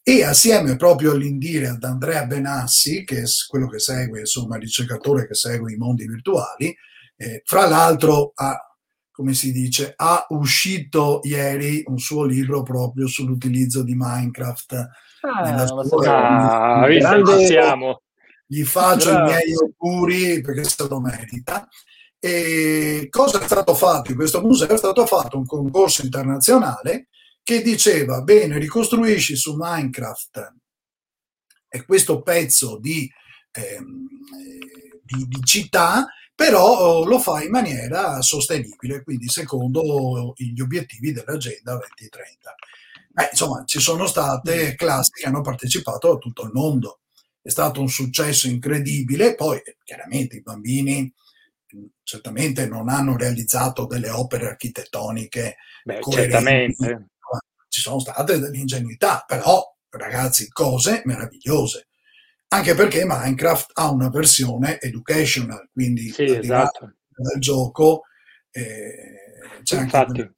e 0.07 0.23
assieme 0.23 0.75
proprio 0.75 1.13
all'Indire 1.13 1.69
ad 1.69 1.83
Andrea 1.83 2.27
Benassi, 2.27 3.03
che 3.03 3.21
è 3.21 3.23
quello 3.47 3.67
che 3.67 3.79
segue, 3.79 4.19
insomma, 4.19 4.55
il 4.57 4.61
ricercatore 4.61 5.27
che 5.27 5.33
segue 5.33 5.73
i 5.73 5.77
mondi 5.77 6.05
virtuali, 6.07 6.75
eh, 7.17 7.41
fra 7.43 7.67
l'altro 7.67 8.31
ha, 8.35 8.55
come 9.11 9.33
si 9.33 9.51
dice, 9.51 9.93
ha 9.95 10.25
uscito 10.29 11.21
ieri 11.23 11.81
un 11.87 11.97
suo 11.97 12.23
libro 12.23 12.61
proprio 12.61 13.07
sull'utilizzo 13.07 13.81
di 13.83 13.95
Minecraft 13.95 14.87
ah, 15.21 15.41
nella 15.41 15.65
sua 15.65 15.81
ah, 15.81 16.87
grande... 16.87 17.45
siamo. 17.45 18.01
Gli 18.45 18.63
faccio 18.63 19.09
Bravo. 19.09 19.23
i 19.23 19.33
miei 19.33 19.53
auguri 19.53 20.41
perché 20.41 20.65
se 20.65 20.87
lo 20.87 20.99
merita. 20.99 21.67
E 22.25 23.05
cosa 23.11 23.39
è 23.39 23.45
stato 23.45 23.75
fatto 23.75 24.09
in 24.09 24.17
questo 24.17 24.41
museo? 24.41 24.67
È 24.67 24.77
stato 24.77 25.05
fatto 25.05 25.37
un 25.37 25.45
concorso 25.45 26.01
internazionale 26.01 27.09
che 27.43 27.61
diceva, 27.61 28.23
bene, 28.23 28.57
ricostruisci 28.57 29.35
su 29.35 29.53
Minecraft 29.55 30.53
e 31.69 31.85
questo 31.85 32.23
pezzo 32.23 32.79
di, 32.79 33.07
ehm, 33.51 34.07
di, 35.03 35.27
di 35.27 35.39
città, 35.43 36.07
però 36.33 36.63
oh, 36.65 37.05
lo 37.05 37.19
fa 37.19 37.43
in 37.43 37.51
maniera 37.51 38.19
sostenibile, 38.23 39.03
quindi 39.03 39.27
secondo 39.27 40.33
gli 40.35 40.59
obiettivi 40.61 41.11
dell'Agenda 41.11 41.77
2030. 41.77 42.55
Eh, 43.17 43.29
insomma, 43.29 43.63
ci 43.65 43.79
sono 43.79 44.07
state 44.07 44.71
mm. 44.71 44.75
classi 44.77 45.11
che 45.11 45.27
hanno 45.27 45.41
partecipato 45.41 46.13
da 46.13 46.17
tutto 46.17 46.41
il 46.41 46.49
mondo. 46.53 47.01
È 47.39 47.49
stato 47.49 47.81
un 47.81 47.87
successo 47.87 48.47
incredibile, 48.47 49.35
poi 49.35 49.61
chiaramente 49.83 50.37
i 50.37 50.41
bambini 50.41 51.13
certamente 52.03 52.67
non 52.67 52.89
hanno 52.89 53.17
realizzato 53.17 53.85
delle 53.85 54.09
opere 54.09 54.47
architettoniche 54.47 55.57
Beh, 55.83 55.99
certamente 56.09 57.09
ci 57.75 57.81
sono 57.81 57.99
state 57.99 58.39
delle 58.39 58.57
ingenuità, 58.57 59.25
però 59.27 59.61
ragazzi, 59.89 60.49
cose 60.49 61.01
meravigliose. 61.05 61.87
Anche 62.49 62.73
perché 62.73 63.03
Minecraft 63.05 63.71
ha 63.73 63.91
una 63.91 64.09
versione 64.09 64.79
educational, 64.79 65.69
quindi 65.73 66.09
sì, 66.09 66.23
esatto. 66.23 66.93
dal 67.13 67.39
gioco 67.39 68.03
eh, 68.51 69.19
c'è 69.63 69.81
Infatti. 69.81 70.21
anche... 70.21 70.35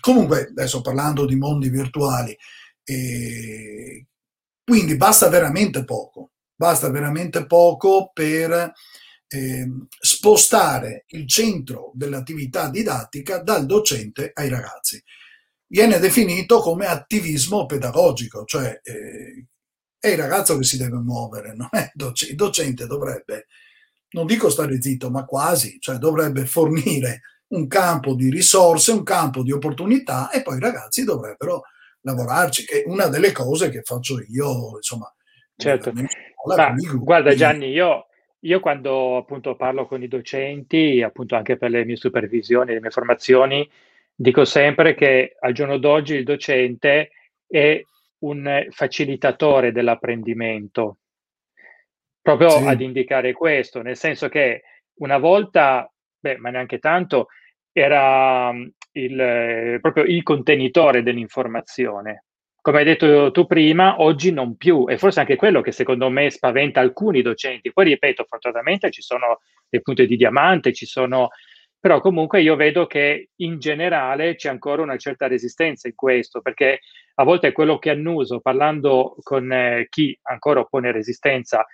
Comunque, 0.00 0.46
adesso 0.48 0.80
parlando 0.80 1.26
di 1.26 1.34
mondi 1.34 1.68
virtuali, 1.68 2.36
eh, 2.84 4.06
quindi 4.64 4.96
basta 4.96 5.28
veramente 5.28 5.84
poco, 5.84 6.30
basta 6.54 6.88
veramente 6.90 7.44
poco 7.44 8.10
per 8.14 8.72
eh, 9.28 9.66
spostare 9.88 11.04
il 11.08 11.26
centro 11.28 11.90
dell'attività 11.94 12.70
didattica 12.70 13.38
dal 13.38 13.66
docente 13.66 14.30
ai 14.34 14.48
ragazzi 14.48 15.02
viene 15.68 15.98
definito 15.98 16.60
come 16.60 16.86
attivismo 16.86 17.66
pedagogico, 17.66 18.44
cioè 18.44 18.80
eh, 18.82 19.46
è 19.98 20.08
il 20.08 20.18
ragazzo 20.18 20.56
che 20.56 20.64
si 20.64 20.76
deve 20.76 20.98
muovere, 20.98 21.54
non 21.54 21.68
è 21.70 21.90
il 21.92 22.34
docente 22.34 22.86
dovrebbe, 22.86 23.46
non 24.10 24.26
dico 24.26 24.48
stare 24.48 24.80
zitto, 24.80 25.10
ma 25.10 25.24
quasi, 25.24 25.78
cioè 25.80 25.96
dovrebbe 25.96 26.46
fornire 26.46 27.22
un 27.48 27.66
campo 27.66 28.14
di 28.14 28.30
risorse, 28.30 28.92
un 28.92 29.02
campo 29.02 29.42
di 29.42 29.52
opportunità 29.52 30.30
e 30.30 30.42
poi 30.42 30.56
i 30.56 30.60
ragazzi 30.60 31.04
dovrebbero 31.04 31.62
lavorarci, 32.02 32.64
che 32.64 32.82
è 32.82 32.84
una 32.86 33.06
delle 33.06 33.32
cose 33.32 33.68
che 33.68 33.82
faccio 33.82 34.20
io, 34.28 34.76
insomma. 34.76 35.12
Certo. 35.56 35.92
Scuola, 36.34 36.72
Ma, 36.72 36.92
guarda 36.94 37.34
Gianni, 37.34 37.70
io, 37.70 38.06
io 38.40 38.60
quando 38.60 39.16
appunto 39.16 39.56
parlo 39.56 39.86
con 39.86 40.02
i 40.02 40.08
docenti, 40.08 41.02
appunto 41.02 41.36
anche 41.36 41.56
per 41.56 41.70
le 41.70 41.84
mie 41.84 41.96
supervisioni, 41.96 42.72
le 42.72 42.80
mie 42.80 42.90
formazioni, 42.90 43.68
Dico 44.18 44.46
sempre 44.46 44.94
che 44.94 45.36
al 45.38 45.52
giorno 45.52 45.76
d'oggi 45.76 46.14
il 46.14 46.24
docente 46.24 47.10
è 47.46 47.84
un 48.20 48.66
facilitatore 48.70 49.72
dell'apprendimento, 49.72 50.96
proprio 52.22 52.48
sì. 52.48 52.66
ad 52.66 52.80
indicare 52.80 53.34
questo, 53.34 53.82
nel 53.82 53.96
senso 53.96 54.30
che 54.30 54.62
una 55.00 55.18
volta, 55.18 55.92
beh, 56.18 56.38
ma 56.38 56.48
neanche 56.48 56.78
tanto, 56.78 57.28
era 57.72 58.50
mm, 58.50 58.66
il, 58.92 59.78
proprio 59.82 60.04
il 60.04 60.22
contenitore 60.22 61.02
dell'informazione. 61.02 62.24
Come 62.66 62.78
hai 62.78 62.84
detto 62.84 63.30
tu 63.30 63.46
prima, 63.46 64.02
oggi 64.02 64.32
non 64.32 64.56
più, 64.56 64.86
e 64.88 64.98
forse 64.98 65.20
anche 65.20 65.36
quello 65.36 65.60
che 65.60 65.70
secondo 65.70 66.10
me 66.10 66.30
spaventa 66.30 66.80
alcuni 66.80 67.22
docenti. 67.22 67.72
Poi 67.72 67.84
ripeto, 67.84 68.24
fortunatamente 68.28 68.90
ci 68.90 69.02
sono 69.02 69.38
dei 69.68 69.80
punti 69.80 70.04
di 70.04 70.16
diamante, 70.16 70.72
ci 70.72 70.84
sono 70.84 71.28
però 71.78 72.00
comunque 72.00 72.40
io 72.40 72.56
vedo 72.56 72.88
che 72.88 73.28
in 73.36 73.60
generale 73.60 74.34
c'è 74.34 74.48
ancora 74.48 74.82
una 74.82 74.96
certa 74.96 75.28
resistenza 75.28 75.86
in 75.86 75.94
questo, 75.94 76.40
perché 76.40 76.80
a 77.14 77.22
volte 77.22 77.46
è 77.46 77.52
quello 77.52 77.78
che 77.78 77.90
annuso 77.90 78.40
parlando 78.40 79.14
con 79.22 79.52
eh, 79.52 79.86
chi 79.88 80.18
ancora 80.22 80.58
oppone 80.58 80.90
resistenza 80.90 81.64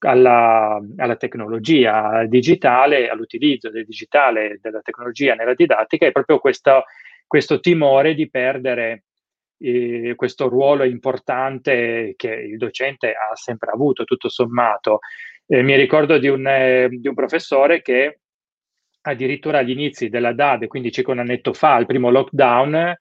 alla, 0.00 0.78
alla, 0.98 1.16
tecnologia 1.16 2.26
digitale, 2.26 3.08
all'utilizzo 3.08 3.70
del 3.70 3.86
digitale, 3.86 4.58
della 4.60 4.82
tecnologia 4.82 5.32
nella 5.32 5.54
didattica, 5.54 6.04
è 6.04 6.12
proprio 6.12 6.38
questo, 6.40 6.84
questo 7.26 7.58
timore 7.58 8.12
di 8.12 8.28
perdere 8.28 9.04
questo 10.16 10.48
ruolo 10.48 10.84
importante 10.84 12.14
che 12.16 12.32
il 12.32 12.56
docente 12.56 13.08
ha 13.10 13.34
sempre 13.34 13.70
avuto, 13.70 14.04
tutto 14.04 14.28
sommato. 14.28 15.00
Eh, 15.46 15.62
mi 15.62 15.76
ricordo 15.76 16.18
di 16.18 16.28
un, 16.28 16.46
eh, 16.46 16.88
di 16.90 17.08
un 17.08 17.14
professore 17.14 17.82
che 17.82 18.20
addirittura 19.02 19.58
agli 19.58 19.70
inizi 19.70 20.08
della 20.08 20.32
DAD, 20.32 20.66
quindi 20.66 20.92
circa 20.92 21.10
un 21.10 21.18
annetto 21.18 21.52
fa, 21.52 21.76
il 21.78 21.86
primo 21.86 22.10
lockdown, 22.10 22.94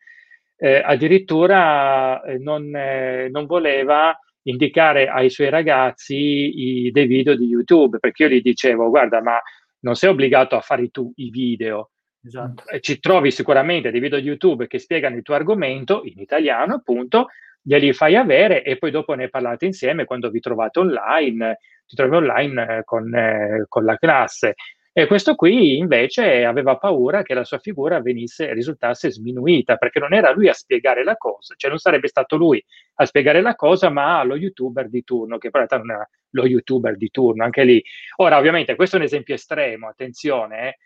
eh, 0.57 0.81
addirittura 0.83 2.21
eh, 2.23 2.37
non, 2.37 2.75
eh, 2.75 3.29
non, 3.29 3.45
voleva 3.45 4.17
indicare 4.43 5.07
ai 5.07 5.29
suoi 5.29 5.49
ragazzi 5.49 6.15
i, 6.15 6.91
dei 6.91 7.05
video 7.05 7.35
di 7.35 7.45
YouTube, 7.45 7.99
perché 7.99 8.23
io 8.23 8.29
gli 8.29 8.41
dicevo, 8.41 8.89
guarda, 8.89 9.21
ma 9.21 9.39
non 9.79 9.95
sei 9.95 10.09
obbligato 10.09 10.55
a 10.55 10.61
fare 10.61 10.89
tu 10.89 11.11
i 11.15 11.29
video, 11.29 11.91
esatto. 12.23 12.63
Ci 12.79 12.99
trovi 12.99 13.31
sicuramente 13.31 13.91
dei 13.91 13.99
video 13.99 14.19
di 14.19 14.27
YouTube 14.27 14.67
che 14.67 14.79
spiegano 14.79 15.15
il 15.15 15.23
tuo 15.23 15.35
argomento 15.35 16.01
in 16.05 16.19
italiano, 16.19 16.75
appunto, 16.75 17.27
glieli 17.61 17.93
fai 17.93 18.15
avere 18.15 18.63
e 18.63 18.77
poi 18.77 18.91
dopo 18.91 19.13
ne 19.13 19.29
parlate 19.29 19.65
insieme 19.65 20.05
quando 20.05 20.29
vi 20.29 20.39
trovate 20.39 20.79
online, 20.79 21.59
ti 21.85 21.95
trovi 21.95 22.15
online 22.15 22.77
eh, 22.77 22.83
con, 22.83 23.13
eh, 23.13 23.65
con 23.67 23.85
la 23.85 23.97
classe. 23.97 24.55
E 24.93 25.07
questo 25.07 25.35
qui 25.35 25.77
invece 25.77 26.43
aveva 26.43 26.75
paura 26.75 27.21
che 27.21 27.33
la 27.33 27.45
sua 27.45 27.59
figura 27.59 28.01
venisse, 28.01 28.51
risultasse 28.53 29.09
sminuita, 29.09 29.77
perché 29.77 29.99
non 29.99 30.13
era 30.13 30.33
lui 30.33 30.49
a 30.49 30.53
spiegare 30.53 31.05
la 31.05 31.15
cosa, 31.15 31.53
cioè 31.55 31.69
non 31.69 31.79
sarebbe 31.79 32.09
stato 32.09 32.35
lui 32.35 32.61
a 32.95 33.05
spiegare 33.05 33.39
la 33.39 33.55
cosa, 33.55 33.89
ma 33.89 34.21
lo 34.23 34.35
youtuber 34.35 34.89
di 34.89 35.01
turno, 35.05 35.37
che 35.37 35.47
in 35.47 35.53
realtà 35.53 35.77
non 35.77 35.91
era 35.91 36.09
lo 36.31 36.45
youtuber 36.45 36.97
di 36.97 37.09
turno, 37.09 37.45
anche 37.45 37.63
lì. 37.63 37.81
Ora, 38.17 38.37
ovviamente, 38.37 38.75
questo 38.75 38.97
è 38.97 38.99
un 38.99 39.05
esempio 39.05 39.33
estremo, 39.33 39.87
attenzione, 39.87 40.67
eh. 40.67 40.77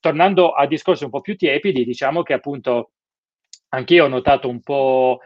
Tornando 0.00 0.50
a 0.50 0.66
discorsi 0.66 1.04
un 1.04 1.10
po' 1.10 1.20
più 1.20 1.36
tiepidi, 1.36 1.84
diciamo 1.84 2.22
che 2.22 2.32
appunto 2.32 2.92
anch'io 3.68 4.06
ho 4.06 4.08
notato 4.08 4.48
un 4.48 4.60
po', 4.62 5.20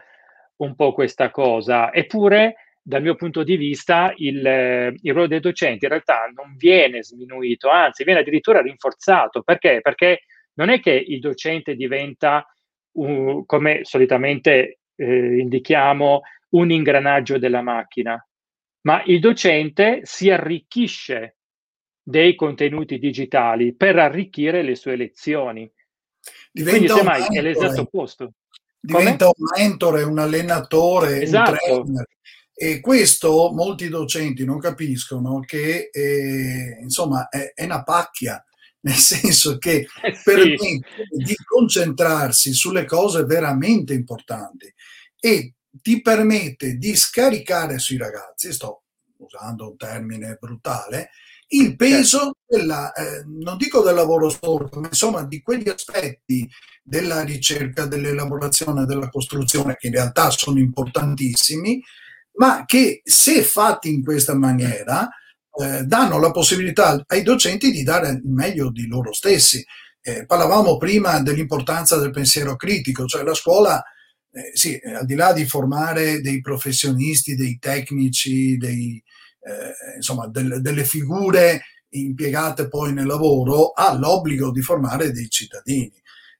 un 0.57 0.75
po' 0.75 0.93
questa 0.93 1.31
cosa, 1.31 1.93
eppure 1.93 2.55
dal 2.81 3.01
mio 3.01 3.15
punto 3.15 3.41
di 3.41 3.57
vista 3.57 4.13
il, 4.17 4.93
il, 5.01 5.11
ruolo 5.11 5.25
dei 5.25 5.39
docenti 5.39 5.85
in 5.85 5.89
realtà 5.89 6.31
non 6.35 6.55
viene 6.55 7.03
sminuito, 7.03 7.69
anzi 7.69 8.03
viene 8.03 8.19
addirittura 8.19 8.61
rinforzato. 8.61 9.41
Perché? 9.41 9.79
Perché 9.81 10.21
non 10.53 10.69
è 10.69 10.79
che 10.79 10.91
il 10.91 11.19
docente 11.19 11.75
diventa, 11.75 12.45
uh, 12.91 13.43
come 13.47 13.79
solitamente 13.83 14.81
eh, 14.95 15.37
indichiamo, 15.39 16.21
un 16.49 16.69
ingranaggio 16.69 17.39
della 17.39 17.61
macchina, 17.61 18.23
ma 18.81 19.01
il 19.05 19.19
docente 19.19 20.01
si 20.03 20.29
arricchisce 20.29 21.37
dei 22.07 22.35
contenuti 22.35 22.99
digitali 22.99 23.73
per 23.73 23.97
arricchire 23.97 24.61
le 24.61 24.75
sue 24.75 24.95
lezioni. 24.95 25.69
Diventa 26.51 26.77
Quindi 26.77 26.97
semmai 26.99 27.35
è 27.35 27.41
l'esatto 27.41 27.81
opposto. 27.81 28.33
Diventa 28.79 29.25
Come? 29.25 29.35
un 29.37 29.63
mentore, 29.63 30.03
un 30.03 30.19
allenatore, 30.19 31.23
esatto. 31.23 31.51
un 31.51 31.57
trainer. 31.57 32.07
E 32.53 32.79
questo 32.79 33.51
molti 33.51 33.89
docenti 33.89 34.45
non 34.45 34.59
capiscono 34.59 35.39
che 35.39 35.89
eh, 35.91 36.77
insomma 36.79 37.27
è, 37.27 37.53
è, 37.55 37.65
una 37.65 37.83
pacchia, 37.83 38.41
nel 38.85 38.93
senso 38.93 39.57
che 39.57 39.87
eh 40.03 40.13
sì. 40.13 40.23
permette 40.23 41.07
di 41.09 41.35
concentrarsi 41.43 42.53
sulle 42.53 42.85
cose 42.85 43.23
veramente 43.23 43.95
importanti 43.95 44.71
e 45.19 45.55
ti 45.81 46.01
permette 46.01 46.75
di 46.75 46.95
scaricare 46.95 47.79
sui 47.79 47.97
ragazzi, 47.97 48.53
sto 48.53 48.83
usando 49.17 49.71
un 49.71 49.75
termine 49.75 50.37
brutale, 50.39 51.09
il 51.47 51.75
peso 51.75 52.17
certo. 52.17 52.35
della, 52.47 52.91
eh, 52.93 53.23
non 53.25 53.57
dico 53.57 53.81
del 53.81 53.95
lavoro 53.95 54.29
sporco, 54.29 54.79
ma 54.79 54.87
insomma 54.87 55.23
di 55.23 55.41
quegli 55.41 55.69
aspetti 55.69 56.49
della 56.81 57.23
ricerca, 57.23 57.85
dell'elaborazione, 57.85 58.85
della 58.85 59.09
costruzione, 59.09 59.75
che 59.75 59.87
in 59.87 59.93
realtà 59.93 60.29
sono 60.29 60.59
importantissimi, 60.59 61.81
ma 62.37 62.65
che 62.65 63.01
se 63.03 63.43
fatti 63.43 63.93
in 63.93 64.03
questa 64.03 64.35
maniera 64.35 65.07
eh, 65.57 65.83
danno 65.83 66.19
la 66.19 66.31
possibilità 66.31 67.01
ai 67.07 67.23
docenti 67.23 67.71
di 67.71 67.83
dare 67.83 68.09
il 68.09 68.21
meglio 68.25 68.71
di 68.71 68.87
loro 68.87 69.13
stessi. 69.13 69.63
Eh, 70.01 70.25
parlavamo 70.25 70.77
prima 70.77 71.19
dell'importanza 71.21 71.97
del 71.97 72.11
pensiero 72.11 72.55
critico, 72.55 73.05
cioè 73.05 73.23
la 73.23 73.33
scuola, 73.33 73.81
eh, 74.31 74.51
sì, 74.53 74.79
al 74.83 75.05
di 75.05 75.15
là 75.15 75.33
di 75.33 75.45
formare 75.45 76.21
dei 76.21 76.41
professionisti, 76.41 77.35
dei 77.35 77.57
tecnici, 77.57 78.57
dei, 78.57 79.01
eh, 79.45 79.95
insomma, 79.97 80.27
del, 80.27 80.61
delle 80.61 80.83
figure 80.83 81.61
impiegate 81.89 82.67
poi 82.67 82.91
nel 82.91 83.05
lavoro, 83.05 83.71
ha 83.71 83.93
l'obbligo 83.93 84.51
di 84.51 84.61
formare 84.61 85.11
dei 85.11 85.29
cittadini. 85.29 85.93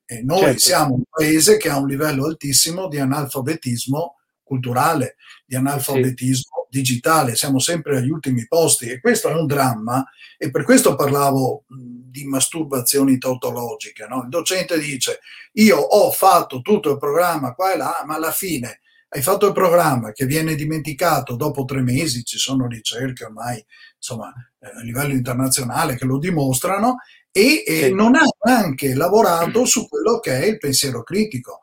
E 0.03 0.21
noi 0.21 0.39
certo. 0.39 0.59
siamo 0.59 0.93
un 0.95 1.03
paese 1.09 1.57
che 1.57 1.69
ha 1.69 1.77
un 1.77 1.87
livello 1.87 2.25
altissimo 2.25 2.87
di 2.87 2.99
analfabetismo 2.99 4.17
culturale, 4.43 5.15
di 5.45 5.55
analfabetismo 5.55 6.67
sì. 6.69 6.77
digitale, 6.77 7.35
siamo 7.35 7.59
sempre 7.59 7.97
agli 7.97 8.09
ultimi 8.09 8.45
posti 8.47 8.89
e 8.89 8.99
questo 8.99 9.29
è 9.29 9.33
un 9.33 9.47
dramma 9.47 10.05
e 10.37 10.51
per 10.51 10.63
questo 10.63 10.95
parlavo 10.95 11.63
di 11.67 12.25
masturbazioni 12.25 13.17
tautologiche. 13.17 14.05
No? 14.07 14.23
Il 14.23 14.29
docente 14.29 14.77
dice 14.77 15.19
io 15.53 15.77
ho 15.77 16.11
fatto 16.11 16.61
tutto 16.61 16.91
il 16.91 16.97
programma 16.99 17.55
qua 17.55 17.73
e 17.73 17.77
là, 17.77 18.03
ma 18.05 18.15
alla 18.15 18.31
fine 18.31 18.81
hai 19.15 19.21
fatto 19.21 19.47
il 19.47 19.53
programma 19.53 20.11
che 20.11 20.25
viene 20.25 20.55
dimenticato 20.55 21.37
dopo 21.37 21.63
tre 21.63 21.81
mesi, 21.81 22.25
ci 22.25 22.37
sono 22.37 22.67
ricerche 22.67 23.23
ormai 23.23 23.63
insomma, 23.95 24.31
eh, 24.59 24.67
a 24.67 24.81
livello 24.81 25.13
internazionale 25.13 25.95
che 25.95 26.03
lo 26.03 26.19
dimostrano, 26.19 26.97
e, 27.31 27.63
e 27.65 27.91
non 27.91 28.15
ha 28.15 28.23
neanche 28.43 28.93
lavorato 28.93 29.65
su 29.65 29.87
quello 29.87 30.19
che 30.19 30.41
è 30.41 30.45
il 30.45 30.57
pensiero 30.57 31.01
critico. 31.03 31.61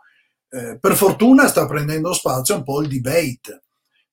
Eh, 0.48 0.78
per 0.78 0.96
fortuna 0.96 1.46
sta 1.46 1.66
prendendo 1.66 2.12
spazio 2.14 2.56
un 2.56 2.64
po' 2.64 2.80
il 2.80 2.88
debate, 2.88 3.62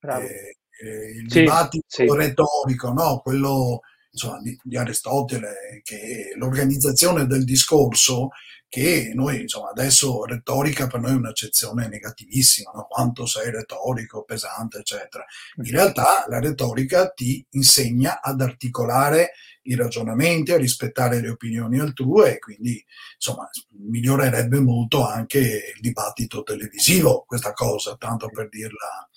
eh, 0.00 0.56
eh, 0.82 1.10
il 1.22 1.30
sì, 1.30 1.40
dibattito 1.40 1.84
sì. 1.86 2.06
retorico, 2.06 2.92
no? 2.92 3.20
quello 3.20 3.80
insomma, 4.10 4.40
di, 4.40 4.58
di, 4.62 4.76
Aristotele, 4.76 5.80
che 5.82 6.32
l'organizzazione 6.36 7.26
del 7.26 7.44
discorso, 7.44 8.28
che 8.70 9.10
noi 9.14 9.40
insomma, 9.42 9.70
adesso 9.70 10.24
retorica 10.24 10.86
per 10.86 11.00
noi 11.00 11.10
è 11.10 11.16
un'accezione 11.16 11.88
negativissima, 11.88 12.70
no? 12.72 12.86
quanto 12.88 13.26
sei 13.26 13.50
retorico, 13.50 14.22
pesante, 14.22 14.78
eccetera. 14.78 15.24
In 15.56 15.64
mm. 15.64 15.72
realtà 15.72 16.24
la 16.28 16.38
retorica 16.38 17.10
ti 17.10 17.44
insegna 17.50 18.22
ad 18.22 18.40
articolare 18.40 19.32
i 19.62 19.74
ragionamenti, 19.74 20.52
a 20.52 20.56
rispettare 20.56 21.20
le 21.20 21.30
opinioni 21.30 21.80
altrui 21.80 22.30
e 22.30 22.38
quindi 22.38 22.82
insomma 23.16 23.50
migliorerebbe 23.88 24.60
molto 24.60 25.04
anche 25.04 25.38
il 25.38 25.80
dibattito 25.80 26.44
televisivo, 26.44 27.24
questa 27.26 27.52
cosa, 27.52 27.96
tanto 27.98 28.28
per 28.28 28.48
dirla. 28.48 29.10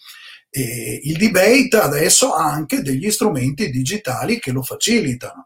E 0.50 1.00
il 1.04 1.18
debate 1.18 1.78
adesso 1.78 2.34
ha 2.34 2.52
anche 2.52 2.82
degli 2.82 3.10
strumenti 3.12 3.70
digitali 3.70 4.40
che 4.40 4.52
lo 4.52 4.64
facilitano. 4.64 5.46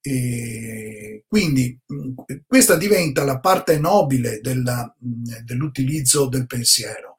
E 0.00 1.24
quindi 1.26 1.78
questa 2.46 2.76
diventa 2.76 3.24
la 3.24 3.40
parte 3.40 3.78
nobile 3.78 4.40
della, 4.40 4.94
dell'utilizzo 4.98 6.28
del 6.28 6.46
pensiero 6.46 7.16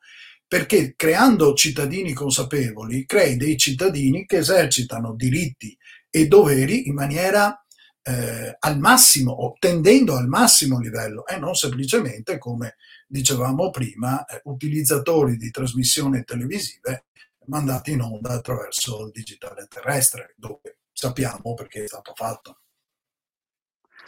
perché 0.50 0.96
creando 0.96 1.54
cittadini 1.54 2.12
consapevoli 2.12 3.06
crei 3.06 3.38
dei 3.38 3.56
cittadini 3.56 4.26
che 4.26 4.38
esercitano 4.38 5.14
diritti 5.14 5.78
e 6.10 6.28
doveri 6.28 6.88
in 6.88 6.96
maniera 6.96 7.64
eh, 8.02 8.56
al 8.58 8.80
massimo 8.80 9.54
tendendo 9.60 10.16
al 10.16 10.28
massimo 10.28 10.80
livello 10.80 11.28
e 11.28 11.38
non 11.38 11.54
semplicemente 11.54 12.40
come 12.40 12.78
dicevamo 13.08 13.70
prima 13.70 14.26
eh, 14.26 14.42
utilizzatori 14.46 15.38
di 15.38 15.52
trasmissioni 15.52 16.24
televisive 16.24 17.06
mandati 17.46 17.92
in 17.92 18.02
onda 18.02 18.32
attraverso 18.32 19.06
il 19.06 19.12
digitale 19.12 19.68
terrestre 19.68 20.34
dove 20.36 20.78
sappiamo 20.92 21.54
perché 21.54 21.84
è 21.84 21.88
stato 21.88 22.14
fatto. 22.16 22.60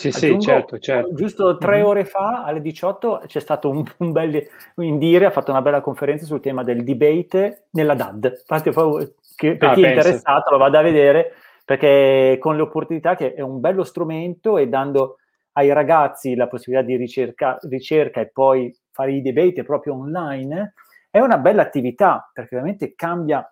Sì, 0.10 0.26
Aggiungo, 0.26 0.42
sì, 0.42 0.48
certo, 0.48 0.80
certo. 0.80 1.14
Giusto 1.14 1.58
tre 1.58 1.78
mm-hmm. 1.78 1.86
ore 1.86 2.06
fa, 2.06 2.44
alle 2.44 2.62
18, 2.62 3.24
c'è 3.28 3.40
stato 3.40 3.70
un, 3.70 3.84
un 3.98 4.12
bel... 4.12 4.48
Indire 4.78 5.26
ha 5.26 5.32
fatto 5.32 5.52
una 5.52 5.62
bella 5.62 5.82
conferenza 5.82 6.26
sul 6.26 6.40
tema 6.40 6.64
del 6.64 6.84
debate 6.84 7.68
nella 7.72 7.94
DAD. 7.94 8.38
Infatti, 8.40 8.72
per 8.72 9.70
ah, 9.70 9.74
chi 9.74 9.84
è 9.84 9.90
interessato 9.90 10.52
lo 10.52 10.58
vada 10.58 10.80
a 10.80 10.84
vedere, 10.84 11.34
perché 11.66 12.38
con 12.40 12.56
le 12.56 12.64
opportunità 12.64 13.16
che 13.16 13.34
è 13.34 13.42
un 13.42 13.60
bello 13.60 13.84
strumento 13.84 14.58
e 14.58 14.68
dando 14.68 15.18
ai 15.54 15.72
ragazzi 15.74 16.36
la 16.36 16.48
possibilità 16.48 16.86
di 16.86 16.96
ricerca, 16.96 17.58
ricerca 17.70 18.22
e 18.22 18.30
poi 18.30 18.74
fare 18.92 19.14
i 19.14 19.22
debate 19.22 19.64
proprio 19.64 19.96
online, 19.96 20.74
è 21.10 21.20
una 21.20 21.38
bella 21.38 21.62
attività, 21.62 22.30
perché 22.34 22.56
ovviamente 22.56 22.94
cambia 22.96 23.51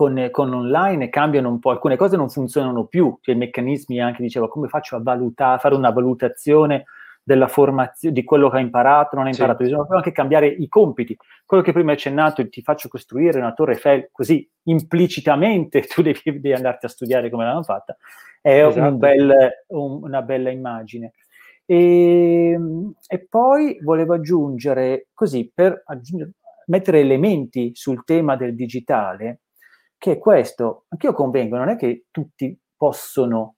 con, 0.00 0.28
con 0.30 0.50
online, 0.54 1.10
cambiano 1.10 1.50
un 1.50 1.58
po', 1.58 1.68
alcune 1.68 1.96
cose 1.96 2.16
non 2.16 2.30
funzionano 2.30 2.86
più, 2.86 3.18
cioè 3.20 3.34
i 3.34 3.38
meccanismi 3.38 4.00
anche, 4.00 4.22
dicevo, 4.22 4.48
come 4.48 4.66
faccio 4.68 4.96
a 4.96 5.02
valutare, 5.02 5.58
fare 5.58 5.74
una 5.74 5.90
valutazione 5.90 6.84
della 7.22 7.48
formazione, 7.48 8.14
di 8.14 8.24
quello 8.24 8.48
che 8.48 8.56
ha 8.56 8.60
imparato, 8.60 9.16
non 9.16 9.26
ha 9.26 9.28
imparato, 9.28 9.62
sì. 9.62 9.68
bisogna 9.68 9.86
anche 9.90 10.12
cambiare 10.12 10.46
i 10.46 10.68
compiti. 10.68 11.14
Quello 11.44 11.62
che 11.62 11.72
prima 11.72 11.90
hai 11.90 11.96
accennato, 11.96 12.48
ti 12.48 12.62
faccio 12.62 12.88
costruire 12.88 13.40
una 13.40 13.52
torre 13.52 13.72
Eiffel, 13.72 14.08
così 14.10 14.48
implicitamente 14.62 15.82
tu 15.84 16.00
devi, 16.00 16.18
devi 16.24 16.54
andarti 16.54 16.86
a 16.86 16.88
studiare 16.88 17.28
come 17.28 17.44
l'hanno 17.44 17.62
fatta, 17.62 17.94
è 18.40 18.64
esatto. 18.64 18.88
un 18.88 18.96
bel, 18.96 19.34
un, 19.66 19.98
una 20.02 20.22
bella 20.22 20.48
immagine. 20.48 21.12
E, 21.66 22.58
e, 23.06 23.26
poi 23.28 23.78
volevo 23.82 24.14
aggiungere, 24.14 25.08
così, 25.12 25.52
per 25.54 25.82
aggiungere, 25.84 26.30
mettere 26.68 27.00
elementi 27.00 27.72
sul 27.74 28.02
tema 28.02 28.34
del 28.36 28.54
digitale, 28.54 29.40
che 30.00 30.16
questo, 30.16 30.86
anch'io 30.88 31.12
convengo, 31.12 31.58
non 31.58 31.68
è 31.68 31.76
che 31.76 32.06
tutti 32.10 32.58
possono 32.74 33.56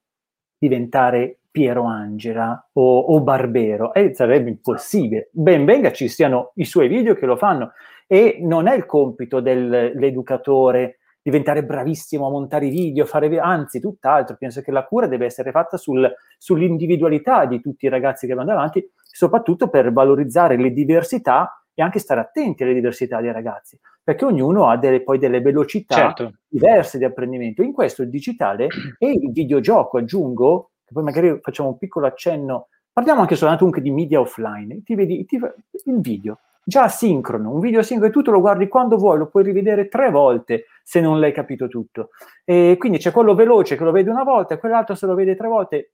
diventare 0.58 1.38
Piero 1.52 1.84
Angela 1.84 2.68
o, 2.72 2.98
o 2.98 3.20
Barbero, 3.20 3.94
e 3.94 4.12
sarebbe 4.12 4.50
impossibile. 4.50 5.28
Ben 5.30 5.64
venga 5.64 5.92
ci 5.92 6.08
siano 6.08 6.50
i 6.56 6.64
suoi 6.64 6.88
video 6.88 7.14
che 7.14 7.26
lo 7.26 7.36
fanno 7.36 7.74
e 8.08 8.38
non 8.40 8.66
è 8.66 8.74
il 8.74 8.86
compito 8.86 9.38
dell'educatore 9.38 10.98
diventare 11.22 11.62
bravissimo 11.62 12.26
a 12.26 12.30
montare 12.30 12.66
i 12.66 12.70
video, 12.70 13.06
fare, 13.06 13.38
anzi 13.38 13.78
tutt'altro, 13.78 14.34
penso 14.36 14.62
che 14.62 14.72
la 14.72 14.84
cura 14.84 15.06
deve 15.06 15.26
essere 15.26 15.52
fatta 15.52 15.76
sul, 15.76 16.12
sull'individualità 16.38 17.44
di 17.44 17.60
tutti 17.60 17.86
i 17.86 17.88
ragazzi 17.88 18.26
che 18.26 18.34
vanno 18.34 18.48
davanti, 18.48 18.84
soprattutto 18.96 19.68
per 19.68 19.92
valorizzare 19.92 20.56
le 20.56 20.72
diversità 20.72 21.61
e 21.74 21.82
anche 21.82 21.98
stare 21.98 22.20
attenti 22.20 22.62
alle 22.62 22.74
diversità 22.74 23.20
dei 23.20 23.32
ragazzi, 23.32 23.78
perché 24.02 24.24
ognuno 24.24 24.68
ha 24.68 24.76
delle, 24.76 25.02
poi 25.02 25.18
delle 25.18 25.40
velocità 25.40 25.94
certo. 25.94 26.32
diverse 26.48 26.98
di 26.98 27.04
apprendimento. 27.04 27.62
In 27.62 27.72
questo 27.72 28.02
il 28.02 28.10
digitale 28.10 28.68
e 28.98 29.10
il 29.10 29.32
videogioco, 29.32 29.98
aggiungo, 29.98 30.70
che 30.84 30.92
poi 30.92 31.02
magari 31.02 31.38
facciamo 31.40 31.70
un 31.70 31.78
piccolo 31.78 32.06
accenno, 32.06 32.68
parliamo 32.92 33.20
anche 33.20 33.36
soltanto 33.36 33.80
di 33.80 33.90
media 33.90 34.20
offline, 34.20 34.82
ti 34.82 34.94
vedi 34.94 35.24
ti, 35.24 35.36
il 35.36 36.00
video, 36.00 36.40
già 36.64 36.84
asincrono, 36.84 37.52
un 37.52 37.60
video 37.60 37.80
asincrono 37.80 38.12
e 38.12 38.14
tu 38.14 38.22
te 38.22 38.30
lo 38.30 38.40
guardi 38.40 38.68
quando 38.68 38.96
vuoi, 38.96 39.18
lo 39.18 39.28
puoi 39.28 39.42
rivedere 39.42 39.88
tre 39.88 40.10
volte 40.10 40.66
se 40.82 41.00
non 41.00 41.18
l'hai 41.20 41.32
capito 41.32 41.68
tutto. 41.68 42.10
E 42.44 42.76
quindi 42.78 42.98
c'è 42.98 43.10
quello 43.10 43.34
veloce 43.34 43.76
che 43.76 43.84
lo 43.84 43.92
vede 43.92 44.10
una 44.10 44.24
volta 44.24 44.58
quell'altro 44.58 44.94
se 44.94 45.06
lo 45.06 45.14
vede 45.14 45.36
tre 45.36 45.48
volte 45.48 45.92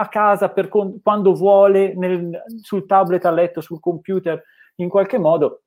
a 0.00 0.08
casa 0.08 0.48
per 0.48 0.68
con- 0.68 1.00
quando 1.02 1.34
vuole, 1.34 1.94
nel, 1.96 2.42
sul 2.62 2.86
tablet, 2.86 3.24
a 3.24 3.32
letto, 3.32 3.60
sul 3.60 3.80
computer, 3.80 4.42
in 4.78 4.88
qualche 4.88 5.18
modo. 5.18 5.62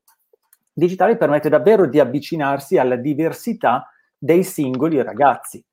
Digitale 0.74 1.18
permette 1.18 1.49
davvero 1.49 1.88
di 1.88 1.99
avvicinarsi 1.99 2.78
alla 2.78 2.95
diversità 2.95 3.89
dei 4.18 4.43
singoli 4.43 5.01
ragazzi. 5.01 5.64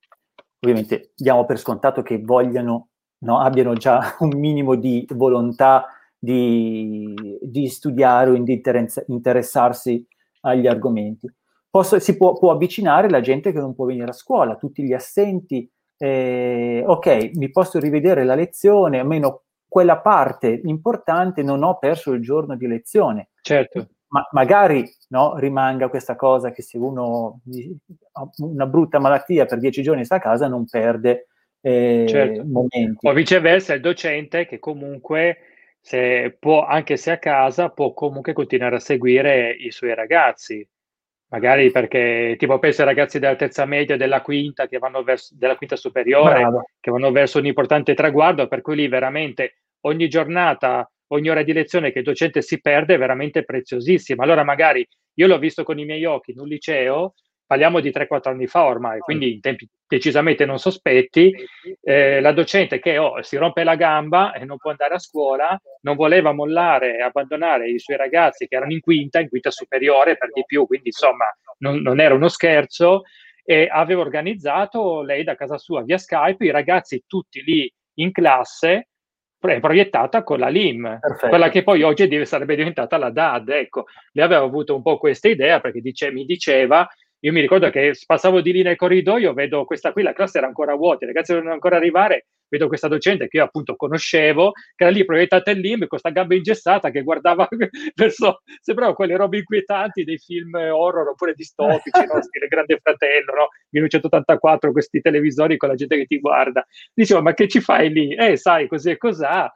Ovviamente 0.61 1.12
diamo 1.14 1.45
per 1.45 1.59
scontato 1.59 2.03
che 2.03 2.20
vogliano, 2.20 2.89
no, 3.18 3.41
abbiano 3.41 3.74
già 3.74 4.16
un 4.20 4.39
minimo 4.39 4.74
di 4.74 5.07
volontà 5.11 5.86
di, 6.18 7.14
di 7.41 7.68
studiare 7.68 8.30
o 8.30 8.43
di 8.43 8.61
interessarsi 9.07 10.05
agli 10.41 10.66
argomenti. 10.66 11.32
Posso, 11.70 11.99
si 12.01 12.16
può, 12.16 12.32
può, 12.32 12.51
avvicinare 12.51 13.09
la 13.09 13.20
gente 13.20 13.53
che 13.53 13.59
non 13.59 13.74
può 13.74 13.84
venire 13.84 14.11
a 14.11 14.14
scuola, 14.14 14.57
tutti 14.57 14.82
gli 14.82 14.95
assenti. 14.95 15.70
Eh, 15.97 16.82
ok, 16.84 17.30
mi 17.34 17.51
posso 17.51 17.78
rivedere 17.78 18.24
la 18.24 18.34
lezione, 18.34 18.99
almeno 18.99 19.43
quella 19.69 19.99
parte 19.99 20.61
importante 20.64 21.43
non 21.43 21.62
ho 21.62 21.79
perso 21.79 22.12
il 22.12 22.23
giorno 22.23 22.57
di 22.57 22.66
lezione. 22.66 23.29
Certo. 23.43 23.89
Ma 24.09 24.27
magari 24.33 24.91
no, 25.09 25.37
rimanga 25.37 25.89
questa 25.89 26.16
cosa 26.16 26.51
che 26.51 26.62
se 26.62 26.79
uno 26.79 27.41
ha 28.12 28.29
una 28.39 28.66
brutta 28.66 28.99
malattia 28.99 29.45
per 29.45 29.59
dieci 29.59 29.83
giorni 29.83 30.07
sta 30.07 30.16
a 30.16 30.21
casa 30.21 30.49
non 30.49 30.64
perde 30.64 31.27
eh, 31.61 32.07
certo. 32.09 32.45
momenti. 32.45 33.07
O 33.07 33.12
viceversa 33.12 33.75
il 33.75 33.83
docente 33.83 34.47
che 34.47 34.59
comunque 34.59 35.39
se 35.81 36.37
può, 36.39 36.64
anche 36.64 36.97
se 36.97 37.11
a 37.11 37.19
casa, 37.19 37.69
può 37.71 37.93
comunque 37.93 38.33
continuare 38.33 38.77
a 38.77 38.81
seguire 38.81 39.51
i 39.51 39.71
suoi 39.71 39.95
ragazzi. 39.95 40.66
Magari 41.31 41.70
perché, 41.70 42.37
tipo, 42.39 42.59
penso 42.59 42.81
ai 42.81 42.87
ragazzi 42.89 43.18
della 43.18 43.37
terza 43.37 43.66
media, 43.66 43.97
della 43.97 44.22
quinta, 44.22 44.66
che 44.66 44.79
vanno 44.79 45.03
verso, 45.03 45.35
della 45.37 45.57
quinta 45.57 45.76
superiore, 45.76 46.41
Bravo. 46.41 46.64
che 46.81 46.91
vanno 46.91 47.11
verso 47.11 47.39
un 47.39 47.47
importante 47.47 47.93
traguardo, 47.95 48.49
per 48.49 48.62
cui 48.62 48.76
lì 48.76 48.89
veramente 48.89 49.57
ogni 49.81 50.09
giornata, 50.09 50.91
ogni 51.09 51.29
ora 51.29 51.43
di 51.43 51.53
lezione 51.53 51.93
che 51.93 51.99
il 51.99 52.05
docente 52.05 52.41
si 52.41 52.61
perde 52.61 52.95
è 52.95 52.99
veramente 52.99 53.45
preziosissima. 53.45 54.22
Allora 54.24 54.43
magari 54.43 54.87
io 55.14 55.26
l'ho 55.26 55.39
visto 55.39 55.64
con 55.64 55.79
i 55.79 55.85
miei 55.85 56.05
occhi 56.07 56.33
in 56.33 56.41
un 56.41 56.49
liceo, 56.49 57.14
parliamo 57.49 57.81
di 57.81 57.89
3-4 57.89 58.29
anni 58.29 58.47
fa 58.47 58.67
ormai, 58.67 58.99
quindi 58.99 59.33
in 59.33 59.41
tempi 59.41 59.67
decisamente 59.87 60.45
non 60.45 60.59
sospetti, 60.59 61.35
eh, 61.83 62.21
la 62.21 62.33
docente 62.33 62.79
che 62.79 62.99
oh, 62.99 63.23
si 63.23 63.39
rompe 63.39 63.65
la 63.65 63.75
gamba 63.75 64.35
e 64.35 64.45
non 64.45 64.59
può 64.59 64.71
andare 64.71 64.95
a 64.95 64.99
scuola, 64.99 65.59
non 65.81 65.97
voleva 65.97 66.33
mollare 66.33 66.99
e 66.99 67.01
abbandonare 67.01 67.71
i 67.71 67.79
suoi 67.79 67.97
ragazzi 67.97 68.47
che 68.47 68.57
erano 68.57 68.73
in 68.73 68.81
quinta, 68.81 69.19
in 69.19 69.31
quinta 69.31 69.51
superiore 69.51 70.19
per 70.19 70.31
di 70.31 70.45
più, 70.45 70.67
quindi 70.67 70.89
insomma 70.89 71.25
non, 71.61 71.77
non 71.79 72.01
era 72.01 72.15
uno 72.15 72.29
scherzo, 72.29 73.05
e 73.43 73.67
aveva 73.71 74.03
organizzato 74.03 75.01
lei 75.01 75.25
da 75.25 75.35
casa 75.35 75.57
sua 75.57 75.83
via 75.83 75.97
Skype 75.97 76.45
i 76.45 76.51
ragazzi 76.51 77.03
tutti 77.07 77.43
lì 77.43 77.73
in 77.95 78.13
classe 78.13 78.89
proiettata 79.39 80.23
con 80.23 80.39
la 80.39 80.49
LIM, 80.49 80.99
Perfetto. 81.01 81.29
quella 81.29 81.49
che 81.49 81.63
poi 81.63 81.83
oggi 81.83 82.27
sarebbe 82.27 82.57
diventata 82.57 82.99
la 82.99 83.09
DAD. 83.09 83.49
Ecco, 83.49 83.87
lei 84.13 84.25
aveva 84.25 84.45
avuto 84.45 84.75
un 84.75 84.83
po' 84.83 84.99
questa 84.99 85.29
idea 85.29 85.61
perché 85.61 85.81
dice, 85.81 86.11
mi 86.11 86.27
diceva 86.27 86.87
io 87.21 87.33
mi 87.33 87.41
ricordo 87.41 87.69
che 87.71 87.95
passavo 88.07 88.41
di 88.41 88.53
lì 88.53 88.62
nel 88.62 88.77
corridoio, 88.77 89.33
vedo 89.33 89.64
questa 89.64 89.93
qui, 89.93 90.03
la 90.03 90.12
classe 90.12 90.39
era 90.39 90.47
ancora 90.47 90.75
vuota, 90.75 91.05
i 91.05 91.09
ragazzi 91.09 91.33
dovevano 91.33 91.55
ancora 91.55 91.77
arrivare, 91.77 92.27
vedo 92.49 92.69
questa 92.69 92.89
docente 92.89 93.29
che 93.29 93.39
io 93.39 93.45
appunto 93.45 93.75
conoscevo, 93.75 94.53
che 94.75 94.85
era 94.85 94.93
lì 94.93 95.05
proiettata 95.05 95.51
in 95.51 95.61
limbo, 95.61 95.87
con 95.87 95.89
questa 95.89 96.11
gamba 96.11 96.35
ingessata 96.35 96.91
che 96.91 97.03
guardava 97.03 97.49
verso, 97.95 98.43
sembrava 98.61 98.95
quelle 98.95 99.16
robe 99.16 99.39
inquietanti 99.39 100.05
dei 100.05 100.19
film 100.19 100.55
horror 100.55 101.09
oppure 101.09 101.35
distopici, 101.35 102.05
no? 102.07 102.23
stile 102.23 102.47
Grande 102.47 102.79
Fratello, 102.81 103.35
no? 103.35 103.49
1984, 103.71 104.73
questi 104.73 105.01
televisori 105.01 105.57
con 105.57 105.69
la 105.69 105.75
gente 105.75 105.97
che 105.97 106.07
ti 106.07 106.21
guarda. 106.21 106.64
Dicevo, 106.95 107.21
ma 107.23 107.35
che 107.35 107.49
ci 107.49 107.61
fai 107.61 107.91
lì? 107.91 108.14
Eh, 108.14 108.37
sai, 108.37 108.69
così 108.69 108.91
e 108.91 108.97
cos'ha. 108.97 109.53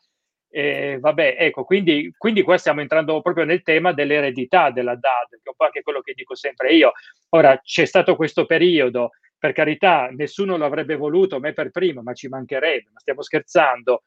Eh, 0.55 0.98
vabbè, 1.00 1.36
ecco, 1.38 1.64
quindi, 1.64 2.12
quindi 2.18 2.42
qua 2.42 2.59
stiamo 2.59 2.82
entrando 2.82 3.22
proprio 3.22 3.46
nel 3.46 3.62
tema 3.62 3.92
dell'eredità 3.94 4.70
della 4.70 4.94
DAD, 4.94 5.30
che 5.30 5.36
è 5.44 5.48
un 5.48 5.55
po' 5.57 5.64
anche 5.64 5.80
quello 5.82 6.03
che 6.03 6.12
dico 6.14 6.34
sempre 6.34 6.74
io. 6.74 6.92
Ora, 7.30 7.59
c'è 7.64 7.86
stato 7.86 8.16
questo 8.16 8.44
periodo, 8.44 9.12
per 9.38 9.53
carità, 9.53 10.11
nessuno 10.14 10.59
lo 10.59 10.66
avrebbe 10.66 10.94
voluto, 10.96 11.40
me 11.40 11.55
per 11.55 11.70
primo, 11.70 12.03
ma 12.03 12.12
ci 12.12 12.28
mancherebbe, 12.28 12.90
ma 12.92 13.00
stiamo 13.00 13.22
scherzando. 13.22 14.03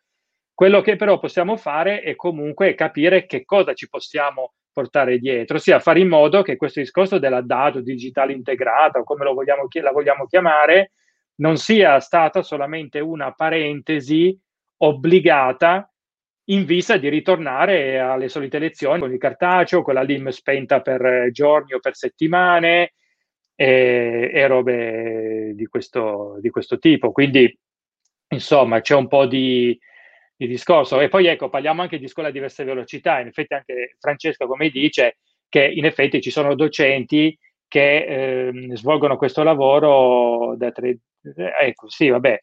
Quello 0.53 0.81
che 0.81 0.95
però 0.97 1.17
possiamo 1.17 1.57
fare 1.57 2.01
è 2.01 2.15
comunque 2.15 2.75
capire 2.75 3.25
che 3.25 3.43
cosa 3.43 3.73
ci 3.73 3.89
possiamo 3.89 4.53
portare 4.71 5.17
dietro, 5.17 5.57
ossia 5.57 5.79
fare 5.79 5.99
in 5.99 6.09
modo 6.09 6.43
che 6.43 6.57
questo 6.57 6.79
discorso 6.79 7.17
della 7.17 7.41
DAD 7.41 7.79
digitale 7.79 8.33
integrata, 8.33 8.99
o 8.99 9.03
come 9.03 9.25
vogliamo, 9.25 9.67
la 9.81 9.91
vogliamo 9.91 10.27
chiamare, 10.27 10.91
non 11.37 11.57
sia 11.57 11.99
stata 11.99 12.43
solamente 12.43 12.99
una 12.99 13.31
parentesi 13.33 14.37
obbligata 14.77 15.89
in 16.45 16.65
vista 16.65 16.97
di 16.97 17.09
ritornare 17.09 17.99
alle 17.99 18.29
solite 18.29 18.59
lezioni 18.59 18.99
con 18.99 19.11
il 19.11 19.17
cartaceo, 19.17 19.81
con 19.81 19.95
la 19.95 20.01
LIM 20.01 20.29
spenta 20.29 20.81
per 20.81 21.29
giorni 21.31 21.73
o 21.73 21.79
per 21.79 21.95
settimane 21.95 22.93
e, 23.55 24.29
e 24.31 24.47
robe 24.47 25.53
di 25.55 25.65
questo, 25.65 26.37
di 26.39 26.49
questo, 26.49 26.77
tipo. 26.77 27.11
Quindi, 27.11 27.57
insomma, 28.29 28.81
c'è 28.81 28.95
un 28.95 29.07
po' 29.07 29.25
di, 29.25 29.77
di, 30.35 30.47
discorso. 30.47 30.99
E 30.99 31.07
poi, 31.07 31.27
ecco, 31.27 31.49
parliamo 31.49 31.81
anche 31.81 31.97
di 31.97 32.07
scuola 32.07 32.29
a 32.29 32.31
diverse 32.31 32.63
velocità. 32.63 33.19
In 33.19 33.27
effetti, 33.27 33.53
anche 33.53 33.95
Francesco, 33.99 34.45
come 34.45 34.69
dice, 34.69 35.17
che 35.49 35.65
in 35.65 35.85
effetti 35.85 36.21
ci 36.21 36.29
sono 36.29 36.53
docenti 36.53 37.37
che 37.67 38.49
eh, 38.49 38.75
svolgono 38.75 39.17
questo 39.17 39.41
lavoro 39.41 40.55
da 40.57 40.71
tre... 40.71 40.99
Ecco, 41.59 41.89
sì, 41.89 42.09
vabbè, 42.09 42.39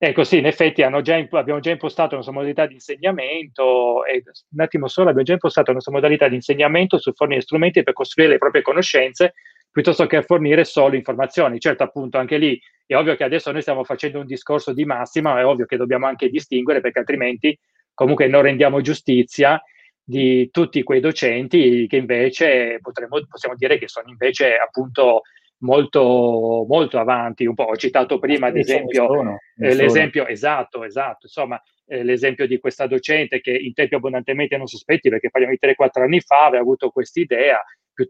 Ecco, 0.00 0.24
sì, 0.24 0.38
in 0.38 0.46
effetti 0.46 0.82
già, 1.02 1.14
abbiamo 1.30 1.60
già 1.60 1.70
impostato 1.70 2.10
la 2.10 2.16
nostra 2.16 2.32
modalità 2.34 2.66
di 2.66 2.74
insegnamento, 2.74 4.04
e, 4.04 4.22
un 4.50 4.60
attimo 4.60 4.88
solo, 4.88 5.08
abbiamo 5.08 5.24
già 5.24 5.32
impostato 5.34 5.68
la 5.68 5.74
nostra 5.74 5.92
modalità 5.92 6.28
di 6.28 6.34
insegnamento 6.34 6.98
su 6.98 7.12
fornire 7.12 7.40
strumenti 7.40 7.82
per 7.82 7.94
costruire 7.94 8.32
le 8.32 8.38
proprie 8.38 8.62
conoscenze 8.62 9.34
piuttosto 9.70 10.06
che 10.06 10.22
fornire 10.22 10.64
solo 10.64 10.96
informazioni. 10.96 11.60
Certo, 11.60 11.84
appunto, 11.84 12.18
anche 12.18 12.38
lì 12.38 12.60
è 12.86 12.94
ovvio 12.96 13.14
che 13.14 13.24
adesso 13.24 13.50
noi 13.52 13.62
stiamo 13.62 13.84
facendo 13.84 14.18
un 14.18 14.26
discorso 14.26 14.72
di 14.72 14.84
massima, 14.84 15.32
ma 15.32 15.40
è 15.40 15.46
ovvio 15.46 15.64
che 15.64 15.76
dobbiamo 15.76 16.06
anche 16.06 16.28
distinguere 16.28 16.80
perché 16.80 16.98
altrimenti 16.98 17.56
comunque 17.94 18.26
non 18.26 18.42
rendiamo 18.42 18.80
giustizia 18.80 19.60
di 20.02 20.50
tutti 20.50 20.82
quei 20.82 21.00
docenti 21.00 21.86
che 21.88 21.96
invece 21.96 22.78
potremmo, 22.82 23.20
possiamo 23.28 23.54
dire 23.56 23.78
che 23.78 23.88
sono 23.88 24.10
invece 24.10 24.56
appunto 24.56 25.22
molto, 25.58 26.64
molto 26.68 26.98
avanti. 26.98 27.46
Un 27.46 27.54
po', 27.54 27.64
ho 27.64 27.76
citato 27.76 28.18
prima, 28.18 28.48
ad 28.48 28.56
esempio, 28.56 29.06
sono, 29.06 29.38
eh, 29.58 29.74
l'esempio 29.74 30.26
esatto, 30.26 30.84
esatto, 30.84 31.26
insomma, 31.26 31.60
eh, 31.86 32.02
l'esempio 32.02 32.46
di 32.46 32.58
questa 32.58 32.86
docente 32.86 33.40
che 33.40 33.52
in 33.52 33.74
tempi 33.74 33.94
abbondantemente 33.94 34.56
non 34.56 34.66
sospetti, 34.66 35.08
perché 35.08 35.30
parliamo 35.30 35.56
di 35.58 35.66
3-4 35.66 36.02
anni 36.02 36.20
fa, 36.20 36.46
aveva 36.46 36.62
avuto 36.62 36.90
questa 36.90 37.20
idea. 37.20 37.62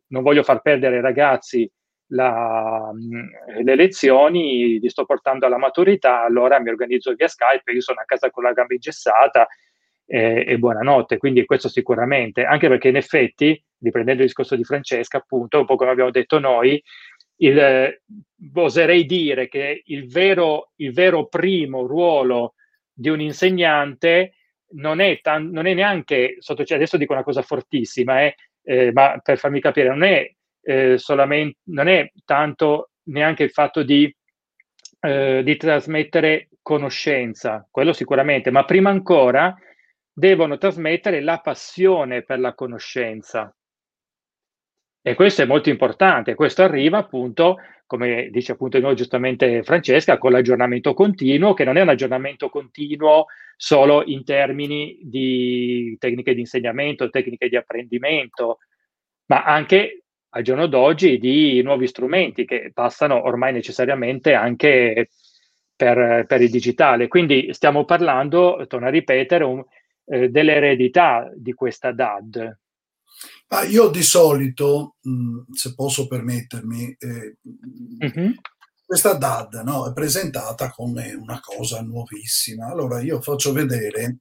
Non 0.08 0.22
voglio 0.22 0.42
far 0.42 0.62
perdere 0.62 0.96
ai 0.96 1.02
ragazzi 1.02 1.70
la, 2.08 2.90
le 3.62 3.74
lezioni, 3.74 4.78
li 4.78 4.88
sto 4.88 5.04
portando 5.04 5.46
alla 5.46 5.58
maturità, 5.58 6.22
allora 6.22 6.60
mi 6.60 6.68
organizzo 6.68 7.14
via 7.14 7.28
Skype, 7.28 7.72
io 7.72 7.80
sono 7.80 8.00
a 8.00 8.04
casa 8.04 8.30
con 8.30 8.44
la 8.44 8.52
gamba 8.52 8.74
ingessata 8.74 9.46
e, 10.06 10.44
e 10.46 10.58
buonanotte. 10.58 11.16
Quindi 11.16 11.44
questo 11.44 11.68
sicuramente, 11.68 12.44
anche 12.44 12.68
perché 12.68 12.88
in 12.88 12.96
effetti, 12.96 13.62
riprendendo 13.80 14.22
il 14.22 14.28
discorso 14.28 14.56
di 14.56 14.64
Francesca, 14.64 15.18
appunto, 15.18 15.60
un 15.60 15.66
po' 15.66 15.76
come 15.76 15.90
abbiamo 15.90 16.10
detto 16.10 16.38
noi, 16.38 16.82
il, 17.36 18.00
oserei 18.54 19.04
dire 19.04 19.48
che 19.48 19.82
il 19.86 20.08
vero, 20.08 20.72
il 20.76 20.92
vero 20.92 21.26
primo 21.26 21.86
ruolo 21.86 22.54
di 22.92 23.08
un 23.08 23.20
insegnante 23.20 24.34
non 24.74 25.00
è, 25.00 25.20
tan- 25.20 25.50
non 25.50 25.66
è 25.66 25.74
neanche, 25.74 26.36
sotto, 26.38 26.64
cioè 26.64 26.76
adesso 26.76 26.96
dico 26.96 27.12
una 27.12 27.22
cosa 27.22 27.42
fortissima, 27.42 28.22
eh, 28.22 28.36
eh, 28.62 28.92
ma 28.92 29.18
per 29.22 29.38
farmi 29.38 29.60
capire, 29.60 29.88
non 29.88 30.02
è 30.02 30.30
eh, 30.62 30.98
solamente, 30.98 31.58
non 31.64 31.88
è 31.88 32.10
tanto 32.24 32.90
neanche 33.04 33.44
il 33.44 33.50
fatto 33.50 33.82
di 33.82 34.12
eh, 35.04 35.42
di 35.44 35.56
trasmettere 35.58 36.48
conoscenza, 36.62 37.68
quello 37.70 37.92
sicuramente, 37.92 38.50
ma 38.50 38.64
prima 38.64 38.88
ancora 38.88 39.54
devono 40.10 40.56
trasmettere 40.56 41.20
la 41.20 41.40
passione 41.40 42.22
per 42.22 42.38
la 42.38 42.54
conoscenza. 42.54 43.54
E 45.06 45.14
questo 45.14 45.42
è 45.42 45.44
molto 45.44 45.68
importante, 45.68 46.34
questo 46.34 46.62
arriva 46.62 46.96
appunto, 46.96 47.58
come 47.84 48.30
dice 48.30 48.52
appunto 48.52 48.80
noi 48.80 48.96
giustamente 48.96 49.62
Francesca, 49.62 50.16
con 50.16 50.32
l'aggiornamento 50.32 50.94
continuo, 50.94 51.52
che 51.52 51.64
non 51.64 51.76
è 51.76 51.82
un 51.82 51.90
aggiornamento 51.90 52.48
continuo 52.48 53.26
solo 53.54 54.02
in 54.06 54.24
termini 54.24 54.98
di 55.02 55.94
tecniche 55.98 56.32
di 56.32 56.40
insegnamento, 56.40 57.10
tecniche 57.10 57.50
di 57.50 57.56
apprendimento, 57.56 58.60
ma 59.26 59.42
anche 59.42 60.04
al 60.30 60.42
giorno 60.42 60.66
d'oggi 60.68 61.18
di 61.18 61.60
nuovi 61.60 61.86
strumenti 61.86 62.46
che 62.46 62.70
passano 62.72 63.26
ormai 63.26 63.52
necessariamente 63.52 64.32
anche 64.32 65.10
per, 65.76 66.24
per 66.26 66.40
il 66.40 66.48
digitale. 66.50 67.08
Quindi 67.08 67.52
stiamo 67.52 67.84
parlando, 67.84 68.64
torno 68.66 68.86
a 68.86 68.90
ripetere, 68.90 69.44
un, 69.44 69.62
eh, 70.06 70.30
dell'eredità 70.30 71.30
di 71.36 71.52
questa 71.52 71.92
DAD. 71.92 72.58
Ah, 73.54 73.62
io 73.62 73.88
di 73.88 74.02
solito, 74.02 74.96
mh, 75.02 75.52
se 75.52 75.74
posso 75.76 76.08
permettermi, 76.08 76.96
eh, 76.98 77.36
mm-hmm. 78.04 78.32
questa 78.84 79.14
DAD 79.14 79.62
no, 79.64 79.88
è 79.88 79.92
presentata 79.92 80.70
come 80.70 81.12
una 81.14 81.38
cosa 81.40 81.80
nuovissima. 81.80 82.66
Allora 82.66 83.00
io 83.00 83.20
faccio 83.20 83.52
vedere, 83.52 84.18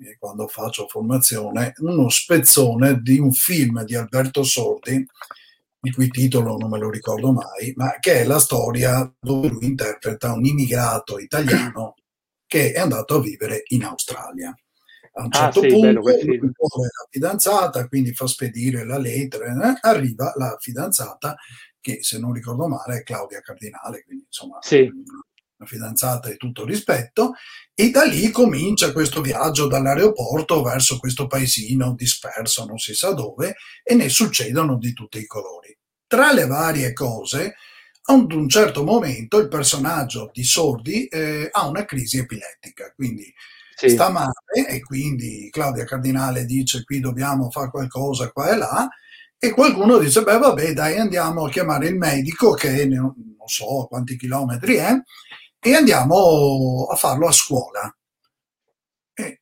eh, 0.00 0.16
quando 0.18 0.48
faccio 0.48 0.88
formazione, 0.88 1.74
uno 1.76 2.08
spezzone 2.08 3.00
di 3.02 3.20
un 3.20 3.30
film 3.30 3.84
di 3.84 3.94
Alberto 3.94 4.42
Sordi, 4.42 5.06
il 5.82 5.94
cui 5.94 6.08
titolo 6.08 6.56
non 6.56 6.68
me 6.68 6.78
lo 6.80 6.90
ricordo 6.90 7.30
mai, 7.30 7.72
ma 7.76 7.96
che 8.00 8.22
è 8.22 8.24
la 8.24 8.40
storia 8.40 9.08
dove 9.20 9.46
lui 9.46 9.66
interpreta 9.66 10.32
un 10.32 10.44
immigrato 10.44 11.20
italiano 11.20 11.94
che 12.46 12.72
è 12.72 12.80
andato 12.80 13.14
a 13.14 13.20
vivere 13.20 13.62
in 13.68 13.84
Australia. 13.84 14.52
A 15.18 15.22
un 15.22 15.28
ah, 15.32 15.36
certo 15.36 15.60
ah, 15.60 15.62
sì, 15.62 15.68
punto 15.68 16.00
vuole 16.00 16.88
la 16.92 17.08
fidanzata, 17.10 17.88
quindi 17.88 18.12
fa 18.12 18.26
spedire 18.26 18.84
la 18.84 18.98
lettera, 18.98 19.70
eh? 19.70 19.78
arriva 19.80 20.32
la 20.36 20.56
fidanzata 20.60 21.36
che 21.80 22.02
se 22.02 22.18
non 22.18 22.32
ricordo 22.32 22.66
male 22.66 22.98
è 22.98 23.02
Claudia 23.02 23.40
Cardinale, 23.40 24.02
quindi 24.04 24.24
insomma 24.26 24.58
sì. 24.60 24.80
una 24.80 25.68
fidanzata 25.68 26.28
di 26.28 26.36
tutto 26.36 26.64
rispetto, 26.64 27.32
e 27.72 27.90
da 27.90 28.04
lì 28.04 28.30
comincia 28.30 28.92
questo 28.92 29.20
viaggio 29.22 29.68
dall'aeroporto 29.68 30.62
verso 30.62 30.98
questo 30.98 31.26
paesino 31.26 31.94
disperso, 31.94 32.66
non 32.66 32.78
si 32.78 32.92
sa 32.92 33.12
dove, 33.12 33.54
e 33.82 33.94
ne 33.94 34.08
succedono 34.08 34.76
di 34.76 34.92
tutti 34.92 35.18
i 35.18 35.26
colori. 35.26 35.74
Tra 36.06 36.32
le 36.32 36.46
varie 36.46 36.92
cose, 36.92 37.54
ad 38.08 38.32
un 38.32 38.48
certo 38.48 38.84
momento 38.84 39.38
il 39.38 39.48
personaggio 39.48 40.30
di 40.32 40.44
Sordi 40.44 41.06
eh, 41.06 41.48
ha 41.50 41.66
una 41.66 41.84
crisi 41.84 42.18
epilettica, 42.18 42.92
quindi 42.94 43.32
sì. 43.76 43.90
sta 43.90 44.08
male 44.08 44.32
e 44.68 44.80
quindi 44.80 45.48
Claudia 45.50 45.84
Cardinale 45.84 46.46
dice 46.46 46.82
qui 46.82 47.00
dobbiamo 47.00 47.50
fare 47.50 47.68
qualcosa 47.68 48.30
qua 48.30 48.50
e 48.50 48.56
là 48.56 48.88
e 49.38 49.50
qualcuno 49.50 49.98
dice 49.98 50.22
beh 50.22 50.38
vabbè 50.38 50.72
dai 50.72 50.96
andiamo 50.96 51.44
a 51.44 51.50
chiamare 51.50 51.88
il 51.88 51.96
medico 51.96 52.52
che 52.52 52.86
non 52.86 53.14
so 53.44 53.86
quanti 53.86 54.16
chilometri 54.16 54.76
è 54.76 54.94
e 55.58 55.74
andiamo 55.74 56.86
a 56.90 56.96
farlo 56.96 57.26
a 57.26 57.32
scuola. 57.32 57.94
E 59.12 59.40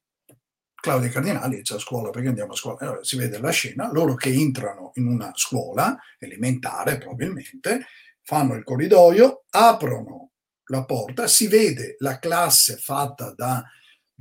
Claudia 0.75 1.11
Cardinale 1.11 1.57
dice 1.57 1.75
a 1.75 1.79
scuola 1.79 2.11
perché 2.11 2.29
andiamo 2.29 2.53
a 2.53 2.57
scuola? 2.57 2.79
Allora, 2.81 3.05
si 3.05 3.17
vede 3.17 3.39
la 3.39 3.51
scena, 3.51 3.91
loro 3.93 4.15
che 4.15 4.31
entrano 4.31 4.91
in 4.95 5.07
una 5.07 5.31
scuola 5.35 5.97
elementare 6.19 6.99
probabilmente, 6.99 7.87
fanno 8.23 8.55
il 8.55 8.65
corridoio, 8.65 9.45
aprono 9.51 10.31
la 10.69 10.85
porta, 10.85 11.27
si 11.27 11.47
vede 11.47 11.97
la 11.99 12.19
classe 12.19 12.79
fatta 12.79 13.33
da 13.37 13.63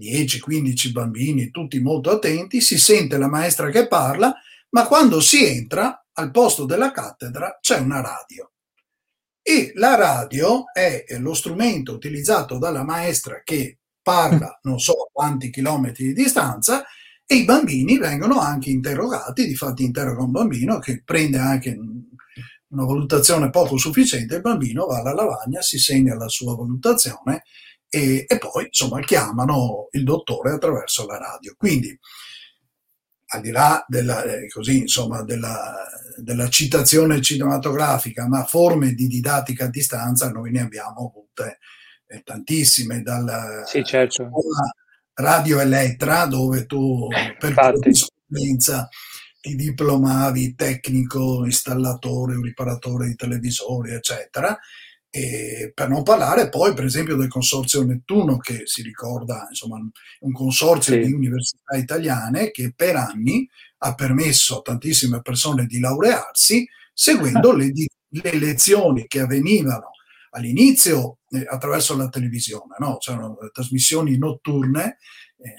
10-15 0.03 0.91
bambini, 0.91 1.49
tutti 1.49 1.79
molto 1.79 2.11
attenti, 2.11 2.61
si 2.61 2.77
sente 2.77 3.17
la 3.17 3.29
maestra 3.29 3.69
che 3.69 3.87
parla, 3.87 4.33
ma 4.69 4.87
quando 4.87 5.21
si 5.21 5.45
entra 5.45 6.05
al 6.13 6.31
posto 6.31 6.65
della 6.65 6.91
cattedra 6.91 7.57
c'è 7.61 7.79
una 7.79 8.01
radio. 8.01 8.51
E 9.41 9.71
la 9.75 9.95
radio 9.95 10.65
è 10.73 11.05
lo 11.19 11.33
strumento 11.33 11.93
utilizzato 11.93 12.57
dalla 12.57 12.83
maestra 12.83 13.41
che 13.43 13.79
parla 14.01 14.59
non 14.63 14.79
so 14.79 15.09
quanti 15.11 15.49
chilometri 15.49 16.07
di 16.07 16.13
distanza 16.13 16.83
e 17.25 17.35
i 17.35 17.45
bambini 17.45 17.97
vengono 17.97 18.39
anche 18.39 18.69
interrogati, 18.69 19.47
difatti 19.47 19.83
interroga 19.83 20.23
un 20.23 20.31
bambino 20.31 20.79
che 20.79 21.01
prende 21.03 21.37
anche 21.37 21.77
una 22.67 22.85
valutazione 22.85 23.49
poco 23.49 23.77
sufficiente, 23.77 24.35
il 24.35 24.41
bambino 24.41 24.85
va 24.85 24.99
alla 24.99 25.13
lavagna, 25.13 25.61
si 25.61 25.77
segna 25.77 26.15
la 26.15 26.27
sua 26.27 26.55
valutazione 26.55 27.43
e, 27.95 28.25
e 28.27 28.37
poi 28.39 28.65
insomma 28.65 28.99
chiamano 29.01 29.87
il 29.91 30.03
dottore 30.03 30.49
attraverso 30.51 31.05
la 31.05 31.19
radio. 31.19 31.53
Quindi 31.55 31.95
al 33.27 33.41
di 33.41 33.51
là 33.51 33.85
della, 33.87 34.23
eh, 34.23 34.47
così, 34.47 34.79
insomma, 34.79 35.21
della, 35.21 35.75
della, 36.17 36.49
citazione 36.49 37.21
cinematografica, 37.21 38.27
ma 38.27 38.45
forme 38.45 38.93
di 38.93 39.05
didattica 39.05 39.65
a 39.65 39.69
distanza 39.69 40.31
noi 40.31 40.51
ne 40.51 40.61
abbiamo 40.61 41.13
avute 41.13 41.59
eh, 42.07 42.21
tantissime, 42.23 43.03
dalla 43.03 43.63
sì, 43.65 43.83
certo. 43.83 44.27
Radio 45.13 45.59
Elettra, 45.59 46.25
dove 46.25 46.65
tu 46.65 47.07
per 47.37 47.53
corrispondenza 47.53 48.87
ti 49.39 49.55
diplomavi 49.55 50.55
tecnico, 50.55 51.45
installatore 51.45 52.35
o 52.35 52.41
riparatore 52.41 53.07
di 53.07 53.15
televisori, 53.15 53.93
eccetera, 53.93 54.57
e 55.15 55.71
per 55.75 55.89
non 55.89 56.01
parlare 56.01 56.49
poi, 56.49 56.73
per 56.73 56.85
esempio, 56.85 57.15
del 57.15 57.27
consorzio 57.27 57.83
Nettuno, 57.83 58.37
che 58.37 58.63
si 58.63 58.81
ricorda, 58.81 59.45
insomma, 59.47 59.77
un 59.77 60.31
consorzio 60.31 60.93
sì. 60.93 61.01
di 61.01 61.13
università 61.13 61.77
italiane 61.77 62.49
che 62.49 62.73
per 62.75 62.95
anni 62.95 63.47
ha 63.77 63.93
permesso 63.93 64.57
a 64.57 64.61
tantissime 64.63 65.21
persone 65.21 65.67
di 65.67 65.79
laurearsi 65.79 66.67
seguendo 66.91 67.51
le, 67.53 67.71
le 68.09 68.39
lezioni 68.39 69.05
che 69.05 69.19
avvenivano 69.19 69.91
all'inizio 70.31 71.19
eh, 71.29 71.45
attraverso 71.47 71.95
la 71.95 72.09
televisione, 72.09 72.75
no? 72.79 72.97
c'erano 72.97 73.37
trasmissioni 73.51 74.17
notturne 74.17 74.93
eh, 74.93 74.97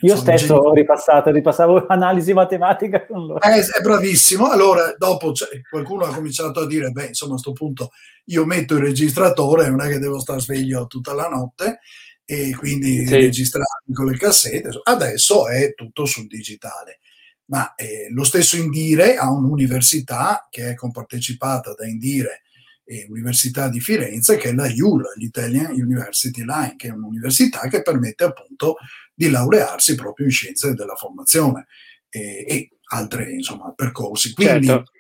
Io 0.00 0.16
stesso 0.16 0.54
ho 0.54 0.72
ripassato, 0.72 1.30
ripassavo 1.30 1.86
analisi 1.88 2.32
matematica 2.32 3.04
con 3.04 3.26
loro. 3.26 3.40
Eh, 3.40 3.60
è 3.60 3.80
bravissimo. 3.82 4.50
Allora, 4.50 4.94
dopo 4.96 5.32
qualcuno 5.68 6.04
ha 6.04 6.14
cominciato 6.14 6.60
a 6.60 6.66
dire: 6.66 6.90
Beh, 6.90 7.06
insomma, 7.08 7.32
a 7.32 7.34
questo 7.34 7.52
punto 7.52 7.90
io 8.26 8.46
metto 8.46 8.74
il 8.74 8.82
registratore, 8.82 9.68
non 9.68 9.82
è 9.82 9.88
che 9.88 9.98
devo 9.98 10.18
stare 10.18 10.40
sveglio 10.40 10.86
tutta 10.86 11.12
la 11.12 11.28
notte, 11.28 11.80
e 12.24 12.54
quindi 12.56 13.06
sì. 13.06 13.14
registrarmi 13.14 13.92
con 13.92 14.06
le 14.06 14.16
cassette. 14.16 14.70
Adesso 14.82 15.48
è 15.48 15.74
tutto 15.74 16.06
sul 16.06 16.26
digitale. 16.26 17.00
Ma 17.46 17.74
eh, 17.74 18.08
lo 18.10 18.24
stesso 18.24 18.56
Indire 18.56 19.16
ha 19.16 19.30
un'università 19.30 20.48
che 20.50 20.70
è 20.70 20.74
compartecipata 20.74 21.74
da 21.74 21.86
Indire 21.86 22.40
e 22.84 23.06
Università 23.08 23.68
di 23.68 23.80
Firenze, 23.80 24.36
che 24.36 24.50
è 24.50 24.54
la 24.54 24.66
IUL, 24.66 25.02
l'Italian 25.16 25.72
University 25.72 26.42
Line, 26.42 26.74
che 26.76 26.88
è 26.88 26.92
un'università 26.92 27.60
che 27.68 27.82
permette 27.82 28.24
appunto 28.24 28.76
di 29.14 29.30
laurearsi 29.30 29.94
proprio 29.94 30.26
in 30.26 30.32
scienze 30.32 30.74
della 30.74 30.96
formazione 30.96 31.66
e, 32.08 32.44
e 32.46 32.68
altri 32.92 33.34
insomma, 33.34 33.72
percorsi. 33.74 34.34
Quindi 34.34 34.66
certo. 34.66 34.90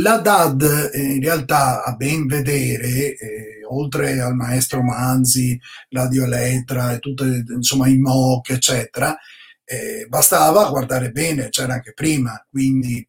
la 0.00 0.18
DAD 0.18 0.90
eh, 0.92 1.02
in 1.14 1.22
realtà 1.22 1.84
a 1.84 1.94
ben 1.94 2.26
vedere, 2.26 3.14
eh, 3.14 3.64
oltre 3.68 4.20
al 4.20 4.34
maestro 4.34 4.82
Manzi, 4.82 5.58
la 5.90 6.08
Dioletra 6.08 6.92
e 6.92 6.98
tutte 6.98 7.44
insomma 7.48 7.88
i 7.88 7.98
MOC, 7.98 8.50
eccetera, 8.50 9.16
eh, 9.64 10.06
bastava 10.08 10.68
guardare 10.68 11.10
bene, 11.10 11.48
c'era 11.48 11.74
anche 11.74 11.92
prima, 11.92 12.44
quindi 12.50 13.06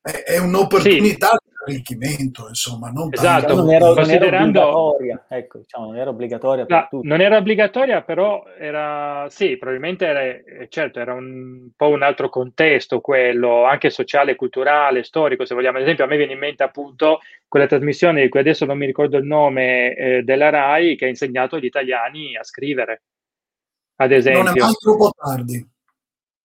eh, 0.00 0.22
è, 0.24 0.38
un'opportunità 0.38 1.30
sì 1.30 1.50
arricchimento, 1.64 2.48
insomma, 2.48 2.90
non 2.90 3.08
esatto, 3.10 3.54
non 3.54 3.72
era, 3.72 3.92
considerando... 3.92 4.60
non 4.60 4.68
era 4.68 4.76
obbligatoria, 4.76 5.24
ecco, 5.28 5.58
diciamo, 5.58 5.86
non 5.86 5.96
era 5.96 6.10
obbligatoria 6.10 6.66
per 6.66 6.76
no, 6.76 6.86
tutti. 6.90 7.06
Non 7.06 7.20
era 7.20 7.36
obbligatoria, 7.36 8.02
però 8.02 8.44
era, 8.58 9.26
sì, 9.28 9.56
probabilmente 9.56 10.06
era, 10.06 10.20
eh, 10.22 10.66
certo, 10.68 11.00
era 11.00 11.14
un 11.14 11.70
po' 11.76 11.88
un 11.88 12.02
altro 12.02 12.28
contesto 12.28 13.00
quello, 13.00 13.64
anche 13.64 13.90
sociale, 13.90 14.36
culturale, 14.36 15.04
storico, 15.04 15.44
se 15.44 15.54
vogliamo. 15.54 15.76
Ad 15.76 15.84
esempio, 15.84 16.04
a 16.04 16.08
me 16.08 16.16
viene 16.16 16.32
in 16.32 16.38
mente 16.38 16.62
appunto 16.62 17.20
quella 17.46 17.66
trasmissione 17.66 18.22
di 18.22 18.28
cui 18.28 18.40
adesso 18.40 18.64
non 18.64 18.78
mi 18.78 18.86
ricordo 18.86 19.16
il 19.18 19.24
nome, 19.24 19.94
eh, 19.94 20.22
della 20.22 20.50
RAI, 20.50 20.96
che 20.96 21.04
ha 21.04 21.08
insegnato 21.08 21.56
agli 21.56 21.66
italiani 21.66 22.36
a 22.36 22.42
scrivere, 22.42 23.02
ad 23.96 24.12
esempio. 24.12 24.42
Non 24.42 24.56
è 24.56 24.60
mai 24.60 24.72
troppo 24.72 25.10
tardi. 25.16 25.70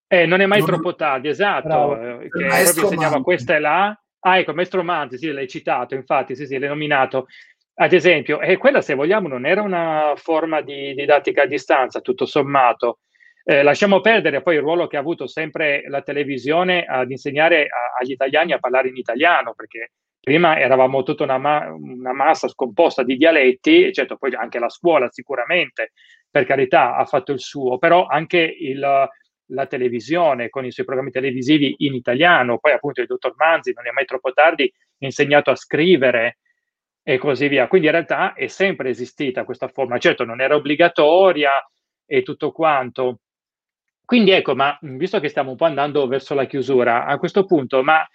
Eh, 0.10 0.26
non 0.26 0.40
è 0.40 0.46
mai 0.46 0.60
non 0.60 0.68
troppo 0.68 0.96
tardi, 0.96 1.28
esatto, 1.28 1.68
Bravo. 1.68 2.20
Eh, 2.22 2.30
che 2.30 2.46
proprio 2.46 2.84
insegnava 2.84 3.22
questa 3.22 3.56
e 3.56 3.60
là, 3.60 4.02
Ah, 4.28 4.40
ecco, 4.40 4.54
Maestro 4.54 4.84
Manzi, 4.84 5.18
sì, 5.18 5.32
l'hai 5.32 5.48
citato, 5.48 5.96
infatti, 5.96 6.36
sì, 6.36 6.46
sì, 6.46 6.58
l'hai 6.60 6.68
nominato. 6.68 7.28
Ad 7.76 7.94
esempio, 7.94 8.42
e 8.42 8.58
quella, 8.58 8.82
se 8.82 8.94
vogliamo, 8.94 9.30
non 9.30 9.46
era 9.46 9.62
una 9.62 10.14
forma 10.18 10.60
di 10.62 10.94
didattica 10.94 11.44
a 11.44 11.46
distanza, 11.46 12.02
tutto 12.02 12.26
sommato. 12.26 13.00
Eh, 13.46 13.64
lasciamo 13.64 14.02
perdere 14.02 14.42
poi 14.42 14.56
il 14.56 14.62
ruolo 14.62 14.88
che 14.88 14.98
ha 14.98 15.00
avuto 15.00 15.28
sempre 15.28 15.84
la 15.88 16.02
televisione 16.02 16.84
ad 16.84 17.10
insegnare 17.10 17.68
a, 17.68 17.96
agli 18.02 18.12
italiani 18.12 18.52
a 18.52 18.60
parlare 18.60 18.90
in 18.90 18.98
italiano, 18.98 19.54
perché 19.54 19.92
prima 20.20 20.60
eravamo 20.60 21.04
tutta 21.04 21.24
una, 21.24 21.38
ma- 21.38 21.72
una, 21.72 22.12
massa 22.12 22.50
scomposta 22.50 23.04
di 23.04 23.16
dialetti, 23.16 23.94
certo 23.94 24.18
poi 24.18 24.36
anche 24.36 24.60
la 24.60 24.68
scuola 24.70 25.08
sicuramente, 25.10 25.94
per 26.30 26.44
carità, 26.46 26.98
ha 26.98 27.06
fatto 27.06 27.32
il 27.32 27.40
suo, 27.40 27.78
però 27.78 28.08
anche 28.08 28.40
il, 28.40 29.08
la 29.48 29.66
televisione 29.68 30.50
con 30.50 30.66
i 30.66 30.72
suoi 30.72 30.86
programmi 30.86 31.12
televisivi 31.12 31.76
in 31.80 31.94
italiano, 31.94 32.58
poi 32.58 32.74
appunto 32.74 33.02
il 33.02 33.08
dottor 33.08 33.34
Manzi 33.38 33.74
non 33.74 33.88
è 33.88 33.92
mai 33.92 34.06
troppo 34.06 34.32
tardi, 34.34 34.64
ha 34.64 35.06
insegnato 35.06 35.52
a 35.52 35.56
scrivere 35.56 36.40
e 37.04 37.18
così 37.18 37.48
via. 37.48 37.68
Quindi 37.68 37.88
in 37.88 37.94
realtà 37.94 38.34
è 38.34 38.48
sempre 38.48 38.90
esistita 38.90 39.46
questa 39.46 39.68
forma, 39.70 39.98
certo 39.98 40.26
non 40.26 40.42
era 40.42 40.56
obbligatoria 40.56 41.52
e 42.06 42.22
tutto 42.24 42.52
quanto. 42.52 43.20
Quindi 44.04 44.32
ecco, 44.32 44.56
ma 44.56 44.78
visto 44.82 45.20
che 45.20 45.30
stiamo 45.30 45.52
un 45.52 45.58
po' 45.58 45.66
andando 45.66 46.08
verso 46.08 46.34
la 46.34 46.46
chiusura, 46.46 47.06
a 47.06 47.18
questo 47.18 47.46
punto, 47.46 47.84
ma 47.84 48.08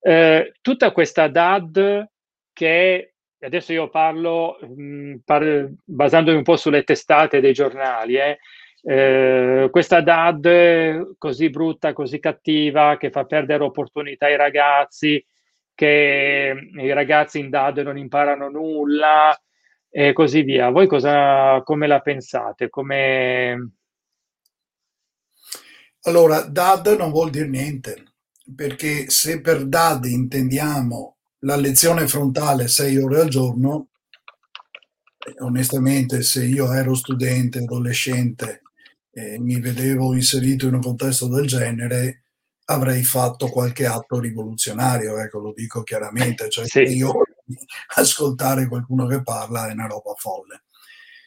eh, 0.00 0.52
tutta 0.62 0.92
questa 0.92 1.28
DAD 1.28 2.08
che 2.52 3.14
adesso 3.40 3.72
io 3.72 3.88
parlo 3.88 4.58
mh, 4.60 5.16
par- 5.24 5.70
basandomi 5.84 6.36
un 6.36 6.42
po' 6.42 6.56
sulle 6.56 6.82
testate 6.82 7.40
dei 7.40 7.52
giornali, 7.52 8.16
eh, 8.16 8.38
eh, 8.90 9.68
questa 9.70 10.00
DAD 10.00 11.16
così 11.18 11.50
brutta, 11.50 11.92
così 11.92 12.18
cattiva, 12.18 12.96
che 12.96 13.10
fa 13.10 13.26
perdere 13.26 13.62
opportunità 13.62 14.24
ai 14.24 14.36
ragazzi, 14.36 15.22
che 15.74 16.54
i 16.72 16.92
ragazzi 16.94 17.38
in 17.38 17.50
DAD 17.50 17.80
non 17.80 17.98
imparano 17.98 18.48
nulla 18.48 19.38
e 19.90 20.14
così 20.14 20.40
via. 20.40 20.70
Voi 20.70 20.86
cosa, 20.86 21.60
come 21.64 21.86
la 21.86 22.00
pensate? 22.00 22.70
Come... 22.70 23.72
Allora, 26.04 26.40
DAD 26.40 26.96
non 26.96 27.10
vuol 27.10 27.28
dire 27.28 27.46
niente, 27.46 28.04
perché 28.56 29.10
se 29.10 29.42
per 29.42 29.66
DAD 29.66 30.06
intendiamo 30.06 31.16
la 31.40 31.56
lezione 31.56 32.08
frontale 32.08 32.68
sei 32.68 32.96
ore 32.96 33.20
al 33.20 33.28
giorno, 33.28 33.88
onestamente 35.40 36.22
se 36.22 36.46
io 36.46 36.72
ero 36.72 36.94
studente, 36.94 37.58
adolescente 37.58 38.62
e 39.18 39.38
mi 39.40 39.58
vedevo 39.58 40.14
inserito 40.14 40.68
in 40.68 40.74
un 40.74 40.80
contesto 40.80 41.26
del 41.26 41.46
genere, 41.46 42.22
avrei 42.66 43.02
fatto 43.02 43.48
qualche 43.48 43.84
atto 43.84 44.20
rivoluzionario, 44.20 45.18
ecco, 45.18 45.40
lo 45.40 45.52
dico 45.52 45.82
chiaramente, 45.82 46.48
cioè 46.48 46.66
sì. 46.66 46.82
io 46.82 47.22
ascoltare 47.96 48.68
qualcuno 48.68 49.06
che 49.06 49.22
parla 49.22 49.68
è 49.68 49.72
una 49.72 49.88
roba 49.88 50.14
folle. 50.16 50.64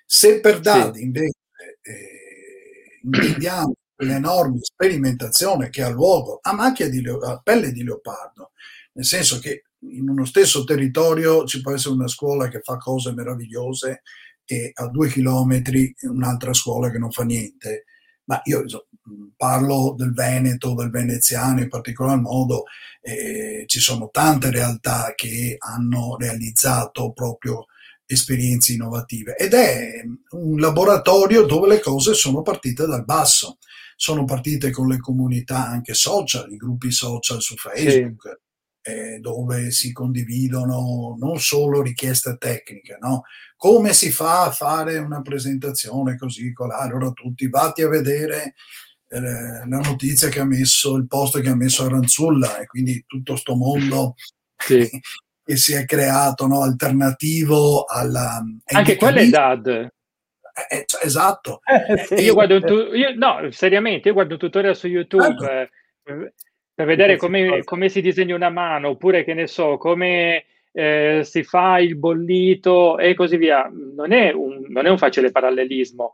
Se 0.06 0.40
per 0.40 0.62
Dadi 0.62 1.00
sì. 1.00 1.04
invece 1.04 1.38
eh, 1.82 3.00
intendiamo 3.04 3.74
l'enorme 3.98 4.60
sperimentazione 4.62 5.70
che 5.70 5.84
ha 5.84 5.90
luogo 5.90 6.40
a 6.42 6.54
macchia 6.54 6.90
di 6.90 7.02
leo- 7.02 7.20
a 7.20 7.42
pelle 7.44 7.74
di 7.74 7.84
leopardo, 7.84 8.52
nel 8.94 9.06
senso 9.06 9.40
che 9.40 9.64
in 9.80 10.08
uno 10.08 10.26
stesso 10.26 10.64
territorio 10.64 11.46
ci 11.46 11.60
può 11.62 11.74
essere 11.74 11.96
una 11.96 12.08
scuola 12.08 12.48
che 12.48 12.62
fa 12.62 12.78
cose 12.78 13.14
meravigliose 13.14 14.02
e 14.52 14.72
a 14.74 14.88
due 14.88 15.08
chilometri 15.08 15.96
un'altra 16.02 16.54
scuola 16.54 16.92
che 16.92 16.98
non 16.98 17.10
fa 17.10 17.24
niente. 17.24 17.86
Ma 18.26 18.42
io 18.44 18.66
parlo 19.38 19.96
del 19.98 20.14
Veneto, 20.14 20.74
del 20.74 20.90
veneziano 20.90 21.62
in 21.62 21.70
particolar 21.70 22.20
modo, 22.20 22.64
eh, 23.02 23.64
ci 23.66 23.80
sono 23.80 24.10
tante 24.12 24.52
realtà 24.52 25.14
che 25.16 25.56
hanno 25.58 26.18
realizzato 26.18 27.14
proprio 27.14 27.66
esperienze 28.06 28.74
innovative 28.74 29.38
ed 29.38 29.54
è 29.54 30.04
un 30.32 30.60
laboratorio 30.60 31.44
dove 31.44 31.70
le 31.70 31.80
cose 31.80 32.14
sono 32.14 32.42
partite 32.42 32.86
dal 32.86 33.06
basso, 33.06 33.58
sono 33.96 34.26
partite 34.26 34.70
con 34.70 34.90
le 34.90 35.00
comunità 35.00 35.66
anche 35.66 35.94
social, 35.94 36.52
i 36.52 36.58
gruppi 36.58 36.92
social 36.92 37.42
su 37.42 37.56
Facebook. 37.56 38.28
Sì 38.28 38.50
eh, 38.82 39.20
dove 39.20 39.72
si 39.72 39.92
condividono 39.92 41.16
non 41.20 41.40
solo 41.40 41.82
richieste 41.82 42.38
tecniche, 42.38 42.98
no? 43.00 43.24
Come 43.56 43.94
si 43.94 44.12
fa 44.12 44.46
a 44.46 44.52
fare 44.52 44.98
una 44.98 45.22
presentazione 45.22 46.18
così? 46.18 46.52
Allora 46.56 47.12
tutti 47.12 47.48
vatti 47.48 47.84
a 47.84 47.90
vedere 47.90 48.56
eh, 49.08 49.20
la 49.20 49.80
notizia 49.84 50.30
che 50.30 50.40
ha 50.40 50.46
messo, 50.46 50.96
il 50.96 51.08
post 51.08 51.42
che 51.42 51.50
ha 51.50 51.56
messo 51.56 51.86
Aranzulla 51.86 52.60
e 52.60 52.66
quindi 52.66 53.04
tutto 53.06 53.34
questo 53.34 53.56
mondo 53.56 54.16
sì. 54.58 54.90
che 55.44 55.58
si 55.58 55.74
è 55.74 55.86
creato 55.86 56.48
no? 56.48 56.62
alternativo 56.62 57.86
alla... 57.86 58.44
Anche 58.66 58.96
quello 58.96 59.20
è 59.20 59.28
DAD. 59.28 59.68
Eh, 59.68 60.78
eh, 60.78 60.84
cioè, 60.86 61.06
esatto. 61.06 61.62
Eh, 61.64 62.06
sì. 62.06 62.16
io 62.16 62.34
guardo 62.34 62.60
tu- 62.62 62.94
io, 62.94 63.14
no, 63.16 63.50
seriamente, 63.52 64.10
io 64.10 64.14
guardo 64.14 64.34
un 64.34 64.40
tutorial 64.40 64.76
su 64.76 64.88
YouTube. 64.88 65.70
Eh, 66.04 66.34
per 66.74 66.86
vedere 66.86 67.18
come, 67.18 67.64
come, 67.64 67.90
si 67.90 68.02
disegna 68.02 68.36
una 68.36 68.50
mano, 68.50 68.90
oppure 68.90 69.24
che 69.24 69.34
ne 69.34 69.48
so, 69.48 69.78
come 69.78 70.46
eh, 70.72 71.22
si 71.24 71.44
fa 71.44 71.80
il 71.80 71.98
bollito 71.98 72.98
e 72.98 73.14
così 73.14 73.38
via. 73.38 73.70
Non 73.72 74.12
è 74.12 74.32
un, 74.32 74.66
non 74.70 74.86
è 74.86 74.90
un 74.90 74.98
facile 74.98 75.32
parallelismo. 75.32 76.14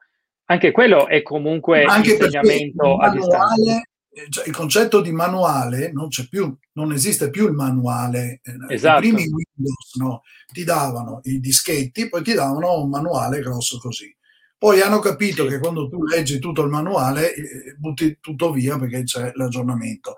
Anche 0.49 0.71
quello 0.71 1.07
è 1.07 1.21
comunque 1.21 1.83
Anche 1.83 2.11
insegnamento 2.11 2.97
a 2.97 3.09
distanza. 3.09 3.81
Cioè, 4.29 4.47
il 4.47 4.55
concetto 4.55 5.01
di 5.01 5.11
manuale 5.11 5.91
non 5.91 6.07
c'è 6.07 6.27
più, 6.27 6.55
non 6.73 6.91
esiste 6.91 7.29
più 7.29 7.45
il 7.45 7.53
manuale. 7.53 8.41
Esatto. 8.67 9.05
I 9.05 9.13
primi 9.13 9.29
Windows 9.29 9.95
no, 9.99 10.23
ti 10.51 10.63
davano 10.63 11.19
i 11.23 11.39
dischetti, 11.39 12.09
poi 12.09 12.23
ti 12.23 12.33
davano 12.33 12.81
un 12.81 12.89
manuale 12.89 13.41
grosso 13.41 13.77
così. 13.77 14.15
Poi 14.57 14.81
hanno 14.81 14.99
capito 14.99 15.45
che 15.45 15.59
quando 15.59 15.87
tu 15.87 16.03
leggi 16.03 16.39
tutto 16.39 16.63
il 16.63 16.69
manuale 16.69 17.33
eh, 17.33 17.75
butti 17.77 18.17
tutto 18.19 18.51
via 18.51 18.77
perché 18.77 19.03
c'è 19.03 19.31
l'aggiornamento. 19.35 20.15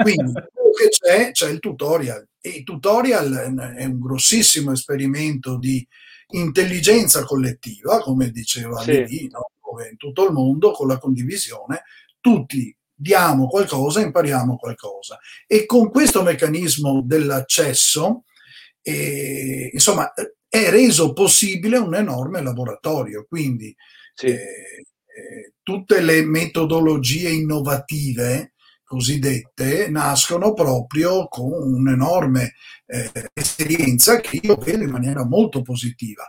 Quindi 0.00 0.32
che 0.32 0.88
c'è, 0.88 1.30
c'è 1.32 1.50
il 1.50 1.58
tutorial. 1.58 2.26
E 2.40 2.48
il 2.48 2.62
tutorial 2.64 3.74
è 3.76 3.84
un 3.84 4.00
grossissimo 4.00 4.72
esperimento 4.72 5.58
di 5.58 5.86
intelligenza 6.28 7.24
collettiva, 7.24 8.00
come 8.00 8.30
diceva 8.30 8.80
sì. 8.80 8.92
Levi, 8.92 9.28
no? 9.30 9.50
dove 9.72 9.88
in 9.90 9.96
tutto 9.96 10.26
il 10.26 10.32
mondo 10.32 10.70
con 10.70 10.86
la 10.86 10.98
condivisione 10.98 11.82
tutti 12.20 12.74
diamo 12.94 13.48
qualcosa, 13.48 14.00
impariamo 14.00 14.56
qualcosa. 14.56 15.18
E 15.46 15.66
con 15.66 15.90
questo 15.90 16.22
meccanismo 16.22 17.02
dell'accesso, 17.04 18.24
eh, 18.80 19.70
insomma, 19.72 20.12
è 20.52 20.68
reso 20.68 21.14
possibile 21.14 21.78
un 21.78 21.94
enorme 21.94 22.42
laboratorio. 22.42 23.24
Quindi 23.26 23.74
sì. 24.12 24.26
eh, 24.26 24.34
eh, 24.36 25.52
tutte 25.62 26.02
le 26.02 26.22
metodologie 26.26 27.30
innovative 27.30 28.52
cosiddette 28.84 29.88
nascono 29.88 30.52
proprio 30.52 31.26
con 31.28 31.72
un'enorme 31.72 32.52
eh, 32.84 33.30
esperienza 33.32 34.20
che 34.20 34.40
io 34.42 34.56
vedo 34.56 34.82
in 34.82 34.90
maniera 34.90 35.24
molto 35.24 35.62
positiva. 35.62 36.28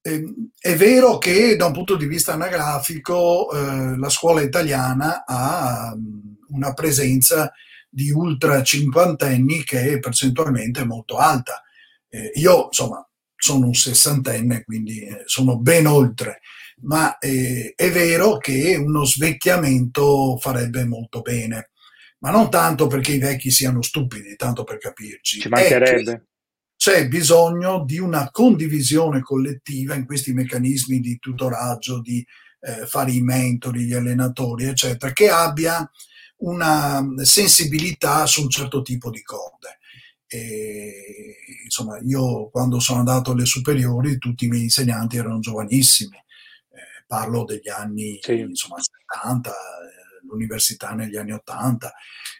Eh, 0.00 0.24
è 0.58 0.74
vero 0.74 1.18
che 1.18 1.54
da 1.54 1.66
un 1.66 1.72
punto 1.74 1.94
di 1.94 2.06
vista 2.06 2.32
anagrafico 2.32 3.52
eh, 3.52 3.96
la 3.96 4.08
scuola 4.08 4.40
italiana 4.42 5.22
ha 5.24 5.92
um, 5.94 6.38
una 6.48 6.72
presenza 6.72 7.52
di 7.88 8.10
ultra 8.10 8.64
cinquantenni 8.64 9.62
che 9.62 9.92
è 9.92 10.00
percentualmente 10.00 10.84
molto 10.84 11.18
alta. 11.18 11.62
Eh, 12.08 12.32
io, 12.34 12.64
insomma, 12.64 13.08
sono 13.44 13.66
un 13.66 13.74
sessantenne, 13.74 14.64
quindi 14.64 15.00
eh, 15.00 15.22
sono 15.26 15.58
ben 15.58 15.86
oltre, 15.86 16.40
ma 16.82 17.18
eh, 17.18 17.74
è 17.76 17.90
vero 17.90 18.38
che 18.38 18.74
uno 18.76 19.04
svecchiamento 19.04 20.38
farebbe 20.38 20.86
molto 20.86 21.20
bene, 21.20 21.72
ma 22.20 22.30
non 22.30 22.48
tanto 22.48 22.86
perché 22.86 23.12
i 23.12 23.18
vecchi 23.18 23.50
siano 23.50 23.82
stupidi, 23.82 24.34
tanto 24.36 24.64
per 24.64 24.78
capirci. 24.78 25.40
Ci 25.40 25.48
mancherebbe. 25.50 26.28
C'è 26.74 27.06
bisogno 27.06 27.84
di 27.84 27.98
una 27.98 28.30
condivisione 28.30 29.20
collettiva 29.20 29.94
in 29.94 30.06
questi 30.06 30.32
meccanismi 30.32 31.00
di 31.00 31.18
tutoraggio, 31.18 32.00
di 32.00 32.26
eh, 32.60 32.86
fare 32.86 33.12
i 33.12 33.20
mentori, 33.20 33.84
gli 33.84 33.92
allenatori, 33.92 34.64
eccetera, 34.64 35.12
che 35.12 35.28
abbia 35.28 35.88
una 36.38 37.06
sensibilità 37.22 38.24
su 38.24 38.42
un 38.42 38.48
certo 38.48 38.80
tipo 38.80 39.10
di 39.10 39.22
corde. 39.22 39.80
E, 40.34 41.36
insomma, 41.62 41.98
io 42.02 42.48
quando 42.50 42.80
sono 42.80 42.98
andato 42.98 43.30
alle 43.30 43.44
superiori 43.44 44.18
tutti 44.18 44.46
i 44.46 44.48
miei 44.48 44.64
insegnanti 44.64 45.16
erano 45.16 45.38
giovanissimi, 45.38 46.16
eh, 46.16 47.04
parlo 47.06 47.44
degli 47.44 47.68
anni 47.68 48.18
sì. 48.20 48.40
insomma, 48.40 48.76
70, 48.80 49.50
eh, 49.50 49.54
l'università 50.26 50.90
negli 50.90 51.16
anni 51.16 51.32
80. 51.32 51.92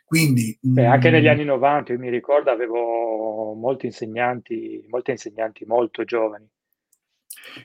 Quindi, 0.04 0.58
Beh, 0.60 0.86
anche 0.86 1.10
negli 1.10 1.26
mm, 1.26 1.30
anni 1.30 1.44
90, 1.44 1.92
io 1.92 1.98
mi 2.00 2.10
ricordo, 2.10 2.50
avevo 2.50 3.54
molti 3.54 3.86
insegnanti, 3.86 4.84
molti 4.90 5.12
insegnanti 5.12 5.64
molto 5.64 6.04
giovani. 6.04 6.48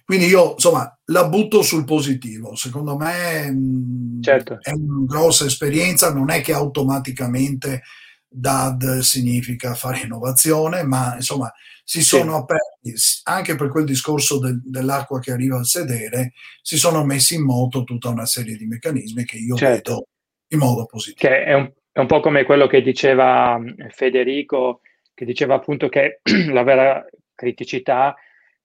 Quindi 0.05 0.25
io 0.25 0.53
insomma 0.53 0.99
la 1.05 1.27
butto 1.27 1.61
sul 1.61 1.85
positivo, 1.85 2.55
secondo 2.55 2.97
me 2.97 3.49
mm, 3.49 4.21
certo. 4.21 4.57
è 4.61 4.71
una 4.71 5.05
grossa 5.05 5.45
esperienza, 5.45 6.13
non 6.13 6.29
è 6.29 6.41
che 6.41 6.53
automaticamente 6.53 7.81
DAD 8.29 8.99
significa 8.99 9.73
fare 9.73 10.01
innovazione, 10.01 10.83
ma 10.83 11.15
insomma 11.15 11.51
si 11.83 12.03
sono 12.03 12.35
aperti 12.35 12.93
anche 13.23 13.55
per 13.55 13.69
quel 13.69 13.85
discorso 13.85 14.37
de, 14.39 14.59
dell'acqua 14.63 15.19
che 15.19 15.31
arriva 15.31 15.57
al 15.57 15.65
sedere, 15.65 16.33
si 16.61 16.77
sono 16.77 17.03
messi 17.03 17.33
in 17.33 17.43
moto 17.43 17.83
tutta 17.83 18.09
una 18.09 18.27
serie 18.27 18.55
di 18.55 18.67
meccanismi 18.67 19.25
che 19.25 19.37
io 19.37 19.55
certo. 19.55 19.91
vedo 19.91 20.07
in 20.49 20.59
modo 20.59 20.85
positivo. 20.85 21.27
Che 21.27 21.43
è 21.43 21.53
un, 21.53 21.71
è 21.91 21.99
un 21.99 22.05
po' 22.05 22.19
come 22.19 22.43
quello 22.43 22.67
che 22.67 22.83
diceva 22.83 23.57
mm, 23.57 23.87
Federico, 23.89 24.81
che 25.15 25.25
diceva 25.25 25.55
appunto 25.55 25.89
che 25.89 26.21
la 26.51 26.63
vera 26.63 27.03
criticità 27.33 28.15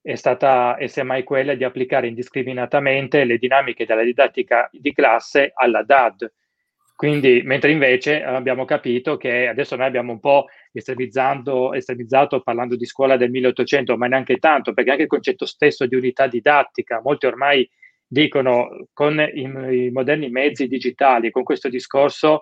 è 0.01 0.13
stata 0.13 0.77
e 0.77 0.87
semmai 0.87 1.23
quella 1.23 1.55
di 1.55 1.63
applicare 1.63 2.07
indiscriminatamente 2.07 3.23
le 3.23 3.39
dinamiche 3.39 3.87
della 3.87 4.03
didattica 4.03 4.69
di 4.71 4.93
classe 4.93 5.51
alla 5.55 5.81
DAD. 5.81 6.31
Quindi, 6.95 7.41
mentre 7.43 7.71
invece 7.71 8.23
abbiamo 8.23 8.63
capito 8.63 9.17
che 9.17 9.47
adesso 9.47 9.75
noi 9.75 9.85
abbiamo 9.85 10.13
un 10.13 10.19
po' 10.21 10.45
estremizzato 10.71 12.41
parlando 12.41 12.77
di 12.77 12.85
scuola 12.85 13.17
del 13.17 13.31
1800, 13.31 13.97
ma 13.97 14.07
neanche 14.07 14.37
tanto, 14.37 14.73
perché 14.73 14.91
anche 14.91 15.03
il 15.03 15.09
concetto 15.09 15.45
stesso 15.45 15.85
di 15.85 15.95
unità 15.95 16.27
didattica, 16.27 17.01
molti 17.03 17.25
ormai 17.25 17.69
dicono 18.07 18.87
con 18.93 19.19
i, 19.19 19.41
i 19.41 19.91
moderni 19.91 20.29
mezzi 20.29 20.67
digitali, 20.67 21.31
con 21.31 21.43
questo 21.43 21.67
discorso 21.67 22.39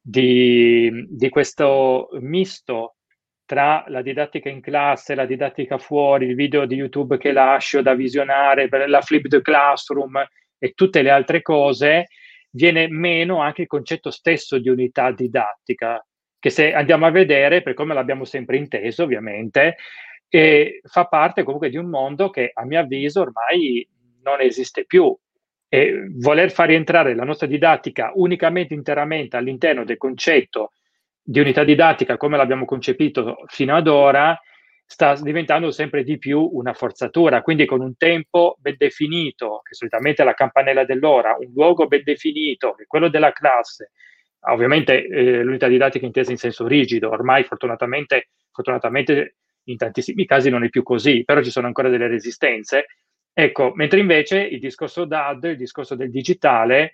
di, 0.00 1.06
di 1.08 1.28
questo 1.28 2.08
misto 2.20 2.96
tra 3.44 3.84
la 3.86 4.02
didattica 4.02 4.48
in 4.48 4.60
classe, 4.60 5.14
la 5.14 5.26
didattica 5.26 5.78
fuori, 5.78 6.26
il 6.26 6.34
video 6.34 6.66
di 6.66 6.74
YouTube 6.74 7.18
che 7.18 7.30
lascio 7.30 7.82
da 7.82 7.94
visionare, 7.94 8.68
la 8.88 9.00
flipped 9.00 9.42
classroom 9.42 10.24
e 10.58 10.72
tutte 10.72 11.02
le 11.02 11.10
altre 11.10 11.40
cose, 11.42 12.06
viene 12.52 12.88
meno 12.88 13.40
anche 13.40 13.62
il 13.62 13.68
concetto 13.68 14.10
stesso 14.10 14.58
di 14.58 14.68
unità 14.68 15.10
didattica, 15.10 16.04
che 16.38 16.50
se 16.50 16.72
andiamo 16.72 17.06
a 17.06 17.10
vedere, 17.10 17.62
per 17.62 17.74
come 17.74 17.94
l'abbiamo 17.94 18.24
sempre 18.24 18.56
inteso 18.56 19.04
ovviamente, 19.04 19.76
eh, 20.28 20.80
fa 20.84 21.06
parte 21.06 21.42
comunque 21.42 21.70
di 21.70 21.76
un 21.76 21.86
mondo 21.86 22.30
che 22.30 22.50
a 22.52 22.64
mio 22.64 22.80
avviso 22.80 23.20
ormai 23.20 23.86
non 24.22 24.40
esiste 24.40 24.84
più. 24.84 25.16
E 25.68 26.06
voler 26.16 26.50
far 26.50 26.68
rientrare 26.68 27.14
la 27.14 27.24
nostra 27.24 27.46
didattica 27.46 28.12
unicamente, 28.14 28.74
interamente 28.74 29.38
all'interno 29.38 29.84
del 29.84 29.96
concetto 29.96 30.72
di 31.22 31.40
unità 31.40 31.64
didattica 31.64 32.18
come 32.18 32.36
l'abbiamo 32.36 32.66
concepito 32.66 33.36
fino 33.46 33.74
ad 33.74 33.86
ora, 33.86 34.38
sta 34.84 35.14
diventando 35.20 35.70
sempre 35.70 36.04
di 36.04 36.18
più 36.18 36.40
una 36.52 36.74
forzatura, 36.74 37.42
quindi 37.42 37.64
con 37.64 37.80
un 37.80 37.96
tempo 37.96 38.56
ben 38.60 38.74
definito, 38.76 39.60
che 39.64 39.74
solitamente 39.74 40.22
è 40.22 40.24
la 40.24 40.34
campanella 40.34 40.84
dell'ora, 40.84 41.36
un 41.38 41.50
luogo 41.54 41.86
ben 41.86 42.02
definito, 42.04 42.74
che 42.74 42.82
è 42.82 42.86
quello 42.86 43.08
della 43.08 43.32
classe, 43.32 43.92
ovviamente 44.40 45.06
eh, 45.06 45.42
l'unità 45.42 45.68
didattica 45.68 46.06
intesa 46.06 46.30
in 46.30 46.36
senso 46.36 46.66
rigido, 46.66 47.08
ormai 47.10 47.44
fortunatamente, 47.44 48.30
fortunatamente 48.50 49.36
in 49.64 49.76
tantissimi 49.76 50.26
casi 50.26 50.50
non 50.50 50.64
è 50.64 50.68
più 50.68 50.82
così, 50.82 51.24
però 51.24 51.42
ci 51.42 51.50
sono 51.50 51.66
ancora 51.66 51.88
delle 51.88 52.08
resistenze. 52.08 52.86
Ecco, 53.32 53.72
mentre 53.74 54.00
invece 54.00 54.40
il 54.42 54.58
discorso 54.58 55.04
DAD, 55.04 55.44
il 55.44 55.56
discorso 55.56 55.94
del 55.94 56.10
digitale, 56.10 56.92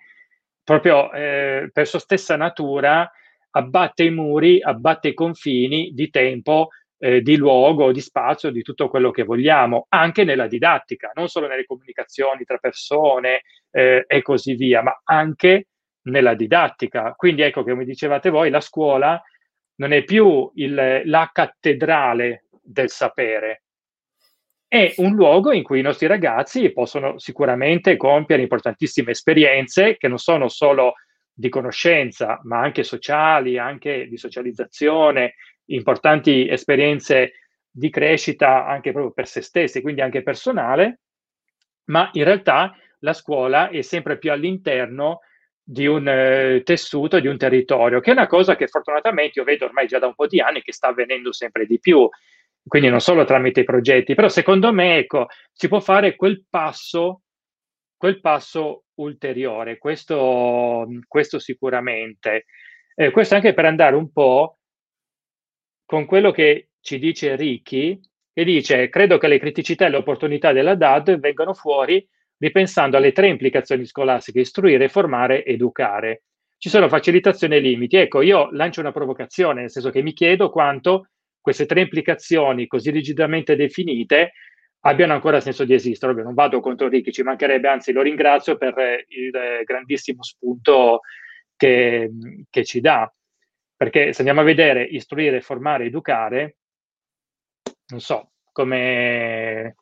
proprio 0.63 1.11
eh, 1.13 1.71
per 1.73 1.87
sua 1.87 1.99
stessa 1.99 2.37
natura, 2.37 3.11
abbatte 3.51 4.05
i 4.05 4.11
muri, 4.11 4.61
abbatte 4.61 5.09
i 5.09 5.15
confini 5.15 5.91
di 5.95 6.11
tempo, 6.11 6.69
eh, 6.99 7.23
di 7.23 7.37
luogo, 7.37 7.93
di 7.93 8.01
spazio, 8.01 8.51
di 8.51 8.63
tutto 8.63 8.89
quello 8.89 9.11
che 9.11 9.25
vogliamo, 9.25 9.87
anche 9.89 10.25
nella 10.25 10.47
didattica, 10.47 11.13
non 11.15 11.29
solo 11.29 11.47
nelle 11.47 11.65
comunicazioni 11.65 12.45
tra 12.45 12.59
persone 12.59 13.43
eh, 13.71 14.05
e 14.07 14.23
così 14.23 14.55
via, 14.55 14.83
ma 14.83 15.01
anche 15.05 15.69
nella 16.03 16.35
didattica. 16.35 17.15
Quindi 17.17 17.43
ecco 17.43 17.63
che 17.63 17.71
come 17.71 17.85
dicevate 17.85 18.31
voi, 18.31 18.51
la 18.51 18.61
scuola 18.61 19.21
non 19.77 19.93
è 19.93 20.03
più 20.03 20.51
il, 20.55 21.03
la 21.05 21.31
cattedrale 21.33 22.45
del 22.63 22.91
sapere, 22.91 23.63
è 24.69 24.93
un 24.99 25.15
luogo 25.15 25.51
in 25.53 25.63
cui 25.63 25.79
i 25.79 25.83
nostri 25.83 26.07
ragazzi 26.07 26.71
possono 26.73 27.19
sicuramente 27.19 27.97
compiere 27.97 28.43
importantissime 28.43 29.13
esperienze 29.13 29.97
che 29.97 30.09
non 30.09 30.19
sono 30.19 30.49
solo 30.49 30.95
di 31.33 31.49
conoscenza, 31.49 32.39
ma 32.43 32.61
anche 32.61 32.83
sociali, 32.83 33.57
anche 33.57 34.07
di 34.09 34.19
socializzazione, 34.19 35.35
importanti 35.69 36.49
esperienze 36.49 37.33
di 37.71 37.91
crescita 37.91 38.67
anche 38.67 38.93
proprio 38.93 39.13
per 39.13 39.27
se 39.27 39.41
stessi, 39.41 39.81
quindi 39.81 40.01
anche 40.01 40.23
personale, 40.23 41.01
ma 41.85 42.11
in 42.13 42.25
realtà 42.25 42.77
la 43.01 43.13
scuola 43.13 43.69
è 43.69 43.83
sempre 43.83 44.19
più 44.19 44.33
all'interno 44.33 45.21
di 45.63 45.87
un 45.87 46.09
eh, 46.09 46.63
tessuto, 46.65 47.21
di 47.21 47.27
un 47.29 47.37
territorio, 47.37 48.01
che 48.01 48.11
è 48.11 48.15
una 48.15 48.27
cosa 48.27 48.57
che 48.57 48.67
fortunatamente 48.67 49.39
io 49.39 49.45
vedo 49.45 49.67
ormai 49.67 49.87
già 49.87 49.99
da 49.99 50.07
un 50.07 50.15
po' 50.15 50.27
di 50.27 50.41
anni 50.41 50.63
che 50.63 50.73
sta 50.73 50.89
avvenendo 50.89 51.33
sempre 51.33 51.67
di 51.67 51.79
più, 51.79 52.09
quindi 52.67 52.89
non 52.89 53.01
solo 53.01 53.25
tramite 53.25 53.61
i 53.61 53.65
progetti, 53.65 54.15
però 54.15 54.29
secondo 54.29 54.73
me 54.73 54.99
ecco, 54.99 55.27
si 55.53 55.69
può 55.69 55.81
fare 55.81 56.17
quel 56.17 56.45
passo 56.49 57.23
quel 57.99 58.21
passo 58.21 58.85
ulteriore, 58.95 59.77
questo, 59.77 60.87
questo 61.07 61.39
sicuramente. 61.39 62.47
Eh, 62.95 63.11
questo 63.11 63.35
anche 63.35 63.53
per 63.53 63.67
andare 63.67 63.97
un 63.97 64.11
po' 64.11 64.58
con 65.89 66.05
quello 66.05 66.33
che 66.33 66.69
ci 66.83 66.99
dice 66.99 67.35
Ricky, 67.35 67.99
che 68.31 68.45
dice, 68.45 68.91
credo 68.91 69.17
che 69.17 69.27
le 69.27 69.39
criticità 69.39 69.87
e 69.87 69.89
le 69.89 69.97
opportunità 69.97 70.53
della 70.53 70.75
DAD 70.75 71.19
vengano 71.19 71.55
fuori 71.55 72.07
ripensando 72.37 72.99
alle 72.99 73.13
tre 73.13 73.29
implicazioni 73.29 73.87
scolastiche, 73.87 74.41
istruire, 74.41 74.91
formare, 74.91 75.47
educare. 75.47 76.25
Ci 76.59 76.69
sono 76.69 76.91
facilitazioni 76.91 77.57
e 77.57 77.61
limiti. 77.61 77.97
Ecco, 77.97 78.21
io 78.21 78.51
lancio 78.53 78.81
una 78.81 78.93
provocazione, 78.93 79.63
nel 79.63 79.71
senso 79.71 79.89
che 79.89 80.03
mi 80.03 80.13
chiedo 80.13 80.51
quanto 80.51 81.09
queste 81.41 81.65
tre 81.65 81.81
implicazioni 81.81 82.67
così 82.67 82.91
rigidamente 82.91 83.57
definite 83.57 84.33
abbiano 84.81 85.15
ancora 85.15 85.41
senso 85.41 85.65
di 85.65 85.73
esistere. 85.73 86.13
Ovvio, 86.13 86.25
non 86.25 86.35
vado 86.35 86.61
contro 86.61 86.89
Ricky, 86.89 87.13
ci 87.13 87.23
mancherebbe, 87.23 87.67
anzi 87.67 87.93
lo 87.93 88.03
ringrazio 88.03 88.59
per 88.59 88.75
il 89.09 89.31
grandissimo 89.65 90.23
spunto 90.23 91.01
che, 91.57 92.11
che 92.51 92.65
ci 92.67 92.83
dà. 92.83 93.11
Perché 93.79 94.13
se 94.13 94.19
andiamo 94.19 94.41
a 94.41 94.45
vedere 94.45 94.83
istruire, 94.83 95.41
formare, 95.41 95.85
educare, 95.85 96.57
non 97.91 98.01
so 98.01 98.33
come, 98.51 99.77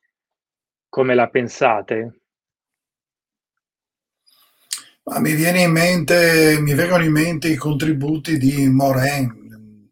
come 0.87 1.15
la 1.15 1.31
pensate. 1.31 2.21
Ma 5.05 5.19
mi, 5.19 5.35
viene 5.35 5.63
in 5.63 5.71
mente, 5.71 6.59
mi 6.61 6.75
vengono 6.75 7.05
in 7.05 7.13
mente 7.13 7.49
i 7.49 7.57
contributi 7.57 8.37
di 8.37 8.69
Morin, 8.69 9.89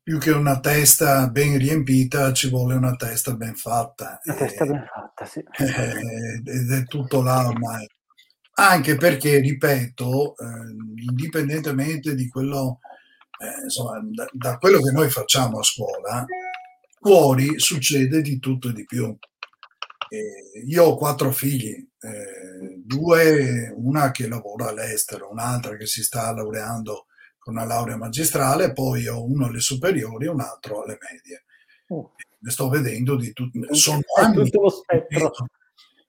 più 0.00 0.18
che 0.18 0.30
una 0.30 0.60
testa 0.60 1.28
ben 1.30 1.58
riempita 1.58 2.32
ci 2.32 2.48
vuole 2.48 2.76
una 2.76 2.94
testa 2.94 3.34
ben 3.34 3.54
fatta. 3.54 4.20
Una 4.22 4.36
testa 4.36 4.66
ben 4.66 4.86
fatta, 4.86 5.24
sì. 5.24 5.42
Ed 5.58 6.70
è 6.70 6.84
tutto 6.84 7.22
là 7.22 7.48
ormai. 7.48 7.88
Anche 8.54 8.96
perché, 8.96 9.38
ripeto, 9.38 10.36
eh, 10.36 10.44
indipendentemente 11.08 12.14
di 12.14 12.28
quello, 12.28 12.80
eh, 13.40 13.62
insomma, 13.64 13.98
da, 14.02 14.28
da, 14.32 14.58
quello 14.58 14.80
che 14.80 14.92
noi 14.92 15.08
facciamo 15.08 15.58
a 15.58 15.62
scuola, 15.62 16.24
fuori 17.00 17.58
succede 17.58 18.20
di 18.20 18.38
tutto 18.38 18.68
e 18.68 18.72
di 18.72 18.84
più. 18.84 19.16
Eh, 20.08 20.64
io 20.66 20.84
ho 20.84 20.96
quattro 20.96 21.32
figli, 21.32 21.70
eh, 22.00 22.80
due, 22.84 23.72
una 23.74 24.10
che 24.10 24.28
lavora 24.28 24.68
all'estero, 24.68 25.30
un'altra 25.30 25.76
che 25.76 25.86
si 25.86 26.02
sta 26.02 26.32
laureando 26.34 27.06
con 27.38 27.56
una 27.56 27.64
laurea 27.64 27.96
magistrale, 27.96 28.72
poi 28.72 29.08
ho 29.08 29.24
uno 29.24 29.46
alle 29.46 29.60
superiori 29.60 30.26
e 30.26 30.28
un 30.28 30.40
altro 30.40 30.82
alle 30.82 30.98
medie. 31.00 31.44
Oh. 31.88 32.12
Ne 32.38 32.50
sto 32.50 32.68
vedendo 32.68 33.16
di 33.16 33.32
tutti, 33.32 33.60
sono 33.70 34.00
anni 34.20 34.44
tutto 34.44 34.60
lo 34.60 34.68
spettro. 34.68 35.32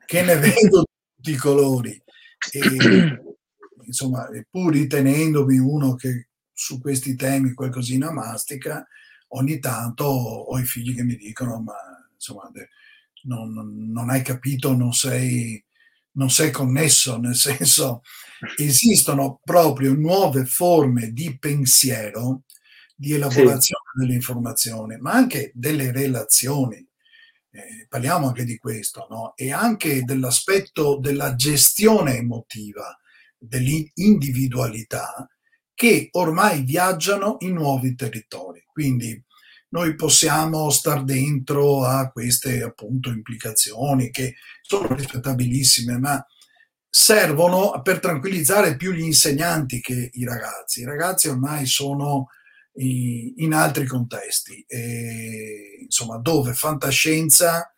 che 0.05 0.21
ne 0.21 0.35
vedo 0.35 0.81
di 0.81 0.93
tutti 1.15 1.31
i 1.31 1.35
colori. 1.35 2.02
E, 2.51 2.59
insomma, 3.85 4.27
pur 4.49 4.73
ritenendomi 4.73 5.57
uno 5.57 5.95
che 5.95 6.29
su 6.51 6.79
questi 6.79 7.15
temi 7.15 7.53
qualcosina 7.53 8.11
mastica, 8.11 8.87
ogni 9.29 9.59
tanto 9.59 10.05
ho 10.05 10.57
i 10.59 10.65
figli 10.65 10.95
che 10.95 11.03
mi 11.03 11.15
dicono, 11.15 11.59
ma 11.61 11.75
insomma, 12.13 12.49
non, 13.23 13.91
non 13.91 14.09
hai 14.09 14.21
capito, 14.21 14.75
non 14.75 14.93
sei, 14.93 15.63
non 16.13 16.29
sei 16.29 16.51
connesso, 16.51 17.17
nel 17.19 17.35
senso 17.35 18.01
esistono 18.57 19.39
proprio 19.43 19.93
nuove 19.93 20.45
forme 20.45 21.11
di 21.11 21.37
pensiero, 21.37 22.43
di 22.95 23.13
elaborazione 23.13 23.83
sì. 23.93 23.99
dell'informazione, 23.99 24.97
ma 24.97 25.11
anche 25.11 25.51
delle 25.53 25.91
relazioni. 25.91 26.85
Eh, 27.55 27.85
parliamo 27.87 28.27
anche 28.27 28.45
di 28.45 28.57
questo, 28.57 29.05
no? 29.11 29.33
E 29.35 29.51
anche 29.51 30.01
dell'aspetto 30.03 30.97
della 30.97 31.35
gestione 31.35 32.17
emotiva, 32.17 32.97
dell'individualità, 33.37 35.27
che 35.75 36.07
ormai 36.13 36.63
viaggiano 36.63 37.35
in 37.41 37.53
nuovi 37.53 37.93
territori. 37.93 38.63
Quindi 38.65 39.23
noi 39.69 39.93
possiamo 39.93 40.71
star 40.71 41.03
dentro 41.03 41.83
a 41.83 42.09
queste 42.09 42.63
appunto 42.63 43.09
implicazioni 43.09 44.09
che 44.09 44.33
sono 44.63 44.95
rispettabilissime, 44.95 45.99
ma 45.99 46.25
servono 46.89 47.81
per 47.83 47.99
tranquillizzare 47.99 48.75
più 48.77 48.93
gli 48.93 49.01
insegnanti 49.01 49.79
che 49.79 50.09
i 50.13 50.25
ragazzi. 50.25 50.81
I 50.81 50.85
ragazzi 50.85 51.27
ormai 51.27 51.67
sono 51.67 52.29
in 52.75 53.53
altri 53.53 53.85
contesti, 53.85 54.63
e, 54.67 55.79
insomma, 55.83 56.17
dove 56.17 56.53
fantascienza, 56.53 57.73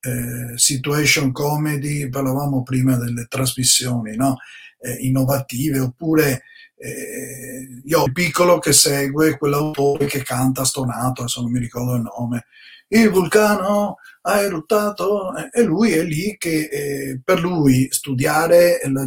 eh, 0.00 0.56
situation 0.56 1.30
comedy, 1.30 2.08
parlavamo 2.08 2.62
prima 2.62 2.96
delle 2.96 3.26
trasmissioni 3.28 4.16
no? 4.16 4.38
eh, 4.80 4.96
innovative, 5.00 5.78
oppure 5.78 6.42
eh, 6.76 7.82
io 7.84 8.00
ho 8.00 8.06
il 8.06 8.12
piccolo 8.12 8.58
che 8.58 8.72
segue 8.72 9.36
quell'autore 9.36 10.06
che 10.06 10.22
canta 10.22 10.64
stonato, 10.64 11.20
adesso 11.20 11.42
non 11.42 11.50
mi 11.50 11.58
ricordo 11.58 11.94
il 11.94 12.02
nome, 12.02 12.46
il 12.88 13.10
vulcano 13.10 13.96
ha 14.22 14.40
eruttato 14.40 15.32
e 15.52 15.62
lui 15.62 15.92
è 15.92 16.02
lì 16.02 16.36
che 16.38 16.68
eh, 16.70 17.20
per 17.22 17.40
lui 17.40 17.86
studiare 17.90 18.80
la, 18.90 19.06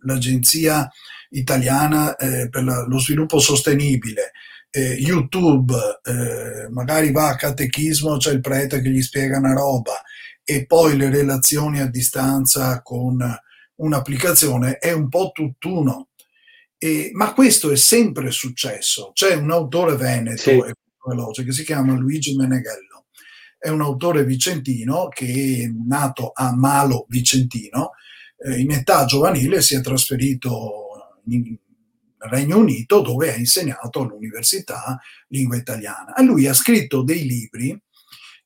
l'agenzia 0.00 0.88
italiana 1.30 2.16
eh, 2.16 2.48
per 2.48 2.64
la, 2.64 2.86
lo 2.86 2.98
sviluppo 2.98 3.38
sostenibile, 3.38 4.32
eh, 4.70 4.94
YouTube, 4.94 5.74
eh, 6.02 6.68
magari 6.70 7.10
va 7.12 7.28
a 7.28 7.36
catechismo, 7.36 8.16
c'è 8.16 8.32
il 8.32 8.40
prete 8.40 8.80
che 8.80 8.90
gli 8.90 9.02
spiega 9.02 9.38
una 9.38 9.54
roba 9.54 10.02
e 10.44 10.66
poi 10.66 10.96
le 10.96 11.10
relazioni 11.10 11.80
a 11.80 11.88
distanza 11.88 12.80
con 12.82 13.18
un'applicazione 13.76 14.78
è 14.78 14.92
un 14.92 15.08
po' 15.08 15.30
tutt'uno. 15.32 16.08
E, 16.78 17.10
ma 17.12 17.32
questo 17.32 17.70
è 17.70 17.76
sempre 17.76 18.30
successo. 18.30 19.10
C'è 19.12 19.34
un 19.34 19.50
autore 19.50 19.96
veneto 19.96 20.40
sì. 20.40 20.60
veloce, 21.04 21.44
che 21.44 21.52
si 21.52 21.64
chiama 21.64 21.94
Luigi 21.94 22.34
Meneghello. 22.36 23.06
È 23.58 23.68
un 23.68 23.80
autore 23.80 24.24
vicentino 24.24 25.08
che 25.08 25.64
è 25.64 25.66
nato 25.86 26.30
a 26.32 26.54
Malo 26.54 27.06
Vicentino, 27.08 27.90
eh, 28.38 28.60
in 28.60 28.70
età 28.70 29.04
giovanile 29.04 29.60
si 29.60 29.74
è 29.74 29.80
trasferito 29.80 30.87
Regno 32.18 32.58
Unito 32.58 33.00
dove 33.00 33.32
ha 33.32 33.36
insegnato 33.36 34.00
all'università 34.00 34.98
lingua 35.28 35.56
italiana. 35.56 36.14
E 36.14 36.22
lui 36.22 36.46
ha 36.46 36.54
scritto 36.54 37.02
dei 37.02 37.24
libri 37.24 37.80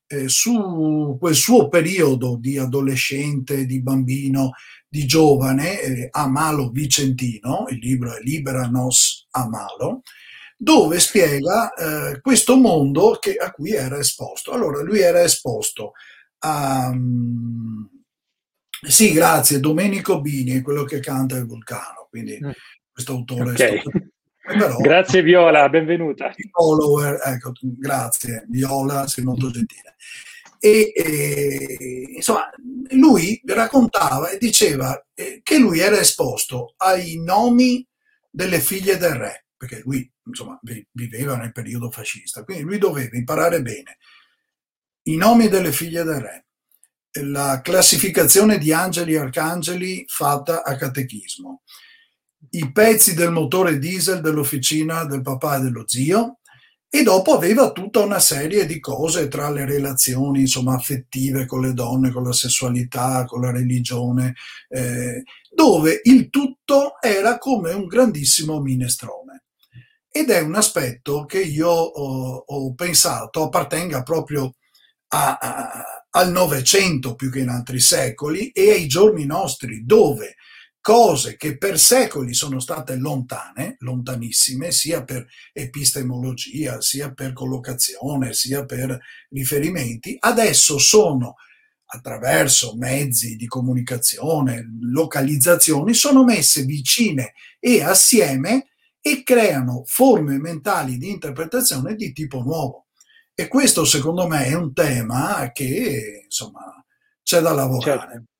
eh, 0.07 0.29
su 0.29 1.17
quel 1.19 1.35
suo 1.35 1.69
periodo 1.69 2.37
di 2.37 2.59
adolescente, 2.59 3.65
di 3.65 3.81
bambino, 3.81 4.53
di 4.87 5.07
giovane, 5.07 5.81
eh, 5.81 6.09
Amalo 6.11 6.71
Vicentino, 6.71 7.65
il 7.71 7.79
libro 7.79 8.15
è 8.15 8.21
Libera 8.21 8.67
Nos 8.69 9.27
Amalo, 9.31 10.03
dove 10.55 11.01
spiega 11.01 11.73
eh, 11.73 12.21
questo 12.21 12.57
mondo 12.57 13.17
che, 13.19 13.37
a 13.37 13.51
cui 13.51 13.73
era 13.73 13.99
esposto. 13.99 14.53
Allora, 14.53 14.83
lui 14.83 15.01
era 15.01 15.23
esposto 15.23 15.93
a... 16.41 16.91
Um, 16.93 17.89
sì, 18.85 19.13
grazie, 19.13 19.61
Domenico 19.61 20.21
Bini 20.21 20.61
quello 20.61 20.83
che 20.83 20.99
canta 20.99 21.37
il 21.37 21.47
vulcano, 21.47 22.09
quindi 22.11 22.37
mm. 22.43 22.51
Questo 22.93 23.13
autore 23.13 23.51
okay. 23.51 23.81
stato... 23.81 23.91
Però, 24.45 24.77
grazie 24.79 25.23
Viola, 25.23 25.69
benvenuta. 25.69 26.33
Follower, 26.51 27.21
ecco, 27.25 27.53
grazie 27.61 28.45
Viola, 28.49 29.07
sei 29.07 29.25
molto 29.25 29.51
gentile. 29.51 29.95
E, 30.59 30.93
e, 30.95 32.07
insomma, 32.17 32.51
lui 32.91 33.41
raccontava 33.47 34.31
e 34.31 34.39
diceva 34.39 35.01
eh, 35.15 35.41
che 35.43 35.59
lui 35.59 35.79
era 35.79 35.99
esposto 35.99 36.75
ai 36.79 37.21
nomi 37.23 37.87
delle 38.31 38.61
figlie 38.61 38.97
del 38.97 39.15
re, 39.15 39.47
perché 39.57 39.81
lui 39.85 40.11
insomma, 40.25 40.59
viveva 40.93 41.37
nel 41.37 41.53
periodo 41.53 41.91
fascista, 41.91 42.45
quindi 42.45 42.65
lui 42.65 42.79
doveva 42.79 43.17
imparare 43.17 43.63
bene 43.63 43.99
i 45.05 45.17
nomi 45.17 45.49
delle 45.49 45.73
figlie 45.73 46.05
del 46.05 46.21
re, 46.21 46.47
la 47.23 47.61
classificazione 47.63 48.59
di 48.59 48.73
angeli 48.73 49.15
e 49.15 49.19
arcangeli 49.19 50.05
fatta 50.07 50.63
a 50.63 50.77
catechismo, 50.77 51.63
i 52.51 52.73
pezzi 52.73 53.15
del 53.15 53.31
motore 53.31 53.79
diesel 53.79 54.21
dell'officina 54.21 55.05
del 55.05 55.23
papà 55.23 55.57
e 55.57 55.61
dello 55.61 55.85
zio 55.87 56.39
e 56.95 57.03
dopo 57.03 57.33
aveva 57.33 57.73
tutta 57.73 58.01
una 58.01 58.19
serie 58.19 58.67
di 58.67 58.79
cose 58.79 59.29
tra 59.29 59.49
le 59.49 59.65
relazioni 59.65 60.41
insomma, 60.41 60.75
affettive 60.75 61.47
con 61.47 61.63
le 61.63 61.73
donne, 61.73 62.11
con 62.11 62.23
la 62.23 62.35
sessualità, 62.35 63.25
con 63.25 63.41
la 63.41 63.51
religione, 63.51 64.35
eh, 64.69 65.23
dove 65.51 66.01
il 66.03 66.29
tutto 66.29 67.01
era 67.01 67.39
come 67.39 67.73
un 67.73 67.87
grandissimo 67.87 68.61
minestrone. 68.61 69.45
Ed 70.07 70.29
è 70.29 70.41
un 70.41 70.55
aspetto 70.55 71.25
che 71.25 71.41
io 71.41 71.71
ho, 71.71 72.45
ho 72.47 72.75
pensato 72.75 73.45
appartenga 73.45 74.03
proprio 74.03 74.53
a, 75.09 75.39
a, 75.39 75.85
al 76.11 76.31
Novecento 76.31 77.15
più 77.15 77.31
che 77.31 77.41
in 77.41 77.49
altri 77.49 77.81
secoli 77.81 78.51
e 78.51 78.71
ai 78.71 78.87
giorni 78.87 79.25
nostri, 79.25 79.87
dove 79.87 80.35
cose 80.83 81.37
che 81.37 81.57
per 81.57 81.79
secoli 81.79 82.35
sono 82.35 82.59
state 82.59 82.97
lontane, 82.97 83.77
lontanissime, 83.79 84.73
sia 84.73 85.05
per 85.05 85.25
epistemologia, 85.53 86.81
sia 86.83 87.13
per 87.13 87.33
collocazione, 87.33 88.35
sia 88.35 88.67
per 88.67 88.99
riferimenti, 89.31 90.17
adesso 90.19 90.77
sono 90.79 91.37
attraverso 91.95 92.75
mezzi 92.77 93.37
di 93.37 93.47
comunicazione, 93.47 94.67
localizzazioni, 94.81 95.95
sono 95.95 96.25
messe 96.25 96.65
vicine 96.65 97.35
e 97.61 97.83
assieme 97.83 98.69
e 99.01 99.23
creano 99.23 99.83
forme 99.87 100.39
mentali 100.39 100.97
di 100.97 101.11
interpretazione 101.11 101.95
di 101.95 102.13
tipo 102.13 102.41
nuovo. 102.41 102.87
E 103.35 103.47
questo 103.47 103.85
secondo 103.85 104.27
me 104.27 104.47
è 104.47 104.55
un 104.55 104.73
tema 104.73 105.51
che 105.53 106.23
insomma 106.25 106.85
c'è 107.23 107.41
da 107.41 107.53
lavorare. 107.53 108.13
Certo. 108.13 108.32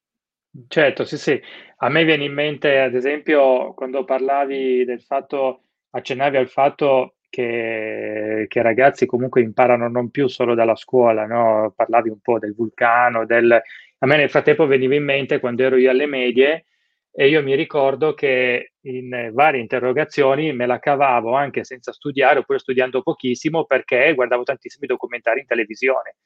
Certo, 0.69 1.05
sì, 1.05 1.17
sì. 1.17 1.41
A 1.79 1.89
me 1.89 2.05
viene 2.05 2.25
in 2.25 2.33
mente, 2.35 2.79
ad 2.79 2.95
esempio, 2.95 3.73
quando 3.75 4.05
parlavi 4.05 4.85
del 4.85 5.01
fatto, 5.01 5.63
accennavi 5.91 6.37
al 6.37 6.49
fatto 6.49 7.15
che, 7.31 8.45
che 8.49 8.59
i 8.59 8.63
ragazzi 8.63 9.07
comunque 9.07 9.41
imparano 9.41 9.89
non 9.89 10.11
più 10.11 10.29
solo 10.29 10.55
dalla 10.55 10.77
scuola, 10.77 11.25
no? 11.27 11.73
Parlavi 11.75 12.11
un 12.11 12.21
po' 12.21 12.39
del 12.39 12.55
vulcano, 12.55 13.25
del... 13.25 13.51
A 13.51 14.07
me 14.07 14.17
nel 14.17 14.29
frattempo 14.31 14.67
veniva 14.67 14.95
in 14.95 15.05
mente 15.05 15.41
quando 15.41 15.63
ero 15.63 15.77
io 15.77 15.89
alle 15.91 16.07
medie 16.07 16.67
e 17.15 17.29
io 17.29 17.43
mi 17.43 17.55
ricordo 17.55 18.13
che 18.15 18.73
in 18.83 19.31
varie 19.33 19.61
interrogazioni 19.61 20.53
me 20.53 20.67
la 20.67 20.79
cavavo 20.81 21.35
anche 21.35 21.63
senza 21.65 21.93
studiare 21.93 22.41
oppure 22.41 22.59
studiando 22.59 23.01
pochissimo 23.03 23.65
perché 23.65 24.13
guardavo 24.15 24.43
tantissimi 24.43 24.87
documentari 24.87 25.41
in 25.41 25.47
televisione 25.47 26.17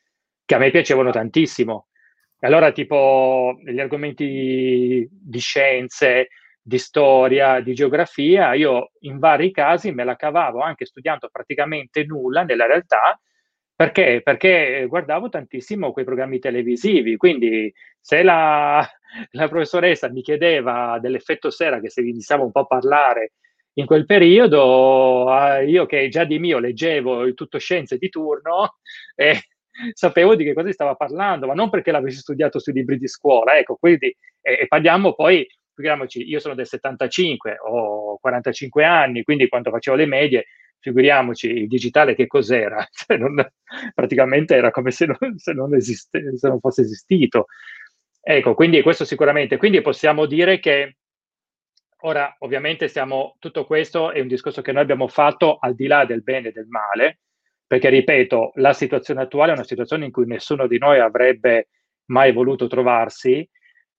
che 0.44 0.54
a 0.54 0.58
me 0.58 0.70
piacevano 0.70 1.10
tantissimo. 1.10 1.88
Allora 2.40 2.70
tipo 2.72 3.58
gli 3.64 3.80
argomenti 3.80 5.08
di 5.10 5.38
scienze, 5.38 6.28
di 6.60 6.78
storia, 6.78 7.60
di 7.60 7.74
geografia, 7.74 8.54
io 8.54 8.90
in 9.00 9.18
vari 9.18 9.52
casi 9.52 9.92
me 9.92 10.04
la 10.04 10.16
cavavo 10.16 10.60
anche 10.60 10.84
studiando 10.84 11.28
praticamente 11.30 12.04
nulla 12.04 12.42
nella 12.42 12.66
realtà, 12.66 13.18
perché? 13.74 14.20
Perché 14.22 14.86
guardavo 14.88 15.28
tantissimo 15.28 15.92
quei 15.92 16.04
programmi 16.04 16.38
televisivi, 16.38 17.16
quindi 17.16 17.72
se 18.00 18.22
la, 18.22 18.86
la 19.32 19.48
professoressa 19.48 20.10
mi 20.10 20.22
chiedeva 20.22 20.98
dell'effetto 21.00 21.50
sera, 21.50 21.78
che 21.80 21.90
se 21.90 22.00
iniziamo 22.00 22.42
un 22.44 22.52
po' 22.52 22.60
a 22.60 22.66
parlare 22.66 23.32
in 23.74 23.86
quel 23.86 24.06
periodo, 24.06 25.26
io 25.66 25.84
che 25.86 26.08
già 26.08 26.24
di 26.24 26.38
mio 26.38 26.58
leggevo 26.58 27.32
tutto 27.34 27.58
scienze 27.58 27.98
di 27.98 28.08
turno, 28.08 28.78
eh, 29.14 29.40
sapevo 29.92 30.34
di 30.34 30.44
che 30.44 30.54
cosa 30.54 30.72
stava 30.72 30.94
parlando, 30.94 31.46
ma 31.46 31.54
non 31.54 31.70
perché 31.70 31.90
l'avessi 31.90 32.18
studiato 32.18 32.58
sui 32.58 32.72
libri 32.72 32.98
di 32.98 33.08
scuola. 33.08 33.56
Ecco, 33.58 33.76
quindi 33.76 34.14
e, 34.40 34.58
e 34.60 34.66
parliamo 34.66 35.14
poi, 35.14 35.46
figuriamoci, 35.74 36.28
io 36.28 36.38
sono 36.38 36.54
del 36.54 36.66
75, 36.66 37.58
ho 37.66 38.18
45 38.18 38.84
anni, 38.84 39.22
quindi 39.22 39.48
quando 39.48 39.70
facevo 39.70 39.96
le 39.96 40.06
medie, 40.06 40.46
figuriamoci 40.78 41.48
il 41.50 41.68
digitale 41.68 42.14
che 42.14 42.26
cos'era, 42.26 42.86
cioè 42.92 43.16
non, 43.16 43.44
praticamente 43.94 44.54
era 44.54 44.70
come 44.70 44.90
se 44.90 45.06
non, 45.06 45.36
se, 45.36 45.52
non 45.52 45.74
esiste, 45.74 46.36
se 46.36 46.48
non 46.48 46.60
fosse 46.60 46.82
esistito. 46.82 47.46
Ecco, 48.20 48.54
quindi 48.54 48.82
questo 48.82 49.04
sicuramente. 49.04 49.56
Quindi 49.56 49.80
possiamo 49.82 50.26
dire 50.26 50.58
che 50.58 50.96
ora 52.00 52.34
ovviamente 52.40 52.88
stiamo, 52.88 53.36
tutto 53.38 53.64
questo 53.66 54.12
è 54.12 54.20
un 54.20 54.28
discorso 54.28 54.62
che 54.62 54.72
noi 54.72 54.82
abbiamo 54.82 55.08
fatto 55.08 55.58
al 55.58 55.74
di 55.74 55.86
là 55.86 56.04
del 56.04 56.22
bene 56.22 56.48
e 56.48 56.52
del 56.52 56.66
male, 56.66 57.20
perché 57.66 57.88
ripeto, 57.88 58.52
la 58.54 58.72
situazione 58.72 59.22
attuale 59.22 59.52
è 59.52 59.54
una 59.54 59.64
situazione 59.64 60.04
in 60.04 60.12
cui 60.12 60.26
nessuno 60.26 60.66
di 60.66 60.78
noi 60.78 61.00
avrebbe 61.00 61.68
mai 62.06 62.32
voluto 62.32 62.66
trovarsi. 62.68 63.48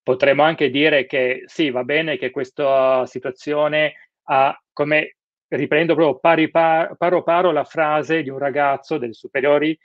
Potremmo 0.01 0.43
anche 0.43 0.69
dire 0.69 1.05
che 1.05 1.43
sì, 1.45 1.69
va 1.69 1.83
bene 1.83 2.17
che 2.17 2.31
questa 2.31 3.05
situazione 3.05 3.93
ha 4.29 4.57
come 4.71 5.17
riprendo 5.49 5.95
proprio 5.95 6.19
pari 6.19 6.49
paro 6.49 7.23
paro 7.23 7.51
la 7.51 7.63
frase 7.63 8.21
di 8.21 8.29
un 8.29 8.37
ragazzo 8.37 8.97
delle 8.97 9.13
superiori 9.13 9.77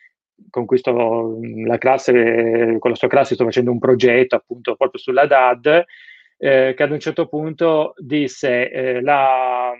con 0.50 0.64
cui 0.66 0.78
sto 0.78 1.38
la 1.66 1.78
classe, 1.78 2.76
con 2.78 2.90
la 2.90 2.96
sua 2.96 3.08
classe 3.08 3.34
sto 3.34 3.44
facendo 3.44 3.70
un 3.70 3.78
progetto 3.78 4.34
appunto 4.34 4.74
proprio 4.74 5.00
sulla 5.00 5.26
DAD, 5.26 5.84
eh, 6.38 6.74
che 6.76 6.82
ad 6.82 6.90
un 6.90 6.98
certo 6.98 7.28
punto 7.28 7.94
disse 7.96 8.70
eh, 8.70 9.00
la, 9.02 9.72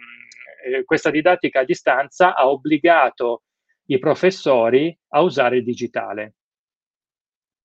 eh, 0.65 0.85
questa 0.85 1.11
didattica 1.11 1.61
a 1.61 1.65
distanza 1.65 2.35
ha 2.35 2.49
obbligato 2.49 3.43
i 3.93 3.99
professori 3.99 4.97
a 5.09 5.21
usare 5.21 5.59
il 5.59 5.65
digitale. 5.65 6.35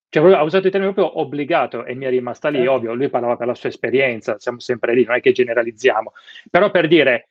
Cioè, 0.10 0.34
ha 0.34 0.44
usato 0.44 0.66
il 0.68 0.72
termine 0.72 0.94
proprio 0.94 1.20
obbligato 1.20 1.86
e 1.86 1.94
mi 1.94 2.06
è 2.06 2.10
rimasta 2.10 2.50
lì, 2.50 2.62
eh. 2.62 2.68
ovvio, 2.68 2.94
lui 2.94 3.10
parlava 3.10 3.36
per 3.36 3.48
la 3.48 3.56
sua 3.56 3.70
esperienza, 3.70 4.40
siamo 4.40 4.60
sempre 4.60 4.94
lì, 4.94 5.04
non 5.04 5.16
è 5.16 5.20
che 5.20 5.34
generalizziamo, 5.34 6.14
però 6.50 6.72
per 6.72 6.88
dire, 6.88 7.28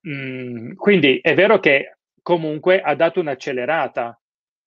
mh, 0.00 0.12
mm, 0.12 0.72
quindi 0.74 1.18
è 1.20 1.34
vero 1.34 1.58
che 1.58 1.96
comunque 2.22 2.80
ha 2.80 2.94
dato 2.94 3.20
un'accelerata 3.20 4.20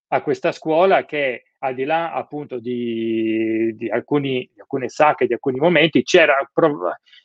a 0.08 0.22
questa 0.22 0.52
scuola 0.52 1.06
che 1.06 1.46
al 1.60 1.74
di 1.74 1.86
là 1.86 2.14
appunto 2.14 2.60
di, 2.60 3.74
di, 3.76 3.90
alcuni, 3.90 4.50
di 4.54 4.60
alcune 4.60 4.90
sacche, 4.90 5.26
di 5.26 5.34
alcuni 5.34 5.60
momenti, 5.60 6.04
c'era, 6.04 6.36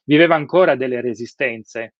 viveva 0.04 0.36
ancora 0.36 0.76
delle 0.76 1.00
resistenze 1.00 1.94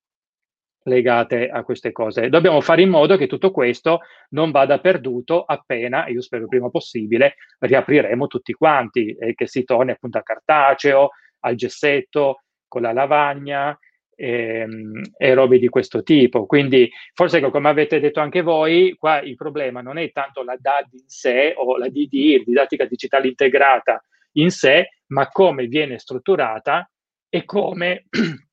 legate 0.88 1.48
a 1.48 1.62
queste 1.62 1.92
cose. 1.92 2.28
Dobbiamo 2.28 2.60
fare 2.60 2.82
in 2.82 2.88
modo 2.88 3.16
che 3.16 3.28
tutto 3.28 3.52
questo 3.52 4.00
non 4.30 4.50
vada 4.50 4.80
perduto 4.80 5.44
appena, 5.44 6.08
io 6.08 6.20
spero 6.20 6.42
il 6.42 6.48
prima 6.48 6.70
possibile, 6.70 7.36
riapriremo 7.60 8.26
tutti 8.26 8.52
quanti 8.52 9.14
e 9.14 9.34
che 9.34 9.46
si 9.46 9.62
torni 9.64 9.92
appunto 9.92 10.18
al 10.18 10.24
cartaceo, 10.24 11.10
al 11.40 11.54
gessetto, 11.54 12.42
con 12.66 12.82
la 12.82 12.92
lavagna 12.92 13.78
e, 14.18 14.60
ehm, 14.60 15.02
e 15.16 15.34
robe 15.34 15.58
di 15.58 15.68
questo 15.68 16.02
tipo. 16.02 16.46
Quindi 16.46 16.90
forse 17.14 17.40
come 17.40 17.68
avete 17.68 18.00
detto 18.00 18.20
anche 18.20 18.42
voi, 18.42 18.94
qua 18.98 19.20
il 19.20 19.36
problema 19.36 19.80
non 19.80 19.98
è 19.98 20.10
tanto 20.10 20.42
la 20.42 20.56
DAD 20.58 20.92
in 20.92 21.08
sé 21.08 21.54
o 21.56 21.76
la 21.76 21.88
DD, 21.88 22.42
didattica 22.44 22.84
digitale 22.84 23.28
integrata 23.28 24.02
in 24.32 24.50
sé, 24.50 24.88
ma 25.08 25.28
come 25.28 25.66
viene 25.66 25.98
strutturata 25.98 26.90
e 27.28 27.44
come 27.44 28.06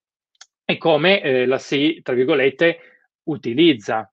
e 0.66 0.78
come 0.78 1.22
eh, 1.22 1.46
la 1.46 1.60
si, 1.60 2.02
tra 2.04 2.16
virgolette, 2.16 2.78
utilizza. 3.24 4.12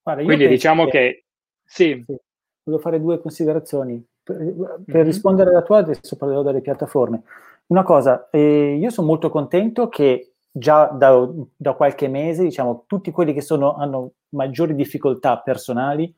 Guarda, 0.00 0.22
Quindi 0.22 0.46
diciamo 0.46 0.84
che, 0.84 0.90
che 0.90 1.24
sì. 1.64 2.02
sì. 2.06 2.16
Volevo 2.62 2.82
fare 2.82 3.00
due 3.00 3.20
considerazioni. 3.20 4.02
Per, 4.22 4.36
per 4.36 4.94
mm-hmm. 4.94 5.04
rispondere 5.04 5.50
alla 5.50 5.62
tua, 5.62 5.78
adesso 5.78 6.16
parlerò 6.16 6.42
delle 6.42 6.60
piattaforme. 6.60 7.22
Una 7.66 7.82
cosa, 7.82 8.28
eh, 8.30 8.76
io 8.80 8.90
sono 8.90 9.08
molto 9.08 9.30
contento 9.30 9.88
che 9.88 10.34
già 10.52 10.86
da, 10.86 11.28
da, 11.56 11.72
qualche 11.72 12.06
mese, 12.06 12.44
diciamo, 12.44 12.84
tutti 12.86 13.10
quelli 13.10 13.32
che 13.32 13.40
sono, 13.40 13.74
hanno 13.74 14.12
maggiori 14.30 14.74
difficoltà 14.74 15.38
personali, 15.38 16.14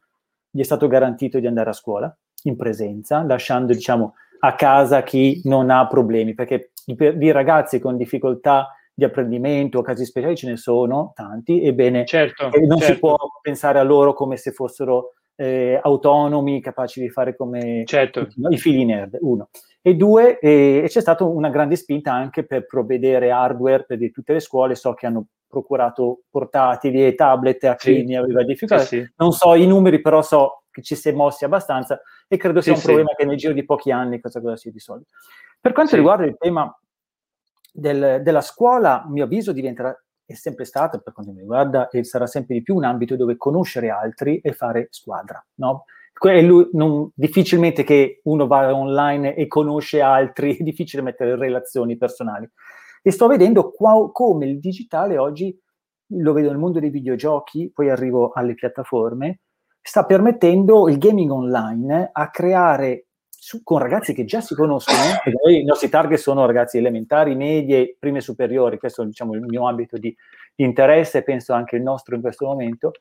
gli 0.51 0.61
è 0.61 0.65
stato 0.65 0.87
garantito 0.87 1.39
di 1.39 1.47
andare 1.47 1.71
a 1.71 1.75
scuola 1.75 2.15
in 2.43 2.57
presenza, 2.57 3.23
lasciando, 3.23 3.73
diciamo, 3.73 4.15
a 4.41 4.55
casa 4.55 5.03
chi 5.03 5.41
non 5.45 5.71
ha 5.71 5.87
problemi, 5.87 6.35
perché 6.35 6.73
di, 6.85 6.95
di 7.17 7.31
ragazzi 7.31 7.79
con 7.79 7.97
difficoltà 7.97 8.69
di 8.95 9.05
apprendimento, 9.05 9.83
casi 9.83 10.05
speciali 10.05 10.37
ce 10.37 10.49
ne 10.49 10.57
sono 10.57 11.13
tanti, 11.15 11.65
ebbene 11.65 12.05
certo, 12.05 12.49
non 12.49 12.79
certo. 12.79 12.95
si 12.95 12.99
può 12.99 13.17
pensare 13.43 13.81
a 13.81 13.83
loro 13.83 14.15
come 14.15 14.37
se 14.37 14.53
fossero 14.53 15.15
eh, 15.37 15.81
autonomi, 15.83 16.61
capaci 16.61 17.01
di 17.01 17.11
fare 17.11 17.35
come 17.35 17.83
certo. 17.87 18.29
i 18.49 18.57
figli 18.57 18.85
nerd, 18.85 19.19
uno. 19.21 19.49
E 19.83 19.97
due, 19.97 20.39
eh, 20.39 20.85
c'è 20.87 21.01
stata 21.01 21.25
una 21.25 21.51
grande 21.51 21.77
spinta 21.77 22.13
anche 22.13 22.47
per 22.47 22.67
provvedere 22.67 23.31
hardware 23.31 23.85
per 23.85 23.99
tutte 24.13 24.33
le 24.33 24.41
scuole, 24.41 24.77
so 24.77 24.95
che 24.95 25.07
hanno 25.07 25.27
procurato 25.47 26.23
portatili 26.31 27.05
e 27.05 27.15
tablet 27.15 27.65
a 27.65 27.77
chi 27.77 28.05
sì. 28.07 28.15
aveva 28.15 28.45
difficoltà. 28.45 28.85
Sì, 28.85 29.01
sì. 29.01 29.13
Non 29.17 29.33
so 29.33 29.55
i 29.55 29.67
numeri, 29.67 30.01
però 30.01 30.23
so 30.23 30.63
che 30.71 30.83
ci 30.83 30.95
si 30.97 31.09
è 31.09 31.13
mossi 31.13 31.45
abbastanza 31.45 32.01
e 32.27 32.37
credo 32.37 32.61
sia 32.61 32.73
un 32.73 32.81
problema 32.81 33.15
che 33.17 33.25
nel 33.25 33.37
giro 33.37 33.53
di 33.53 33.65
pochi 33.65 33.93
anni 33.93 34.21
questa 34.21 34.41
cosa 34.41 34.57
si 34.57 34.71
risolve. 34.71 35.05
Per 35.61 35.73
quanto 35.73 35.97
riguarda 35.97 36.25
il 36.25 36.37
tema 36.39 36.77
del, 37.75 38.21
della 38.23 38.41
scuola, 38.41 39.03
a 39.03 39.11
mio 39.11 39.25
avviso, 39.25 39.53
diventerà, 39.53 39.95
è 40.25 40.35
sempre 40.35 40.65
stato, 40.65 41.01
per 41.01 41.13
quanto 41.13 41.33
mi 41.33 41.41
riguarda, 41.41 41.89
e 41.89 42.05
sarà 42.05 42.27
sempre 42.27 42.55
di 42.55 42.63
più 42.63 42.77
un 42.77 42.85
ambito 42.85 43.17
dove 43.17 43.37
conoscere 43.37 43.91
altri 43.91 44.39
e 44.39 44.53
fare 44.53 44.87
squadra, 44.91 45.45
no? 45.57 45.85
Lui, 46.21 46.69
non, 46.73 47.11
difficilmente 47.13 47.83
che 47.83 48.21
uno 48.25 48.47
va 48.47 48.73
online 48.73 49.35
e 49.35 49.49
conosce 49.49 50.01
altri, 50.01 50.57
è 50.57 50.63
difficile 50.63 51.03
mettere 51.03 51.37
relazioni 51.37 51.97
personali. 51.97 52.49
E 53.03 53.11
sto 53.11 53.27
vedendo 53.27 53.73
qua, 53.73 54.11
come 54.13 54.47
il 54.47 54.61
digitale 54.61 55.19
oggi, 55.19 55.59
lo 56.15 56.33
vedo 56.33 56.49
nel 56.49 56.59
mondo 56.59 56.79
dei 56.79 56.91
videogiochi, 56.91 57.71
poi 57.75 57.91
arrivo 57.91 58.31
alle 58.33 58.55
piattaforme, 58.55 59.41
sta 59.83 60.07
permettendo 60.07 60.89
il 60.89 60.97
gaming 60.97 61.31
online 61.31 62.11
a 62.13 62.31
creare 62.31 63.09
su, 63.45 63.63
con 63.63 63.77
ragazzi 63.77 64.15
che 64.15 64.25
già 64.25 64.41
si 64.41 64.55
conoscono, 64.55 64.99
i 65.51 65.65
nostri 65.65 65.91
target 65.91 66.19
sono 66.19 66.47
ragazzi 66.47 66.79
elementari, 66.79 67.35
medie, 67.35 67.95
prime 67.99 68.23
superiori, 68.23 68.79
questo 68.79 69.03
è 69.03 69.05
diciamo, 69.05 69.35
il 69.35 69.43
mio 69.43 69.69
ambito 69.69 69.99
di, 69.99 70.17
di 70.55 70.65
interesse 70.65 71.19
e 71.19 71.23
penso 71.25 71.53
anche 71.53 71.77
il 71.77 71.83
nostro 71.83 72.15
in 72.15 72.23
questo 72.23 72.47
momento, 72.47 72.93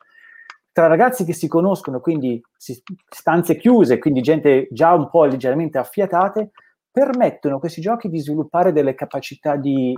tra 0.73 0.87
ragazzi 0.87 1.23
che 1.23 1.31
si 1.31 1.47
conoscono, 1.47 2.01
quindi 2.01 2.41
stanze 2.57 3.55
chiuse, 3.55 3.99
quindi 3.99 4.19
gente 4.19 4.67
già 4.69 4.93
un 4.93 5.09
po' 5.09 5.23
leggermente 5.23 5.77
affiatate, 5.77 6.51
permettono 6.91 7.57
questi 7.57 7.79
giochi 7.79 8.09
di 8.09 8.19
sviluppare 8.19 8.73
delle 8.73 8.95
capacità 8.95 9.55
di 9.55 9.97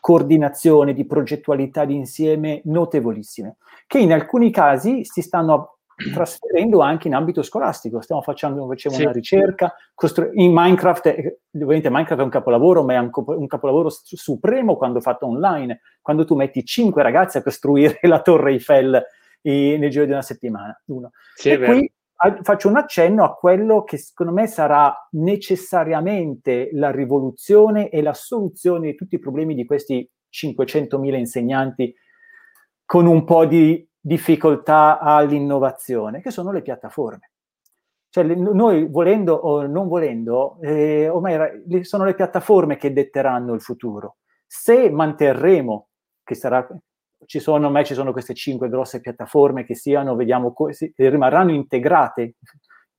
coordinazione, 0.00 0.94
di 0.94 1.06
progettualità 1.06 1.84
di 1.84 1.96
insieme 1.96 2.60
notevolissime, 2.66 3.56
che 3.88 3.98
in 3.98 4.12
alcuni 4.12 4.52
casi 4.52 5.04
si 5.04 5.22
stanno 5.22 5.75
trasferendo 6.12 6.80
anche 6.80 7.08
in 7.08 7.14
ambito 7.14 7.42
scolastico. 7.42 8.00
Stiamo 8.00 8.22
facendo 8.22 8.68
sì. 8.76 9.02
una 9.02 9.12
ricerca 9.12 9.74
costru- 9.94 10.30
in 10.34 10.52
Minecraft, 10.52 11.06
eh, 11.06 11.40
ovviamente 11.54 11.90
Minecraft 11.90 12.20
è 12.20 12.24
un 12.24 12.30
capolavoro, 12.30 12.84
ma 12.84 12.94
è 12.94 12.98
un, 12.98 13.10
un 13.12 13.46
capolavoro 13.46 13.88
supremo 13.90 14.76
quando 14.76 15.00
fatto 15.00 15.26
online, 15.26 15.80
quando 16.02 16.24
tu 16.24 16.34
metti 16.34 16.64
cinque 16.64 17.02
ragazzi 17.02 17.38
a 17.38 17.42
costruire 17.42 17.98
la 18.08 18.20
Torre 18.20 18.52
Eiffel 18.52 19.02
eh, 19.40 19.76
nel 19.78 19.90
giro 19.90 20.04
di 20.04 20.12
una 20.12 20.22
settimana. 20.22 20.78
Uno. 20.86 21.10
Sì, 21.34 21.50
e 21.50 21.58
qui 21.58 21.90
a, 22.16 22.38
faccio 22.42 22.68
un 22.68 22.76
accenno 22.76 23.24
a 23.24 23.34
quello 23.34 23.84
che 23.84 23.96
secondo 23.96 24.32
me 24.32 24.46
sarà 24.46 25.08
necessariamente 25.12 26.70
la 26.72 26.90
rivoluzione 26.90 27.88
e 27.88 28.02
la 28.02 28.14
soluzione 28.14 28.90
di 28.90 28.94
tutti 28.94 29.16
i 29.16 29.20
problemi 29.20 29.54
di 29.54 29.64
questi 29.64 30.08
500.000 30.30 31.14
insegnanti 31.14 31.94
con 32.84 33.06
un 33.06 33.24
po' 33.24 33.46
di 33.46 33.86
difficoltà 34.06 35.00
all'innovazione, 35.00 36.20
che 36.20 36.30
sono 36.30 36.52
le 36.52 36.62
piattaforme. 36.62 37.30
Cioè, 38.08 38.22
noi 38.24 38.86
volendo 38.86 39.34
o 39.34 39.66
non 39.66 39.88
volendo, 39.88 40.58
eh, 40.62 41.08
ormai 41.08 41.84
sono 41.84 42.04
le 42.04 42.14
piattaforme 42.14 42.76
che 42.76 42.92
detteranno 42.92 43.52
il 43.52 43.60
futuro. 43.60 44.18
Se 44.46 44.88
manterremo, 44.90 45.88
che 46.22 46.36
sarà, 46.36 46.64
ci 47.26 47.40
sono, 47.40 47.66
ormai 47.66 47.84
ci 47.84 47.94
sono 47.94 48.12
queste 48.12 48.32
cinque 48.32 48.68
grosse 48.68 49.00
piattaforme 49.00 49.64
che 49.64 49.74
siano, 49.74 50.14
vediamo, 50.14 50.54
rimarranno 50.94 51.50
integrate, 51.50 52.36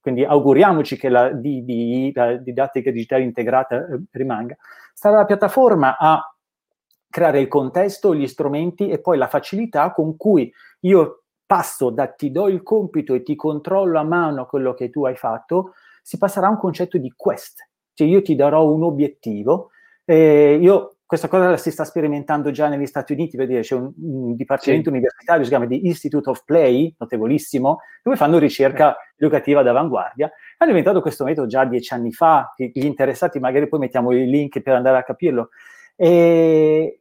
quindi 0.02 0.26
auguriamoci 0.26 0.98
che 0.98 1.08
la 1.08 1.32
DDI, 1.32 2.12
la 2.14 2.36
didattica 2.36 2.92
digitale 2.92 3.24
integrata, 3.24 3.78
eh, 3.78 4.02
rimanga, 4.12 4.58
sarà 4.94 5.18
la 5.18 5.26
piattaforma 5.26 5.98
a 5.98 6.22
creare 7.18 7.40
il 7.40 7.48
contesto, 7.48 8.14
gli 8.14 8.28
strumenti 8.28 8.90
e 8.90 9.00
poi 9.00 9.18
la 9.18 9.28
facilità 9.28 9.92
con 9.92 10.16
cui 10.18 10.54
io 10.82 11.24
passo 11.48 11.90
da 11.90 12.06
ti 12.06 12.30
do 12.30 12.48
il 12.48 12.62
compito 12.62 13.16
e 13.16 13.24
ti 13.24 13.36
controllo 13.36 13.98
a 13.98 14.04
mano 14.04 14.46
quello 14.46 14.76
che 14.76 14.92
tu 14.92 15.04
hai 15.04 15.16
fatto, 15.16 15.74
si 16.04 16.20
passerà 16.20 16.46
a 16.46 16.52
un 16.52 16.60
concetto 16.60 17.00
di 17.00 17.12
quest, 17.16 17.68
cioè 17.96 18.08
io 18.08 18.22
ti 18.22 18.36
darò 18.36 18.70
un 18.72 18.84
obiettivo. 18.84 19.72
Eh, 20.06 20.60
io 20.62 20.98
questa 21.08 21.28
cosa 21.28 21.50
la 21.50 21.58
si 21.58 21.72
sta 21.72 21.86
sperimentando 21.86 22.52
già 22.52 22.68
negli 22.68 22.86
Stati 22.86 23.14
Uniti, 23.14 23.36
per 23.36 23.48
dire, 23.48 23.62
c'è 23.62 23.74
un, 23.74 23.92
un 24.00 24.36
dipartimento 24.36 24.90
sì. 24.90 24.96
universitario, 24.96 25.44
si 25.44 25.50
chiama 25.50 25.66
di 25.66 25.88
Institute 25.88 26.30
of 26.30 26.44
Play, 26.46 26.94
notevolissimo, 27.00 27.80
dove 28.04 28.16
fanno 28.16 28.38
ricerca 28.38 28.92
sì. 28.92 29.24
educativa 29.24 29.64
d'avanguardia. 29.64 30.32
Hanno 30.60 30.70
inventato 30.70 31.02
questo 31.02 31.24
metodo 31.24 31.48
già 31.48 31.66
dieci 31.66 31.96
anni 31.96 32.12
fa, 32.12 32.54
gli 32.56 32.86
interessati 32.86 33.40
magari 33.40 33.68
poi 33.68 33.80
mettiamo 33.80 34.12
il 34.12 34.30
link 34.30 34.62
per 34.62 34.76
andare 34.76 34.98
a 35.00 35.04
capirlo. 35.04 35.50
E 35.96 37.00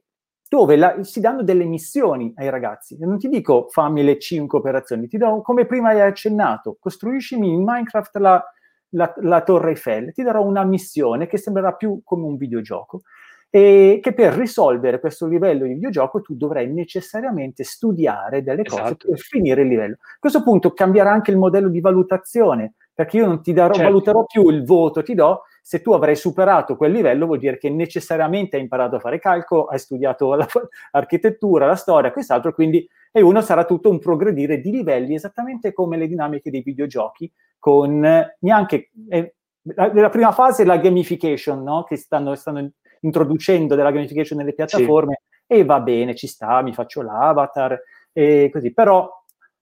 dove 0.48 0.77
la, 0.77 1.02
si 1.02 1.20
danno 1.20 1.43
delle 1.43 1.64
missioni 1.64 2.32
ai 2.36 2.51
ragazzi. 2.51 2.97
Non 3.01 3.18
ti 3.18 3.28
dico 3.28 3.66
fammi 3.70 4.02
le 4.02 4.18
cinque 4.18 4.59
operazioni, 4.59 5.09
ti 5.09 5.18
do, 5.18 5.43
come 5.43 5.66
prima 5.66 5.90
hai 5.90 6.01
accennato, 6.01 6.77
costruiscimi 6.78 7.52
in 7.52 7.62
Minecraft 7.64 8.16
la, 8.16 8.44
la, 8.90 9.12
la 9.18 9.43
Torre 9.43 9.70
Eiffel, 9.70 10.12
ti 10.12 10.23
darò 10.23 10.43
una 10.43 10.64
missione 10.64 11.27
che 11.27 11.39
sembrerà 11.39 11.73
più 11.73 12.01
come 12.05 12.24
un 12.24 12.36
videogioco 12.36 13.02
e 13.48 14.01
che 14.02 14.12
per 14.12 14.35
risolvere 14.35 15.01
questo 15.01 15.27
livello 15.27 15.66
di 15.66 15.74
videogioco 15.74 16.20
tu 16.20 16.35
dovrai 16.35 16.70
necessariamente 16.70 17.64
studiare 17.64 18.43
delle 18.43 18.64
cose 18.64 18.82
esatto. 18.82 19.09
per 19.09 19.18
finire 19.18 19.62
il 19.62 19.68
livello. 19.68 19.94
A 19.94 20.18
questo 20.18 20.43
punto 20.43 20.73
cambierà 20.73 21.10
anche 21.10 21.31
il 21.31 21.39
modello 21.39 21.68
di 21.68 21.81
valutazione, 21.81 22.74
perché 22.93 23.18
io 23.18 23.27
non 23.27 23.43
ti 23.43 23.52
darò, 23.52 23.73
certo. 23.73 23.89
valuterò 23.89 24.24
più 24.24 24.48
il 24.51 24.64
voto, 24.64 25.02
ti 25.02 25.14
do, 25.14 25.43
se 25.66 25.82
tu 25.82 25.90
avrai 25.90 26.14
superato 26.14 26.76
quel 26.76 26.93
livello 26.93 27.26
vuol 27.26 27.40
dire 27.40 27.59
che 27.59 27.68
necessariamente 27.68 28.55
hai 28.55 28.62
imparato 28.62 28.94
a 28.94 29.01
fare 29.01 29.18
calcolo, 29.18 29.64
hai 29.64 29.80
studiato 29.80 30.32
l'architettura, 30.93 31.66
la 31.66 31.74
storia, 31.74 32.12
quest'altro, 32.12 32.55
quindi 32.55 32.88
e 33.10 33.20
uno 33.20 33.40
sarà 33.40 33.64
tutto 33.64 33.90
un 33.90 33.98
progredire 33.98 34.60
di 34.60 34.70
livelli, 34.70 35.16
esattamente 35.16 35.72
come 35.72 35.97
le 35.97 36.06
dinamiche 36.06 36.52
dei 36.52 36.62
videogiochi, 36.62 37.28
con 37.59 37.98
neanche... 38.38 38.90
Eh, 39.09 39.34
la, 39.74 39.93
la, 39.93 40.09
prima 40.09 40.30
fase 40.30 40.62
è 40.62 40.66
la 40.66 40.76
gamification, 40.76 41.64
no? 41.64 41.82
che 41.82 41.97
stanno, 41.97 42.36
stanno, 42.36 42.70
introducendo 43.01 43.74
della 43.74 43.90
gamification 43.90 44.38
nelle 44.38 44.55
piattaforme 44.55 45.22
sì. 45.48 45.52
e 45.52 45.64
va 45.64 45.80
bene, 45.80 46.14
ci 46.14 46.28
sta, 46.28 46.62
mi 46.62 46.74
faccio 46.74 47.02
l'avatar 47.02 47.76
e 48.12 48.51
così, 48.52 48.72
però 48.72 49.10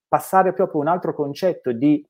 passare 0.06 0.52
proprio 0.52 0.80
a 0.80 0.84
un 0.84 0.90
altro 0.90 1.14
concetto 1.14 1.72
di 1.72 2.06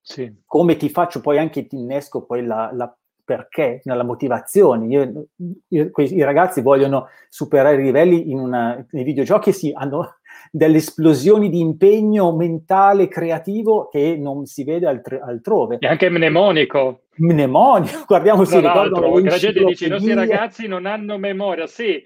sì. 0.00 0.42
come 0.44 0.76
ti 0.76 0.88
faccio 0.88 1.20
poi 1.20 1.38
anche 1.38 1.68
ti 1.68 1.76
innesco 1.76 2.24
poi 2.24 2.44
la, 2.44 2.70
la 2.72 2.92
perché, 3.30 3.80
nella 3.84 4.02
motivazione. 4.02 4.86
Io, 4.86 5.26
io, 5.68 5.90
I 5.94 6.22
ragazzi 6.24 6.62
vogliono 6.62 7.06
superare 7.28 7.80
i 7.80 7.84
livelli 7.84 8.32
in 8.32 8.40
una, 8.40 8.84
nei 8.90 9.04
videogiochi 9.04 9.50
e 9.50 9.52
sì, 9.52 9.72
hanno 9.72 10.16
delle 10.50 10.78
esplosioni 10.78 11.48
di 11.48 11.60
impegno 11.60 12.34
mentale, 12.34 13.06
creativo 13.06 13.86
che 13.86 14.16
non 14.18 14.46
si 14.46 14.64
vede 14.64 14.88
altr- 14.88 15.22
altrove. 15.22 15.76
E 15.78 15.86
anche 15.86 16.10
mnemonico. 16.10 17.02
Mnemonico, 17.18 18.02
guardiamo, 18.04 18.42
si 18.44 18.56
ricordano... 18.56 19.16
La 19.20 19.36
gente 19.36 19.64
dice, 19.64 19.86
i 19.86 19.90
nostri 19.90 20.14
ragazzi 20.14 20.66
non 20.66 20.86
hanno 20.86 21.16
memoria, 21.16 21.68
sì, 21.68 22.02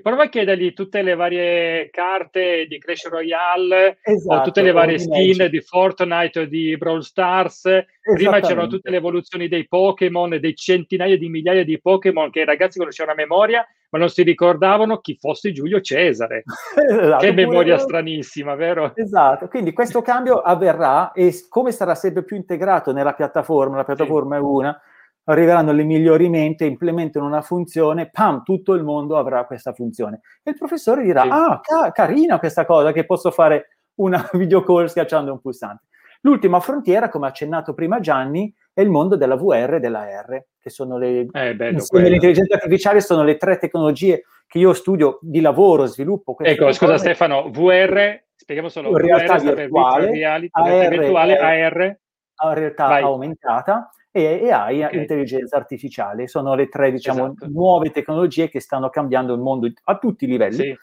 prova 0.00 0.24
a 0.24 0.28
chiedergli 0.28 0.72
tutte 0.72 1.02
le 1.02 1.14
varie 1.14 1.90
carte 1.90 2.66
di 2.68 2.78
Clash 2.78 3.08
Royale 3.08 3.98
esatto, 4.02 4.40
o 4.40 4.44
tutte 4.44 4.62
le 4.62 4.70
varie 4.70 4.98
skin 4.98 5.48
di 5.50 5.60
Fortnite 5.60 6.40
o 6.40 6.44
di 6.44 6.76
Brawl 6.76 7.02
Stars. 7.02 7.68
Prima 8.14 8.40
c'erano 8.40 8.68
tutte 8.68 8.90
le 8.90 8.96
evoluzioni 8.96 9.48
dei 9.48 9.66
Pokémon, 9.66 10.38
dei 10.38 10.54
centinaia 10.54 11.18
di 11.18 11.28
migliaia 11.28 11.64
di 11.64 11.80
Pokémon 11.80 12.30
che 12.30 12.40
i 12.40 12.44
ragazzi 12.44 12.78
conoscevano 12.78 13.14
a 13.14 13.20
memoria, 13.20 13.66
ma 13.90 13.98
non 13.98 14.08
si 14.08 14.22
ricordavano 14.22 14.98
chi 14.98 15.16
fosse 15.18 15.52
Giulio 15.52 15.80
Cesare. 15.80 16.44
esatto, 16.88 17.24
che 17.24 17.32
memoria 17.32 17.74
pure... 17.74 17.86
stranissima, 17.86 18.54
vero? 18.54 18.92
Esatto, 18.94 19.48
quindi 19.48 19.72
questo 19.72 20.00
cambio 20.00 20.40
avverrà 20.40 21.12
e 21.12 21.32
come 21.48 21.72
sarà 21.72 21.94
sempre 21.94 22.22
più 22.22 22.36
integrato 22.36 22.92
nella 22.92 23.14
piattaforma, 23.14 23.76
la 23.76 23.84
piattaforma 23.84 24.36
sì. 24.36 24.40
è 24.40 24.44
una, 24.44 24.80
arriveranno 25.24 25.72
le 25.72 25.84
migliori 25.84 26.28
menti, 26.28 26.66
implementano 26.66 27.26
una 27.26 27.42
funzione, 27.42 28.10
pam, 28.10 28.42
tutto 28.42 28.74
il 28.74 28.82
mondo 28.82 29.16
avrà 29.16 29.44
questa 29.44 29.72
funzione. 29.72 30.20
E 30.42 30.50
il 30.50 30.56
professore 30.56 31.02
dirà, 31.02 31.22
sì. 31.22 31.28
ah, 31.30 31.60
ca- 31.62 31.92
carina 31.92 32.38
questa 32.38 32.64
cosa, 32.64 32.92
che 32.92 33.04
posso 33.04 33.30
fare 33.30 33.78
una 33.96 34.28
video 34.32 34.62
call 34.62 34.86
schiacciando 34.86 35.32
un 35.32 35.40
pulsante. 35.40 35.84
L'ultima 36.22 36.60
frontiera, 36.60 37.08
come 37.08 37.26
ha 37.26 37.30
accennato 37.30 37.74
prima 37.74 37.98
Gianni, 37.98 38.52
è 38.72 38.80
il 38.80 38.88
mondo 38.90 39.16
della 39.16 39.36
VR 39.36 39.74
e 39.74 39.80
della 39.80 40.04
R, 40.04 40.44
che 40.58 40.70
sono 40.70 40.96
le... 40.96 41.26
Eh, 41.32 41.52
l'intelligenza 41.54 42.54
artificiale 42.54 43.00
sono 43.00 43.24
le 43.24 43.36
tre 43.36 43.58
tecnologie 43.58 44.22
che 44.46 44.58
io 44.58 44.72
studio 44.72 45.18
di 45.20 45.40
lavoro, 45.40 45.86
sviluppo. 45.86 46.36
Ecco, 46.38 46.72
scusa 46.72 46.92
cose. 46.92 46.98
Stefano, 46.98 47.50
VR, 47.50 48.22
spieghiamo 48.36 48.68
solo, 48.68 48.96
realtà 48.96 49.38
VR 49.38 49.54
virtuale, 49.54 50.10
reality, 50.10 50.50
AR, 50.52 50.88
virtuale, 50.88 51.38
AR, 51.38 51.98
AR 52.34 52.58
realtà 52.58 52.86
Vai. 52.86 53.02
aumentata, 53.02 53.90
e 54.12 54.50
AI, 54.52 54.84
okay. 54.84 55.00
intelligenza 55.00 55.56
artificiale. 55.56 56.28
Sono 56.28 56.54
le 56.54 56.68
tre, 56.68 56.92
diciamo, 56.92 57.32
esatto. 57.32 57.48
nuove 57.48 57.90
tecnologie 57.90 58.48
che 58.48 58.60
stanno 58.60 58.90
cambiando 58.90 59.32
il 59.34 59.40
mondo 59.40 59.68
a 59.84 59.98
tutti 59.98 60.24
i 60.24 60.28
livelli. 60.28 60.54
Sì. 60.54 60.76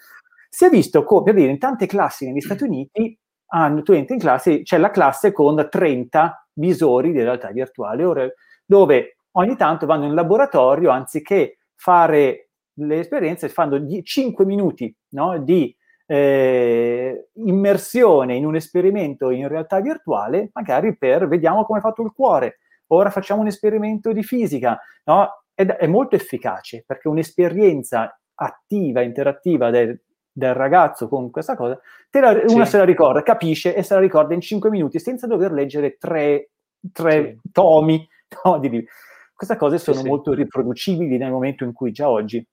Si 0.50 0.66
è 0.66 0.70
visto, 0.70 1.04
come, 1.04 1.24
per 1.24 1.36
dire, 1.36 1.52
in 1.52 1.60
tante 1.60 1.86
classi 1.86 2.26
negli 2.26 2.42
Stati 2.42 2.64
Uniti, 2.66 3.18
hanno, 3.52 3.84
tu 3.84 3.94
entri 3.94 4.16
in 4.16 4.20
classe, 4.20 4.64
c'è 4.64 4.78
la 4.78 4.90
classe 4.90 5.32
con 5.32 5.68
30 5.70 6.48
visori 6.54 7.12
di 7.12 7.22
realtà 7.22 7.52
virtuale, 7.52 8.34
dove 8.66 9.18
ogni 9.34 9.56
tanto 9.56 9.86
vanno 9.86 10.06
in 10.06 10.14
laboratorio, 10.14 10.90
anziché 10.90 11.60
fare 11.76 12.50
le 12.74 13.00
esperienze, 13.00 13.50
fanno 13.50 13.80
5 14.02 14.46
minuti 14.46 14.94
no, 15.10 15.40
di 15.40 15.76
eh, 16.06 17.30
immersione 17.34 18.36
in 18.36 18.46
un 18.46 18.56
esperimento 18.56 19.30
in 19.30 19.48
realtà 19.48 19.80
virtuale, 19.80 20.50
magari 20.54 20.98
per 20.98 21.28
vediamo 21.28 21.66
come 21.66 21.80
è 21.80 21.82
fatto 21.82 22.02
il 22.02 22.12
cuore, 22.14 22.58
ora 22.90 23.10
facciamo 23.10 23.42
un 23.42 23.48
esperimento 23.48 24.12
di 24.12 24.24
fisica, 24.24 24.80
no? 25.06 25.44
Ed 25.54 25.72
è 25.72 25.88
molto 25.88 26.16
efficace 26.16 26.84
perché 26.86 27.08
un'esperienza 27.08 28.18
attiva, 28.36 29.02
interattiva 29.02 29.70
del, 29.70 30.00
del 30.32 30.54
ragazzo 30.54 31.08
con 31.08 31.30
questa 31.30 31.56
cosa, 31.56 31.80
la, 32.12 32.32
una 32.48 32.66
sì. 32.66 32.72
se 32.72 32.78
la 32.78 32.86
ricorda, 32.86 33.22
capisce 33.24 33.76
e 33.76 33.84
se 33.84 33.94
la 33.94 34.00
ricorda 34.00 34.34
in 34.34 34.42
5 34.42 34.70
minuti 34.70 35.00
senza 35.00 35.28
dover 35.28 35.52
leggere 35.52 35.98
tre, 35.98 36.52
tre 36.92 37.38
sì. 37.42 37.52
tomi. 37.52 38.08
No, 38.44 38.60
di, 38.60 38.86
queste 39.34 39.56
cose 39.56 39.80
sono 39.80 40.02
sì, 40.02 40.08
molto 40.08 40.34
riproducibili 40.34 41.18
nel 41.18 41.32
momento 41.32 41.64
in 41.64 41.74
cui 41.74 41.92
già 41.92 42.08
oggi, 42.08 42.46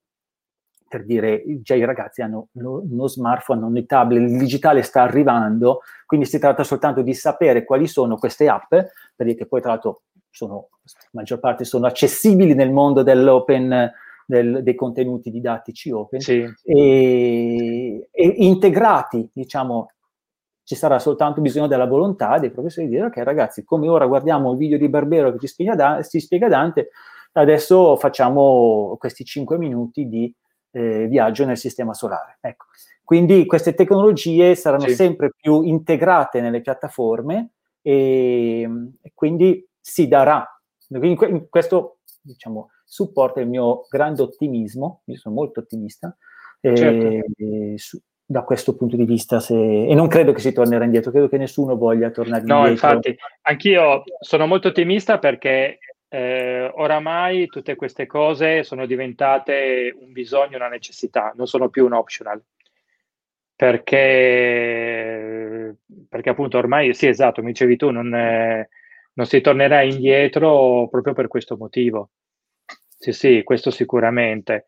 per 0.89 1.05
dire, 1.05 1.43
già 1.61 1.75
i 1.75 1.85
ragazzi 1.85 2.23
hanno 2.23 2.49
uno 2.53 3.07
smartphone, 3.09 3.63
hanno 3.63 3.77
i 3.77 3.85
tablet, 3.85 4.23
il 4.23 4.39
digitale 4.39 4.81
sta 4.81 5.03
arrivando, 5.03 5.81
quindi 6.07 6.25
si 6.25 6.39
tratta 6.39 6.63
soltanto 6.63 7.03
di 7.03 7.13
sapere 7.13 7.65
quali 7.65 7.87
sono 7.87 8.17
queste 8.17 8.49
app, 8.49 8.73
perché 9.15 9.47
poi 9.47 9.61
tra 9.61 9.73
l'altro 9.73 10.05
sono, 10.37 10.69
la 10.83 11.09
maggior 11.13 11.41
parte 11.41 11.65
sono 11.65 11.87
accessibili 11.87 12.55
nel 12.55 12.71
mondo 12.71 13.03
dell'open, 13.03 13.91
del, 14.27 14.63
dei 14.63 14.75
contenuti 14.75 15.31
didattici 15.31 15.91
open, 15.91 16.21
sì. 16.21 16.45
e, 16.63 18.09
e, 18.11 18.35
integrati, 18.37 19.31
diciamo, 19.33 19.93
ci 20.63 20.75
sarà 20.75 20.99
soltanto 20.99 21.41
bisogno 21.41 21.69
della 21.69 21.87
volontà 21.87 22.39
dei 22.39 22.51
professori 22.51 22.87
di 22.87 22.97
dire, 22.97 23.07
ok 23.07 23.17
ragazzi, 23.19 23.65
come 23.65 23.89
ora 23.89 24.07
guardiamo 24.07 24.53
il 24.53 24.59
video 24.59 24.77
di 24.77 24.89
Barbero 24.89 25.33
che 25.33 25.39
ci 25.39 25.47
spiega, 25.47 25.75
da, 25.75 26.03
ci 26.03 26.21
spiega 26.21 26.49
Dante, 26.49 26.91
adesso 27.33 27.97
facciamo 27.97 28.97
questi 28.99 29.25
5 29.25 29.57
minuti 29.57 30.07
di 30.07 30.35
eh, 30.73 31.07
viaggio 31.07 31.47
nel 31.47 31.57
sistema 31.57 31.95
solare. 31.95 32.37
Ecco. 32.41 32.67
Quindi 33.03 33.47
queste 33.47 33.73
tecnologie 33.73 34.55
saranno 34.55 34.89
sì. 34.89 34.95
sempre 34.95 35.31
più 35.35 35.63
integrate 35.63 36.41
nelle 36.43 36.61
piattaforme 36.61 37.53
e, 37.81 38.69
e 39.01 39.13
quindi 39.15 39.66
si 39.87 40.09
darà. 40.09 40.45
In 40.89 41.47
questo, 41.49 41.99
diciamo, 42.21 42.71
supporta 42.85 43.41
il 43.41 43.47
mio 43.47 43.87
grande 43.89 44.23
ottimismo, 44.23 45.03
io 45.05 45.17
sono 45.17 45.37
molto 45.37 45.61
ottimista, 45.61 46.17
certo. 46.61 47.25
e, 47.37 47.75
su, 47.77 48.01
da 48.25 48.43
questo 48.43 48.75
punto 48.75 48.97
di 48.97 49.05
vista 49.05 49.39
se, 49.39 49.55
e 49.55 49.95
non 49.95 50.09
credo 50.09 50.33
che 50.33 50.41
si 50.41 50.53
tornerà 50.53 50.85
indietro, 50.85 51.13
credo 51.13 51.29
che 51.29 51.39
nessuno 51.39 51.77
voglia 51.77 52.11
tornare 52.11 52.43
no, 52.45 52.67
indietro. 52.67 52.89
No, 52.89 52.95
infatti, 52.95 53.17
anch'io 53.43 54.03
sono 54.19 54.49
molto 54.49 54.69
ottimista 54.69 55.21
perché 55.21 55.79
eh, 56.09 56.69
oramai 56.75 57.47
tutte 57.47 57.77
queste 57.77 58.07
cose 58.07 58.65
sono 58.65 58.87
diventate 58.87 59.97
un 60.01 60.11
bisogno, 60.11 60.57
una 60.57 60.69
necessità, 60.69 61.33
non 61.37 61.47
sono 61.47 61.69
più 61.69 61.85
un 61.85 61.93
optional. 61.93 62.43
Perché, 63.55 64.17
perché 66.09 66.29
appunto 66.29 66.59
ormai, 66.59 66.93
sì 66.93 67.07
esatto, 67.07 67.41
mi 67.41 67.53
dicevi 67.53 67.77
tu, 67.77 67.91
non... 67.91 68.13
È, 68.13 68.69
non 69.17 69.27
si 69.27 69.41
tornerà 69.41 69.83
indietro 69.83 70.89
proprio 70.91 71.15
per 71.15 71.29
questo 71.29 71.57
motivo. 71.57 72.11
Sì, 72.99 73.13
sì, 73.13 73.43
questo 73.43 73.71
sicuramente. 73.71 74.65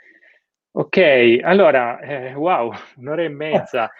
Ok, 0.72 1.40
allora, 1.42 1.98
eh, 2.00 2.34
wow, 2.34 2.72
un'ora 2.96 3.22
e 3.22 3.28
mezza. 3.28 3.90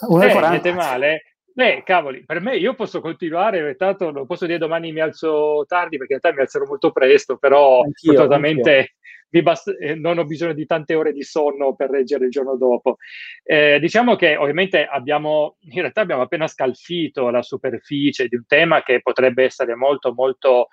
Un'ora 0.08 0.46
eh, 0.46 0.50
niente 0.50 0.72
male. 0.72 1.22
Beh, 1.52 1.82
cavoli, 1.84 2.24
per 2.24 2.40
me 2.40 2.56
io 2.56 2.74
posso 2.74 3.00
continuare, 3.00 3.74
tanto 3.76 4.10
lo 4.10 4.24
posso 4.24 4.46
dire 4.46 4.56
domani 4.56 4.92
mi 4.92 5.00
alzo 5.00 5.64
tardi 5.66 5.98
perché 5.98 6.14
in 6.14 6.20
realtà 6.20 6.38
mi 6.38 6.44
alzerò 6.44 6.64
molto 6.64 6.92
presto, 6.92 7.36
però 7.36 7.82
anch'io, 7.82 8.22
anch'io 8.22 8.84
bast- 9.30 9.76
eh, 9.78 9.94
non 9.94 10.18
ho 10.18 10.24
bisogno 10.24 10.52
di 10.52 10.66
tante 10.66 10.94
ore 10.94 11.12
di 11.12 11.22
sonno 11.22 11.74
per 11.74 11.90
reggere 11.90 12.24
il 12.24 12.30
giorno 12.30 12.56
dopo. 12.56 12.96
Eh, 13.42 13.78
diciamo 13.80 14.16
che 14.16 14.36
ovviamente 14.36 14.84
abbiamo, 14.84 15.56
in 15.60 15.80
realtà 15.80 16.00
abbiamo 16.00 16.22
appena 16.22 16.46
scalfito 16.46 17.30
la 17.30 17.42
superficie 17.42 18.26
di 18.26 18.36
un 18.36 18.44
tema 18.46 18.82
che 18.82 19.00
potrebbe 19.00 19.44
essere 19.44 19.74
molto, 19.74 20.12
molto 20.12 20.68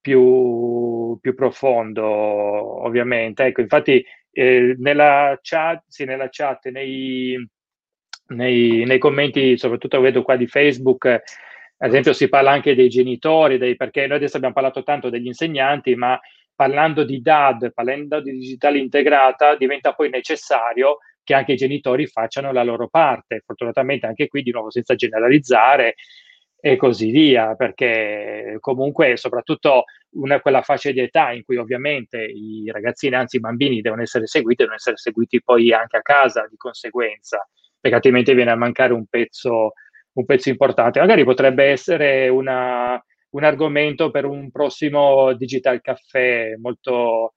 più, 0.00 1.16
più 1.20 1.34
profondo, 1.34 2.04
ovviamente. 2.84 3.44
Ecco, 3.44 3.60
infatti 3.60 4.04
eh, 4.32 4.74
nella 4.78 5.38
chat, 5.40 5.84
sì, 5.88 6.04
nella 6.04 6.28
chat 6.30 6.68
nei, 6.68 7.36
nei, 8.28 8.84
nei, 8.84 8.98
commenti, 8.98 9.56
soprattutto 9.56 10.00
vedo 10.00 10.22
qua 10.22 10.36
di 10.36 10.46
Facebook, 10.46 11.06
ad 11.06 11.88
esempio 11.88 12.12
si 12.12 12.28
parla 12.28 12.50
anche 12.50 12.74
dei 12.74 12.88
genitori, 12.88 13.58
dei, 13.58 13.76
perché 13.76 14.06
noi 14.06 14.16
adesso 14.16 14.36
abbiamo 14.36 14.54
parlato 14.54 14.82
tanto 14.82 15.10
degli 15.10 15.26
insegnanti, 15.26 15.94
ma 15.94 16.18
parlando 16.62 17.02
di 17.02 17.20
DAD, 17.20 17.72
parlando 17.72 18.20
di 18.20 18.30
digitale 18.38 18.78
integrata, 18.78 19.56
diventa 19.56 19.94
poi 19.94 20.08
necessario 20.10 20.98
che 21.24 21.34
anche 21.34 21.54
i 21.54 21.56
genitori 21.56 22.06
facciano 22.06 22.52
la 22.52 22.62
loro 22.62 22.86
parte. 22.86 23.42
Fortunatamente 23.44 24.06
anche 24.06 24.28
qui, 24.28 24.42
di 24.42 24.52
nuovo, 24.52 24.70
senza 24.70 24.94
generalizzare 24.94 25.96
e 26.60 26.76
così 26.76 27.10
via, 27.10 27.56
perché 27.56 28.58
comunque 28.60 29.16
soprattutto 29.16 29.86
una, 30.10 30.40
quella 30.40 30.62
fascia 30.62 30.92
di 30.92 31.00
età 31.00 31.32
in 31.32 31.42
cui 31.42 31.56
ovviamente 31.56 32.22
i 32.22 32.70
ragazzini, 32.70 33.16
anzi 33.16 33.38
i 33.38 33.40
bambini, 33.40 33.80
devono 33.80 34.02
essere 34.02 34.28
seguiti, 34.28 34.58
devono 34.58 34.76
essere 34.76 34.96
seguiti 34.96 35.42
poi 35.42 35.72
anche 35.72 35.96
a 35.96 36.02
casa 36.02 36.46
di 36.48 36.56
conseguenza, 36.56 37.44
perché 37.80 37.96
altrimenti 37.96 38.34
viene 38.34 38.52
a 38.52 38.56
mancare 38.56 38.92
un 38.92 39.06
pezzo, 39.06 39.72
un 40.12 40.24
pezzo 40.24 40.48
importante. 40.48 41.00
Magari 41.00 41.24
potrebbe 41.24 41.64
essere 41.64 42.28
una, 42.28 43.02
un 43.32 43.44
argomento 43.44 44.10
per 44.10 44.24
un 44.24 44.50
prossimo 44.50 45.32
Digital 45.34 45.80
Caffè 45.80 46.54
molto, 46.56 47.34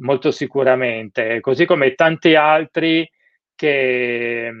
molto 0.00 0.30
sicuramente, 0.30 1.40
così 1.40 1.64
come 1.64 1.94
tanti 1.94 2.34
altri 2.34 3.08
che 3.54 4.52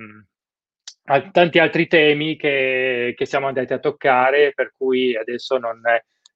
tanti 1.32 1.58
altri 1.58 1.86
temi 1.86 2.36
che, 2.36 3.14
che, 3.16 3.24
siamo 3.24 3.46
andati 3.46 3.72
a 3.72 3.78
toccare, 3.78 4.52
per 4.54 4.74
cui 4.76 5.16
adesso 5.16 5.56
non, 5.56 5.80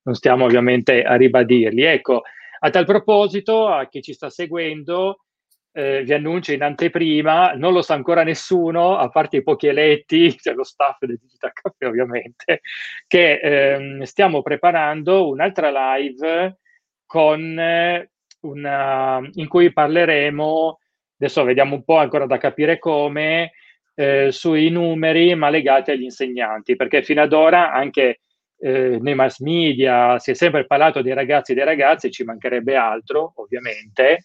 non, 0.03 0.15
stiamo 0.15 0.47
ovviamente 0.47 1.03
a 1.03 1.15
ribadirli. 1.17 1.83
Ecco, 1.83 2.23
a 2.61 2.71
tal 2.71 2.87
proposito, 2.87 3.69
a 3.69 3.87
chi 3.87 4.01
ci 4.01 4.15
sta 4.15 4.31
seguendo, 4.31 5.25
eh, 5.73 6.03
vi 6.05 6.13
annuncio 6.13 6.53
in 6.53 6.63
anteprima, 6.63 7.53
non 7.55 7.73
lo 7.73 7.83
sa 7.83 7.95
ancora 7.95 8.23
nessuno, 8.23 8.97
a 8.97 9.09
parte 9.09 9.39
i 9.39 9.43
pochi 9.43 9.67
eletti, 9.67 10.37
cioè 10.39 10.55
lo 10.55 10.65
staff 10.65 10.99
del 11.01 11.19
Digital 11.21 11.53
Caffè 11.53 11.87
ovviamente, 11.87 12.61
che 13.07 13.41
ehm, 13.41 14.03
stiamo 14.03 14.43
preparando 14.43 15.29
un'altra 15.29 15.97
live 15.97 16.59
con 17.07 17.59
eh, 17.59 18.11
una, 18.41 19.21
in 19.35 19.49
cui 19.49 19.73
parleremo, 19.73 20.79
adesso 21.19 21.45
vediamo 21.45 21.75
un 21.75 21.85
po' 21.85 21.97
ancora 21.97 22.27
da 22.27 22.39
capire 22.39 22.79
come, 22.79 23.53
eh, 23.95 24.31
sui 24.33 24.71
numeri 24.71 25.35
ma 25.35 25.51
legati 25.51 25.91
agli 25.91 26.05
insegnanti, 26.05 26.77
perché 26.77 27.03
fino 27.03 27.23
ad 27.23 27.33
ora 27.33 27.73
anche 27.73 28.21
eh, 28.59 28.99
nei 29.01 29.15
mass 29.15 29.41
media 29.41 30.19
si 30.19 30.31
è 30.31 30.35
sempre 30.35 30.67
parlato 30.67 31.03
dei 31.03 31.15
ragazzi 31.15 31.53
e 31.53 31.55
dei 31.55 31.65
ragazzi, 31.65 32.11
ci 32.11 32.25
mancherebbe 32.25 32.77
altro 32.77 33.33
ovviamente, 33.37 34.25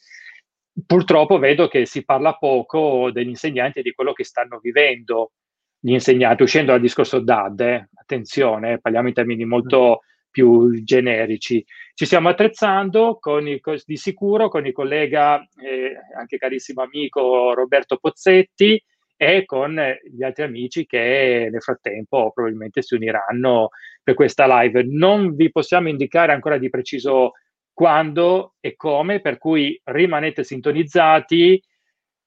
purtroppo 0.85 1.39
vedo 1.39 1.67
che 1.67 1.85
si 1.85 2.03
parla 2.03 2.33
poco 2.33 3.11
degli 3.11 3.29
insegnanti 3.29 3.79
e 3.79 3.81
di 3.81 3.93
quello 3.93 4.13
che 4.13 4.23
stanno 4.23 4.59
vivendo 4.59 5.31
gli 5.79 5.91
insegnanti, 5.91 6.43
uscendo 6.43 6.71
dal 6.71 6.81
discorso 6.81 7.19
DAD, 7.19 7.59
eh, 7.61 7.89
attenzione, 7.93 8.79
parliamo 8.79 9.07
in 9.07 9.13
termini 9.13 9.45
molto 9.45 10.01
più 10.29 10.83
generici. 10.83 11.63
Ci 11.93 12.05
stiamo 12.05 12.29
attrezzando 12.29 13.17
con 13.19 13.47
il, 13.47 13.61
di 13.85 13.97
sicuro 13.97 14.49
con 14.49 14.65
il 14.65 14.73
collega, 14.73 15.39
eh, 15.39 15.95
anche 16.17 16.37
carissimo 16.37 16.83
amico 16.83 17.53
Roberto 17.53 17.97
Pozzetti, 17.97 18.81
e 19.19 19.45
con 19.45 19.81
gli 20.11 20.21
altri 20.23 20.43
amici 20.43 20.85
che 20.85 21.49
nel 21.51 21.61
frattempo 21.61 22.31
probabilmente 22.31 22.83
si 22.83 22.93
uniranno 22.93 23.69
per 24.03 24.13
questa 24.13 24.45
live. 24.61 24.83
Non 24.83 25.35
vi 25.35 25.51
possiamo 25.51 25.89
indicare 25.89 26.33
ancora 26.33 26.59
di 26.59 26.69
preciso 26.69 27.31
quando 27.77 28.55
e 28.59 28.75
come, 28.75 29.21
per 29.21 29.37
cui 29.37 29.79
rimanete 29.83 30.43
sintonizzati, 30.43 31.61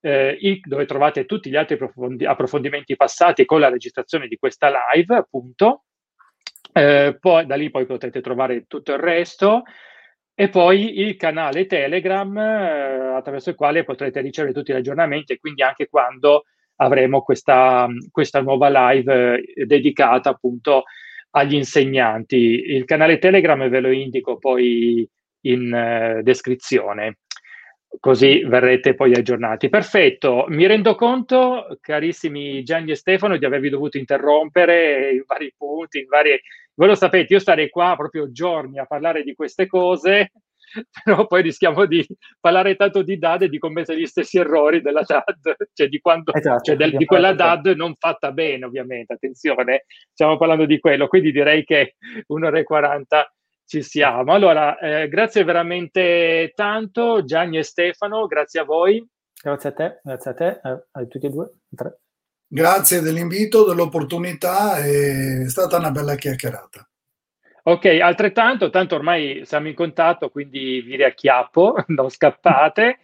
eh, 0.01 0.61
dove 0.65 0.85
trovate 0.85 1.27
tutti 1.27 1.49
gli 1.49 1.55
altri 1.55 1.77
approfondi- 1.77 2.27
approfondimenti 2.27 2.97
passati 2.97 3.45
con 3.45 3.61
la 3.61 3.69
registrazione 3.69 4.27
di 4.27 4.35
questa 4.35 4.73
live, 4.93 5.15
appunto. 5.15 5.85
Eh, 6.73 7.17
poi 7.21 7.47
da 7.47 7.55
lì 7.55 7.71
poi 7.71 7.87
potete 7.87 8.21
trovare 8.21 8.67
tutto 8.67 8.95
il 8.95 8.99
resto 8.99 9.63
e 10.35 10.49
poi 10.49 10.99
il 10.99 11.15
canale 11.15 11.67
Telegram 11.67 12.37
eh, 12.37 13.15
attraverso 13.15 13.51
il 13.51 13.55
quale 13.55 13.85
potrete 13.85 14.21
ricevere 14.21 14.53
tutti 14.53 14.73
gli 14.73 14.77
aggiornamenti 14.77 15.35
e 15.35 15.39
quindi 15.39 15.63
anche 15.63 15.89
quando 15.89 16.47
avremo 16.77 17.23
questa, 17.23 17.87
questa 18.11 18.41
nuova 18.41 18.93
live 18.93 19.43
eh, 19.43 19.67
dedicata 19.67 20.31
appunto 20.31 20.85
agli 21.31 21.55
insegnanti. 21.55 22.37
Il 22.37 22.85
canale 22.85 23.19
Telegram 23.19 23.69
ve 23.69 23.81
lo 23.81 23.91
indico 23.91 24.39
poi 24.39 25.09
in 25.47 26.19
uh, 26.19 26.23
descrizione, 26.23 27.19
così 28.01 28.45
verrete 28.45 28.95
poi 28.95 29.13
aggiornati. 29.13 29.69
Perfetto, 29.69 30.47
mi 30.49 30.67
rendo 30.67 30.95
conto, 30.95 31.79
carissimi 31.81 32.63
Gianni 32.63 32.93
e 32.93 32.97
Stefano, 32.97 33.37
di 33.37 33.45
avervi 33.45 33.69
dovuto 33.69 33.99
interrompere 33.99 35.13
in 35.13 35.25
vari 35.27 35.53
punti, 35.57 35.99
in 35.99 36.07
varie... 36.09 36.41
Voi 36.77 36.89
lo 36.89 36.95
sapete, 36.95 37.33
io 37.35 37.39
starei 37.39 37.69
qua 37.69 37.95
proprio 37.97 38.33
giorni 38.33 38.79
a 38.79 38.87
parlare 38.87 39.23
di 39.23 39.35
queste 39.35 39.67
cose, 39.67 40.33
però 41.05 41.27
poi 41.27 41.43
rischiamo 41.43 41.87
di 41.87 42.07
parlare 42.41 42.77
tanto 42.77 43.03
di 43.03 43.19
DAD 43.19 43.43
e 43.43 43.49
di 43.49 43.59
commettere 43.59 43.99
gli 43.99 44.07
stessi 44.07 44.39
errori 44.39 44.81
della 44.81 45.03
DAD, 45.07 45.69
cioè 45.73 45.89
di, 45.89 46.01
quando, 46.01 46.33
esatto, 46.33 46.63
cioè 46.63 46.77
del, 46.77 46.97
di 46.97 47.05
quella 47.05 47.33
DAD 47.33 47.69
non 47.69 47.95
fatta 47.97 48.33
bene, 48.33 48.65
ovviamente, 48.65 49.15
attenzione, 49.15 49.85
stiamo 50.13 50.37
parlando 50.37 50.67
di 50.67 50.79
quello, 50.79 51.09
quindi 51.09 51.33
direi 51.33 51.65
che 51.65 51.97
un'ora 52.27 52.59
e 52.59 52.65
40 52.65 53.33
ci 53.67 53.83
siamo. 53.83 54.33
Allora, 54.33 54.79
eh, 54.79 55.09
grazie 55.09 55.45
veramente 55.45 56.53
tanto 56.55 57.25
Gianni 57.25 57.59
e 57.59 57.63
Stefano, 57.63 58.27
grazie 58.27 58.61
a 58.61 58.65
voi. 58.65 59.07
Grazie 59.43 59.69
a 59.69 59.73
te, 59.73 60.01
grazie 60.03 60.31
a 60.31 60.35
te, 60.35 60.61
a, 60.63 60.85
a 60.93 61.05
tutti 61.07 61.27
e 61.27 61.31
due. 61.31 61.51
Tre. 61.75 61.99
Grazie 62.47 63.01
dell'invito, 63.01 63.67
dell'opportunità, 63.67 64.77
è 64.77 65.49
stata 65.49 65.79
una 65.79 65.91
bella 65.91 66.15
chiacchierata. 66.15 66.89
Ok, 67.67 67.87
altrettanto, 67.87 68.69
tanto 68.69 68.95
ormai 68.95 69.41
siamo 69.47 69.69
in 69.69 69.75
contatto, 69.75 70.29
quindi 70.29 70.83
vi 70.83 70.97
riacchiappo, 70.97 71.85
non 71.97 72.11
scappate. 72.11 72.99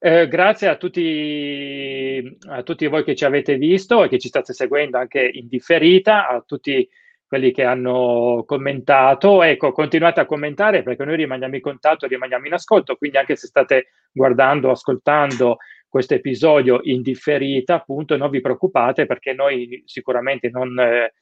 Eh, 0.00 0.26
grazie 0.26 0.66
a 0.66 0.76
tutti, 0.76 2.38
a 2.48 2.62
tutti 2.64 2.86
voi 2.88 3.04
che 3.04 3.14
ci 3.14 3.24
avete 3.24 3.54
visto 3.56 4.02
e 4.02 4.08
che 4.08 4.18
ci 4.18 4.26
state 4.26 4.52
seguendo 4.52 4.98
anche 4.98 5.20
in 5.32 5.46
differita, 5.46 6.26
a 6.26 6.42
tutti 6.44 6.88
quelli 7.24 7.52
che 7.52 7.62
hanno 7.62 8.42
commentato. 8.46 9.44
Ecco, 9.44 9.70
continuate 9.70 10.18
a 10.18 10.26
commentare 10.26 10.82
perché 10.82 11.04
noi 11.04 11.14
rimaniamo 11.14 11.54
in 11.54 11.60
contatto, 11.60 12.08
rimaniamo 12.08 12.46
in 12.46 12.54
ascolto, 12.54 12.96
quindi 12.96 13.16
anche 13.16 13.36
se 13.36 13.46
state 13.46 13.90
guardando, 14.10 14.70
ascoltando 14.70 15.58
questo 15.88 16.14
episodio 16.14 16.80
in 16.82 17.02
differita, 17.02 17.74
appunto, 17.76 18.16
non 18.16 18.30
vi 18.30 18.40
preoccupate 18.40 19.06
perché 19.06 19.34
noi 19.34 19.84
sicuramente 19.86 20.50
non... 20.50 20.76
Eh, 20.80 21.12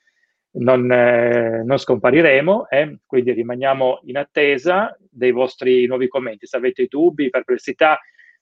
non, 0.59 0.91
eh, 0.91 1.63
non 1.65 1.79
scompariremo, 1.79 2.69
eh? 2.69 2.99
quindi 3.07 3.33
rimaniamo 3.33 4.01
in 4.05 4.17
attesa 4.17 4.97
dei 5.11 5.33
vostri 5.33 5.87
nuovi 5.87 6.09
commenti. 6.09 6.47
Se 6.47 6.57
avete 6.57 6.87
dubbi, 6.87 7.31
perplessità, 7.31 7.99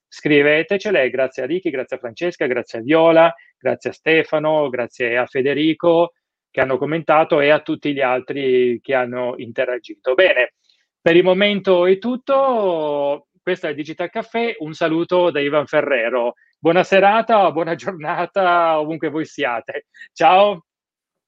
scrivetecele. 0.08 1.10
Grazie 1.10 1.42
a 1.42 1.46
Ricky, 1.46 1.70
grazie 1.70 1.96
a 1.96 1.98
Francesca, 1.98 2.46
grazie 2.46 2.78
a 2.78 2.82
Viola, 2.82 3.34
grazie 3.58 3.90
a 3.90 3.92
Stefano, 3.92 4.68
grazie 4.68 5.16
a 5.16 5.26
Federico 5.26 6.12
che 6.50 6.62
hanno 6.62 6.78
commentato 6.78 7.40
e 7.40 7.50
a 7.50 7.60
tutti 7.60 7.92
gli 7.92 8.00
altri 8.00 8.80
che 8.80 8.94
hanno 8.94 9.34
interagito. 9.36 10.14
Bene, 10.14 10.54
per 11.00 11.14
il 11.14 11.22
momento 11.22 11.84
è 11.86 11.98
tutto. 11.98 13.28
Questo 13.42 13.68
è 13.68 13.74
Digital 13.74 14.10
Caffè. 14.10 14.56
Un 14.60 14.72
saluto 14.72 15.30
da 15.30 15.38
Ivan 15.38 15.66
Ferrero. 15.66 16.34
Buona 16.58 16.82
serata, 16.82 17.52
buona 17.52 17.74
giornata 17.74 18.80
ovunque 18.80 19.10
voi 19.10 19.26
siate. 19.26 19.86
Ciao. 20.12 20.64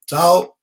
Ciao. 0.05 0.58